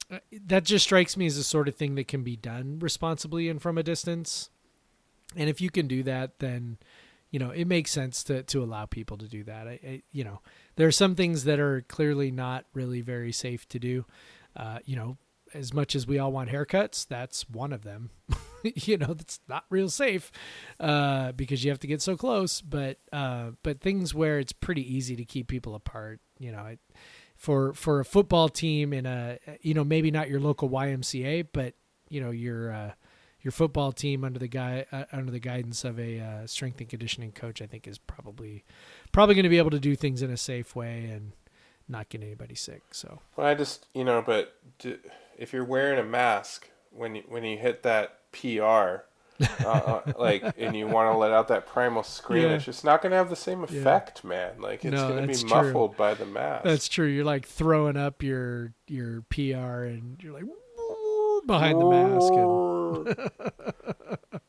uh, 0.10 0.20
that 0.48 0.64
just 0.64 0.86
strikes 0.86 1.16
me 1.18 1.26
as 1.26 1.36
the 1.38 1.44
sort 1.44 1.68
of 1.68 1.76
thing 1.76 1.96
that 1.96 2.08
can 2.08 2.24
be 2.24 2.36
done 2.36 2.80
responsibly 2.80 3.50
and 3.50 3.62
from 3.62 3.78
a 3.78 3.84
distance. 3.84 4.50
And 5.36 5.50
if 5.50 5.62
you 5.62 5.70
can 5.70 5.88
do 5.88 6.02
that, 6.04 6.40
then, 6.40 6.78
you 7.30 7.40
know, 7.40 7.52
it 7.52 7.66
makes 7.66 7.92
sense 7.92 8.24
to, 8.26 8.44
to 8.44 8.64
allow 8.64 8.86
people 8.86 9.18
to 9.18 9.28
do 9.28 9.44
that. 9.46 9.68
I, 9.68 9.80
I, 9.86 10.02
you 10.12 10.24
know, 10.24 10.42
there 10.76 10.88
are 10.88 10.92
some 10.92 11.16
things 11.16 11.44
that 11.46 11.60
are 11.60 11.82
clearly 11.88 12.32
not 12.32 12.66
really 12.74 13.02
very 13.02 13.32
safe 13.32 13.68
to 13.70 13.80
do. 13.80 14.06
Uh, 14.56 14.80
you 14.86 14.96
know, 14.98 15.18
as 15.54 15.74
much 15.74 15.96
as 15.96 16.08
we 16.08 16.20
all 16.20 16.32
want 16.32 16.50
haircuts, 16.50 17.08
that's 17.08 17.50
one 17.50 17.74
of 17.74 17.84
them. 17.84 18.10
you 18.64 18.98
know, 18.98 19.14
that's 19.14 19.40
not 19.48 19.66
real 19.70 19.90
safe 19.90 20.32
uh, 20.80 21.32
because 21.34 21.64
you 21.64 21.72
have 21.72 21.80
to 21.80 21.88
get 21.88 22.02
so 22.02 22.16
close. 22.16 22.62
But 22.62 22.98
uh, 23.12 23.52
but 23.64 23.82
things 23.82 24.14
where 24.14 24.40
it's 24.40 24.54
pretty 24.54 24.96
easy 24.96 25.16
to 25.16 25.26
keep 25.26 25.48
people 25.48 25.76
apart. 25.76 26.20
You 26.40 26.52
know, 26.52 26.66
it, 26.66 26.80
for 27.36 27.74
for 27.74 28.00
a 28.00 28.06
football 28.06 28.50
team 28.50 28.94
in 28.94 29.06
a 29.06 29.40
you 29.62 29.74
know 29.74 29.84
maybe 29.84 30.12
not 30.12 30.30
your 30.30 30.40
local 30.40 30.70
YMCA, 30.70 31.48
but 31.52 31.74
you 32.10 32.22
know 32.22 32.32
your 32.32 32.72
uh, 32.72 32.92
your 33.42 33.52
football 33.52 33.92
team 33.92 34.24
under 34.24 34.40
the 34.40 34.48
guy 34.48 34.86
uh, 34.92 35.06
under 35.12 35.32
the 35.32 35.40
guidance 35.40 35.84
of 35.84 36.00
a 36.00 36.20
uh, 36.20 36.48
strength 36.48 36.80
and 36.80 36.90
conditioning 36.90 37.32
coach, 37.32 37.62
I 37.62 37.66
think 37.66 37.88
is 37.88 37.98
probably 37.98 38.64
probably 39.12 39.36
going 39.36 39.44
to 39.44 39.50
be 39.50 39.58
able 39.58 39.72
to 39.72 39.80
do 39.80 39.96
things 39.96 40.22
in 40.22 40.30
a 40.30 40.38
safe 40.38 40.76
way 40.76 41.06
and 41.06 41.32
not 41.88 42.10
get 42.10 42.22
anybody 42.22 42.56
sick. 42.56 42.84
So 42.92 43.20
Well, 43.36 43.48
I 43.48 43.56
just 43.56 43.88
you 43.94 44.04
know, 44.04 44.24
but 44.24 44.56
if 45.42 45.54
you're 45.54 45.66
wearing 45.66 46.00
a 46.00 46.04
mask 46.04 46.70
when 46.92 47.16
you, 47.16 47.24
when 47.28 47.44
you 47.44 47.58
hit 47.58 47.84
that 47.84 48.20
PR, 48.32 49.04
uh, 49.66 49.66
uh, 49.66 50.02
like, 50.20 50.44
and 50.58 50.76
you 50.76 50.86
want 50.88 51.12
to 51.12 51.18
let 51.18 51.32
out 51.32 51.48
that 51.48 51.66
primal 51.66 52.04
scream, 52.04 52.44
Yeah. 52.50 52.56
it's 52.56 52.66
just 52.66 52.84
not 52.86 53.02
going 53.02 53.10
to 53.12 53.18
have 53.18 53.30
the 53.30 53.36
same 53.36 53.60
Yeah. 53.70 53.80
effect, 53.80 54.24
man. 54.24 54.62
Like, 54.62 54.86
it's 54.86 54.94
No, 54.94 55.10
going 55.10 55.22
to 55.24 55.28
be 55.28 55.34
true. 55.34 55.50
muffled 55.50 55.98
by 55.98 56.14
the 56.14 56.26
mask. 56.26 56.64
that's 56.64 56.88
true. 56.88 57.08
You're 57.08 57.26
like 57.26 57.48
throwing 57.48 57.98
up 57.98 58.22
your 58.22 58.74
your 58.88 59.24
PR 59.30 59.84
and 59.90 60.22
you're 60.22 60.34
like 60.34 60.44
behind 61.48 61.82
the 61.82 61.86
mask 61.86 62.34
and 62.34 63.22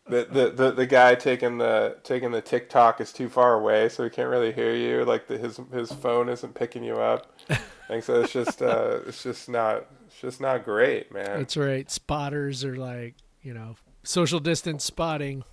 the, 0.08 0.26
the, 0.30 0.50
the 0.54 0.70
the 0.72 0.86
guy 0.86 1.14
taking 1.14 1.56
the 1.58 1.96
taking 2.02 2.32
the 2.32 2.42
TikTok 2.42 3.00
is 3.00 3.12
too 3.12 3.28
far 3.30 3.54
away, 3.54 3.88
so 3.88 4.04
he 4.04 4.10
can't 4.10 4.28
really 4.28 4.52
hear 4.52 4.74
you. 4.74 5.04
Like 5.04 5.26
the, 5.26 5.38
his 5.38 5.58
his 5.72 5.90
phone 5.92 6.28
isn't 6.28 6.54
picking 6.54 6.84
you 6.84 6.96
up. 6.96 7.34
And 7.88 8.02
so, 8.02 8.22
it's 8.22 8.32
just 8.32 8.62
uh, 8.62 9.00
it's 9.06 9.22
just 9.22 9.50
not 9.50 9.84
it's 10.12 10.20
just 10.20 10.40
not 10.40 10.64
great, 10.64 11.12
man. 11.12 11.38
That's 11.38 11.56
right. 11.56 11.90
Spotters 11.90 12.64
are 12.64 12.76
like, 12.76 13.14
you 13.42 13.54
know, 13.54 13.76
social 14.02 14.40
distance 14.40 14.84
spotting. 14.84 15.44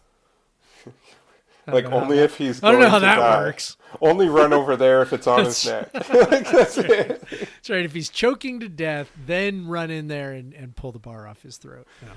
Like 1.68 1.86
only 1.86 2.18
if 2.20 2.38
he's. 2.38 2.64
I 2.64 2.72
don't 2.72 2.82
know 2.82 2.90
how 2.90 3.00
that 3.00 3.18
die. 3.18 3.40
works. 3.42 3.78
Only 4.02 4.28
run 4.28 4.54
over 4.54 4.76
there 4.76 5.02
if 5.02 5.14
it's 5.14 5.28
on 5.28 5.46
his 5.46 5.66
neck. 5.66 5.94
like, 5.94 6.50
that's 6.52 6.78
it. 6.78 7.24
That's 7.30 7.70
right. 7.70 7.86
If 7.86 7.94
he's 7.94 8.10
choking 8.10 8.60
to 8.62 8.70
death, 8.70 9.12
then 9.26 9.68
run 9.68 9.92
in 9.92 10.08
there 10.08 10.32
and, 10.32 10.54
and 10.54 10.76
pull 10.76 10.92
the 10.92 11.00
bar 11.00 11.28
off 11.28 11.44
his 11.44 11.58
throat. 11.58 11.88
No. 12.02 12.12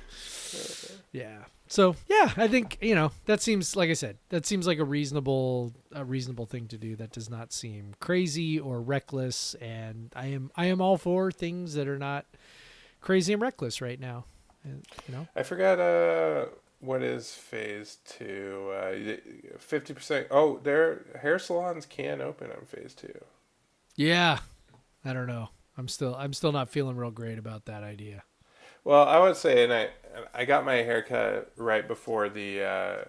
Yeah. 1.13 1.45
So 1.73 1.97
yeah, 2.07 2.31
I 2.37 2.49
think 2.49 2.77
you 2.83 2.95
know 2.95 3.13
that 3.25 3.41
seems 3.41 3.75
like 3.77 3.89
I 3.89 3.95
said 3.95 4.19
that 4.29 4.45
seems 4.45 4.67
like 4.67 4.79
a 4.79 4.85
reasonable 4.85 5.73
a 5.93 6.05
reasonable 6.05 6.45
thing 6.45 6.69
to 6.69 6.77
do. 6.77 6.97
That 6.97 7.13
does 7.13 7.31
not 7.31 7.51
seem 7.51 7.95
crazy 7.99 8.61
or 8.61 8.83
reckless, 8.83 9.55
and 9.55 10.13
I 10.15 10.27
am 10.27 10.51
I 10.55 10.67
am 10.67 10.83
all 10.83 10.99
for 10.99 11.33
things 11.33 11.73
that 11.73 11.89
are 11.89 11.99
not 11.99 12.27
crazy 13.01 13.33
and 13.33 13.41
reckless 13.41 13.81
right 13.81 13.99
now. 13.99 14.27
You 14.67 14.83
know. 15.09 15.27
I 15.35 15.45
forgot 15.45 15.81
uh 15.81 16.49
what 16.81 17.03
is 17.03 17.33
phase 17.33 17.97
two. 18.05 18.71
Uh, 18.77 19.17
Fifty 19.59 19.95
percent. 19.95 20.27
Oh, 20.31 20.59
their 20.59 21.07
hair 21.23 21.39
salons 21.39 21.87
can 21.87 22.21
open 22.21 22.51
on 22.51 22.67
phase 22.67 22.93
two. 22.93 23.19
Yeah. 23.97 24.41
I 25.07 25.15
don't 25.15 25.27
know. 25.27 25.49
I'm 25.79 25.89
still 25.89 26.15
I'm 26.17 26.35
still 26.35 26.53
not 26.53 26.69
feeling 26.69 26.97
real 26.97 27.11
great 27.11 27.39
about 27.39 27.65
that 27.65 27.83
idea. 27.83 28.25
Well, 28.85 29.07
I 29.07 29.19
would 29.21 29.37
say, 29.37 29.63
and 29.63 29.73
I 29.73 29.91
I 30.35 30.45
got 30.45 30.65
my 30.65 30.77
haircut 30.77 31.53
right 31.57 31.87
before 31.87 32.29
the 32.29 32.63
uh, 32.63 33.05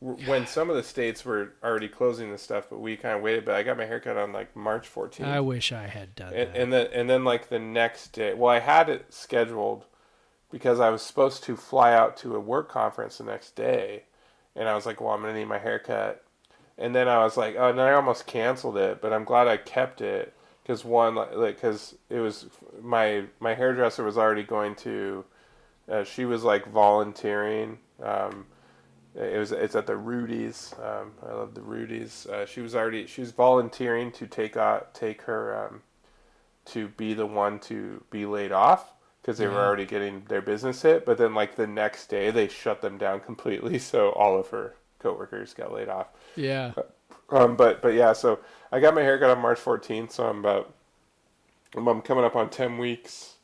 when 0.00 0.46
some 0.46 0.70
of 0.70 0.76
the 0.76 0.82
states 0.82 1.24
were 1.24 1.52
already 1.62 1.88
closing 1.88 2.30
the 2.30 2.38
stuff, 2.38 2.66
but 2.68 2.80
we 2.80 2.96
kind 2.96 3.16
of 3.16 3.22
waited. 3.22 3.44
But 3.44 3.54
I 3.54 3.62
got 3.62 3.76
my 3.76 3.86
haircut 3.86 4.16
on 4.16 4.32
like 4.32 4.54
March 4.54 4.92
14th, 4.92 5.24
I 5.24 5.40
wish 5.40 5.72
I 5.72 5.86
had 5.86 6.14
done 6.14 6.34
and, 6.34 6.48
that. 6.48 6.60
and 6.60 6.72
then 6.72 6.88
and 6.92 7.10
then 7.10 7.24
like 7.24 7.48
the 7.48 7.58
next 7.58 8.08
day. 8.12 8.34
Well, 8.34 8.50
I 8.50 8.60
had 8.60 8.88
it 8.88 9.12
scheduled 9.12 9.86
because 10.50 10.80
I 10.80 10.90
was 10.90 11.02
supposed 11.02 11.42
to 11.44 11.56
fly 11.56 11.92
out 11.92 12.16
to 12.18 12.36
a 12.36 12.40
work 12.40 12.68
conference 12.68 13.18
the 13.18 13.24
next 13.24 13.56
day, 13.56 14.04
and 14.54 14.68
I 14.68 14.74
was 14.74 14.86
like, 14.86 15.00
well, 15.00 15.10
I'm 15.10 15.22
gonna 15.22 15.34
need 15.34 15.46
my 15.46 15.58
haircut. 15.58 16.22
And 16.76 16.94
then 16.94 17.08
I 17.08 17.22
was 17.22 17.36
like, 17.36 17.54
oh, 17.56 17.70
and 17.70 17.78
then 17.78 17.86
I 17.86 17.92
almost 17.92 18.26
canceled 18.26 18.76
it, 18.76 19.00
but 19.00 19.12
I'm 19.12 19.24
glad 19.24 19.46
I 19.46 19.56
kept 19.56 20.00
it 20.00 20.34
because 20.62 20.84
one, 20.84 21.14
like, 21.14 21.56
because 21.56 21.94
it 22.10 22.18
was 22.18 22.46
my 22.82 23.24
my 23.38 23.54
hairdresser 23.54 24.02
was 24.02 24.18
already 24.18 24.42
going 24.42 24.74
to, 24.76 25.24
uh, 25.90 26.04
she 26.04 26.24
was 26.24 26.44
like 26.44 26.66
volunteering. 26.66 27.78
Um, 28.02 28.46
it 29.14 29.38
was 29.38 29.52
it's 29.52 29.76
at 29.76 29.86
the 29.86 29.96
Rudy's. 29.96 30.74
Um, 30.82 31.12
I 31.26 31.32
love 31.32 31.54
the 31.54 31.62
Rudy's. 31.62 32.26
Uh, 32.26 32.46
she 32.46 32.60
was 32.60 32.74
already 32.74 33.06
she 33.06 33.20
was 33.20 33.30
volunteering 33.32 34.10
to 34.12 34.26
take 34.26 34.56
out 34.56 34.94
take 34.94 35.22
her 35.22 35.66
um, 35.66 35.82
to 36.66 36.88
be 36.88 37.14
the 37.14 37.26
one 37.26 37.58
to 37.60 38.02
be 38.10 38.26
laid 38.26 38.52
off 38.52 38.92
because 39.22 39.38
they 39.38 39.46
were 39.46 39.60
already 39.60 39.86
getting 39.86 40.24
their 40.28 40.42
business 40.42 40.82
hit. 40.82 41.06
But 41.06 41.18
then 41.18 41.34
like 41.34 41.56
the 41.56 41.66
next 41.66 42.08
day 42.08 42.30
they 42.30 42.48
shut 42.48 42.80
them 42.80 42.98
down 42.98 43.20
completely, 43.20 43.78
so 43.90 44.10
all 44.10 44.38
of 44.38 44.48
her 44.48 44.74
coworkers 44.98 45.54
got 45.54 45.72
laid 45.72 45.88
off. 45.88 46.08
yeah. 46.36 46.72
Um, 47.30 47.56
but 47.56 47.80
but 47.82 47.94
yeah, 47.94 48.12
so 48.12 48.40
I 48.72 48.80
got 48.80 48.94
my 48.94 49.02
haircut 49.02 49.30
on 49.30 49.40
March 49.40 49.58
14th, 49.58 50.12
so 50.12 50.26
I'm 50.26 50.40
about 50.40 50.74
I'm, 51.76 51.86
I'm 51.88 52.02
coming 52.02 52.24
up 52.24 52.36
on 52.36 52.50
10 52.50 52.78
weeks 52.78 53.34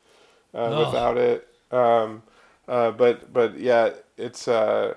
uh, 0.55 0.69
Oh. 0.71 0.87
without 0.87 1.17
it. 1.17 1.49
Um, 1.71 2.23
uh, 2.70 2.92
but 2.92 3.32
but 3.34 3.59
yeah, 3.60 3.90
it's 4.18 4.48
uh, 4.48 4.94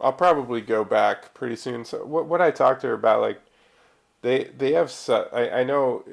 I'll 0.00 0.12
probably 0.12 0.60
go 0.60 0.84
back 0.84 1.34
pretty 1.34 1.56
soon. 1.56 1.84
So 1.84 2.04
what 2.04 2.26
what 2.26 2.40
I 2.40 2.50
talked 2.50 2.82
to 2.82 2.88
her 2.88 2.92
about, 2.94 3.20
like 3.20 3.40
they 4.22 4.44
they 4.44 4.72
have 4.74 4.90
su- 4.90 5.26
I 5.32 5.60
I 5.60 5.64
know 5.64 6.04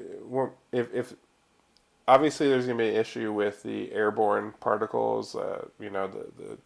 if 0.72 0.94
if 0.94 1.16
obviously 2.08 2.50
there's 2.50 2.66
gonna 2.68 2.78
be 2.80 2.90
an 2.90 2.96
issue 2.96 3.34
with 3.34 3.64
the 3.64 3.92
airborne 3.94 4.54
particles, 4.60 5.36
uh, 5.36 5.68
you 5.80 5.90
know 5.92 6.08
the 6.08 6.28
the 6.38 6.58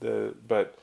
the 0.00 0.34
but 0.48 0.78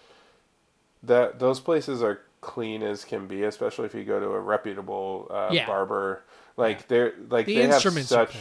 that 1.03 1.39
those 1.39 1.59
places 1.59 2.01
are 2.01 2.21
clean 2.41 2.83
as 2.83 3.05
can 3.05 3.27
be, 3.27 3.43
especially 3.43 3.85
if 3.85 3.95
you 3.95 4.03
go 4.03 4.19
to 4.19 4.27
a 4.27 4.39
reputable 4.39 5.27
uh, 5.29 5.53
Yeah. 5.53 5.65
barber. 5.65 6.23
Like 6.57 6.87
they're 6.87 7.13
like 7.29 7.47
The 7.47 7.53
they 7.53 7.67
have 7.67 7.81
such. 7.87 8.35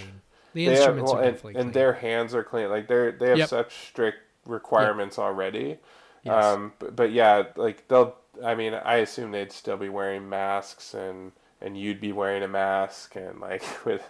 The 0.54 0.64
they 0.66 0.70
have- 0.72 0.78
instruments 0.78 1.12
well, 1.12 1.20
are 1.20 1.24
and, 1.24 1.34
definitely 1.34 1.60
and 1.60 1.64
clean. 1.64 1.72
their 1.72 1.92
hands 1.92 2.34
are 2.34 2.42
clean. 2.44 2.68
Like 2.70 2.88
they're 2.88 3.12
they 3.12 3.28
have 3.30 3.38
Yep. 3.38 3.48
such 3.48 3.74
strict 3.88 4.18
requirements 4.46 5.18
already. 5.18 5.78
Yes. 6.22 6.44
Um, 6.44 6.72
but, 6.78 6.96
but 6.96 7.12
yeah, 7.12 7.42
like 7.56 7.86
they'll. 7.88 8.16
I 8.44 8.54
mean, 8.56 8.74
I 8.74 8.96
assume 8.96 9.30
they'd 9.30 9.52
still 9.52 9.76
be 9.76 9.88
wearing 9.88 10.28
masks, 10.28 10.94
and 10.94 11.32
and 11.60 11.78
you'd 11.78 12.00
be 12.00 12.12
wearing 12.12 12.42
a 12.42 12.48
mask, 12.48 13.14
and 13.16 13.40
like 13.40 13.62
with 13.84 14.02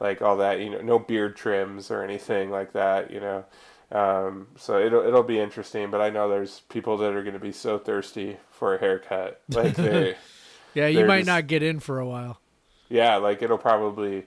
like 0.00 0.20
all 0.22 0.36
that. 0.36 0.60
You 0.60 0.70
know, 0.70 0.80
no 0.82 0.98
beard 0.98 1.36
trims 1.36 1.90
or 1.90 2.02
anything 2.02 2.50
like 2.50 2.72
that. 2.74 3.10
You 3.10 3.20
know. 3.20 3.44
Um, 3.92 4.48
so 4.56 4.78
it'll 4.78 5.06
it'll 5.06 5.22
be 5.22 5.38
interesting, 5.38 5.90
but 5.90 6.00
I 6.00 6.10
know 6.10 6.28
there's 6.28 6.60
people 6.68 6.96
that 6.98 7.14
are 7.14 7.22
going 7.22 7.34
to 7.34 7.38
be 7.40 7.52
so 7.52 7.78
thirsty 7.78 8.38
for 8.50 8.74
a 8.74 8.78
haircut, 8.80 9.40
like 9.50 9.74
they, 9.76 10.16
yeah, 10.74 10.86
you 10.88 11.04
might 11.06 11.18
just- 11.20 11.28
not 11.28 11.46
get 11.46 11.62
in 11.62 11.78
for 11.80 12.00
a 12.00 12.06
while. 12.06 12.40
yeah, 12.88 13.16
like 13.16 13.42
it'll 13.42 13.58
probably, 13.58 14.24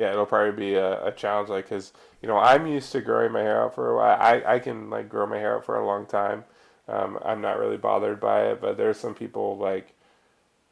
yeah, 0.00 0.10
it'll 0.10 0.26
probably 0.26 0.52
be 0.58 0.74
a, 0.74 1.06
a 1.06 1.12
challenge. 1.12 1.48
Like, 1.50 1.68
cause 1.68 1.92
you 2.22 2.28
know 2.28 2.38
I'm 2.38 2.66
used 2.66 2.90
to 2.92 3.00
growing 3.00 3.30
my 3.32 3.40
hair 3.42 3.62
out 3.62 3.74
for 3.76 3.90
a 3.92 3.96
while. 3.96 4.18
I 4.20 4.54
I 4.54 4.58
can 4.58 4.90
like 4.90 5.08
grow 5.08 5.26
my 5.26 5.38
hair 5.38 5.56
out 5.58 5.64
for 5.64 5.76
a 5.78 5.86
long 5.86 6.06
time. 6.06 6.44
Um, 6.88 7.18
I'm 7.24 7.40
not 7.40 7.58
really 7.58 7.76
bothered 7.76 8.18
by 8.18 8.46
it, 8.50 8.60
but 8.60 8.76
there's 8.76 8.98
some 8.98 9.14
people 9.14 9.56
like, 9.58 9.92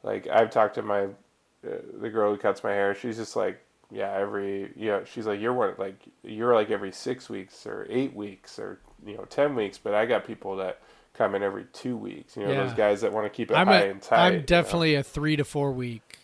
like 0.02 0.26
I've 0.26 0.50
talked 0.50 0.74
to 0.74 0.82
my, 0.82 1.04
uh, 1.04 1.76
the 2.00 2.10
girl 2.10 2.32
who 2.32 2.38
cuts 2.38 2.64
my 2.64 2.72
hair. 2.72 2.92
She's 2.92 3.18
just 3.18 3.36
like, 3.36 3.60
yeah, 3.92 4.12
every 4.14 4.72
you 4.74 4.88
know, 4.88 5.04
she's 5.04 5.26
like 5.26 5.40
you're 5.40 5.52
what 5.52 5.78
like 5.78 5.96
you're 6.24 6.54
like 6.54 6.70
every 6.70 6.90
six 6.92 7.28
weeks 7.28 7.66
or 7.66 7.86
eight 7.88 8.14
weeks 8.14 8.58
or 8.58 8.80
you 9.06 9.14
know 9.16 9.24
ten 9.26 9.54
weeks, 9.54 9.78
but 9.78 9.94
I 9.94 10.06
got 10.06 10.26
people 10.26 10.56
that 10.56 10.80
come 11.14 11.34
in 11.34 11.42
every 11.42 11.66
two 11.72 11.96
weeks. 11.96 12.36
You 12.36 12.44
know, 12.44 12.52
Yeah. 12.52 12.64
those 12.64 12.74
guys 12.74 13.00
that 13.02 13.12
want 13.12 13.26
to 13.26 13.30
keep 13.30 13.50
it 13.50 13.54
I'm 13.54 13.66
high 13.66 13.84
a, 13.84 13.90
and 13.90 14.02
tight. 14.02 14.26
I'm 14.34 14.42
definitely 14.42 14.94
a 14.94 15.02
three 15.02 15.36
to 15.36 15.44
four 15.44 15.72
week 15.72 16.18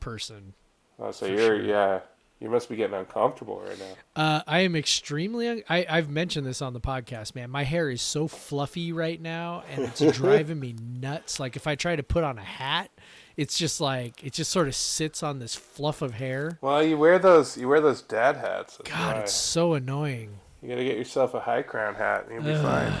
person. 0.00 0.54
Oh, 0.98 1.10
so 1.12 1.26
you're 1.26 1.38
sure. 1.38 1.62
yeah, 1.62 2.00
you 2.40 2.48
must 2.48 2.68
be 2.70 2.76
getting 2.76 2.96
uncomfortable 2.96 3.60
right 3.60 3.78
now. 3.78 4.22
Uh, 4.22 4.42
I 4.46 4.60
am 4.60 4.74
extremely. 4.74 5.46
un- 5.48 5.62
I 5.68 5.86
I've 5.88 6.08
mentioned 6.08 6.46
this 6.46 6.62
on 6.62 6.72
the 6.72 6.80
podcast, 6.80 7.34
man. 7.34 7.50
My 7.50 7.64
hair 7.64 7.90
is 7.90 8.00
so 8.00 8.26
fluffy 8.28 8.92
right 8.92 9.20
now, 9.20 9.62
and 9.70 9.84
it's 9.84 10.00
driving 10.16 10.58
me 10.58 10.74
nuts. 10.80 11.38
Like 11.38 11.56
if 11.56 11.66
I 11.66 11.74
try 11.74 11.96
to 11.96 12.02
put 12.02 12.24
on 12.24 12.38
a 12.38 12.44
hat, 12.44 12.90
it's 13.36 13.58
just 13.58 13.80
like 13.80 14.24
it 14.24 14.32
just 14.32 14.50
sort 14.50 14.68
of 14.68 14.74
sits 14.74 15.22
on 15.22 15.38
this 15.38 15.54
fluff 15.54 16.00
of 16.00 16.14
hair. 16.14 16.58
Well, 16.62 16.82
you 16.82 16.96
wear 16.96 17.18
those 17.18 17.56
you 17.58 17.68
wear 17.68 17.80
those 17.80 18.00
dad 18.02 18.36
hats. 18.36 18.78
That's 18.78 18.90
God, 18.90 19.16
why. 19.16 19.22
it's 19.22 19.32
so 19.34 19.74
annoying. 19.74 20.38
You 20.62 20.68
gotta 20.70 20.84
get 20.84 20.96
yourself 20.96 21.34
a 21.34 21.40
high 21.40 21.62
crown 21.62 21.94
hat 21.94 22.24
and 22.24 22.34
you'll 22.34 22.54
be 22.54 22.62
fine. 22.62 22.92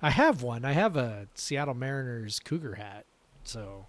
I 0.00 0.10
have 0.10 0.42
one. 0.42 0.64
I 0.64 0.72
have 0.72 0.96
a 0.96 1.28
Seattle 1.34 1.74
Mariners 1.74 2.40
Cougar 2.40 2.74
hat, 2.74 3.04
so 3.44 3.86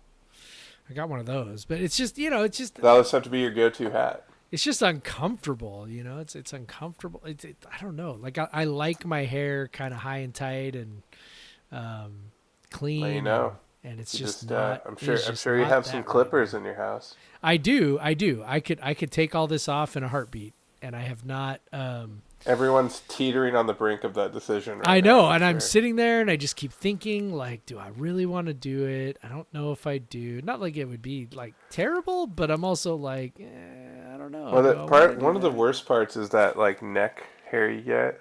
I 0.89 0.93
got 0.93 1.09
one 1.09 1.19
of 1.19 1.25
those. 1.25 1.65
But 1.65 1.79
it's 1.81 1.97
just 1.97 2.17
you 2.17 2.29
know, 2.29 2.43
it's 2.43 2.57
just 2.57 2.75
That'll 2.75 3.03
have 3.03 3.23
to 3.23 3.29
be 3.29 3.39
your 3.39 3.51
go-to 3.51 3.89
hat. 3.89 4.25
It's 4.53 4.63
just 4.63 4.83
uncomfortable. 4.83 5.87
You 5.89 6.03
know, 6.03 6.19
it's 6.19 6.35
it's 6.35 6.53
uncomfortable. 6.53 7.21
It's 7.25 7.43
it, 7.43 7.57
I 7.71 7.81
don't 7.81 7.95
know. 7.95 8.11
Like 8.21 8.37
I, 8.37 8.47
I 8.53 8.63
like 8.65 9.03
my 9.03 9.25
hair 9.25 9.67
kind 9.67 9.91
of 9.95 9.99
high 10.01 10.19
and 10.19 10.31
tight 10.31 10.75
and 10.75 11.01
um, 11.71 12.11
clean. 12.69 13.01
Well, 13.01 13.11
you 13.11 13.21
know. 13.23 13.55
and 13.83 13.99
it's 13.99 14.13
You 14.13 14.19
just, 14.27 14.41
just, 14.41 14.51
not. 14.51 14.85
uh, 14.85 14.89
I'm 14.89 14.95
sure 14.97 15.17
I'm 15.27 15.35
sure 15.35 15.57
you 15.57 15.65
have 15.65 15.87
some 15.87 16.03
clippers 16.03 16.53
now. 16.53 16.59
in 16.59 16.65
your 16.65 16.75
house. 16.75 17.15
I 17.41 17.57
do. 17.57 17.97
I 17.99 18.13
do. 18.13 18.43
I 18.45 18.59
could 18.59 18.77
I 18.83 18.93
could 18.93 19.11
take 19.11 19.33
all 19.33 19.47
this 19.47 19.67
off 19.67 19.97
in 19.97 20.03
a 20.03 20.07
heartbeat, 20.07 20.53
and 20.83 20.95
I 20.95 21.01
have 21.01 21.25
not. 21.25 21.59
Um, 21.71 22.21
Everyone's 22.45 23.01
teetering 23.07 23.55
on 23.55 23.67
the 23.67 23.73
brink 23.73 24.03
of 24.03 24.13
that 24.15 24.33
decision. 24.33 24.79
Right 24.79 24.87
I 24.87 25.01
know, 25.01 25.23
now, 25.23 25.31
and 25.31 25.45
I'm 25.45 25.59
sitting 25.59 25.95
there 25.95 26.19
and 26.19 26.29
I 26.29 26.35
just 26.35 26.55
keep 26.55 26.73
thinking, 26.73 27.31
like, 27.33 27.65
do 27.65 27.79
I 27.79 27.87
really 27.97 28.25
want 28.25 28.47
to 28.47 28.53
do 28.53 28.85
it? 28.85 29.17
I 29.23 29.29
don't 29.29 29.51
know 29.53 29.71
if 29.71 29.87
I 29.87 29.97
do. 29.97 30.41
Not 30.41 30.59
like 30.59 30.75
it 30.75 30.85
would 30.85 31.01
be 31.01 31.27
like 31.33 31.53
terrible, 31.69 32.27
but 32.27 32.51
I'm 32.51 32.65
also 32.65 32.95
like, 32.95 33.39
eh, 33.39 34.13
I 34.13 34.17
don't 34.17 34.31
know. 34.31 34.51
Well, 34.51 34.61
Do 34.63 34.67
the 34.73 34.87
part 34.87 35.17
one 35.19 35.35
of 35.35 35.41
the 35.41 35.51
worst 35.51 35.85
parts 35.85 36.17
is 36.17 36.29
that 36.31 36.57
like 36.57 36.81
neck 36.81 37.23
hair 37.49 37.69
you 37.69 37.81
get. 37.81 38.19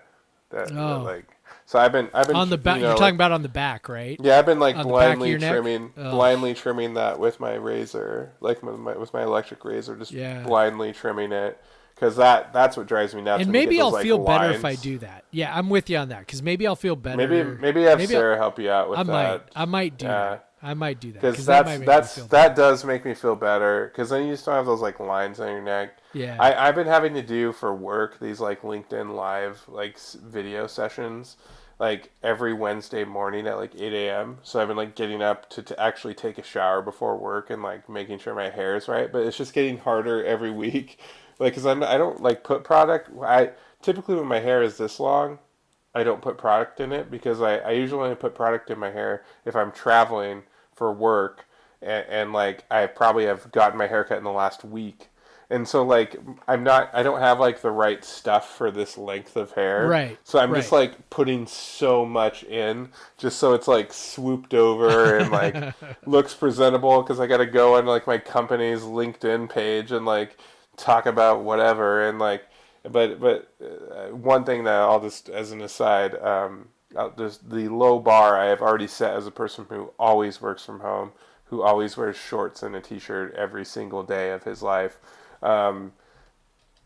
That, 0.50 0.68
that, 0.68 0.78
Oh. 0.78 1.02
like 1.02 1.24
So 1.66 1.78
I've 1.78 1.92
been 1.92 2.08
I've 2.14 2.26
been 2.26 2.36
on 2.36 2.50
the 2.50 2.58
back. 2.58 2.76
You 2.76 2.82
know, 2.82 2.92
are 2.92 2.96
talking 2.96 3.14
about 3.14 3.32
on 3.32 3.42
the 3.42 3.48
back, 3.48 3.88
right? 3.88 4.18
Yeah, 4.22 4.38
I've 4.38 4.46
been 4.46 4.60
like 4.60 4.76
on 4.76 4.86
the 4.86 4.92
back 4.94 5.14
of 5.14 5.18
blindly 5.18 5.38
trimming, 5.38 5.88
blindly 5.96 6.54
trimming 6.54 6.94
that 6.94 7.18
with 7.18 7.40
my 7.40 7.54
razor, 7.54 8.32
like 8.40 8.62
with 8.62 8.78
my, 8.78 8.96
with 8.96 9.12
my 9.12 9.22
electric 9.22 9.64
razor, 9.64 9.96
just 9.96 10.12
Yeah. 10.12 10.42
blindly 10.42 10.92
trimming 10.92 11.32
it, 11.32 11.58
because 11.94 12.16
that 12.16 12.52
that's 12.52 12.76
what 12.76 12.86
drives 12.86 13.14
me 13.14 13.22
nuts. 13.22 13.42
and 13.42 13.52
maybe 13.52 13.76
those, 13.76 13.84
I'll 13.86 13.92
like, 13.92 14.02
feel 14.02 14.18
better 14.18 14.50
if 14.50 14.64
I 14.64 14.74
do 14.74 14.98
that. 14.98 15.24
Yeah, 15.30 15.56
I'm 15.56 15.68
with 15.70 15.88
you 15.90 15.98
on 15.98 16.08
that 16.10 16.20
because 16.20 16.42
maybe 16.42 16.66
I'll 16.66 16.76
feel 16.76 16.96
better. 16.96 17.16
Maybe 17.16 17.42
maybe 17.60 17.82
have 17.84 17.98
maybe 17.98 18.14
I'll- 18.14 18.20
Sarah 18.20 18.36
help 18.36 18.58
you 18.58 18.70
out 18.70 18.90
with 18.90 18.98
I 18.98 19.02
might. 19.04 19.22
that. 19.24 19.48
I 19.54 19.64
might 19.64 19.98
do 19.98 20.06
Yeah. 20.06 20.12
that. 20.30 20.48
I 20.64 20.74
might 20.74 21.00
do 21.00 21.10
that 21.10 21.20
Because 21.20 21.44
that 21.46 21.64
that's 21.64 21.66
might 21.66 21.80
me 21.80 21.86
that's 21.86 22.14
that 22.26 22.54
does 22.54 22.84
make 22.84 23.04
me 23.04 23.14
feel 23.14 23.34
better. 23.34 23.90
Because 23.92 24.10
then 24.10 24.28
you 24.28 24.36
still 24.36 24.52
have 24.52 24.64
those 24.66 24.80
like 24.80 25.00
lines 25.00 25.40
on 25.40 25.48
your 25.48 25.60
neck. 25.62 25.98
Yeah. 26.12 26.36
I, 26.38 26.68
I've 26.68 26.76
been 26.76 26.86
having 26.86 27.14
to 27.14 27.22
do 27.22 27.52
for 27.52 27.74
work 27.74 28.20
these 28.20 28.38
like 28.38 28.62
LinkedIn 28.62 29.12
live 29.14 29.64
like 29.66 29.98
video 29.98 30.68
sessions, 30.68 31.36
like 31.80 32.12
every 32.22 32.52
Wednesday 32.54 33.02
morning 33.02 33.48
at 33.48 33.56
like 33.56 33.74
eight 33.74 33.92
a.m. 33.92 34.38
So 34.44 34.60
I've 34.60 34.68
been 34.68 34.76
like 34.76 34.94
getting 34.94 35.20
up 35.20 35.50
to, 35.50 35.64
to 35.64 35.80
actually 35.80 36.14
take 36.14 36.38
a 36.38 36.44
shower 36.44 36.80
before 36.80 37.16
work 37.16 37.50
and 37.50 37.60
like 37.60 37.88
making 37.88 38.20
sure 38.20 38.32
my 38.32 38.50
hair 38.50 38.76
is 38.76 38.86
right. 38.86 39.10
But 39.10 39.22
it's 39.26 39.36
just 39.36 39.54
getting 39.54 39.78
harder 39.78 40.24
every 40.24 40.50
week, 40.64 41.00
like 41.42 41.52
because 41.52 41.66
I'm 41.66 41.82
I 41.82 41.98
don't 41.98 42.22
like 42.22 42.44
put 42.44 42.64
product. 42.64 43.10
I 43.22 43.50
typically 43.82 44.14
when 44.14 44.26
my 44.26 44.40
hair 44.40 44.62
is 44.62 44.78
this 44.78 45.00
long, 45.00 45.38
I 45.94 46.04
don't 46.04 46.22
put 46.22 46.38
product 46.38 46.80
in 46.80 46.92
it 46.92 47.10
because 47.10 47.42
I, 47.42 47.56
I 47.58 47.70
usually 47.72 48.04
only 48.04 48.14
put 48.14 48.34
product 48.34 48.70
in 48.70 48.78
my 48.78 48.90
hair 48.90 49.24
if 49.44 49.56
I'm 49.56 49.72
traveling 49.72 50.44
for 50.74 50.92
work 50.92 51.46
and, 51.82 52.06
and 52.08 52.32
like 52.32 52.64
I 52.70 52.86
probably 52.86 53.26
have 53.26 53.50
gotten 53.50 53.76
my 53.76 53.88
haircut 53.88 54.18
in 54.18 54.24
the 54.24 54.30
last 54.30 54.64
week. 54.64 55.08
And 55.50 55.68
so 55.68 55.82
like 55.82 56.16
I'm 56.46 56.62
not 56.62 56.90
I 56.94 57.02
don't 57.02 57.20
have 57.20 57.40
like 57.40 57.60
the 57.60 57.72
right 57.72 58.02
stuff 58.04 58.56
for 58.56 58.70
this 58.70 58.96
length 58.96 59.36
of 59.36 59.52
hair. 59.52 59.86
Right, 59.86 60.16
So 60.24 60.38
I'm 60.38 60.54
just 60.54 60.72
like 60.72 61.10
putting 61.10 61.46
so 61.46 62.06
much 62.06 62.44
in 62.44 62.88
just 63.18 63.38
so 63.38 63.52
it's 63.52 63.68
like 63.68 63.92
swooped 63.92 64.54
over 64.54 65.18
and 65.18 65.30
like 65.32 65.74
looks 66.06 66.34
presentable 66.34 67.02
because 67.02 67.18
I 67.18 67.26
got 67.26 67.38
to 67.38 67.46
go 67.46 67.76
on 67.76 67.84
like 67.84 68.06
my 68.06 68.16
company's 68.16 68.82
LinkedIn 68.82 69.50
page 69.52 69.90
and 69.90 70.06
like 70.06 70.38
talk 70.76 71.06
about 71.06 71.42
whatever 71.44 72.08
and 72.08 72.18
like 72.18 72.44
but 72.90 73.20
but 73.20 73.52
uh, 73.62 74.14
one 74.14 74.44
thing 74.44 74.64
that 74.64 74.74
I'll 74.74 75.00
just 75.00 75.28
as 75.28 75.52
an 75.52 75.60
aside 75.60 76.14
um 76.16 76.68
uh, 76.96 77.10
there's 77.16 77.38
the 77.38 77.68
low 77.68 77.98
bar 77.98 78.38
I 78.38 78.46
have 78.46 78.60
already 78.60 78.86
set 78.86 79.14
as 79.14 79.26
a 79.26 79.30
person 79.30 79.66
who 79.68 79.92
always 79.98 80.40
works 80.40 80.64
from 80.64 80.80
home 80.80 81.12
who 81.44 81.62
always 81.62 81.96
wears 81.96 82.16
shorts 82.16 82.62
and 82.62 82.74
a 82.74 82.80
t-shirt 82.80 83.34
every 83.34 83.64
single 83.64 84.02
day 84.02 84.30
of 84.30 84.44
his 84.44 84.62
life. 84.62 84.98
Um 85.42 85.92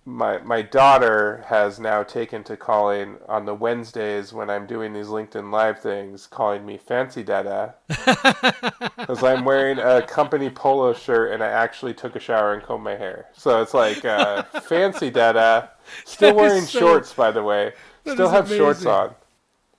my 0.07 0.39
my 0.39 0.63
daughter 0.63 1.45
has 1.49 1.81
now 1.81 2.05
taken 2.05 2.45
to 2.45 2.57
calling 2.57 3.17
on 3.29 3.45
the 3.45 3.55
Wednesdays 3.55 4.33
when 4.33 4.49
I'm 4.49 4.65
doing 4.65 4.93
these 4.93 5.09
LinkedIn 5.09 5.51
live 5.51 5.81
things, 5.81 6.29
calling 6.29 6.65
me 6.65 6.79
fancy 6.79 7.25
dada, 7.25 7.75
because 7.89 9.25
I'm 9.25 9.45
wearing 9.45 9.81
a 9.81 10.03
company 10.03 10.49
polo 10.49 10.95
shirt 10.95 11.33
and 11.33 11.43
I 11.43 11.49
actually 11.49 11.93
took 11.93 12.15
a 12.15 12.21
shower 12.21 12.55
and 12.55 12.63
combed 12.63 12.85
my 12.85 12.95
hair. 12.95 13.27
So 13.33 13.61
it's 13.61 13.75
like 13.75 14.05
uh, 14.05 14.43
fancy 14.63 15.11
dada, 15.11 15.73
still 16.05 16.37
wearing 16.37 16.63
so- 16.63 16.79
shorts 16.79 17.13
by 17.13 17.33
the 17.33 17.43
way, 17.43 17.73
that 18.05 18.13
still 18.13 18.29
have 18.29 18.49
shorts 18.49 18.87
on. 18.87 19.13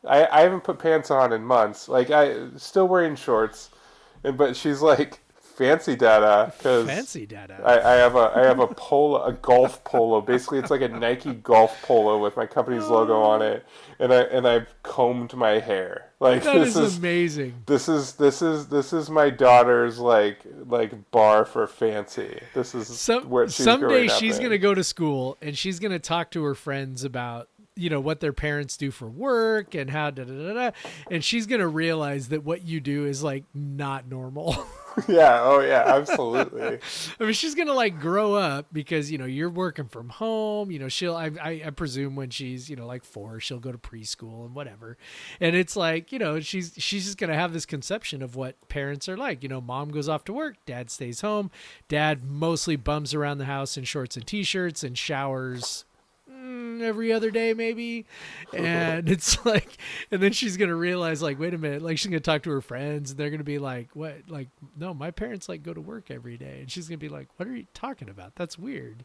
I 0.06 0.28
I 0.28 0.42
haven't 0.42 0.66
put 0.66 0.78
pants 0.78 1.10
on 1.10 1.32
in 1.32 1.42
months. 1.42 1.88
Like 1.88 2.12
I 2.12 2.50
still 2.58 2.90
wearing 2.90 3.16
shorts, 3.16 3.70
and 4.26 4.38
but 4.38 4.58
she's 4.58 4.82
like 4.82 5.22
fancy 5.58 5.96
dada 5.96 6.54
because 6.56 6.86
fancy 6.86 7.26
data. 7.26 7.60
I, 7.64 7.80
I 7.80 7.96
have 7.96 8.16
a 8.16 8.32
I 8.36 8.46
have 8.46 8.60
a 8.60 8.68
polo 8.68 9.24
a 9.24 9.34
golf 9.34 9.84
polo. 9.84 10.22
Basically, 10.22 10.60
it's 10.60 10.70
like 10.70 10.82
a 10.82 10.88
Nike 10.88 11.34
golf 11.34 11.82
polo 11.82 12.20
with 12.20 12.38
my 12.38 12.46
company's 12.46 12.86
logo 12.86 13.20
on 13.22 13.42
it, 13.42 13.66
and 14.00 14.14
I 14.14 14.22
and 14.22 14.48
I've 14.48 14.68
combed 14.84 15.34
my 15.34 15.60
hair. 15.60 16.12
Like 16.20 16.44
that 16.44 16.56
this 16.56 16.76
is 16.76 16.78
is 16.78 16.98
amazing. 16.98 17.64
this 17.66 17.88
is 17.90 18.14
this 18.14 18.42
is 18.42 18.68
this 18.68 18.94
is 18.94 19.10
my 19.10 19.30
daughter's 19.30 20.00
like 20.00 20.40
like 20.68 21.12
bar 21.12 21.46
for 21.46 21.68
fancy. 21.68 22.40
This 22.54 22.74
is 22.74 22.88
Some, 22.88 23.30
where 23.30 23.48
she's 23.48 23.66
someday 23.66 24.08
she's 24.08 24.38
in. 24.38 24.44
going 24.44 24.52
to 24.52 24.58
go 24.58 24.74
to 24.74 24.84
school 24.84 25.38
and 25.42 25.58
she's 25.58 25.80
going 25.80 25.92
to 25.92 26.00
talk 26.00 26.32
to 26.32 26.44
her 26.44 26.56
friends 26.56 27.04
about 27.04 27.50
you 27.76 27.92
know 27.92 28.00
what 28.00 28.20
their 28.20 28.34
parents 28.34 28.78
do 28.78 28.90
for 28.90 29.08
work 29.08 29.76
and 29.76 29.92
how 29.92 30.10
da 30.10 30.24
da 30.24 30.34
da 30.34 30.54
da 30.54 30.72
and 31.12 31.24
she's 31.24 31.46
going 31.46 31.62
to 31.62 31.68
realize 31.68 32.30
that 32.30 32.44
what 32.44 32.64
you 32.64 32.80
do 32.80 33.06
is 33.06 33.22
like 33.22 33.44
not 33.54 34.08
normal. 34.08 34.58
yeah. 35.08 35.42
Oh 35.42 35.60
yeah. 35.60 35.84
Absolutely. 35.86 36.80
I 37.20 37.24
mean, 37.24 37.34
she's 37.34 37.56
gonna 37.56 37.74
like 37.74 38.00
grow 38.00 38.34
up 38.34 38.68
because 38.72 39.12
you 39.12 39.18
know 39.18 39.26
you're 39.26 39.50
working 39.50 39.86
from 39.86 40.10
home. 40.10 40.72
You 40.72 40.80
know, 40.80 40.90
she'll 40.90 41.16
I, 41.16 41.32
I 41.42 41.62
I 41.66 41.70
presume 41.70 42.16
when 42.16 42.30
she's 42.30 42.70
you 42.70 42.76
know 42.76 42.88
like 42.88 43.04
four, 43.04 43.40
she'll 43.40 43.60
go 43.60 43.72
to 43.72 43.78
preschool 43.78 44.46
and 44.46 44.56
whatever. 44.56 44.98
And 45.40 45.56
it's 45.56 45.76
like 45.76 46.12
you 46.12 46.20
know 46.20 46.40
she's 46.40 46.74
she's 46.78 47.06
just 47.06 47.18
gonna 47.18 47.36
have 47.36 47.54
this 47.54 47.66
conception 47.66 48.22
of 48.22 48.36
what 48.36 48.68
parents 48.70 49.08
are 49.08 49.18
like. 49.18 49.44
You 49.44 49.50
know, 49.50 49.62
mom 49.62 49.90
goes 49.90 50.10
off 50.10 50.24
to 50.26 50.34
work, 50.34 50.56
dad 50.66 50.90
stays 50.90 51.22
home. 51.22 51.52
Dad 51.88 52.24
mostly 52.24 52.76
bums 52.76 53.14
around 53.14 53.38
the 53.38 53.46
house 53.46 53.78
in 53.78 53.84
shorts 53.84 54.16
and 54.18 54.26
t-shirts 54.26 54.84
and 54.84 54.98
showers 54.98 55.86
Mm, 56.48 56.82
every 56.82 57.12
other 57.12 57.32
day 57.32 57.54
maybe. 57.54 58.06
And 58.54 59.10
it's 59.12 59.44
like 59.46 59.78
and 60.12 60.22
then 60.22 60.32
she's 60.32 60.58
gonna 60.58 60.76
realize 60.76 61.22
like 61.22 61.40
wait 61.40 61.54
a 61.54 61.58
minute 61.58 61.82
like 61.82 61.98
she's 61.98 62.08
gonna 62.08 62.20
talk 62.20 62.44
to 62.44 62.52
her 62.52 62.62
friends 62.62 63.12
and 63.12 63.20
they're 63.20 63.30
gonna 63.30 63.44
be 63.44 63.60
like 63.60 63.90
what? 63.94 64.16
Like 64.28 64.48
no 64.78 64.94
my 64.94 65.12
parents 65.12 65.50
like 65.50 65.64
go 65.64 65.74
to 65.74 65.82
work 65.82 66.10
every 66.10 66.38
day. 66.38 66.60
And 66.62 66.72
she's 66.72 66.88
gonna 66.88 66.98
be 66.98 67.10
like 67.10 67.28
what 67.38 67.48
are 67.48 67.56
you 67.56 67.66
talking 67.74 68.10
about? 68.10 68.36
That's 68.36 68.58
weird. 68.58 69.04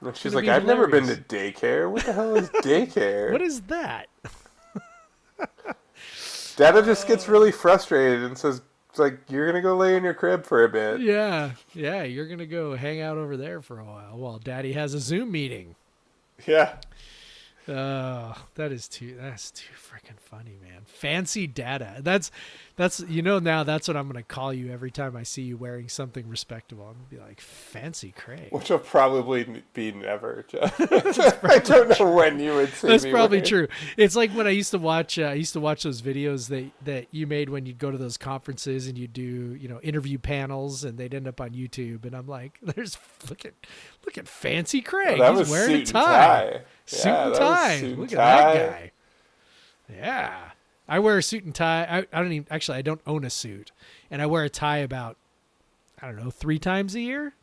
And 0.00 0.16
she's 0.16 0.34
like, 0.34 0.48
I've 0.48 0.66
never 0.66 0.86
been 0.86 1.06
to 1.06 1.16
daycare. 1.16 1.90
What 1.90 2.04
the 2.04 2.12
hell 2.12 2.36
is 2.36 2.48
daycare? 2.62 3.32
what 3.32 3.42
is 3.42 3.62
that? 3.62 4.08
Dada 6.56 6.82
just 6.82 7.08
gets 7.08 7.28
oh. 7.28 7.32
really 7.32 7.50
frustrated 7.50 8.22
and 8.22 8.38
says, 8.38 8.62
"It's 8.90 8.98
like 8.98 9.18
you're 9.28 9.46
gonna 9.46 9.62
go 9.62 9.76
lay 9.76 9.96
in 9.96 10.04
your 10.04 10.14
crib 10.14 10.46
for 10.46 10.62
a 10.64 10.68
bit." 10.68 11.00
yeah 11.00 11.52
yeah 11.74 12.04
you're 12.04 12.28
gonna 12.28 12.46
go 12.46 12.76
hang 12.76 13.00
out 13.00 13.16
over 13.16 13.36
there 13.36 13.60
for 13.60 13.80
a 13.80 13.84
while 13.84 14.16
while 14.16 14.38
daddy 14.38 14.72
has 14.72 14.94
a 14.94 15.00
zoom 15.00 15.32
meeting 15.32 15.74
Yeah. 16.46 16.76
Oh, 17.66 18.34
that 18.56 18.72
is 18.72 18.88
too 18.88 19.16
that's 19.18 19.50
too 19.50 19.72
freaking 19.72 20.20
funny, 20.20 20.58
man. 20.62 20.82
Fancy 20.84 21.46
data. 21.46 21.96
That's 22.00 22.30
that's 22.76 23.00
you 23.08 23.22
know 23.22 23.38
now 23.38 23.62
that's 23.62 23.86
what 23.86 23.96
I'm 23.96 24.06
gonna 24.08 24.22
call 24.22 24.52
you 24.52 24.72
every 24.72 24.90
time 24.90 25.16
I 25.16 25.22
see 25.22 25.42
you 25.42 25.56
wearing 25.56 25.88
something 25.88 26.28
respectable. 26.28 26.86
I'm 26.86 26.94
gonna 26.94 27.04
be 27.08 27.18
like, 27.18 27.40
fancy 27.40 28.12
Craig. 28.16 28.48
Which 28.50 28.70
will 28.70 28.78
probably 28.80 29.62
be 29.74 29.92
never. 29.92 30.44
I 30.60 31.60
don't 31.64 31.98
know 32.00 32.12
when 32.12 32.38
you 32.40 32.54
would 32.54 32.72
see 32.74 32.88
That's 32.88 33.04
probably 33.06 33.38
wearing- 33.38 33.48
true. 33.48 33.68
It's 33.96 34.16
like 34.16 34.30
when 34.32 34.46
I 34.46 34.50
used 34.50 34.72
to 34.72 34.78
watch. 34.78 35.18
Uh, 35.18 35.24
I 35.24 35.34
used 35.34 35.52
to 35.52 35.60
watch 35.60 35.82
those 35.84 36.02
videos 36.02 36.48
that 36.48 36.70
that 36.84 37.06
you 37.12 37.26
made 37.26 37.48
when 37.48 37.64
you'd 37.66 37.78
go 37.78 37.90
to 37.90 37.98
those 37.98 38.16
conferences 38.16 38.86
and 38.88 38.98
you 38.98 39.06
do 39.06 39.22
you 39.54 39.68
know 39.68 39.80
interview 39.80 40.18
panels 40.18 40.82
and 40.84 40.98
they'd 40.98 41.14
end 41.14 41.28
up 41.28 41.40
on 41.40 41.50
YouTube. 41.50 42.04
And 42.04 42.14
I'm 42.16 42.26
like, 42.26 42.58
there's 42.62 42.98
look 43.28 43.44
at 43.44 43.54
look 44.04 44.18
at 44.18 44.26
fancy 44.28 44.80
Craig. 44.80 45.18
That 45.20 45.30
He's 45.30 45.38
was 45.40 45.50
wearing 45.50 45.76
a 45.82 45.84
tie. 45.84 46.02
tie. 46.02 46.60
Suit 46.86 47.06
Yeah, 47.06 47.26
and 47.26 47.34
tie. 47.34 47.80
suit 47.80 47.98
Look 47.98 48.12
at 48.12 48.16
that 48.18 48.70
guy. 48.72 48.90
Yeah. 49.92 50.50
I 50.88 50.98
wear 50.98 51.18
a 51.18 51.22
suit 51.22 51.44
and 51.44 51.54
tie. 51.54 51.84
I, 51.84 52.18
I 52.18 52.22
don't 52.22 52.32
even 52.32 52.46
actually 52.50 52.78
I 52.78 52.82
don't 52.82 53.00
own 53.06 53.24
a 53.24 53.30
suit. 53.30 53.72
And 54.10 54.20
I 54.20 54.26
wear 54.26 54.44
a 54.44 54.50
tie 54.50 54.78
about 54.78 55.16
I 56.02 56.06
don't 56.06 56.16
know, 56.16 56.30
three 56.30 56.58
times 56.58 56.94
a 56.94 57.00
year? 57.00 57.34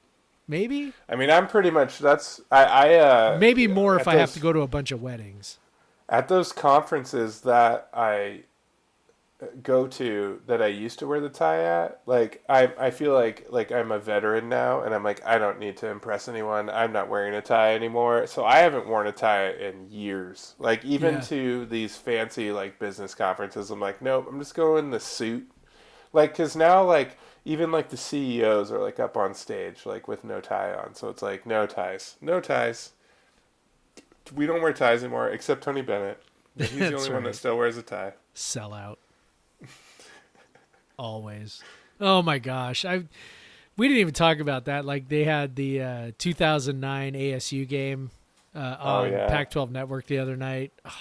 Maybe? 0.48 0.94
I 1.08 1.16
mean, 1.16 1.32
I'm 1.32 1.48
pretty 1.48 1.72
much. 1.72 2.00
That's 2.00 2.42
I. 2.52 2.64
I 2.66 2.94
uh, 2.96 3.38
Maybe 3.40 3.68
more 3.68 3.96
if 3.96 4.08
at 4.08 4.16
I 4.16 4.18
have 4.18 4.34
to 4.34 4.40
go 4.40 4.52
to 4.54 4.62
a 4.62 4.68
bunch 4.68 4.92
of 4.92 5.02
weddings. 5.02 5.58
at 6.10 6.28
those 6.28 6.52
conferences 6.52 7.42
that 7.42 7.88
I 7.94 8.44
go 9.64 9.88
to 9.88 10.40
that 10.46 10.62
I 10.62 10.68
used 10.68 11.00
to 11.00 11.08
wear 11.08 11.20
the 11.20 11.30
tie 11.30 11.64
at, 11.64 12.02
like 12.06 12.44
I 12.48 12.72
I 12.78 12.92
feel 12.92 13.14
like 13.14 13.48
like 13.50 13.72
I'm 13.72 13.92
a 13.92 14.00
veteran 14.00 14.50
now 14.50 14.82
and 14.82 14.94
I'm 14.94 15.04
like 15.04 15.26
I 15.26 15.38
don't 15.38 15.60
need 15.60 15.78
to 15.78 15.88
impress 15.88 16.28
anyone. 16.28 16.70
I'm 16.70 16.92
not 16.92 17.10
wearing 17.10 17.34
a 17.34 17.42
tie 17.42 17.74
anymore. 17.74 18.28
So 18.28 18.46
I 18.46 18.58
haven't 18.60 18.88
worn 18.88 19.08
a 19.08 19.12
tie 19.12 19.50
in 19.52 19.90
years. 19.90 20.56
Like 20.60 20.86
even 20.86 21.16
Yeah. 21.16 21.22
to 21.22 21.66
these 21.66 21.98
fancy 21.98 22.52
like 22.52 22.78
business 22.80 23.16
conferences, 23.16 23.72
I'm 23.72 23.80
like, 23.80 24.02
nope, 24.02 24.28
I'm 24.30 24.40
just 24.40 24.54
going 24.56 24.92
the 24.92 25.00
suit. 25.00 25.52
Like 26.14 26.36
cuz 26.36 26.56
now 26.56 26.84
like 26.84 27.18
even 27.44 27.72
like 27.72 27.90
the 27.90 27.98
CEOs 27.98 28.72
are 28.72 28.80
like 28.80 29.00
up 29.00 29.18
on 29.18 29.34
stage 29.34 29.86
like 29.86 30.08
with 30.08 30.24
no 30.24 30.40
tie 30.42 30.74
on. 30.74 30.94
So 30.94 31.10
it's 31.10 31.22
like 31.24 31.46
no 31.48 31.66
ties. 31.66 32.16
No 32.22 32.40
ties. 32.40 32.92
We 34.36 34.46
don't 34.46 34.62
wear 34.62 34.74
ties 34.74 35.04
anymore 35.04 35.30
except 35.30 35.64
Tony 35.64 35.82
Bennett. 35.82 36.22
He's 36.58 36.70
the 36.72 36.94
only 36.98 37.12
one 37.12 37.24
that 37.24 37.36
still 37.36 37.58
wears 37.58 37.78
a 37.78 37.82
tie. 37.82 38.14
Sell 38.34 38.74
out. 38.74 39.00
Always. 41.02 41.64
Oh 42.00 42.22
my 42.22 42.38
gosh. 42.38 42.86
I 42.86 43.04
we 43.76 43.88
didn't 43.88 44.02
even 44.02 44.14
talk 44.14 44.40
about 44.40 44.66
that. 44.66 44.86
Like 44.86 45.10
they 45.10 45.24
had 45.24 45.56
the 45.56 45.82
uh, 45.82 46.12
2009 46.20 47.14
ASU 47.14 47.68
game 47.68 48.12
uh, 48.56 48.78
Oh, 48.80 48.90
on 49.06 49.12
yeah. 49.12 49.28
Pac-12 49.28 49.72
Network 49.72 50.06
the 50.08 50.20
other 50.20 50.36
night. 50.36 50.72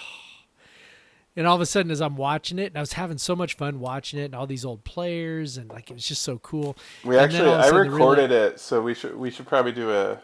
And 1.33 1.47
all 1.47 1.55
of 1.55 1.61
a 1.61 1.65
sudden, 1.65 1.93
as 1.93 2.01
I'm 2.01 2.17
watching 2.17 2.59
it, 2.59 2.65
and 2.67 2.77
I 2.77 2.81
was 2.81 2.91
having 2.91 3.17
so 3.17 3.37
much 3.37 3.53
fun 3.55 3.79
watching 3.79 4.19
it, 4.19 4.25
and 4.25 4.35
all 4.35 4.45
these 4.45 4.65
old 4.65 4.83
players, 4.83 5.55
and 5.55 5.69
like 5.69 5.89
it 5.89 5.93
was 5.93 6.05
just 6.05 6.23
so 6.23 6.39
cool. 6.39 6.75
We 7.05 7.15
And 7.15 7.23
actually, 7.23 7.47
all 7.47 7.53
of 7.55 7.61
a 7.61 7.67
I 7.67 7.69
recorded 7.69 8.31
it, 8.33 8.59
so 8.59 8.81
we 8.81 8.93
should 8.93 9.15
we 9.15 9.31
should 9.31 9.47
probably 9.47 9.71
do 9.71 9.91
a, 9.91 10.19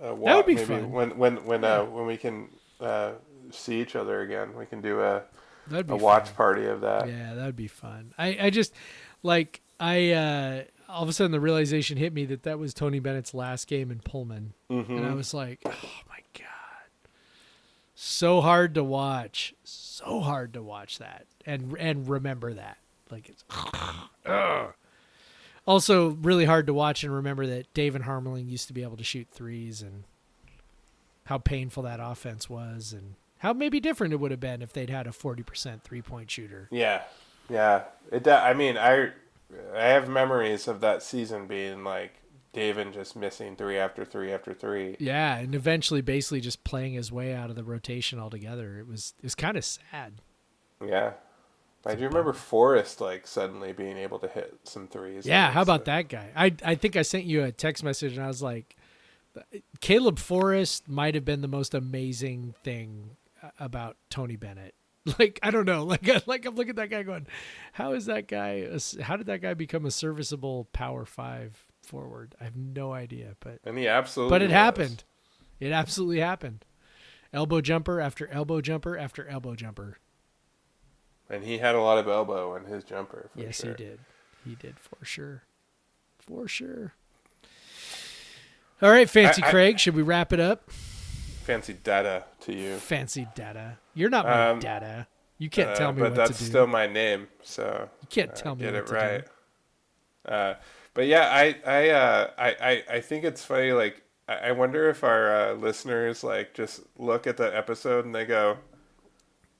a 0.00 0.14
walk. 0.14 0.36
would 0.36 0.46
be 0.46 0.54
maybe 0.54 0.66
fun. 0.66 0.92
when 0.92 1.18
when 1.18 1.44
when 1.46 1.64
uh, 1.64 1.82
when 1.86 2.06
we 2.06 2.16
can 2.16 2.48
uh, 2.80 3.14
see 3.50 3.80
each 3.80 3.96
other 3.96 4.20
again. 4.20 4.54
We 4.56 4.66
can 4.66 4.80
do 4.80 5.00
a 5.00 5.22
a 5.72 5.96
watch 5.96 6.26
fun. 6.26 6.34
party 6.36 6.66
of 6.66 6.80
that. 6.82 7.08
Yeah, 7.08 7.34
that'd 7.34 7.56
be 7.56 7.66
fun. 7.66 8.14
I, 8.16 8.38
I 8.42 8.50
just 8.50 8.72
like 9.26 9.60
I 9.78 10.12
uh 10.12 10.62
all 10.88 11.02
of 11.02 11.08
a 11.08 11.12
sudden 11.12 11.32
the 11.32 11.40
realization 11.40 11.96
hit 11.98 12.12
me 12.14 12.24
that 12.26 12.44
that 12.44 12.58
was 12.58 12.72
Tony 12.72 13.00
Bennett's 13.00 13.34
last 13.34 13.66
game 13.66 13.90
in 13.90 13.98
Pullman, 13.98 14.54
hmm 14.68 14.80
and 14.88 15.04
I 15.06 15.14
was 15.14 15.34
like, 15.34 15.60
oh 15.66 15.70
my 16.08 16.20
god, 16.34 17.08
so 17.94 18.40
hard 18.40 18.74
to 18.74 18.84
watch, 18.84 19.54
so 19.64 20.20
hard 20.20 20.52
to 20.54 20.62
watch 20.62 20.98
that 20.98 21.26
and 21.44 21.76
and 21.78 22.08
remember 22.08 22.54
that 22.54 22.78
like 23.10 23.28
it's. 23.28 23.44
Ugh. 24.26 24.72
Also, 25.66 26.10
really 26.10 26.44
hard 26.44 26.66
to 26.68 26.74
watch 26.74 27.02
and 27.02 27.12
remember 27.12 27.44
that 27.46 27.72
Daven 27.74 28.04
Harmeling 28.04 28.48
used 28.48 28.68
to 28.68 28.72
be 28.72 28.84
able 28.84 28.96
to 28.96 29.04
shoot 29.04 29.26
threes 29.32 29.82
and 29.82 30.04
how 31.24 31.38
painful 31.38 31.82
that 31.82 31.98
offense 32.00 32.48
was 32.48 32.92
and 32.92 33.14
how 33.38 33.52
maybe 33.52 33.80
different 33.80 34.12
it 34.12 34.20
would 34.20 34.30
have 34.30 34.38
been 34.38 34.62
if 34.62 34.72
they'd 34.72 34.90
had 34.90 35.08
a 35.08 35.10
40% 35.10 35.82
three 35.82 36.02
point 36.02 36.30
shooter. 36.30 36.68
Yeah, 36.70 37.02
yeah. 37.48 37.84
It. 38.12 38.26
I 38.28 38.54
mean, 38.54 38.76
I 38.76 39.10
I 39.74 39.84
have 39.84 40.08
memories 40.08 40.68
of 40.68 40.80
that 40.80 41.02
season 41.02 41.46
being 41.46 41.84
like 41.84 42.22
David 42.52 42.92
just 42.92 43.16
missing 43.16 43.56
three 43.56 43.76
after 43.76 44.04
three 44.04 44.32
after 44.32 44.54
three. 44.54 44.96
Yeah, 44.98 45.36
and 45.36 45.54
eventually 45.54 46.00
basically 46.00 46.40
just 46.40 46.64
playing 46.64 46.94
his 46.94 47.12
way 47.12 47.34
out 47.34 47.50
of 47.50 47.56
the 47.56 47.64
rotation 47.64 48.18
altogether. 48.18 48.78
It 48.78 48.86
was 48.86 49.14
it's 49.22 49.34
kind 49.34 49.56
of 49.56 49.64
sad. 49.64 50.20
Yeah. 50.84 51.12
I 51.84 51.94
do 51.94 52.04
remember 52.04 52.32
Forrest 52.32 53.00
like 53.00 53.28
suddenly 53.28 53.72
being 53.72 53.96
able 53.96 54.18
to 54.18 54.26
hit 54.26 54.58
some 54.64 54.88
threes. 54.88 55.24
Yeah, 55.24 55.52
how 55.52 55.62
about 55.62 55.84
that 55.84 56.08
guy? 56.08 56.30
I 56.34 56.54
I 56.64 56.74
think 56.74 56.96
I 56.96 57.02
sent 57.02 57.24
you 57.24 57.44
a 57.44 57.52
text 57.52 57.84
message 57.84 58.16
and 58.16 58.24
I 58.24 58.26
was 58.26 58.42
like 58.42 58.76
Caleb 59.80 60.18
Forrest 60.18 60.88
might 60.88 61.14
have 61.14 61.24
been 61.24 61.42
the 61.42 61.48
most 61.48 61.74
amazing 61.74 62.54
thing 62.64 63.10
about 63.60 63.96
Tony 64.10 64.36
Bennett. 64.36 64.74
Like 65.20 65.38
I 65.42 65.50
don't 65.52 65.66
know, 65.66 65.84
like 65.84 66.26
like 66.26 66.44
I'm 66.46 66.54
looking 66.56 66.70
at 66.70 66.76
that 66.76 66.90
guy 66.90 67.02
going, 67.04 67.26
how 67.72 67.92
is 67.92 68.06
that 68.06 68.26
guy? 68.28 68.68
How 69.00 69.16
did 69.16 69.26
that 69.26 69.40
guy 69.40 69.54
become 69.54 69.86
a 69.86 69.90
serviceable 69.90 70.68
power 70.72 71.04
five 71.04 71.64
forward? 71.82 72.34
I 72.40 72.44
have 72.44 72.56
no 72.56 72.92
idea, 72.92 73.36
but 73.40 73.60
And 73.64 73.78
he 73.78 73.86
absolutely. 73.86 74.30
but 74.30 74.42
it 74.42 74.46
was. 74.46 74.52
happened. 74.54 75.04
It 75.60 75.70
absolutely 75.72 76.18
happened. 76.20 76.64
Elbow 77.32 77.60
jumper 77.60 78.00
after 78.00 78.26
elbow 78.28 78.60
jumper 78.60 78.98
after 78.98 79.26
elbow 79.28 79.54
jumper. 79.54 79.98
And 81.30 81.42
he 81.44 81.58
had 81.58 81.74
a 81.74 81.80
lot 81.80 81.98
of 81.98 82.08
elbow 82.08 82.54
in 82.56 82.64
his 82.64 82.82
jumper. 82.84 83.30
For 83.32 83.40
yes, 83.40 83.60
sure. 83.60 83.70
he 83.76 83.84
did. 83.84 84.00
He 84.44 84.54
did 84.54 84.78
for 84.78 85.04
sure. 85.04 85.42
For 86.18 86.46
sure. 86.48 86.94
All 88.82 88.90
right, 88.90 89.08
Fancy 89.08 89.42
I- 89.42 89.46
I- 89.46 89.50
Craig, 89.50 89.78
should 89.78 89.94
we 89.94 90.02
wrap 90.02 90.32
it 90.32 90.40
up? 90.40 90.68
Fancy 91.46 91.74
Da-Da 91.74 92.22
to 92.40 92.52
you. 92.54 92.76
Fancy 92.76 93.26
Da-Da. 93.34 93.72
You're 93.94 94.10
not 94.10 94.26
my 94.26 94.48
Um, 94.50 94.58
data. 94.58 95.06
You 95.38 95.48
can't 95.50 95.70
Uh, 95.70 95.74
tell 95.76 95.92
me 95.92 96.00
but 96.00 96.10
what 96.12 96.16
that's 96.16 96.38
to 96.38 96.44
do. 96.44 96.50
still 96.50 96.66
my 96.66 96.86
name, 96.86 97.28
so 97.42 97.88
you 98.02 98.08
can't 98.08 98.30
uh, 98.30 98.34
tell 98.34 98.54
me 98.56 98.62
get 98.62 98.74
what 98.74 98.82
it 98.82 98.90
right. 98.90 99.24
Uh, 100.24 100.54
but 100.94 101.06
yeah, 101.06 101.28
I 101.30 101.56
I, 101.66 101.88
uh, 101.90 102.30
I 102.38 102.48
I 102.60 102.84
I 102.96 103.00
think 103.00 103.24
it's 103.24 103.44
funny. 103.44 103.72
Like, 103.72 104.02
I 104.28 104.48
I 104.48 104.52
wonder 104.52 104.88
if 104.88 105.04
our 105.04 105.34
uh, 105.34 105.52
listeners 105.54 106.24
like 106.24 106.54
just 106.54 106.80
look 106.98 107.26
at 107.26 107.36
the 107.36 107.54
episode 107.56 108.04
and 108.06 108.14
they 108.14 108.24
go, 108.24 108.58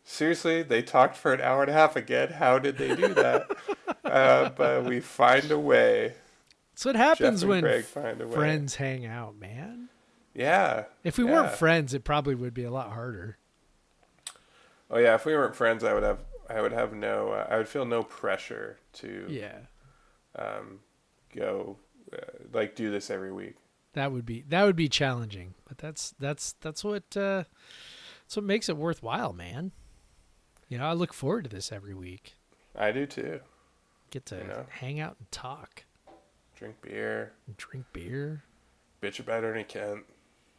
"Seriously, 0.02 0.62
they 0.62 0.82
talked 0.82 1.16
for 1.16 1.32
an 1.34 1.40
hour 1.40 1.60
and 1.62 1.70
a 1.70 1.74
half 1.74 1.94
again. 1.94 2.30
How 2.32 2.58
did 2.58 2.78
they 2.78 2.94
do 2.96 3.14
that?" 3.14 3.46
uh, 4.04 4.48
but 4.56 4.84
we 4.84 5.00
find 5.00 5.50
a 5.50 5.58
way. 5.58 6.14
That's 6.72 6.84
what 6.86 6.96
happens 6.96 7.44
when 7.44 7.62
Craig 7.62 7.84
find 7.84 8.20
a 8.20 8.26
way. 8.26 8.34
friends 8.34 8.74
hang 8.76 9.06
out, 9.06 9.36
man. 9.38 9.88
Yeah. 10.36 10.84
If 11.02 11.16
we 11.18 11.24
yeah. 11.24 11.32
weren't 11.32 11.52
friends, 11.52 11.94
it 11.94 12.04
probably 12.04 12.34
would 12.34 12.52
be 12.54 12.64
a 12.64 12.70
lot 12.70 12.92
harder. 12.92 13.38
Oh 14.90 14.98
yeah. 14.98 15.14
If 15.14 15.24
we 15.24 15.34
weren't 15.34 15.56
friends, 15.56 15.82
I 15.82 15.94
would 15.94 16.02
have. 16.02 16.20
I 16.48 16.60
would 16.60 16.72
have 16.72 16.92
no. 16.92 17.30
Uh, 17.30 17.46
I 17.50 17.56
would 17.56 17.68
feel 17.68 17.84
no 17.84 18.02
pressure 18.04 18.78
to 18.94 19.26
Yeah. 19.28 19.58
um, 20.38 20.80
go 21.34 21.78
uh, 22.12 22.18
like 22.52 22.76
do 22.76 22.90
this 22.90 23.10
every 23.10 23.32
week. 23.32 23.56
That 23.94 24.12
would 24.12 24.26
be 24.26 24.44
that 24.48 24.62
would 24.64 24.76
be 24.76 24.88
challenging, 24.88 25.54
but 25.66 25.78
that's 25.78 26.14
that's 26.20 26.52
that's 26.60 26.84
what 26.84 27.16
uh, 27.16 27.44
that's 28.24 28.36
what 28.36 28.44
makes 28.44 28.68
it 28.68 28.76
worthwhile, 28.76 29.32
man. 29.32 29.72
You 30.68 30.78
know, 30.78 30.86
I 30.86 30.92
look 30.92 31.12
forward 31.14 31.44
to 31.44 31.50
this 31.50 31.72
every 31.72 31.94
week. 31.94 32.34
I 32.76 32.92
do 32.92 33.06
too. 33.06 33.40
Get 34.10 34.26
to 34.26 34.36
You 34.36 34.44
know. 34.44 34.66
hang 34.68 35.00
out 35.00 35.16
and 35.18 35.30
talk, 35.32 35.84
Drink 36.56 36.76
beer, 36.82 37.32
drink 37.56 37.86
beer, 37.92 38.42
bitch 39.02 39.18
about 39.18 39.42
Ernie 39.44 39.64
Kent. 39.64 40.04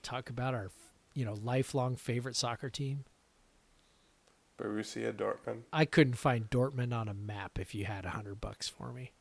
Talk 0.07 0.29
about 0.29 0.53
our 0.53 0.71
you 1.13 1.25
know 1.25 1.35
lifelong 1.41 1.95
favorite 1.95 2.35
soccer 2.35 2.69
team. 2.69 3.05
Borussia 4.57 5.13
Dortmund. 5.13 5.63
I 5.71 5.85
couldn't 5.85 6.15
find 6.15 6.49
Dortmund 6.49 6.93
on 6.93 7.07
a 7.07 7.13
map 7.13 7.59
if 7.59 7.75
you 7.75 7.85
had 7.85 8.05
a 8.05 8.09
hundred 8.09 8.41
bucks 8.41 8.67
for 8.67 8.91
me. 8.91 9.11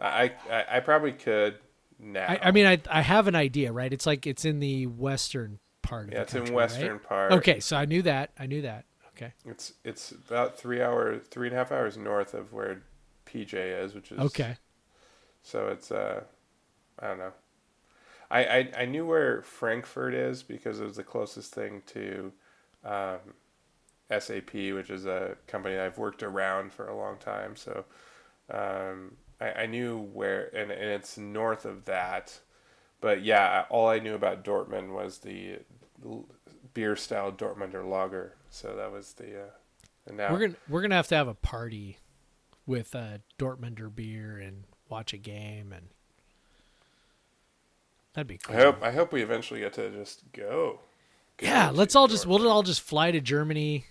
I, 0.00 0.32
I 0.50 0.64
I 0.76 0.80
probably 0.80 1.12
could 1.12 1.58
now. 1.98 2.26
I, 2.26 2.48
I 2.48 2.50
mean, 2.50 2.66
I 2.66 2.80
I 2.90 3.02
have 3.02 3.28
an 3.28 3.34
idea, 3.34 3.72
right? 3.72 3.92
It's 3.92 4.06
like 4.06 4.26
it's 4.26 4.44
in 4.44 4.60
the 4.60 4.86
western 4.86 5.58
part 5.82 6.08
of 6.08 6.12
yeah, 6.12 6.18
the 6.18 6.22
it's 6.22 6.32
country, 6.32 6.48
in 6.48 6.54
right? 6.54 6.54
western 6.54 6.98
part. 6.98 7.32
Okay, 7.32 7.60
so 7.60 7.76
I 7.76 7.84
knew 7.84 8.02
that. 8.02 8.30
I 8.38 8.46
knew 8.46 8.62
that. 8.62 8.84
Okay. 9.16 9.32
It's 9.44 9.74
it's 9.84 10.12
about 10.12 10.58
three 10.58 10.80
hours, 10.80 11.26
three 11.30 11.48
and 11.48 11.54
a 11.54 11.58
half 11.58 11.72
hours 11.72 11.96
north 11.96 12.34
of 12.34 12.52
where 12.52 12.82
PJ 13.26 13.54
is, 13.54 13.94
which 13.94 14.12
is 14.12 14.18
Okay. 14.18 14.56
So 15.42 15.68
it's 15.68 15.90
uh, 15.90 16.22
I 16.98 17.08
don't 17.08 17.18
know. 17.18 17.32
I, 18.30 18.44
I 18.44 18.70
I 18.78 18.84
knew 18.84 19.06
where 19.06 19.42
Frankfurt 19.42 20.14
is 20.14 20.42
because 20.42 20.80
it 20.80 20.84
was 20.84 20.96
the 20.96 21.04
closest 21.04 21.54
thing 21.54 21.82
to 21.86 22.32
um, 22.84 23.18
SAP, 24.10 24.52
which 24.52 24.90
is 24.90 25.06
a 25.06 25.36
company 25.46 25.78
I've 25.78 25.98
worked 25.98 26.22
around 26.22 26.72
for 26.72 26.88
a 26.88 26.96
long 26.96 27.16
time. 27.18 27.56
So 27.56 27.84
um, 28.50 29.16
I, 29.40 29.62
I 29.62 29.66
knew 29.66 29.98
where, 29.98 30.54
and, 30.54 30.70
and 30.70 30.90
it's 30.90 31.18
north 31.18 31.64
of 31.64 31.84
that. 31.86 32.38
But 33.00 33.22
yeah, 33.22 33.64
all 33.70 33.88
I 33.88 33.98
knew 33.98 34.14
about 34.14 34.44
Dortmund 34.44 34.92
was 34.92 35.18
the 35.18 35.58
beer 36.74 36.96
style 36.96 37.32
Dortmunder 37.32 37.88
lager. 37.88 38.34
So 38.50 38.74
that 38.76 38.90
was 38.90 39.12
the. 39.14 39.42
Uh, 39.42 39.50
and 40.06 40.16
now 40.16 40.32
We're 40.32 40.40
gonna 40.40 40.54
we're 40.68 40.82
gonna 40.82 40.94
have 40.94 41.08
to 41.08 41.16
have 41.16 41.28
a 41.28 41.34
party 41.34 41.98
with 42.66 42.94
uh, 42.94 43.18
Dortmunder 43.38 43.94
beer 43.94 44.38
and 44.38 44.64
watch 44.88 45.12
a 45.12 45.18
game 45.18 45.72
and 45.72 45.88
that'd 48.18 48.26
be 48.26 48.38
cool. 48.38 48.56
I 48.56 48.58
hope 48.58 48.82
I 48.82 48.90
hope 48.90 49.12
we 49.12 49.22
eventually 49.22 49.60
get 49.60 49.74
to 49.74 49.90
just 49.90 50.24
go. 50.32 50.80
Go 51.36 51.46
yeah, 51.46 51.70
let's 51.72 51.94
all 51.94 52.08
just 52.08 52.26
we'll 52.26 52.48
all 52.50 52.64
just 52.64 52.80
fly 52.80 53.12
to 53.12 53.20
Germany, 53.20 53.84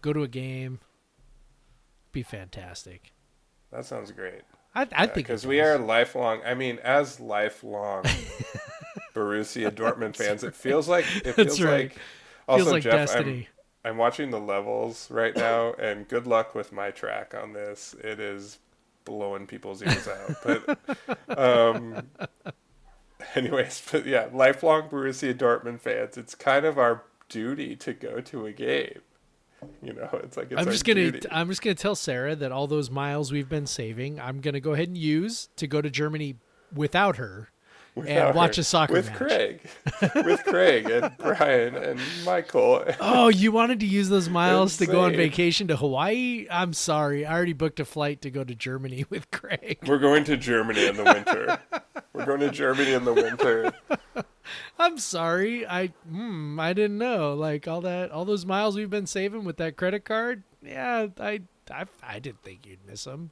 go 0.00 0.14
to 0.14 0.22
a 0.22 0.28
game. 0.28 0.80
Be 2.12 2.22
fantastic. 2.22 3.12
That 3.70 3.84
sounds 3.84 4.10
great. 4.10 4.40
I 4.74 4.88
I 4.92 5.06
think 5.06 5.14
because 5.26 5.46
we 5.46 5.60
are 5.60 5.76
lifelong. 5.76 6.40
I 6.46 6.54
mean, 6.54 6.78
as 6.82 7.20
lifelong 7.20 8.04
Borussia 9.14 9.70
Dortmund 9.70 10.16
fans, 10.16 10.42
it 10.42 10.54
feels 10.54 10.88
like 10.88 11.04
it 11.16 11.34
feels 11.34 11.36
That's 11.36 11.60
right. 11.60 11.90
like. 11.90 11.98
Also, 12.48 12.64
feels 12.64 12.72
like 12.72 12.82
Jeff, 12.82 12.92
destiny. 12.92 13.48
I'm, 13.84 13.90
I'm 13.90 13.96
watching 13.98 14.30
the 14.30 14.40
levels 14.40 15.10
right 15.10 15.36
now, 15.36 15.74
and 15.74 16.08
good 16.08 16.26
luck 16.26 16.54
with 16.54 16.72
my 16.72 16.90
track 16.90 17.34
on 17.34 17.52
this. 17.52 17.94
It 18.02 18.18
is 18.18 18.58
blowing 19.04 19.46
people's 19.46 19.82
ears 19.82 20.08
out. 20.08 20.36
But, 20.42 21.38
um, 21.38 22.02
anyways, 23.34 23.82
but 23.90 24.06
yeah, 24.06 24.28
lifelong 24.32 24.88
Borussia 24.88 25.34
Dortmund 25.34 25.80
fans. 25.80 26.16
It's 26.16 26.34
kind 26.34 26.64
of 26.64 26.78
our 26.78 27.04
duty 27.28 27.76
to 27.76 27.92
go 27.92 28.20
to 28.20 28.46
a 28.46 28.52
game. 28.52 29.00
You 29.82 29.92
know, 29.92 30.08
it's 30.22 30.36
like 30.36 30.52
it's 30.52 30.60
I'm 30.60 30.70
just 30.70 30.84
gonna 30.84 31.10
duty. 31.10 31.28
I'm 31.30 31.48
just 31.48 31.62
gonna 31.62 31.74
tell 31.74 31.96
Sarah 31.96 32.36
that 32.36 32.52
all 32.52 32.66
those 32.66 32.90
miles 32.90 33.32
we've 33.32 33.48
been 33.48 33.66
saving, 33.66 34.20
I'm 34.20 34.40
gonna 34.40 34.60
go 34.60 34.72
ahead 34.72 34.88
and 34.88 34.96
use 34.96 35.48
to 35.56 35.66
go 35.66 35.82
to 35.82 35.90
Germany 35.90 36.36
without 36.72 37.16
her. 37.16 37.50
Without 37.98 38.34
watch 38.34 38.56
her. 38.56 38.60
a 38.60 38.64
soccer 38.64 38.92
with 38.92 39.06
match. 39.06 39.16
Craig, 39.16 39.60
with 40.24 40.44
Craig 40.44 40.90
and 40.90 41.12
Brian 41.18 41.74
and 41.74 42.00
Michael. 42.24 42.84
Oh, 43.00 43.28
you 43.28 43.52
wanted 43.52 43.80
to 43.80 43.86
use 43.86 44.08
those 44.08 44.28
miles 44.28 44.76
to 44.78 44.86
go 44.86 45.00
on 45.00 45.12
vacation 45.16 45.68
to 45.68 45.76
Hawaii? 45.76 46.46
I'm 46.50 46.72
sorry. 46.72 47.26
I 47.26 47.34
already 47.34 47.52
booked 47.52 47.80
a 47.80 47.84
flight 47.84 48.20
to 48.22 48.30
go 48.30 48.44
to 48.44 48.54
Germany 48.54 49.04
with 49.10 49.30
Craig. 49.30 49.78
We're 49.86 49.98
going 49.98 50.24
to 50.24 50.36
Germany 50.36 50.86
in 50.86 50.96
the 50.96 51.04
winter. 51.04 51.58
We're 52.12 52.26
going 52.26 52.40
to 52.40 52.50
Germany 52.50 52.92
in 52.92 53.04
the 53.04 53.14
winter. 53.14 53.72
I'm 54.78 54.98
sorry. 54.98 55.66
I 55.66 55.88
hmm, 56.08 56.58
I 56.58 56.72
didn't 56.72 56.98
know. 56.98 57.34
Like 57.34 57.68
all 57.68 57.80
that 57.82 58.10
all 58.10 58.24
those 58.24 58.46
miles 58.46 58.76
we've 58.76 58.88
been 58.90 59.06
saving 59.06 59.44
with 59.44 59.56
that 59.58 59.76
credit 59.76 60.04
card. 60.04 60.42
Yeah, 60.62 61.08
I 61.20 61.42
I, 61.70 61.84
I 62.02 62.18
didn't 62.18 62.42
think 62.42 62.66
you'd 62.66 62.86
miss 62.86 63.04
them. 63.04 63.30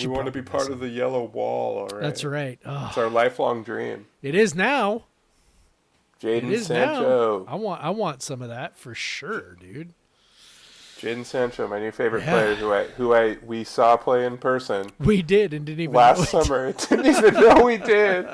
We 0.00 0.06
want 0.08 0.26
to 0.26 0.32
be 0.32 0.42
part 0.42 0.70
of 0.70 0.80
the 0.80 0.88
yellow 0.88 1.24
wall. 1.24 1.78
All 1.78 1.86
right. 1.88 2.00
That's 2.02 2.24
right. 2.24 2.58
Oh, 2.64 2.86
It's 2.88 2.98
our 2.98 3.08
lifelong 3.10 3.62
dream. 3.62 4.06
it 4.22 4.34
is 4.34 4.54
now. 4.54 5.04
Jadon 6.20 6.58
Sancho. 6.62 7.44
now. 7.46 7.52
I 7.52 7.56
want 7.56 7.84
I 7.84 7.90
want 7.90 8.22
some 8.22 8.40
of 8.42 8.48
that 8.48 8.76
for 8.78 8.94
sure, 8.94 9.54
dude. 9.60 9.92
Jadon 10.98 11.26
Sancho, 11.26 11.68
my 11.68 11.78
new 11.78 11.92
favorite 11.92 12.24
Yeah. 12.24 12.32
player, 12.32 12.54
who 12.54 12.72
I 12.72 12.84
who 12.84 13.14
I 13.14 13.36
we 13.44 13.64
saw 13.64 13.98
play 13.98 14.24
in 14.24 14.38
person 14.38 14.90
We 14.98 15.20
did 15.20 15.52
and 15.52 15.66
didn't 15.66 15.80
even 15.80 15.94
last 15.94 16.30
summer. 16.30 16.72
Didn't 16.88 17.04
even 17.06 17.34
know 17.34 17.62
we 17.64 17.76
did. 17.76 18.26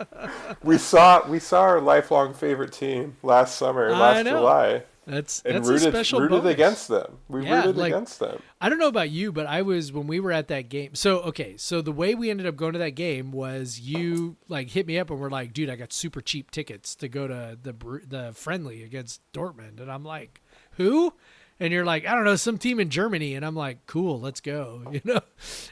We 0.62 0.78
saw 0.78 1.26
we 1.28 1.40
saw 1.40 1.62
our 1.62 1.80
lifelong 1.80 2.34
favorite 2.34 2.72
team 2.72 3.16
last 3.24 3.56
summer, 3.56 3.88
I 3.92 3.98
last 3.98 4.24
know. 4.24 4.38
July. 4.38 4.82
That's 5.06 5.42
and 5.42 5.56
that's 5.56 5.68
rooted 5.68 5.88
a 5.88 5.90
special 5.90 6.20
rooted 6.20 6.42
bonus. 6.42 6.54
against 6.54 6.88
them. 6.88 7.18
We 7.28 7.44
Yeah, 7.44 7.62
rooted 7.62 7.76
like- 7.76 7.92
against 7.92 8.20
them. 8.20 8.40
I 8.60 8.68
don't 8.68 8.78
know 8.78 8.86
about 8.88 9.10
you, 9.10 9.32
but 9.32 9.46
I 9.46 9.62
was 9.62 9.92
when 9.92 10.06
we 10.06 10.20
were 10.20 10.30
at 10.30 10.46
that 10.48 10.68
game. 10.68 10.94
So 10.94 11.20
okay, 11.22 11.56
so 11.56 11.82
the 11.82 11.90
way 11.92 12.14
we 12.14 12.30
ended 12.30 12.46
up 12.46 12.54
going 12.56 12.74
to 12.74 12.78
that 12.78 12.90
game 12.90 13.32
was 13.32 13.80
you 13.80 14.36
like 14.48 14.70
hit 14.70 14.86
me 14.86 14.98
up 14.98 15.10
and 15.10 15.18
we're 15.18 15.28
like, 15.30 15.52
dude, 15.52 15.70
I 15.70 15.76
got 15.76 15.92
super 15.92 16.20
cheap 16.20 16.50
tickets 16.52 16.94
to 16.96 17.08
go 17.08 17.26
to 17.26 17.58
the 17.60 17.72
the 18.06 18.32
friendly 18.34 18.84
against 18.84 19.20
Dortmund, 19.32 19.80
and 19.80 19.90
I'm 19.90 20.04
like, 20.04 20.40
who? 20.72 21.14
And 21.60 21.72
you're 21.72 21.84
like, 21.84 22.06
I 22.06 22.14
don't 22.14 22.24
know, 22.24 22.34
some 22.36 22.58
team 22.58 22.80
in 22.80 22.88
Germany, 22.90 23.34
and 23.34 23.44
I'm 23.44 23.54
like, 23.54 23.86
cool, 23.86 24.20
let's 24.20 24.40
go, 24.40 24.82
you 24.92 25.00
know. 25.04 25.20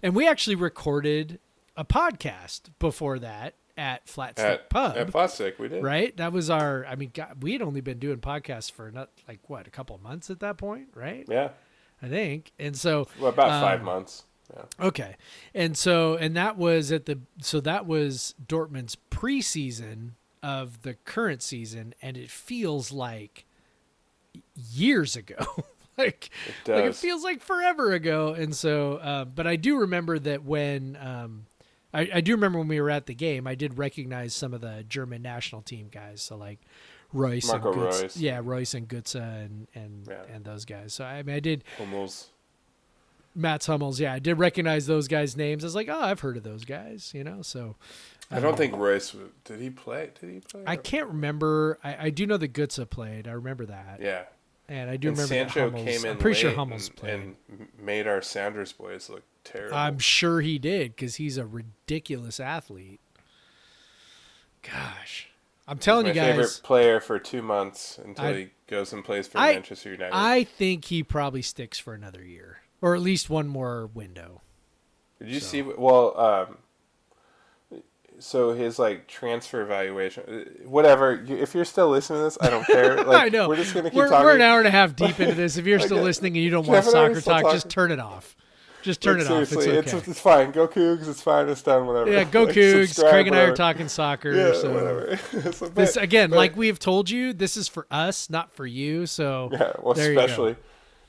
And 0.03 0.15
we 0.15 0.27
actually 0.29 0.57
recorded 0.57 1.39
a 1.77 1.85
podcast 1.85 2.63
before 2.79 3.19
that 3.21 3.55
at 3.77 4.09
Flat 4.09 4.39
Stick 4.39 4.45
At, 4.45 4.71
Pub 4.71 4.97
at 4.97 5.11
Plastic, 5.11 5.59
we 5.59 5.69
did. 5.69 5.83
right? 5.83 6.17
That 6.17 6.33
was 6.33 6.51
our. 6.51 6.85
I 6.87 6.95
mean, 6.97 7.11
God, 7.13 7.43
we 7.43 7.53
had 7.53 7.63
only 7.63 7.81
been 7.81 7.99
doing 7.99 8.19
podcasts 8.19 8.71
for 8.71 8.91
not 8.91 9.11
like 9.29 9.41
what 9.49 9.67
a 9.67 9.71
couple 9.71 9.97
of 9.97 10.03
months 10.03 10.31
at 10.31 10.41
that 10.41 10.57
point, 10.57 10.89
right? 10.95 11.25
Yeah. 11.29 11.51
I 12.03 12.09
think, 12.09 12.53
and 12.59 12.77
so 12.77 13.09
Well, 13.19 13.29
about 13.29 13.61
five 13.63 13.81
um, 13.81 13.87
months. 13.87 14.25
Yeah. 14.55 14.87
okay, 14.87 15.17
and 15.55 15.77
so 15.77 16.17
and 16.17 16.35
that 16.37 16.57
was 16.57 16.91
at 16.91 17.07
the 17.07 17.21
so 17.41 17.61
that 17.61 17.87
was 17.87 18.35
Dortmund's 18.45 18.97
preseason 19.11 20.13
of 20.43 20.83
the 20.83 20.95
current 20.95 21.43
season, 21.43 21.95
and 22.03 22.17
it 22.17 22.31
feels 22.31 22.91
like 22.91 23.45
years 24.55 25.17
ago. 25.17 25.37
like 25.99 26.31
It 26.67 26.71
like 26.71 26.85
it 26.85 26.97
feels 26.97 27.23
like 27.23 27.43
forever 27.43 27.93
ago 27.93 28.33
and 28.33 28.55
so 28.55 28.95
uh, 28.97 29.25
but 29.25 29.47
i 29.47 29.57
do 29.57 29.81
remember 29.81 30.19
that 30.19 30.45
when 30.45 30.97
um, 31.01 31.47
I, 31.93 32.09
I 32.15 32.21
do 32.21 32.33
remember 32.33 32.59
when 32.59 32.69
we 32.69 32.81
were 32.81 32.91
at 32.91 33.07
the 33.07 33.15
game 33.15 33.47
i 33.47 33.55
did 33.55 33.79
recognize 33.79 34.33
some 34.35 34.53
of 34.55 34.61
the 34.61 34.85
german 34.89 35.23
national 35.23 35.63
team 35.63 35.89
guys 35.91 36.23
so 36.23 36.37
like 36.37 36.59
Reus 37.13 37.49
Marco 37.49 37.73
and 37.73 37.81
Götze, 37.83 38.03
Reus. 38.03 38.17
yeah 38.17 38.41
Reus 38.43 38.75
and 38.75 38.89
Götze 38.89 39.17
and 39.45 39.67
and 39.75 40.07
Yeah. 40.09 40.23
and 40.35 40.45
those 40.45 40.65
guys 40.65 40.95
so 40.95 41.05
i 41.05 41.23
mean 41.23 41.35
i 41.37 41.41
did 41.41 41.65
Hummels. 41.79 42.29
Mats 43.35 43.67
hummels 43.67 44.01
yeah 44.01 44.13
i 44.13 44.19
did 44.19 44.39
recognize 44.39 44.87
those 44.87 45.07
guys 45.09 45.37
names 45.37 45.65
i 45.65 45.67
was 45.67 45.75
like 45.75 45.89
oh 45.89 46.01
i've 46.01 46.21
heard 46.21 46.37
of 46.37 46.43
those 46.43 46.65
guys 46.65 47.13
you 47.15 47.23
know 47.25 47.43
so 47.43 47.77
I 48.33 48.39
don't 48.39 48.53
um, 48.53 48.57
think 48.59 48.77
Reus 48.77 49.17
did 49.43 49.59
he 49.61 49.71
play? 49.71 50.11
Did 50.21 50.31
he 50.31 50.41
play? 50.41 50.63
i 50.67 50.77
can't 50.77 51.09
remember 51.09 51.79
i, 51.83 52.07
I 52.07 52.11
do 52.11 52.27
know 52.27 52.37
that 52.37 52.53
Götze 52.53 52.89
played 52.91 53.27
i 53.29 53.33
remember 53.33 53.67
that 53.67 53.99
Yeah. 54.01 54.25
And 54.71 54.89
i 54.89 54.97
do 54.97 55.09
And 55.09 55.19
remember 55.19 55.35
that 55.35 55.51
Sancho 55.53 55.71
hummels, 55.71 55.85
came 55.85 56.05
in 56.07 56.11
i'm 56.13 56.19
pretty 56.19 56.41
sure 56.41 56.53
hummels 56.53 56.89
and, 56.89 56.97
played 56.97 57.15
and 57.15 57.37
made 57.79 58.07
our 58.07 58.23
Sounders 58.23 58.73
boys 58.73 59.11
look 59.11 59.25
terrible. 59.45 59.77
I'm 59.77 59.99
sure 59.99 60.41
he 60.41 60.59
did 60.59 60.95
because 60.97 61.17
he's 61.17 61.37
a 61.37 61.45
ridiculous 61.47 62.41
athlete. 62.41 63.01
Gosh, 64.63 65.29
I'm 65.67 65.79
telling 65.79 66.07
you 66.07 66.13
guys, 66.13 66.31
favorite 66.31 66.61
player 66.63 67.01
for 67.01 67.19
two 67.19 67.43
months 67.43 67.99
until 68.03 68.25
I- 68.27 68.33
he 68.35 68.51
goes 68.67 68.93
and 68.93 69.05
plays 69.05 69.27
for 69.29 69.39
I- 69.39 69.55
Manchester 69.55 69.93
United. 69.93 70.15
I 70.15 70.45
think 70.45 70.87
he 70.87 71.03
probably 71.03 71.43
sticks 71.43 71.79
for 71.79 71.95
another 71.95 72.23
year 72.25 72.59
or 72.83 72.95
at 72.95 73.01
least 73.01 73.31
one 73.31 73.49
more 73.49 73.87
window. 73.87 74.43
Did 75.19 75.29
you 75.29 75.41
so. 75.41 75.47
see? 75.47 75.63
Well, 75.63 76.19
um, 76.19 76.59
so 78.21 78.53
his 78.53 78.79
like 78.79 79.07
transfer 79.09 79.65
valuation, 79.65 80.23
uh, 80.29 80.69
whatever. 80.69 81.23
You, 81.27 81.37
if 81.37 81.55
you're 81.55 81.65
still 81.65 81.89
listening 81.89 82.21
to 82.21 82.25
this, 82.25 82.39
I 82.41 82.51
don't 82.51 82.65
care. 82.67 82.97
Like, 83.05 83.27
I 83.27 83.29
know. 83.29 83.49
We're 83.49 83.57
just 83.57 83.75
gonna 83.75 83.91
keep 83.91 83.97
We're, 83.97 84.09
talking. 84.09 84.25
we're 84.25 84.35
an 84.37 84.43
hour 84.43 84.59
and 84.59 84.69
a 84.69 84.71
half 84.71 84.95
deep 84.95 85.19
into 85.19 85.35
this. 85.35 85.57
If 85.57 85.67
you're 85.67 85.81
still 85.91 86.03
listening 86.03 86.37
and 86.37 86.45
you 86.45 86.51
don't 86.51 86.67
want 86.67 86.85
Jeff 86.85 86.95
and 86.95 87.17
I 87.17 87.21
soccer 87.21 87.43
talk, 87.43 87.53
just 87.53 87.69
turn 87.69 87.91
it 87.91 87.99
off. 87.99 88.37
Just 88.83 89.03
turn 89.03 89.19
Like, 89.19 89.27
it 89.27 89.33
off. 89.33 89.43
It's 89.43 89.51
seriously, 89.51 89.79
okay. 89.79 89.97
It's, 89.99 90.09
it's 90.09 90.21
fine. 90.21 90.53
Go 90.53 90.67
Cougs. 90.67 91.07
It's 91.07 91.21
fine. 91.21 91.49
It's 91.51 91.61
done. 91.63 91.87
Whatever. 91.87 92.11
yeah, 92.11 92.25
go 92.25 92.45
Like, 92.47 92.55
Cougs. 92.55 92.99
Craig 93.11 93.27
and 93.27 93.37
I 93.37 93.41
are 93.43 93.55
talking 93.55 93.89
soccer. 93.89 94.33
Yeah, 94.33 94.55
so 94.55 94.73
whatever. 94.73 95.53
So, 95.53 95.69
this 95.69 95.97
again, 95.97 96.31
but- 96.31 96.37
like 96.37 96.57
we 96.57 96.69
have 96.69 96.79
told 96.79 97.11
you, 97.11 97.33
this 97.35 97.57
is 97.59 97.69
for 97.69 97.87
us, 97.91 98.31
not 98.31 98.53
for 98.53 98.67
you. 98.67 99.05
So 99.07 99.51
Yeah. 99.53 99.73
Well, 99.83 99.93
there 99.95 100.11
you 100.11 100.15
go. 100.15 100.25
especially, 100.25 100.57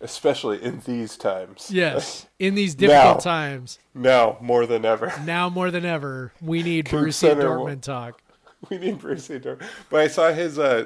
especially 0.01 0.61
in 0.61 0.79
these 0.85 1.15
times. 1.17 1.69
yes, 1.71 2.27
in 2.39 2.55
these 2.55 2.75
difficult 2.75 3.17
Now. 3.25 3.31
times. 3.31 3.79
now 3.93 4.37
more 4.41 4.65
than 4.65 4.85
ever. 4.85 5.13
now 5.25 5.49
more 5.49 5.71
than 5.71 5.85
ever, 5.85 6.33
we 6.41 6.63
need 6.69 6.85
Borussia 6.87 7.35
Dortmund 7.35 7.65
will- 7.65 7.75
talk. 7.77 8.21
we 8.69 8.77
need 8.77 8.99
Bruce 8.99 9.27
Dor- 9.27 9.59
But 9.89 10.01
I 10.01 10.07
saw 10.07 10.31
his 10.31 10.59
uh 10.59 10.85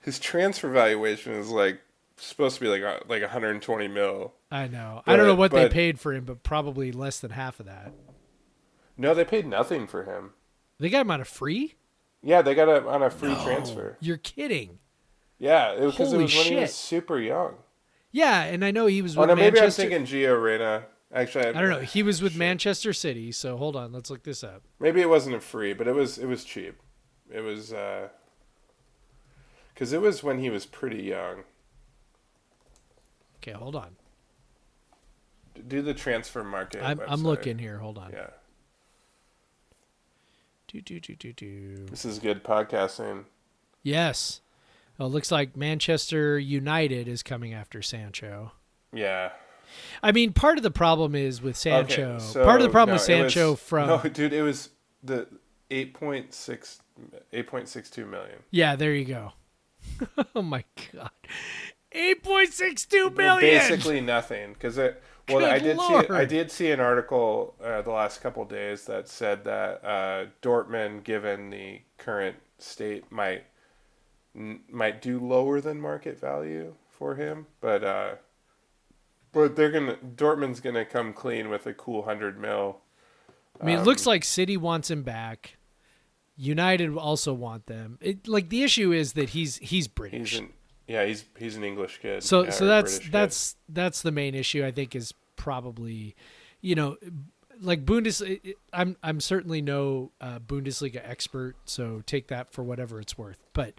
his 0.00 0.18
transfer 0.18 0.68
valuation 0.70 1.32
is 1.34 1.50
like 1.50 1.80
supposed 2.16 2.54
to 2.56 2.60
be 2.62 2.68
like 2.68 2.82
uh, 2.82 3.00
like 3.08 3.22
120 3.22 3.88
mil. 3.88 4.32
I 4.50 4.68
know. 4.68 5.02
I 5.06 5.16
don't 5.16 5.26
know 5.26 5.32
But- 5.34 5.38
what 5.38 5.52
they 5.52 5.68
paid 5.68 5.98
for 6.00 6.12
him, 6.14 6.24
but 6.24 6.42
probably 6.42 6.92
less 6.92 7.18
than 7.20 7.32
half 7.32 7.60
of 7.60 7.66
that. 7.66 7.92
No, 8.96 9.12
they 9.14 9.24
paid 9.24 9.46
nothing 9.46 9.86
for 9.86 10.04
him. 10.04 10.30
They 10.78 10.88
got 10.88 11.02
him 11.02 11.10
on 11.10 11.20
a 11.20 11.24
free? 11.24 11.74
Yeah, 12.22 12.42
they 12.42 12.54
got 12.54 12.68
him 12.68 12.86
on 12.88 13.02
a 13.02 13.10
free 13.10 13.34
transfer. 13.44 13.96
You're 14.00 14.16
kidding. 14.16 14.78
Yeah, 15.38 15.74
because 15.74 16.12
it, 16.12 16.16
was 16.16 16.34
when 16.34 16.44
he 16.46 16.56
was 16.56 16.74
super 16.74 17.18
young. 17.20 17.56
Yeah, 18.16 18.44
and 18.44 18.64
I 18.64 18.70
know 18.70 18.86
he 18.86 19.02
was 19.02 19.14
Oh 19.14 19.20
with 19.20 19.28
no, 19.28 19.36
maybe 19.36 19.60
I'm 19.60 19.70
thinking 19.70 20.04
Gio 20.04 20.42
Reyna. 20.42 20.86
Actually, 21.12 21.48
I 21.48 21.52
don't 21.52 21.68
know. 21.68 21.80
He 21.80 22.02
was 22.02 22.22
with 22.22 22.34
Manchester 22.34 22.94
City, 22.94 23.30
so 23.30 23.58
hold 23.58 23.76
on, 23.76 23.92
let's 23.92 24.08
look 24.08 24.22
this 24.22 24.42
up. 24.42 24.62
Maybe 24.80 25.02
it 25.02 25.10
wasn't 25.10 25.36
a 25.36 25.40
free, 25.40 25.74
but 25.74 25.86
it 25.86 25.94
was 25.94 26.16
it 26.16 26.24
was 26.24 26.42
cheap. 26.42 26.80
It 27.30 27.42
was 27.42 27.74
uh 27.74 28.08
because 29.74 29.92
it 29.92 30.00
was 30.00 30.22
when 30.22 30.38
he 30.38 30.48
was 30.48 30.64
pretty 30.64 31.02
young. 31.02 31.44
Okay, 33.42 33.52
hold 33.52 33.76
on. 33.76 33.96
Do 35.68 35.82
the 35.82 35.92
transfer 35.92 36.42
market. 36.42 36.82
I'm, 36.82 36.98
I'm 37.06 37.22
looking 37.22 37.58
here. 37.58 37.80
Hold 37.80 37.98
on. 37.98 38.12
Yeah, 38.12 38.30
Do, 40.68 40.80
do, 40.80 41.00
do, 41.00 41.14
do, 41.14 41.34
do. 41.34 41.86
this 41.90 42.06
is 42.06 42.18
good 42.18 42.42
podcasting. 42.42 43.24
Yes. 43.82 44.40
Well, 44.98 45.08
it 45.08 45.12
looks 45.12 45.30
like 45.30 45.56
Manchester 45.56 46.38
United 46.38 47.08
is 47.08 47.22
coming 47.22 47.52
after 47.52 47.82
Sancho. 47.82 48.52
Yeah. 48.92 49.30
I 50.02 50.12
mean, 50.12 50.32
part 50.32 50.56
of 50.58 50.62
the 50.62 50.70
problem 50.70 51.14
is 51.14 51.42
with 51.42 51.56
Sancho. 51.56 52.14
Okay, 52.14 52.24
so- 52.24 52.44
part 52.44 52.60
of 52.60 52.66
the 52.66 52.72
problem 52.72 52.96
no, 52.96 53.02
with 53.02 53.10
it 53.10 53.22
was- 53.24 53.32
Sancho 53.34 53.54
from 53.56 53.88
no, 53.88 53.98
dude, 54.12 54.32
it 54.32 54.42
was 54.42 54.70
the 55.02 55.26
8.6 55.70 56.78
8.62 57.32 58.08
million. 58.08 58.38
Yeah, 58.50 58.76
there 58.76 58.94
you 58.94 59.04
go. 59.04 59.32
oh 60.34 60.42
my 60.42 60.64
god. 60.92 61.10
8.62 61.94 62.92
Well, 62.92 63.10
million. 63.10 63.40
Basically 63.40 64.00
nothing 64.00 64.52
because 64.52 64.78
it. 64.78 65.02
Well, 65.28 65.40
Good 65.40 65.48
I 65.48 65.58
did 65.58 65.80
see. 65.80 66.14
I 66.14 66.24
did 66.24 66.50
see 66.52 66.70
an 66.70 66.78
article 66.78 67.56
uh, 67.62 67.82
the 67.82 67.90
last 67.90 68.20
couple 68.20 68.44
of 68.44 68.48
days 68.48 68.84
that 68.84 69.08
said 69.08 69.42
that 69.44 69.84
uh, 69.84 70.26
Dortmund, 70.40 71.02
given 71.02 71.50
the 71.50 71.80
current 71.98 72.36
state, 72.58 73.10
might 73.10 73.42
n- 74.36 74.60
might 74.70 75.00
do 75.02 75.18
lower 75.18 75.60
than 75.60 75.80
market 75.80 76.20
value 76.20 76.74
for 76.90 77.14
him, 77.16 77.46
but 77.60 77.82
uh, 77.84 78.14
but 79.32 79.56
they're 79.56 79.70
gonna 79.70 79.96
Dortmund's 79.96 80.60
gonna 80.60 80.84
come 80.84 81.12
clean 81.12 81.48
with 81.48 81.66
a 81.66 81.74
cool 81.74 82.02
hundred 82.02 82.38
mil. 82.38 82.78
I 83.60 83.64
mean, 83.64 83.76
it 83.76 83.80
Um, 83.80 83.84
looks 83.86 84.06
like 84.06 84.24
City 84.24 84.56
wants 84.56 84.90
him 84.90 85.02
back. 85.02 85.56
United 86.36 86.94
also 86.96 87.32
want 87.32 87.66
them. 87.66 87.98
It 88.02 88.28
like 88.28 88.50
the 88.50 88.62
issue 88.62 88.92
is 88.92 89.14
that 89.14 89.30
he's 89.30 89.56
he's 89.56 89.88
British. 89.88 90.32
He's 90.32 90.40
an 90.40 90.52
yeah 90.86 91.04
he's 91.06 91.24
he's 91.38 91.56
an 91.56 91.64
English 91.64 91.98
kid. 92.02 92.22
so 92.22 92.44
yeah, 92.44 92.50
so 92.50 92.64
a 92.66 92.68
that's 92.68 92.98
kid. 92.98 93.12
that's 93.12 93.56
that's 93.68 94.02
the 94.02 94.12
main 94.12 94.34
issue 94.34 94.64
I 94.64 94.70
think 94.70 94.94
is 94.94 95.14
probably 95.36 96.14
you 96.60 96.74
know 96.74 96.96
like 97.60 97.86
Bundes 97.86 98.22
I'm 98.72 98.96
I'm 99.02 99.20
certainly 99.20 99.62
no 99.62 100.12
uh, 100.20 100.38
Bundesliga 100.40 101.00
expert 101.02 101.56
so 101.64 102.02
take 102.04 102.28
that 102.28 102.52
for 102.52 102.62
whatever 102.62 103.00
it's 103.00 103.16
worth 103.16 103.38
but 103.54 103.74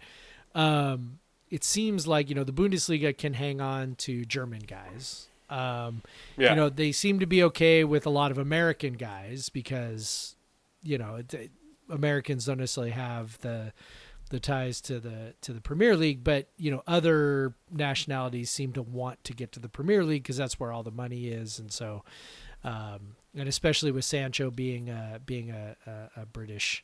um 0.58 1.20
it 1.50 1.64
seems 1.64 2.06
like 2.08 2.28
you 2.30 2.36
know 2.36 2.44
the 2.44 2.52
Bundesliga 2.52 3.18
can 3.18 3.34
hang 3.34 3.62
on 3.62 3.96
to 3.96 4.26
German 4.26 4.62
guys 4.68 5.28
um 5.50 6.02
yeah 6.38 6.50
you 6.50 6.56
know 6.58 6.68
they 6.70 6.92
seem 6.92 7.20
to 7.20 7.26
be 7.26 7.42
okay 7.44 7.84
with 7.86 8.06
a 8.06 8.10
lot 8.10 8.32
of 8.32 8.38
American 8.38 8.94
guys 8.94 9.48
because 9.48 10.36
you 10.84 10.98
know 10.98 11.16
it, 11.16 11.34
it- 11.34 11.52
Americans 11.90 12.46
don't 12.46 12.58
necessarily 12.58 12.92
have 12.92 13.40
the 13.40 13.72
the 14.30 14.42
ties 14.42 14.82
to 14.82 15.00
the 15.00 15.34
to 15.40 15.54
the 15.54 15.62
Premier 15.62 15.96
League, 15.96 16.22
but 16.22 16.50
you 16.58 16.70
know 16.70 16.84
other 16.86 17.54
nationalities 17.72 18.50
seem 18.50 18.74
to 18.74 18.82
want 18.82 19.24
to 19.24 19.32
get 19.32 19.54
to 19.54 19.60
the 19.62 19.70
Premier 19.70 20.04
League 20.04 20.24
because 20.24 20.36
that's 20.36 20.60
where 20.60 20.74
all 20.74 20.84
the 20.84 20.92
money 20.92 21.30
is, 21.30 21.60
and 21.60 21.72
so 21.72 22.04
um, 22.66 23.16
and 23.34 23.48
especially 23.48 23.90
with 23.94 24.04
Sancho 24.04 24.52
being 24.52 24.90
a, 24.90 25.22
being 25.26 25.50
a, 25.50 25.78
a, 25.86 26.22
a 26.24 26.26
British. 26.26 26.84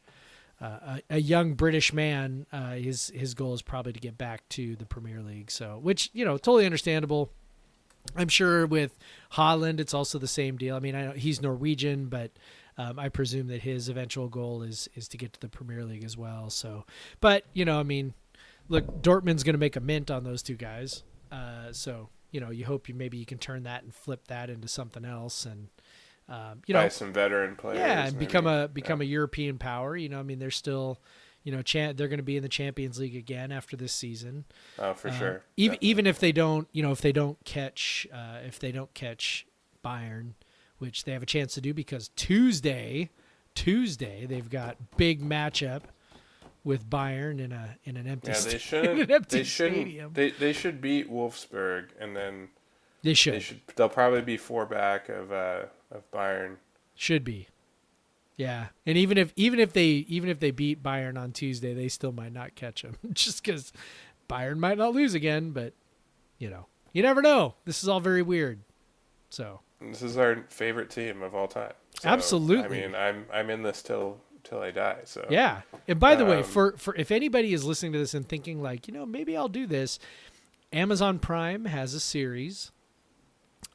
Uh, 0.64 1.00
a, 1.10 1.16
a 1.16 1.20
young 1.20 1.56
British 1.56 1.92
man, 1.92 2.46
uh, 2.54 2.72
his 2.72 3.12
his 3.14 3.34
goal 3.34 3.54
is 3.54 3.62
probably 3.62 3.92
to 3.92 4.00
get 4.00 4.18
back 4.18 4.48
to 4.48 4.78
the 4.78 4.86
Premier 4.86 5.22
League. 5.22 5.52
So, 5.52 5.78
which 5.82 6.10
you 6.14 6.24
know, 6.24 6.38
totally 6.38 6.66
understandable. 6.66 7.30
I'm 8.16 8.30
sure 8.30 8.66
with 8.66 8.98
Haaland, 9.34 9.82
it's 9.82 9.94
also 9.94 10.20
the 10.20 10.28
same 10.28 10.56
deal. 10.58 10.76
I 10.76 10.80
mean, 10.80 10.96
I 10.96 11.06
know 11.08 11.12
he's 11.12 11.42
Norwegian, 11.42 12.08
but 12.08 12.32
um, 12.78 12.98
I 12.98 13.10
presume 13.10 13.48
that 13.48 13.62
his 13.62 13.90
eventual 13.90 14.30
goal 14.30 14.62
is 14.64 14.88
is 14.96 15.10
to 15.10 15.18
get 15.18 15.34
to 15.34 15.40
the 15.42 15.50
Premier 15.50 15.84
League 15.84 16.06
as 16.06 16.16
well. 16.16 16.50
So, 16.50 16.86
but 17.20 17.44
you 17.52 17.66
know, 17.66 17.78
I 17.78 17.84
mean, 17.84 18.14
look, 18.70 19.02
Dortmund's 19.02 19.44
going 19.44 19.56
to 19.56 19.60
make 19.60 19.76
a 19.76 19.82
mint 19.82 20.10
on 20.10 20.24
those 20.24 20.42
two 20.42 20.56
guys. 20.56 21.04
Uh, 21.30 21.74
so 21.74 22.08
you 22.32 22.40
know, 22.40 22.52
you 22.52 22.66
hope 22.66 22.88
you 22.88 22.96
maybe 22.96 23.18
you 23.18 23.26
can 23.26 23.38
turn 23.38 23.64
that 23.64 23.84
and 23.84 23.94
flip 23.94 24.28
that 24.28 24.50
into 24.50 24.70
something 24.70 25.04
else, 25.04 25.46
and 25.46 25.68
um, 26.30 26.62
you 26.66 26.74
know, 26.74 26.82
buy 26.82 26.88
some 26.90 27.12
veteran 27.14 27.56
players. 27.56 27.80
yeah, 27.80 28.08
and 28.08 28.18
become 28.18 28.46
maybe. 28.46 28.64
a 28.64 28.68
become 28.68 29.02
a 29.02 29.06
European 29.06 29.58
power. 29.58 29.96
You 29.98 30.10
know, 30.10 30.20
I 30.20 30.24
mean, 30.24 30.40
there's 30.40 30.56
still, 30.56 31.00
You 31.44 31.52
know, 31.52 31.62
cha- 31.62 31.92
they're 31.94 32.08
going 32.08 32.20
to 32.20 32.24
be 32.24 32.38
in 32.38 32.44
the 32.44 32.50
Champions 32.50 32.98
League 33.00 33.16
again 33.18 33.52
after 33.52 33.76
this 33.76 33.92
season. 33.92 34.46
Oh, 34.80 34.94
for 34.94 35.10
Uh, 35.10 35.18
sure. 35.20 35.42
Even 35.58 35.74
Definitely. 35.76 35.90
even 35.90 36.08
if 36.08 36.20
they 36.20 36.32
don't, 36.32 36.68
you 36.72 36.82
know, 36.84 36.92
if 36.92 37.02
they 37.02 37.12
don't 37.12 37.38
catch, 37.46 38.08
uh, 38.14 38.38
if 38.46 38.60
they 38.60 38.72
don't 38.72 38.94
catch 38.94 39.46
Bayern, 39.84 40.34
which 40.78 41.04
they 41.04 41.12
have 41.12 41.22
a 41.24 41.26
chance 41.26 41.54
to 41.56 41.62
do 41.62 41.74
because 41.74 42.10
Tuesday, 42.16 43.10
Tuesday 43.56 44.26
they've 44.26 44.50
got 44.50 44.78
big 44.98 45.22
matchup 45.22 45.82
with 46.64 46.90
Bayern 46.90 47.40
in 47.40 47.52
a 47.52 47.78
in 47.84 47.98
an 47.98 48.08
empty 48.08 48.32
yeah, 48.32 48.40
they 48.40 48.58
shouldn't. 48.70 49.02
an 49.02 49.12
empty 49.12 49.38
They 49.40 49.44
shouldn't. 49.44 49.76
stadium. 49.82 50.14
They 50.14 50.32
they 50.32 50.54
should 50.54 50.80
beat 50.82 51.12
Wolfsburg, 51.12 51.90
and 52.00 52.16
then 52.16 52.50
They 53.04 53.14
should 53.14 53.34
they 53.34 53.40
should. 53.42 53.62
They'll 53.76 53.90
probably 53.90 54.22
be 54.22 54.38
four 54.38 54.66
back 54.66 55.10
of 55.10 55.32
uh 55.32 55.66
of 55.94 56.10
Bayern. 56.12 56.58
should 56.96 57.24
be. 57.24 57.48
Yeah, 58.36 58.68
and 58.86 58.98
even 58.98 59.18
if 59.18 59.32
even 59.36 59.60
if 59.60 59.74
they 59.74 59.86
even 59.86 60.30
if 60.30 60.40
they 60.40 60.52
beat 60.52 60.82
Bayern 60.82 61.20
on 61.22 61.32
Tuesday, 61.32 61.74
they 61.74 61.88
still 61.88 62.12
might 62.12 62.34
not 62.34 62.56
catch 62.56 62.82
them 62.82 62.98
just 63.14 63.44
because 63.44 63.72
Bayern 64.28 64.58
might 64.58 64.78
not 64.78 64.94
lose 64.94 65.14
again. 65.14 65.52
But 65.52 65.74
you 66.40 66.50
know, 66.50 66.66
you 66.94 67.04
never 67.04 67.22
know. 67.22 67.56
This 67.66 67.84
is 67.84 67.90
all 67.90 68.00
very 68.00 68.24
weird. 68.24 68.62
So 69.30 69.62
This 69.80 70.02
is 70.02 70.18
our 70.18 70.46
favorite 70.50 70.90
team 70.90 71.22
of 71.22 71.36
all 71.36 71.48
time. 71.48 71.74
So, 72.02 72.10
Absolutely. 72.10 72.84
I 72.84 72.88
mean, 72.88 72.96
I'm 72.96 73.26
I'm 73.32 73.50
in 73.52 73.62
this 73.62 73.82
till 73.84 74.20
till 74.44 74.60
I 74.60 74.72
die. 74.72 75.02
So 75.06 75.26
Yeah. 75.30 75.62
And 75.88 76.00
by 76.00 76.16
the 76.16 76.26
way, 76.26 76.38
Um, 76.40 76.44
for 76.44 76.76
for 76.78 76.96
if 76.96 77.12
anybody 77.12 77.54
is 77.54 77.64
listening 77.64 77.94
to 77.94 78.00
this 78.00 78.14
and 78.16 78.28
thinking 78.28 78.62
like, 78.62 78.88
you 78.88 78.94
know, 78.96 79.06
maybe 79.06 79.38
I'll 79.38 79.48
do 79.48 79.68
this, 79.68 80.00
Amazon 80.74 81.20
Prime 81.20 81.66
has 81.66 81.94
a 81.94 82.00
series 82.00 82.72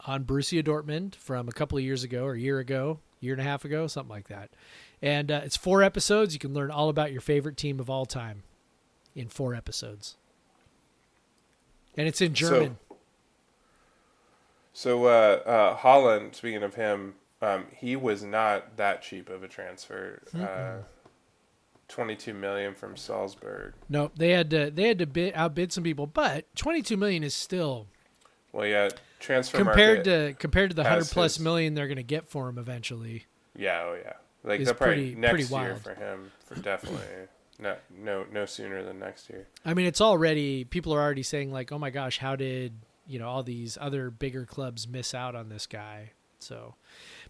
on 0.06 0.24
Borussia 0.24 0.62
Dortmund 0.64 1.14
from 1.16 1.48
a 1.48 1.52
couple 1.52 1.78
of 1.78 1.84
years 1.84 2.04
ago 2.04 2.24
or 2.24 2.32
a 2.34 2.40
year 2.40 2.58
ago, 2.58 3.00
year 3.20 3.32
and 3.34 3.40
a 3.40 3.44
half 3.44 3.64
ago, 3.64 3.86
something 3.86 4.10
like 4.10 4.28
that. 4.28 4.50
And 5.00 5.30
uh, 5.30 5.40
it's 5.44 5.56
four 5.56 5.82
episodes. 5.82 6.34
You 6.34 6.40
can 6.40 6.54
learn 6.54 6.70
all 6.70 6.88
about 6.88 7.12
your 7.12 7.20
favorite 7.20 7.56
team 7.56 7.78
of 7.80 7.88
all 7.88 8.06
time 8.06 8.42
in 9.14 9.28
four 9.28 9.54
episodes. 9.54 10.16
And 11.96 12.06
it's 12.08 12.20
in 12.20 12.34
German. 12.34 12.78
So 14.72 15.06
uh, 15.06 15.40
uh, 15.44 15.76
Haaland, 15.78 16.34
speaking 16.34 16.62
of 16.62 16.74
him, 16.76 17.14
um, 17.42 17.66
he 17.74 17.96
was 17.96 18.22
not 18.22 18.76
that 18.76 19.02
cheap 19.02 19.28
of 19.28 19.42
a 19.42 19.48
transfer. 19.48 20.22
Uh, 20.36 20.82
Twenty-two 21.88 22.34
million 22.34 22.74
from 22.74 22.98
Salzburg. 22.98 23.72
no, 23.88 24.10
they 24.14 24.30
had 24.32 24.50
to 24.50 24.70
they 24.70 24.88
had 24.88 24.98
to 24.98 25.06
bid, 25.06 25.32
outbid 25.34 25.72
some 25.72 25.82
people, 25.82 26.06
but 26.06 26.44
22 26.54 26.98
million 26.98 27.24
is 27.24 27.32
still 27.34 27.86
Well, 28.52 28.66
yeah, 28.66 28.90
transfer 29.18 29.58
compared 29.58 30.04
to 30.04 30.34
compared 30.38 30.70
to 30.70 30.76
the 30.76 30.82
100 30.82 31.06
plus 31.08 31.36
his- 31.36 31.44
million 31.44 31.74
they're 31.74 31.86
going 31.88 31.96
to 31.96 32.02
get 32.02 32.26
for 32.28 32.48
him 32.48 32.58
eventually. 32.58 33.24
yeah, 33.56 33.82
oh 33.86 33.96
yeah, 34.02 34.12
like 34.44 34.60
is 34.60 34.66
they'll 34.66 34.74
probably 34.74 34.94
pretty- 35.12 35.14
next 35.16 35.30
pretty 35.32 35.44
year 35.44 35.70
wild. 35.72 35.82
for 35.82 35.94
him 35.94 36.32
for 36.46 36.54
definitely 36.56 37.00
no 37.58 37.76
no 37.96 38.24
no 38.32 38.46
sooner 38.46 38.82
than 38.84 38.98
next 38.98 39.28
year. 39.30 39.46
I 39.64 39.74
mean, 39.74 39.86
it's 39.86 40.00
already 40.00 40.64
people 40.64 40.94
are 40.94 41.00
already 41.00 41.22
saying 41.24 41.52
like, 41.52 41.72
"Oh 41.72 41.78
my 41.78 41.90
gosh, 41.90 42.18
how 42.18 42.36
did 42.36 42.74
you 43.06 43.18
know 43.18 43.28
all 43.28 43.42
these 43.42 43.76
other 43.80 44.10
bigger 44.10 44.44
clubs 44.46 44.86
miss 44.86 45.14
out 45.14 45.34
on 45.34 45.48
this 45.48 45.66
guy?" 45.66 46.12
So, 46.40 46.76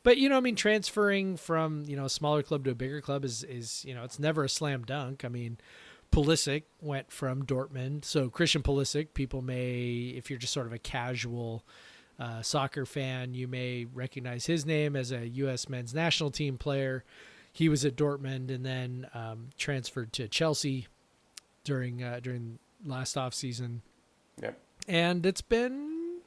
but 0.03 0.19
you 0.19 0.29
know, 0.29 0.37
I 0.37 0.41
mean, 0.41 0.55
transferring 0.55 1.39
from 1.39 1.85
you 1.87 1.97
know 1.97 2.05
a 2.05 2.11
smaller 2.11 2.43
club 2.43 2.65
to 2.65 2.71
a 2.71 2.75
bigger 2.75 3.01
club 3.01 3.25
is 3.25 3.43
is 3.43 3.85
you 3.87 3.95
know 3.95 4.05
it's 4.05 4.19
never 4.19 4.45
a 4.45 4.49
slam 4.51 4.85
dunk. 4.85 5.25
I 5.25 5.29
mean, 5.29 5.57
Pulisic 6.13 6.65
went 6.81 7.13
from 7.13 7.45
Dortmund, 7.45 8.05
so 8.05 8.29
Christian 8.31 8.63
Pulisic. 8.63 9.09
People 9.15 9.43
may, 9.43 10.13
if 10.17 10.31
you're 10.31 10.39
just 10.39 10.53
sort 10.53 10.67
of 10.67 10.73
a 10.73 10.79
casual 10.79 11.65
uh, 12.19 12.43
soccer 12.43 12.85
fan, 12.87 13.35
you 13.35 13.47
may 13.47 13.85
recognize 13.85 14.47
his 14.47 14.65
name 14.67 14.97
as 14.97 15.13
a 15.13 15.29
U.S. 15.29 15.69
men's 15.69 15.95
national 15.95 16.31
team 16.31 16.57
player. 16.59 17.05
He 17.53 17.69
was 17.69 17.85
at 17.85 17.97
Dortmund 17.97 18.51
and 18.55 18.65
then 18.65 19.07
um, 19.15 19.51
transferred 19.59 20.13
to 20.15 20.29
Chelsea 20.29 20.87
during 21.65 22.03
uh, 22.03 22.21
during 22.23 22.59
last 22.85 23.17
off 23.17 23.35
season, 23.35 23.83
Yep. 24.41 24.59
and 24.87 25.27
it's 25.27 25.41
been 25.43 26.19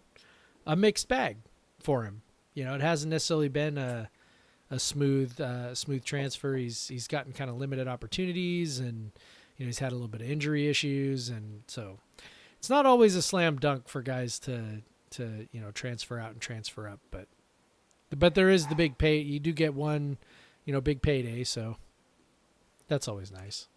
a 0.68 0.76
mixed 0.76 1.08
bag 1.08 1.38
for 1.80 2.04
him. 2.04 2.22
You 2.54 2.66
know, 2.66 2.76
it 2.76 2.82
hasn't 2.82 3.10
necessarily 3.12 3.48
been 3.50 3.78
a 3.78 4.10
a 4.70 4.80
smooth 4.80 5.40
uh, 5.42 5.74
smooth 5.76 6.04
transfer. 6.04 6.56
He's 6.56 6.88
he's 6.88 7.08
gotten 7.08 7.32
kind 7.34 7.50
of 7.50 7.58
limited 7.58 7.88
opportunities, 7.88 8.80
and 8.80 9.12
you 9.62 9.68
know 9.68 9.70
he's 9.70 9.78
had 9.78 9.92
a 9.92 9.96
little 9.96 10.08
bit 10.08 10.22
of 10.22 10.30
injury 10.32 10.68
issues, 10.68 11.30
and 11.30 11.62
so 11.68 12.00
it's 12.58 12.68
not 12.68 12.88
always 12.88 13.16
a 13.16 13.22
slam 13.22 13.58
dunk 13.58 13.88
for 13.88 14.02
guys 14.02 14.40
to 14.40 14.82
to 15.12 15.48
you 15.52 15.62
know 15.62 15.70
transfer 15.70 16.18
out 16.18 16.32
and 16.32 16.42
transfer 16.42 16.88
up. 16.88 17.00
But 17.12 17.28
but 18.10 18.34
there 18.34 18.50
is 18.50 18.66
the 18.66 18.74
big 18.74 18.98
pay. 18.98 19.20
You 19.20 19.40
do 19.40 19.52
get 19.54 19.76
one, 19.76 20.18
you 20.66 20.74
know, 20.74 20.82
big 20.82 21.04
payday, 21.04 21.44
so 21.44 21.78
that's 22.88 23.08
always 23.08 23.32
nice. 23.32 23.68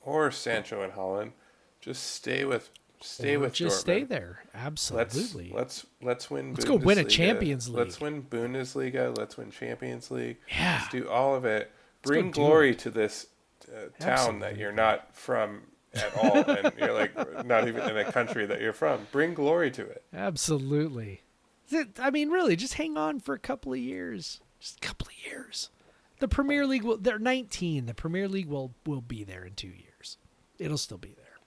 Or 0.00 0.30
Sancho 0.30 0.80
and 0.80 0.92
Haaland, 0.92 1.32
just 1.80 2.04
stay 2.12 2.44
with 2.44 2.70
stay 3.00 3.34
Or 3.34 3.40
with 3.40 3.52
just 3.54 3.78
Dortmund. 3.78 3.80
stay 3.80 4.04
there. 4.04 4.44
Let's 4.54 4.92
Absolutely. 4.92 5.52
let's 5.52 5.86
let's 6.00 6.30
win. 6.30 6.54
Let's 6.54 6.64
go 6.64 6.76
win 6.76 6.98
a 6.98 7.02
Bundesliga. 7.02 7.08
Champions 7.08 7.68
Let's 7.68 8.00
win 8.00 8.22
Bundesliga. 8.22 9.18
Let's 9.18 9.36
win 9.36 9.50
Champions 9.50 10.08
League. 10.12 10.36
yeah. 10.48 10.78
Let's 10.82 10.92
do 10.92 11.08
all 11.08 11.34
of 11.34 11.44
it. 11.44 11.72
Bring 12.02 12.30
glory 12.30 12.76
to 12.76 12.90
this 12.90 13.26
uh, 13.74 13.88
town 13.98 14.40
that 14.40 14.56
you're 14.56 14.72
not 14.72 15.16
from 15.16 15.62
at 15.94 16.16
all, 16.16 16.36
and 16.36 16.72
you're 16.78 16.92
like 16.92 17.46
not 17.46 17.68
even 17.68 17.88
in 17.88 17.96
a 17.96 18.10
country 18.10 18.46
that 18.46 18.60
you're 18.60 18.72
from. 18.72 19.06
Bring 19.12 19.34
glory 19.34 19.70
to 19.72 19.82
it. 19.82 20.04
Absolutely. 20.12 21.22
I 21.98 22.10
mean, 22.10 22.30
really, 22.30 22.56
just 22.56 22.74
hang 22.74 22.96
on 22.96 23.20
for 23.20 23.34
a 23.34 23.38
couple 23.38 23.72
of 23.72 23.78
years. 23.78 24.40
Just 24.60 24.76
a 24.76 24.86
couple 24.86 25.08
of 25.08 25.26
years. 25.30 25.70
The 26.20 26.28
Premier 26.28 26.66
League 26.66 26.84
will. 26.84 26.98
They're 26.98 27.18
19. 27.18 27.86
The 27.86 27.94
Premier 27.94 28.28
League 28.28 28.46
will 28.48 28.74
will 28.86 29.00
be 29.00 29.24
there 29.24 29.44
in 29.44 29.54
two 29.54 29.68
years. 29.68 30.18
It'll 30.58 30.78
still 30.78 30.98
be 30.98 31.14
there. 31.16 31.38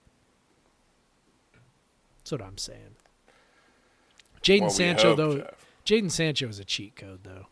That's 2.18 2.32
what 2.32 2.42
I'm 2.42 2.58
saying. 2.58 2.96
Jadon 4.42 4.62
Well, 4.62 4.70
Sancho, 4.70 5.08
hope, 5.08 5.16
though. 5.16 5.50
Jadon 5.84 6.10
Sancho 6.10 6.48
is 6.48 6.58
a 6.58 6.64
cheat 6.64 6.96
code, 6.96 7.20
though. 7.22 7.46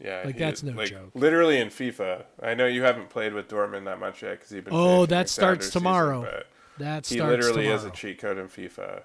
Yeah, 0.00 0.22
Like, 0.24 0.34
he 0.36 0.38
that's 0.40 0.62
no 0.62 0.72
like, 0.72 0.90
joke. 0.90 1.10
Literally 1.14 1.58
in 1.58 1.68
FIFA. 1.68 2.24
I 2.42 2.54
know 2.54 2.66
you 2.66 2.82
haven't 2.82 3.10
played 3.10 3.32
with 3.34 3.48
Dortmund 3.48 3.84
that 3.86 3.98
much 3.98 4.22
yet 4.22 4.38
because 4.38 4.52
you've 4.52 4.64
been. 4.64 4.74
Oh, 4.74 5.06
that 5.06 5.28
starts 5.28 5.66
Sounders 5.66 5.70
tomorrow. 5.72 6.22
Season, 6.24 6.42
That 6.78 7.06
he 7.06 7.20
literally 7.20 7.62
tomorrow. 7.64 7.74
is 7.76 7.84
a 7.84 7.90
cheat 7.90 8.18
code 8.20 8.38
in 8.38 8.46
FIFA, 8.48 9.02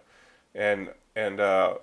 and 0.54 0.90
and 1.16 1.40
uh, 1.40 1.76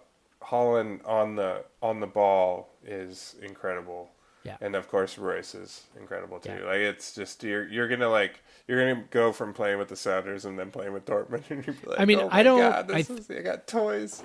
Haaland 0.42 1.06
on 1.06 1.34
the 1.36 1.64
on 1.82 2.00
the 2.00 2.06
ball 2.06 2.68
is 2.86 3.34
incredible. 3.42 4.10
Yeah. 4.44 4.56
And 4.62 4.74
of 4.74 4.88
course 4.88 5.18
Reus 5.18 5.54
is 5.54 5.82
incredible 5.98 6.38
too. 6.38 6.50
Yeah. 6.60 6.66
Like 6.66 6.78
it's 6.78 7.14
just 7.14 7.42
you're 7.42 7.68
you're 7.68 7.88
gonna 7.88 8.08
like 8.08 8.40
you're 8.68 8.78
gonna 8.80 9.04
go 9.10 9.32
from 9.32 9.52
playing 9.52 9.78
with 9.78 9.88
the 9.88 9.96
Sounders 9.96 10.44
and 10.46 10.58
then 10.58 10.70
playing 10.70 10.92
with 10.94 11.04
Dortmund 11.04 11.42
and 11.50 11.66
you're 11.66 11.76
like, 11.84 12.00
I 12.00 12.04
mean, 12.06 12.20
oh 12.20 12.28
I 12.30 12.42
don't- 12.42 12.58
God, 12.60 12.90
I- 12.90 12.98
is, 13.00 13.28
I 13.30 13.40
got 13.42 13.66
toys. 13.66 14.22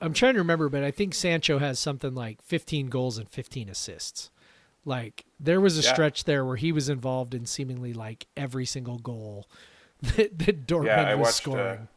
I'm 0.00 0.12
trying 0.12 0.34
to 0.34 0.40
remember, 0.40 0.68
but 0.68 0.82
I 0.84 0.90
think 0.90 1.14
Sancho 1.14 1.58
has 1.58 1.78
something 1.78 2.14
like 2.14 2.42
15 2.42 2.88
goals 2.88 3.16
and 3.18 3.28
15 3.28 3.68
assists. 3.68 4.30
Like 4.84 5.24
there 5.40 5.60
was 5.60 5.78
a 5.78 5.82
Yeah. 5.82 5.92
stretch 5.92 6.24
there 6.24 6.44
where 6.44 6.56
he 6.56 6.72
was 6.72 6.88
involved 6.88 7.34
in 7.34 7.46
seemingly 7.46 7.92
like 7.94 8.26
every 8.36 8.66
single 8.66 8.98
goal 8.98 9.46
that, 10.02 10.38
that 10.40 10.66
Dortmund 10.66 10.86
Yeah, 10.86 11.02
I 11.08 11.14
was 11.14 11.24
watched. 11.26 11.28
Uh, 11.28 11.32
scoring. 11.52 11.88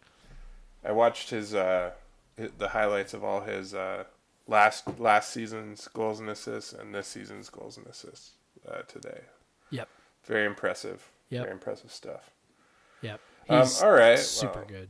I 0.86 0.92
watched 0.94 1.30
his 1.32 1.54
uh, 1.54 1.92
the 2.38 2.70
highlights 2.70 3.14
of 3.14 3.24
all 3.24 3.42
his 3.42 3.74
uh, 3.74 4.06
last 4.48 4.88
last 5.00 5.32
season's 5.32 5.88
goals 5.90 6.20
and 6.22 6.30
assists 6.30 6.72
and 6.72 6.96
this 6.96 7.08
season's 7.08 7.50
goals 7.50 7.76
and 7.78 7.86
assists 7.88 8.32
uh, 8.70 8.84
today. 8.88 9.22
yep, 9.70 9.90
Very 10.24 10.46
impressive. 10.46 11.10
Yep. 11.30 11.42
Very 11.42 11.52
impressive 11.54 11.92
stuff. 11.92 12.32
yep. 13.02 13.20
Um, 13.50 13.68
all 13.84 13.92
right, 13.92 14.18
super 14.20 14.60
well. 14.60 14.66
good. 14.68 14.90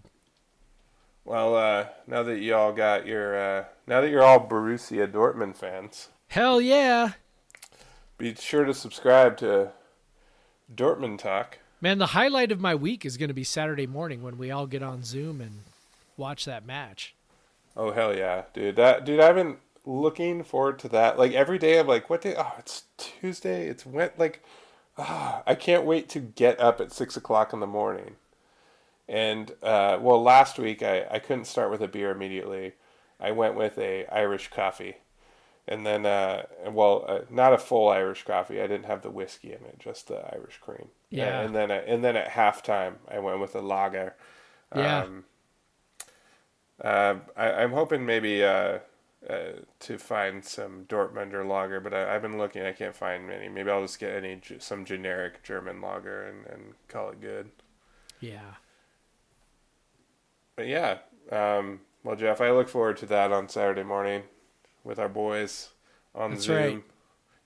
Well, 1.28 1.58
uh, 1.58 1.88
now 2.08 2.24
that 2.24 2.40
you 2.40 2.56
all 2.56 2.72
got 2.72 3.06
your 3.06 3.38
uh, 3.38 3.66
now 3.86 4.00
that 4.00 4.10
you're 4.10 4.24
all 4.24 4.48
Borussia 4.48 5.12
Dortmund 5.12 5.58
fans, 5.58 6.08
Hell 6.30 6.62
yeah, 6.62 7.12
be 8.18 8.34
sure 8.34 8.64
to 8.64 8.74
subscribe 8.74 9.36
to 9.40 9.72
Dortmund 10.74 11.20
Talk. 11.20 11.60
man! 11.82 11.98
The 11.98 12.08
highlight 12.08 12.54
of 12.54 12.62
my 12.62 12.76
week 12.76 13.06
is 13.06 13.18
going 13.18 13.28
to 13.28 13.34
be 13.34 13.44
Saturday 13.44 13.86
morning 13.86 14.24
when 14.24 14.38
we 14.38 14.52
all 14.52 14.68
get 14.68 14.82
on 14.82 15.04
Zoom 15.04 15.42
and 15.42 15.64
watch 16.16 16.46
that 16.46 16.66
match. 16.66 17.14
Oh 17.76 17.92
hell 17.92 18.16
yeah, 18.16 18.44
dude! 18.54 18.78
That 18.78 19.04
dude, 19.04 19.20
I've 19.20 19.36
been 19.36 19.58
looking 19.86 20.46
forward 20.46 20.80
to 20.80 20.88
that. 20.88 21.20
Like 21.20 21.34
every 21.34 21.58
day, 21.58 21.78
I'm 21.78 21.88
like, 21.88 22.10
what 22.10 22.22
day? 22.22 22.36
Oh, 22.38 22.54
it's 22.58 22.84
Tuesday. 22.98 23.68
It's 23.68 23.86
wet. 23.86 24.18
Like, 24.18 24.42
ah, 24.98 25.44
I 25.46 25.56
can't 25.56 25.84
wait 25.84 26.08
to 26.08 26.22
get 26.22 26.58
up 26.62 26.80
at 26.80 26.94
six 26.94 27.18
o'clock 27.18 27.52
in 27.52 27.60
the 27.60 27.68
morning. 27.68 28.16
And 29.10 29.52
uh, 29.64 30.00
well, 30.02 30.22
last 30.22 30.60
week 30.60 30.84
I 30.84 31.06
I 31.10 31.20
couldn't 31.20 31.46
start 31.46 31.72
with 31.72 31.82
a 31.82 31.88
beer 31.88 32.12
immediately. 32.12 32.74
I 33.20 33.32
went 33.32 33.56
with 33.56 33.78
a 33.78 34.06
Irish 34.08 34.50
coffee, 34.50 34.98
and 35.68 35.86
then 35.86 36.06
uh, 36.06 36.44
well, 36.70 37.06
uh, 37.08 37.20
not 37.30 37.54
a 37.54 37.58
full 37.58 37.90
Irish 37.90 38.24
coffee. 38.24 38.62
I 38.62 38.68
didn't 38.68 38.86
have 38.86 39.02
the 39.02 39.10
whiskey 39.10 39.50
in 39.50 39.64
it, 39.66 39.80
just 39.80 40.08
the 40.08 40.20
Irish 40.36 40.58
cream. 40.60 40.90
Yeah. 41.10 41.42
And 41.42 41.56
then 41.56 41.72
and 41.72 42.04
then 42.04 42.16
at 42.16 42.30
halftime, 42.30 42.96
I 43.10 43.20
went 43.20 43.40
with 43.40 43.56
a 43.56 43.62
lager. 43.62 44.16
Yeah. 44.76 45.04
Um, 45.04 45.26
uh, 46.84 47.16
I, 47.36 47.52
I'm 47.52 47.72
hoping 47.72 48.06
maybe 48.06 48.44
uh, 48.44 48.80
uh, 49.28 49.52
to 49.80 49.98
find 49.98 50.44
some 50.46 50.86
Dortmunder 50.88 51.48
lager, 51.48 51.80
but 51.80 51.94
I, 51.94 52.16
I've 52.16 52.22
been 52.22 52.38
looking. 52.38 52.64
I 52.64 52.72
can't 52.72 52.96
find 52.96 53.28
many. 53.28 53.50
Maybe 53.50 53.72
I'll 53.72 53.82
just 53.82 54.00
get 54.00 54.12
any 54.12 54.40
some 54.60 54.86
generic 54.86 55.44
German 55.44 55.82
lager 55.82 56.24
and, 56.24 56.46
and 56.46 56.74
call 56.88 57.10
it 57.10 57.22
good. 57.22 57.50
Yeah. 58.20 58.56
But 60.58 60.68
yeah, 60.68 60.98
um, 61.32 61.82
well, 62.04 62.16
Jeff, 62.18 62.42
I 62.42 62.52
look 62.52 62.68
forward 62.68 62.98
to 62.98 63.06
that 63.06 63.32
on 63.32 63.48
Saturday 63.48 63.84
morning 63.84 64.24
with 64.84 65.00
our 65.00 65.08
boys 65.08 65.70
on 66.16 66.32
That's 66.32 66.44
Zoom, 66.44 66.56
right. 66.58 66.84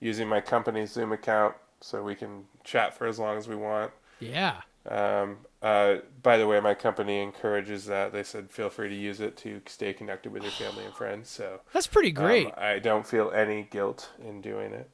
using 0.00 0.26
my 0.26 0.40
company's 0.40 0.92
Zoom 0.92 1.12
account 1.12 1.54
so 1.80 2.02
we 2.02 2.14
can 2.14 2.44
chat 2.64 2.96
for 2.96 3.06
as 3.06 3.18
long 3.18 3.36
as 3.36 3.46
we 3.46 3.54
want. 3.54 3.92
Yeah. 4.18 4.62
Um, 4.88 5.38
uh, 5.60 5.96
by 6.22 6.38
the 6.38 6.46
way, 6.46 6.58
my 6.60 6.74
company 6.74 7.20
encourages 7.20 7.86
that. 7.86 8.12
They 8.12 8.22
said 8.22 8.50
feel 8.50 8.70
free 8.70 8.88
to 8.88 8.94
use 8.94 9.20
it 9.20 9.36
to 9.38 9.60
stay 9.66 9.92
connected 9.92 10.32
with 10.32 10.42
your 10.42 10.52
family 10.52 10.84
and 10.84 10.94
friends. 10.94 11.28
So 11.28 11.60
That's 11.72 11.86
pretty 11.86 12.16
um, 12.16 12.24
great. 12.24 12.48
I 12.56 12.78
don't 12.78 13.06
feel 13.06 13.30
any 13.30 13.68
guilt 13.70 14.10
in 14.26 14.40
doing 14.40 14.72
it. 14.72 14.90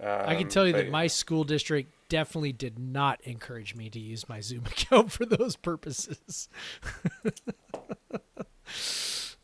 Um, 0.00 0.22
I 0.26 0.34
can 0.34 0.48
tell 0.48 0.66
you 0.66 0.72
that 0.72 0.90
my 0.90 1.06
school 1.06 1.44
district 1.44 1.92
definitely 2.08 2.52
did 2.52 2.78
not 2.78 3.20
encourage 3.22 3.74
me 3.74 3.90
to 3.90 3.98
use 3.98 4.28
my 4.28 4.40
Zoom 4.40 4.64
account 4.66 5.12
for 5.12 5.24
those 5.24 5.56
purposes. 5.56 6.48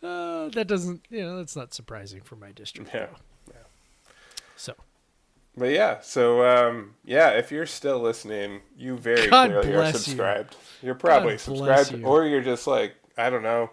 uh, 0.02 0.48
that 0.50 0.66
doesn't, 0.66 1.02
you 1.10 1.22
know, 1.22 1.38
that's 1.38 1.56
not 1.56 1.74
surprising 1.74 2.20
for 2.22 2.36
my 2.36 2.52
district. 2.52 2.90
Yeah. 2.94 3.08
yeah. 3.48 3.54
So, 4.56 4.74
But 5.56 5.70
yeah, 5.70 6.00
so 6.00 6.46
um, 6.46 6.94
yeah, 7.04 7.30
if 7.30 7.50
you're 7.50 7.66
still 7.66 7.98
listening, 7.98 8.60
you 8.76 8.96
very 8.96 9.28
God 9.28 9.50
clearly 9.50 9.74
are 9.74 9.92
subscribed. 9.92 10.56
You. 10.82 10.92
are 10.92 10.94
probably 10.94 11.32
God 11.32 11.40
subscribed, 11.40 11.92
you. 11.92 12.04
or 12.04 12.26
you're 12.26 12.42
just 12.42 12.66
like 12.66 12.94
I 13.16 13.30
don't 13.30 13.42
know. 13.42 13.70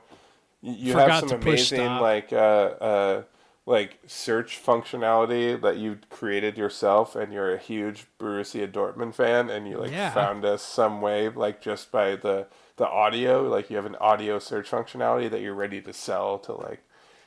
You, 0.62 0.74
you 0.74 0.94
have 0.98 1.20
some 1.20 1.42
amazing 1.42 1.86
like 1.98 2.34
uh, 2.34 2.36
uh, 2.36 3.24
like 3.68 4.00
search 4.08 4.64
functionality 4.64 5.62
that 5.62 5.78
you 5.78 6.00
created 6.10 6.58
yourself, 6.58 7.16
and 7.16 7.34
you're 7.34 7.54
a 7.56 7.60
huge 7.60 8.08
Borussia 8.20 8.72
Dortmund 8.72 9.16
fan, 9.16 9.52
and 9.52 9.68
you 9.70 9.80
like 9.80 9.94
Yeah. 9.94 10.00
found 10.00 10.46
us 10.46 10.64
some 10.64 11.02
way 11.02 11.30
like 11.30 11.62
just 11.62 11.92
by 11.92 12.18
the 12.18 12.48
the 12.78 12.88
audio, 12.90 13.44
like 13.44 13.70
you 13.72 13.78
have 13.78 13.88
an 13.88 13.98
audio 13.98 14.40
search 14.40 14.72
functionality 14.72 15.30
that 15.32 15.42
you're 15.42 15.56
ready 15.56 15.82
to 15.82 15.94
sell 15.94 16.40
to 16.42 16.54
like 16.54 16.82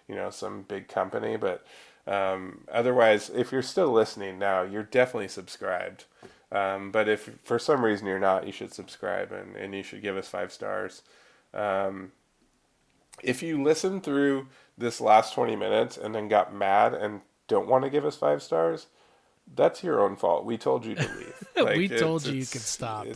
you 0.09 0.17
know 0.17 0.31
some 0.31 0.63
big 0.63 0.89
company, 0.89 1.37
but 1.37 1.67
um, 2.07 2.63
otherwise, 2.73 3.31
if 3.31 3.53
you're 3.53 3.63
still 3.63 3.93
listening 3.93 4.39
now, 4.39 4.63
you're 4.63 4.83
definitely 4.83 5.29
subscribed. 5.29 6.07
Um, 6.53 6.91
but 6.91 7.09
if 7.09 7.39
for 7.45 7.59
some 7.61 7.85
reason 7.85 8.07
you're 8.09 8.19
not, 8.19 8.47
you 8.47 8.53
should 8.53 8.75
subscribe 8.75 9.31
and, 9.33 9.55
and 9.57 9.75
you 9.75 9.85
should 9.85 10.03
give 10.03 10.17
us 10.17 10.29
five 10.29 10.53
stars. 10.53 11.03
Um, 11.55 12.13
if 13.23 13.43
you 13.43 13.63
listen 13.63 14.01
through 14.01 14.49
this 14.81 15.01
last 15.01 15.35
20 15.35 15.55
minutes 15.57 15.97
and 15.97 16.15
then 16.15 16.27
got 16.29 16.53
mad 16.55 16.93
and 16.95 17.21
don't 17.49 17.69
want 17.69 17.85
to 17.85 17.91
give 17.91 18.05
us 18.05 18.17
five 18.17 18.43
stars, 18.43 18.87
that's 19.55 19.83
your 19.85 20.01
own 20.01 20.17
fault. 20.17 20.45
We 20.45 20.57
told 20.59 20.85
you 20.85 20.95
to 20.95 21.03
leave. 21.57 21.77
We 21.79 21.85
it's- 21.87 22.01
told 22.01 22.25
you 22.27 22.35
you 22.35 22.47
could 22.47 22.61
stop. 22.61 23.07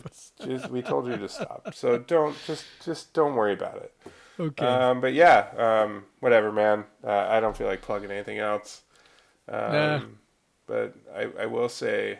Just 0.45 0.69
we 0.69 0.81
told 0.81 1.07
you 1.07 1.17
to 1.17 1.29
stop. 1.29 1.73
So 1.73 1.97
don't 1.97 2.35
just 2.45 2.65
just 2.83 3.13
don't 3.13 3.35
worry 3.35 3.53
about 3.53 3.77
it. 3.77 3.93
okay. 4.39 4.65
Um, 4.65 4.99
but 5.01 5.13
yeah, 5.13 5.47
um, 5.57 6.05
whatever, 6.19 6.51
man. 6.51 6.85
Uh, 7.03 7.11
I 7.29 7.39
don't 7.39 7.55
feel 7.57 7.67
like 7.67 7.81
plugging 7.81 8.11
anything 8.11 8.39
else. 8.39 8.81
Um, 9.47 9.71
Nah. 9.71 10.01
But 10.67 10.95
I, 11.15 11.29
I 11.43 11.45
will 11.45 11.69
say, 11.69 12.17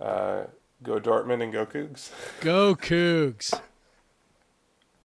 uh, 0.00 0.44
go 0.82 0.98
Dortmund 0.98 1.42
and 1.42 1.52
go 1.52 1.66
Cougs. 1.66 2.10
Go 2.40 2.74
Cougs. 2.74 3.60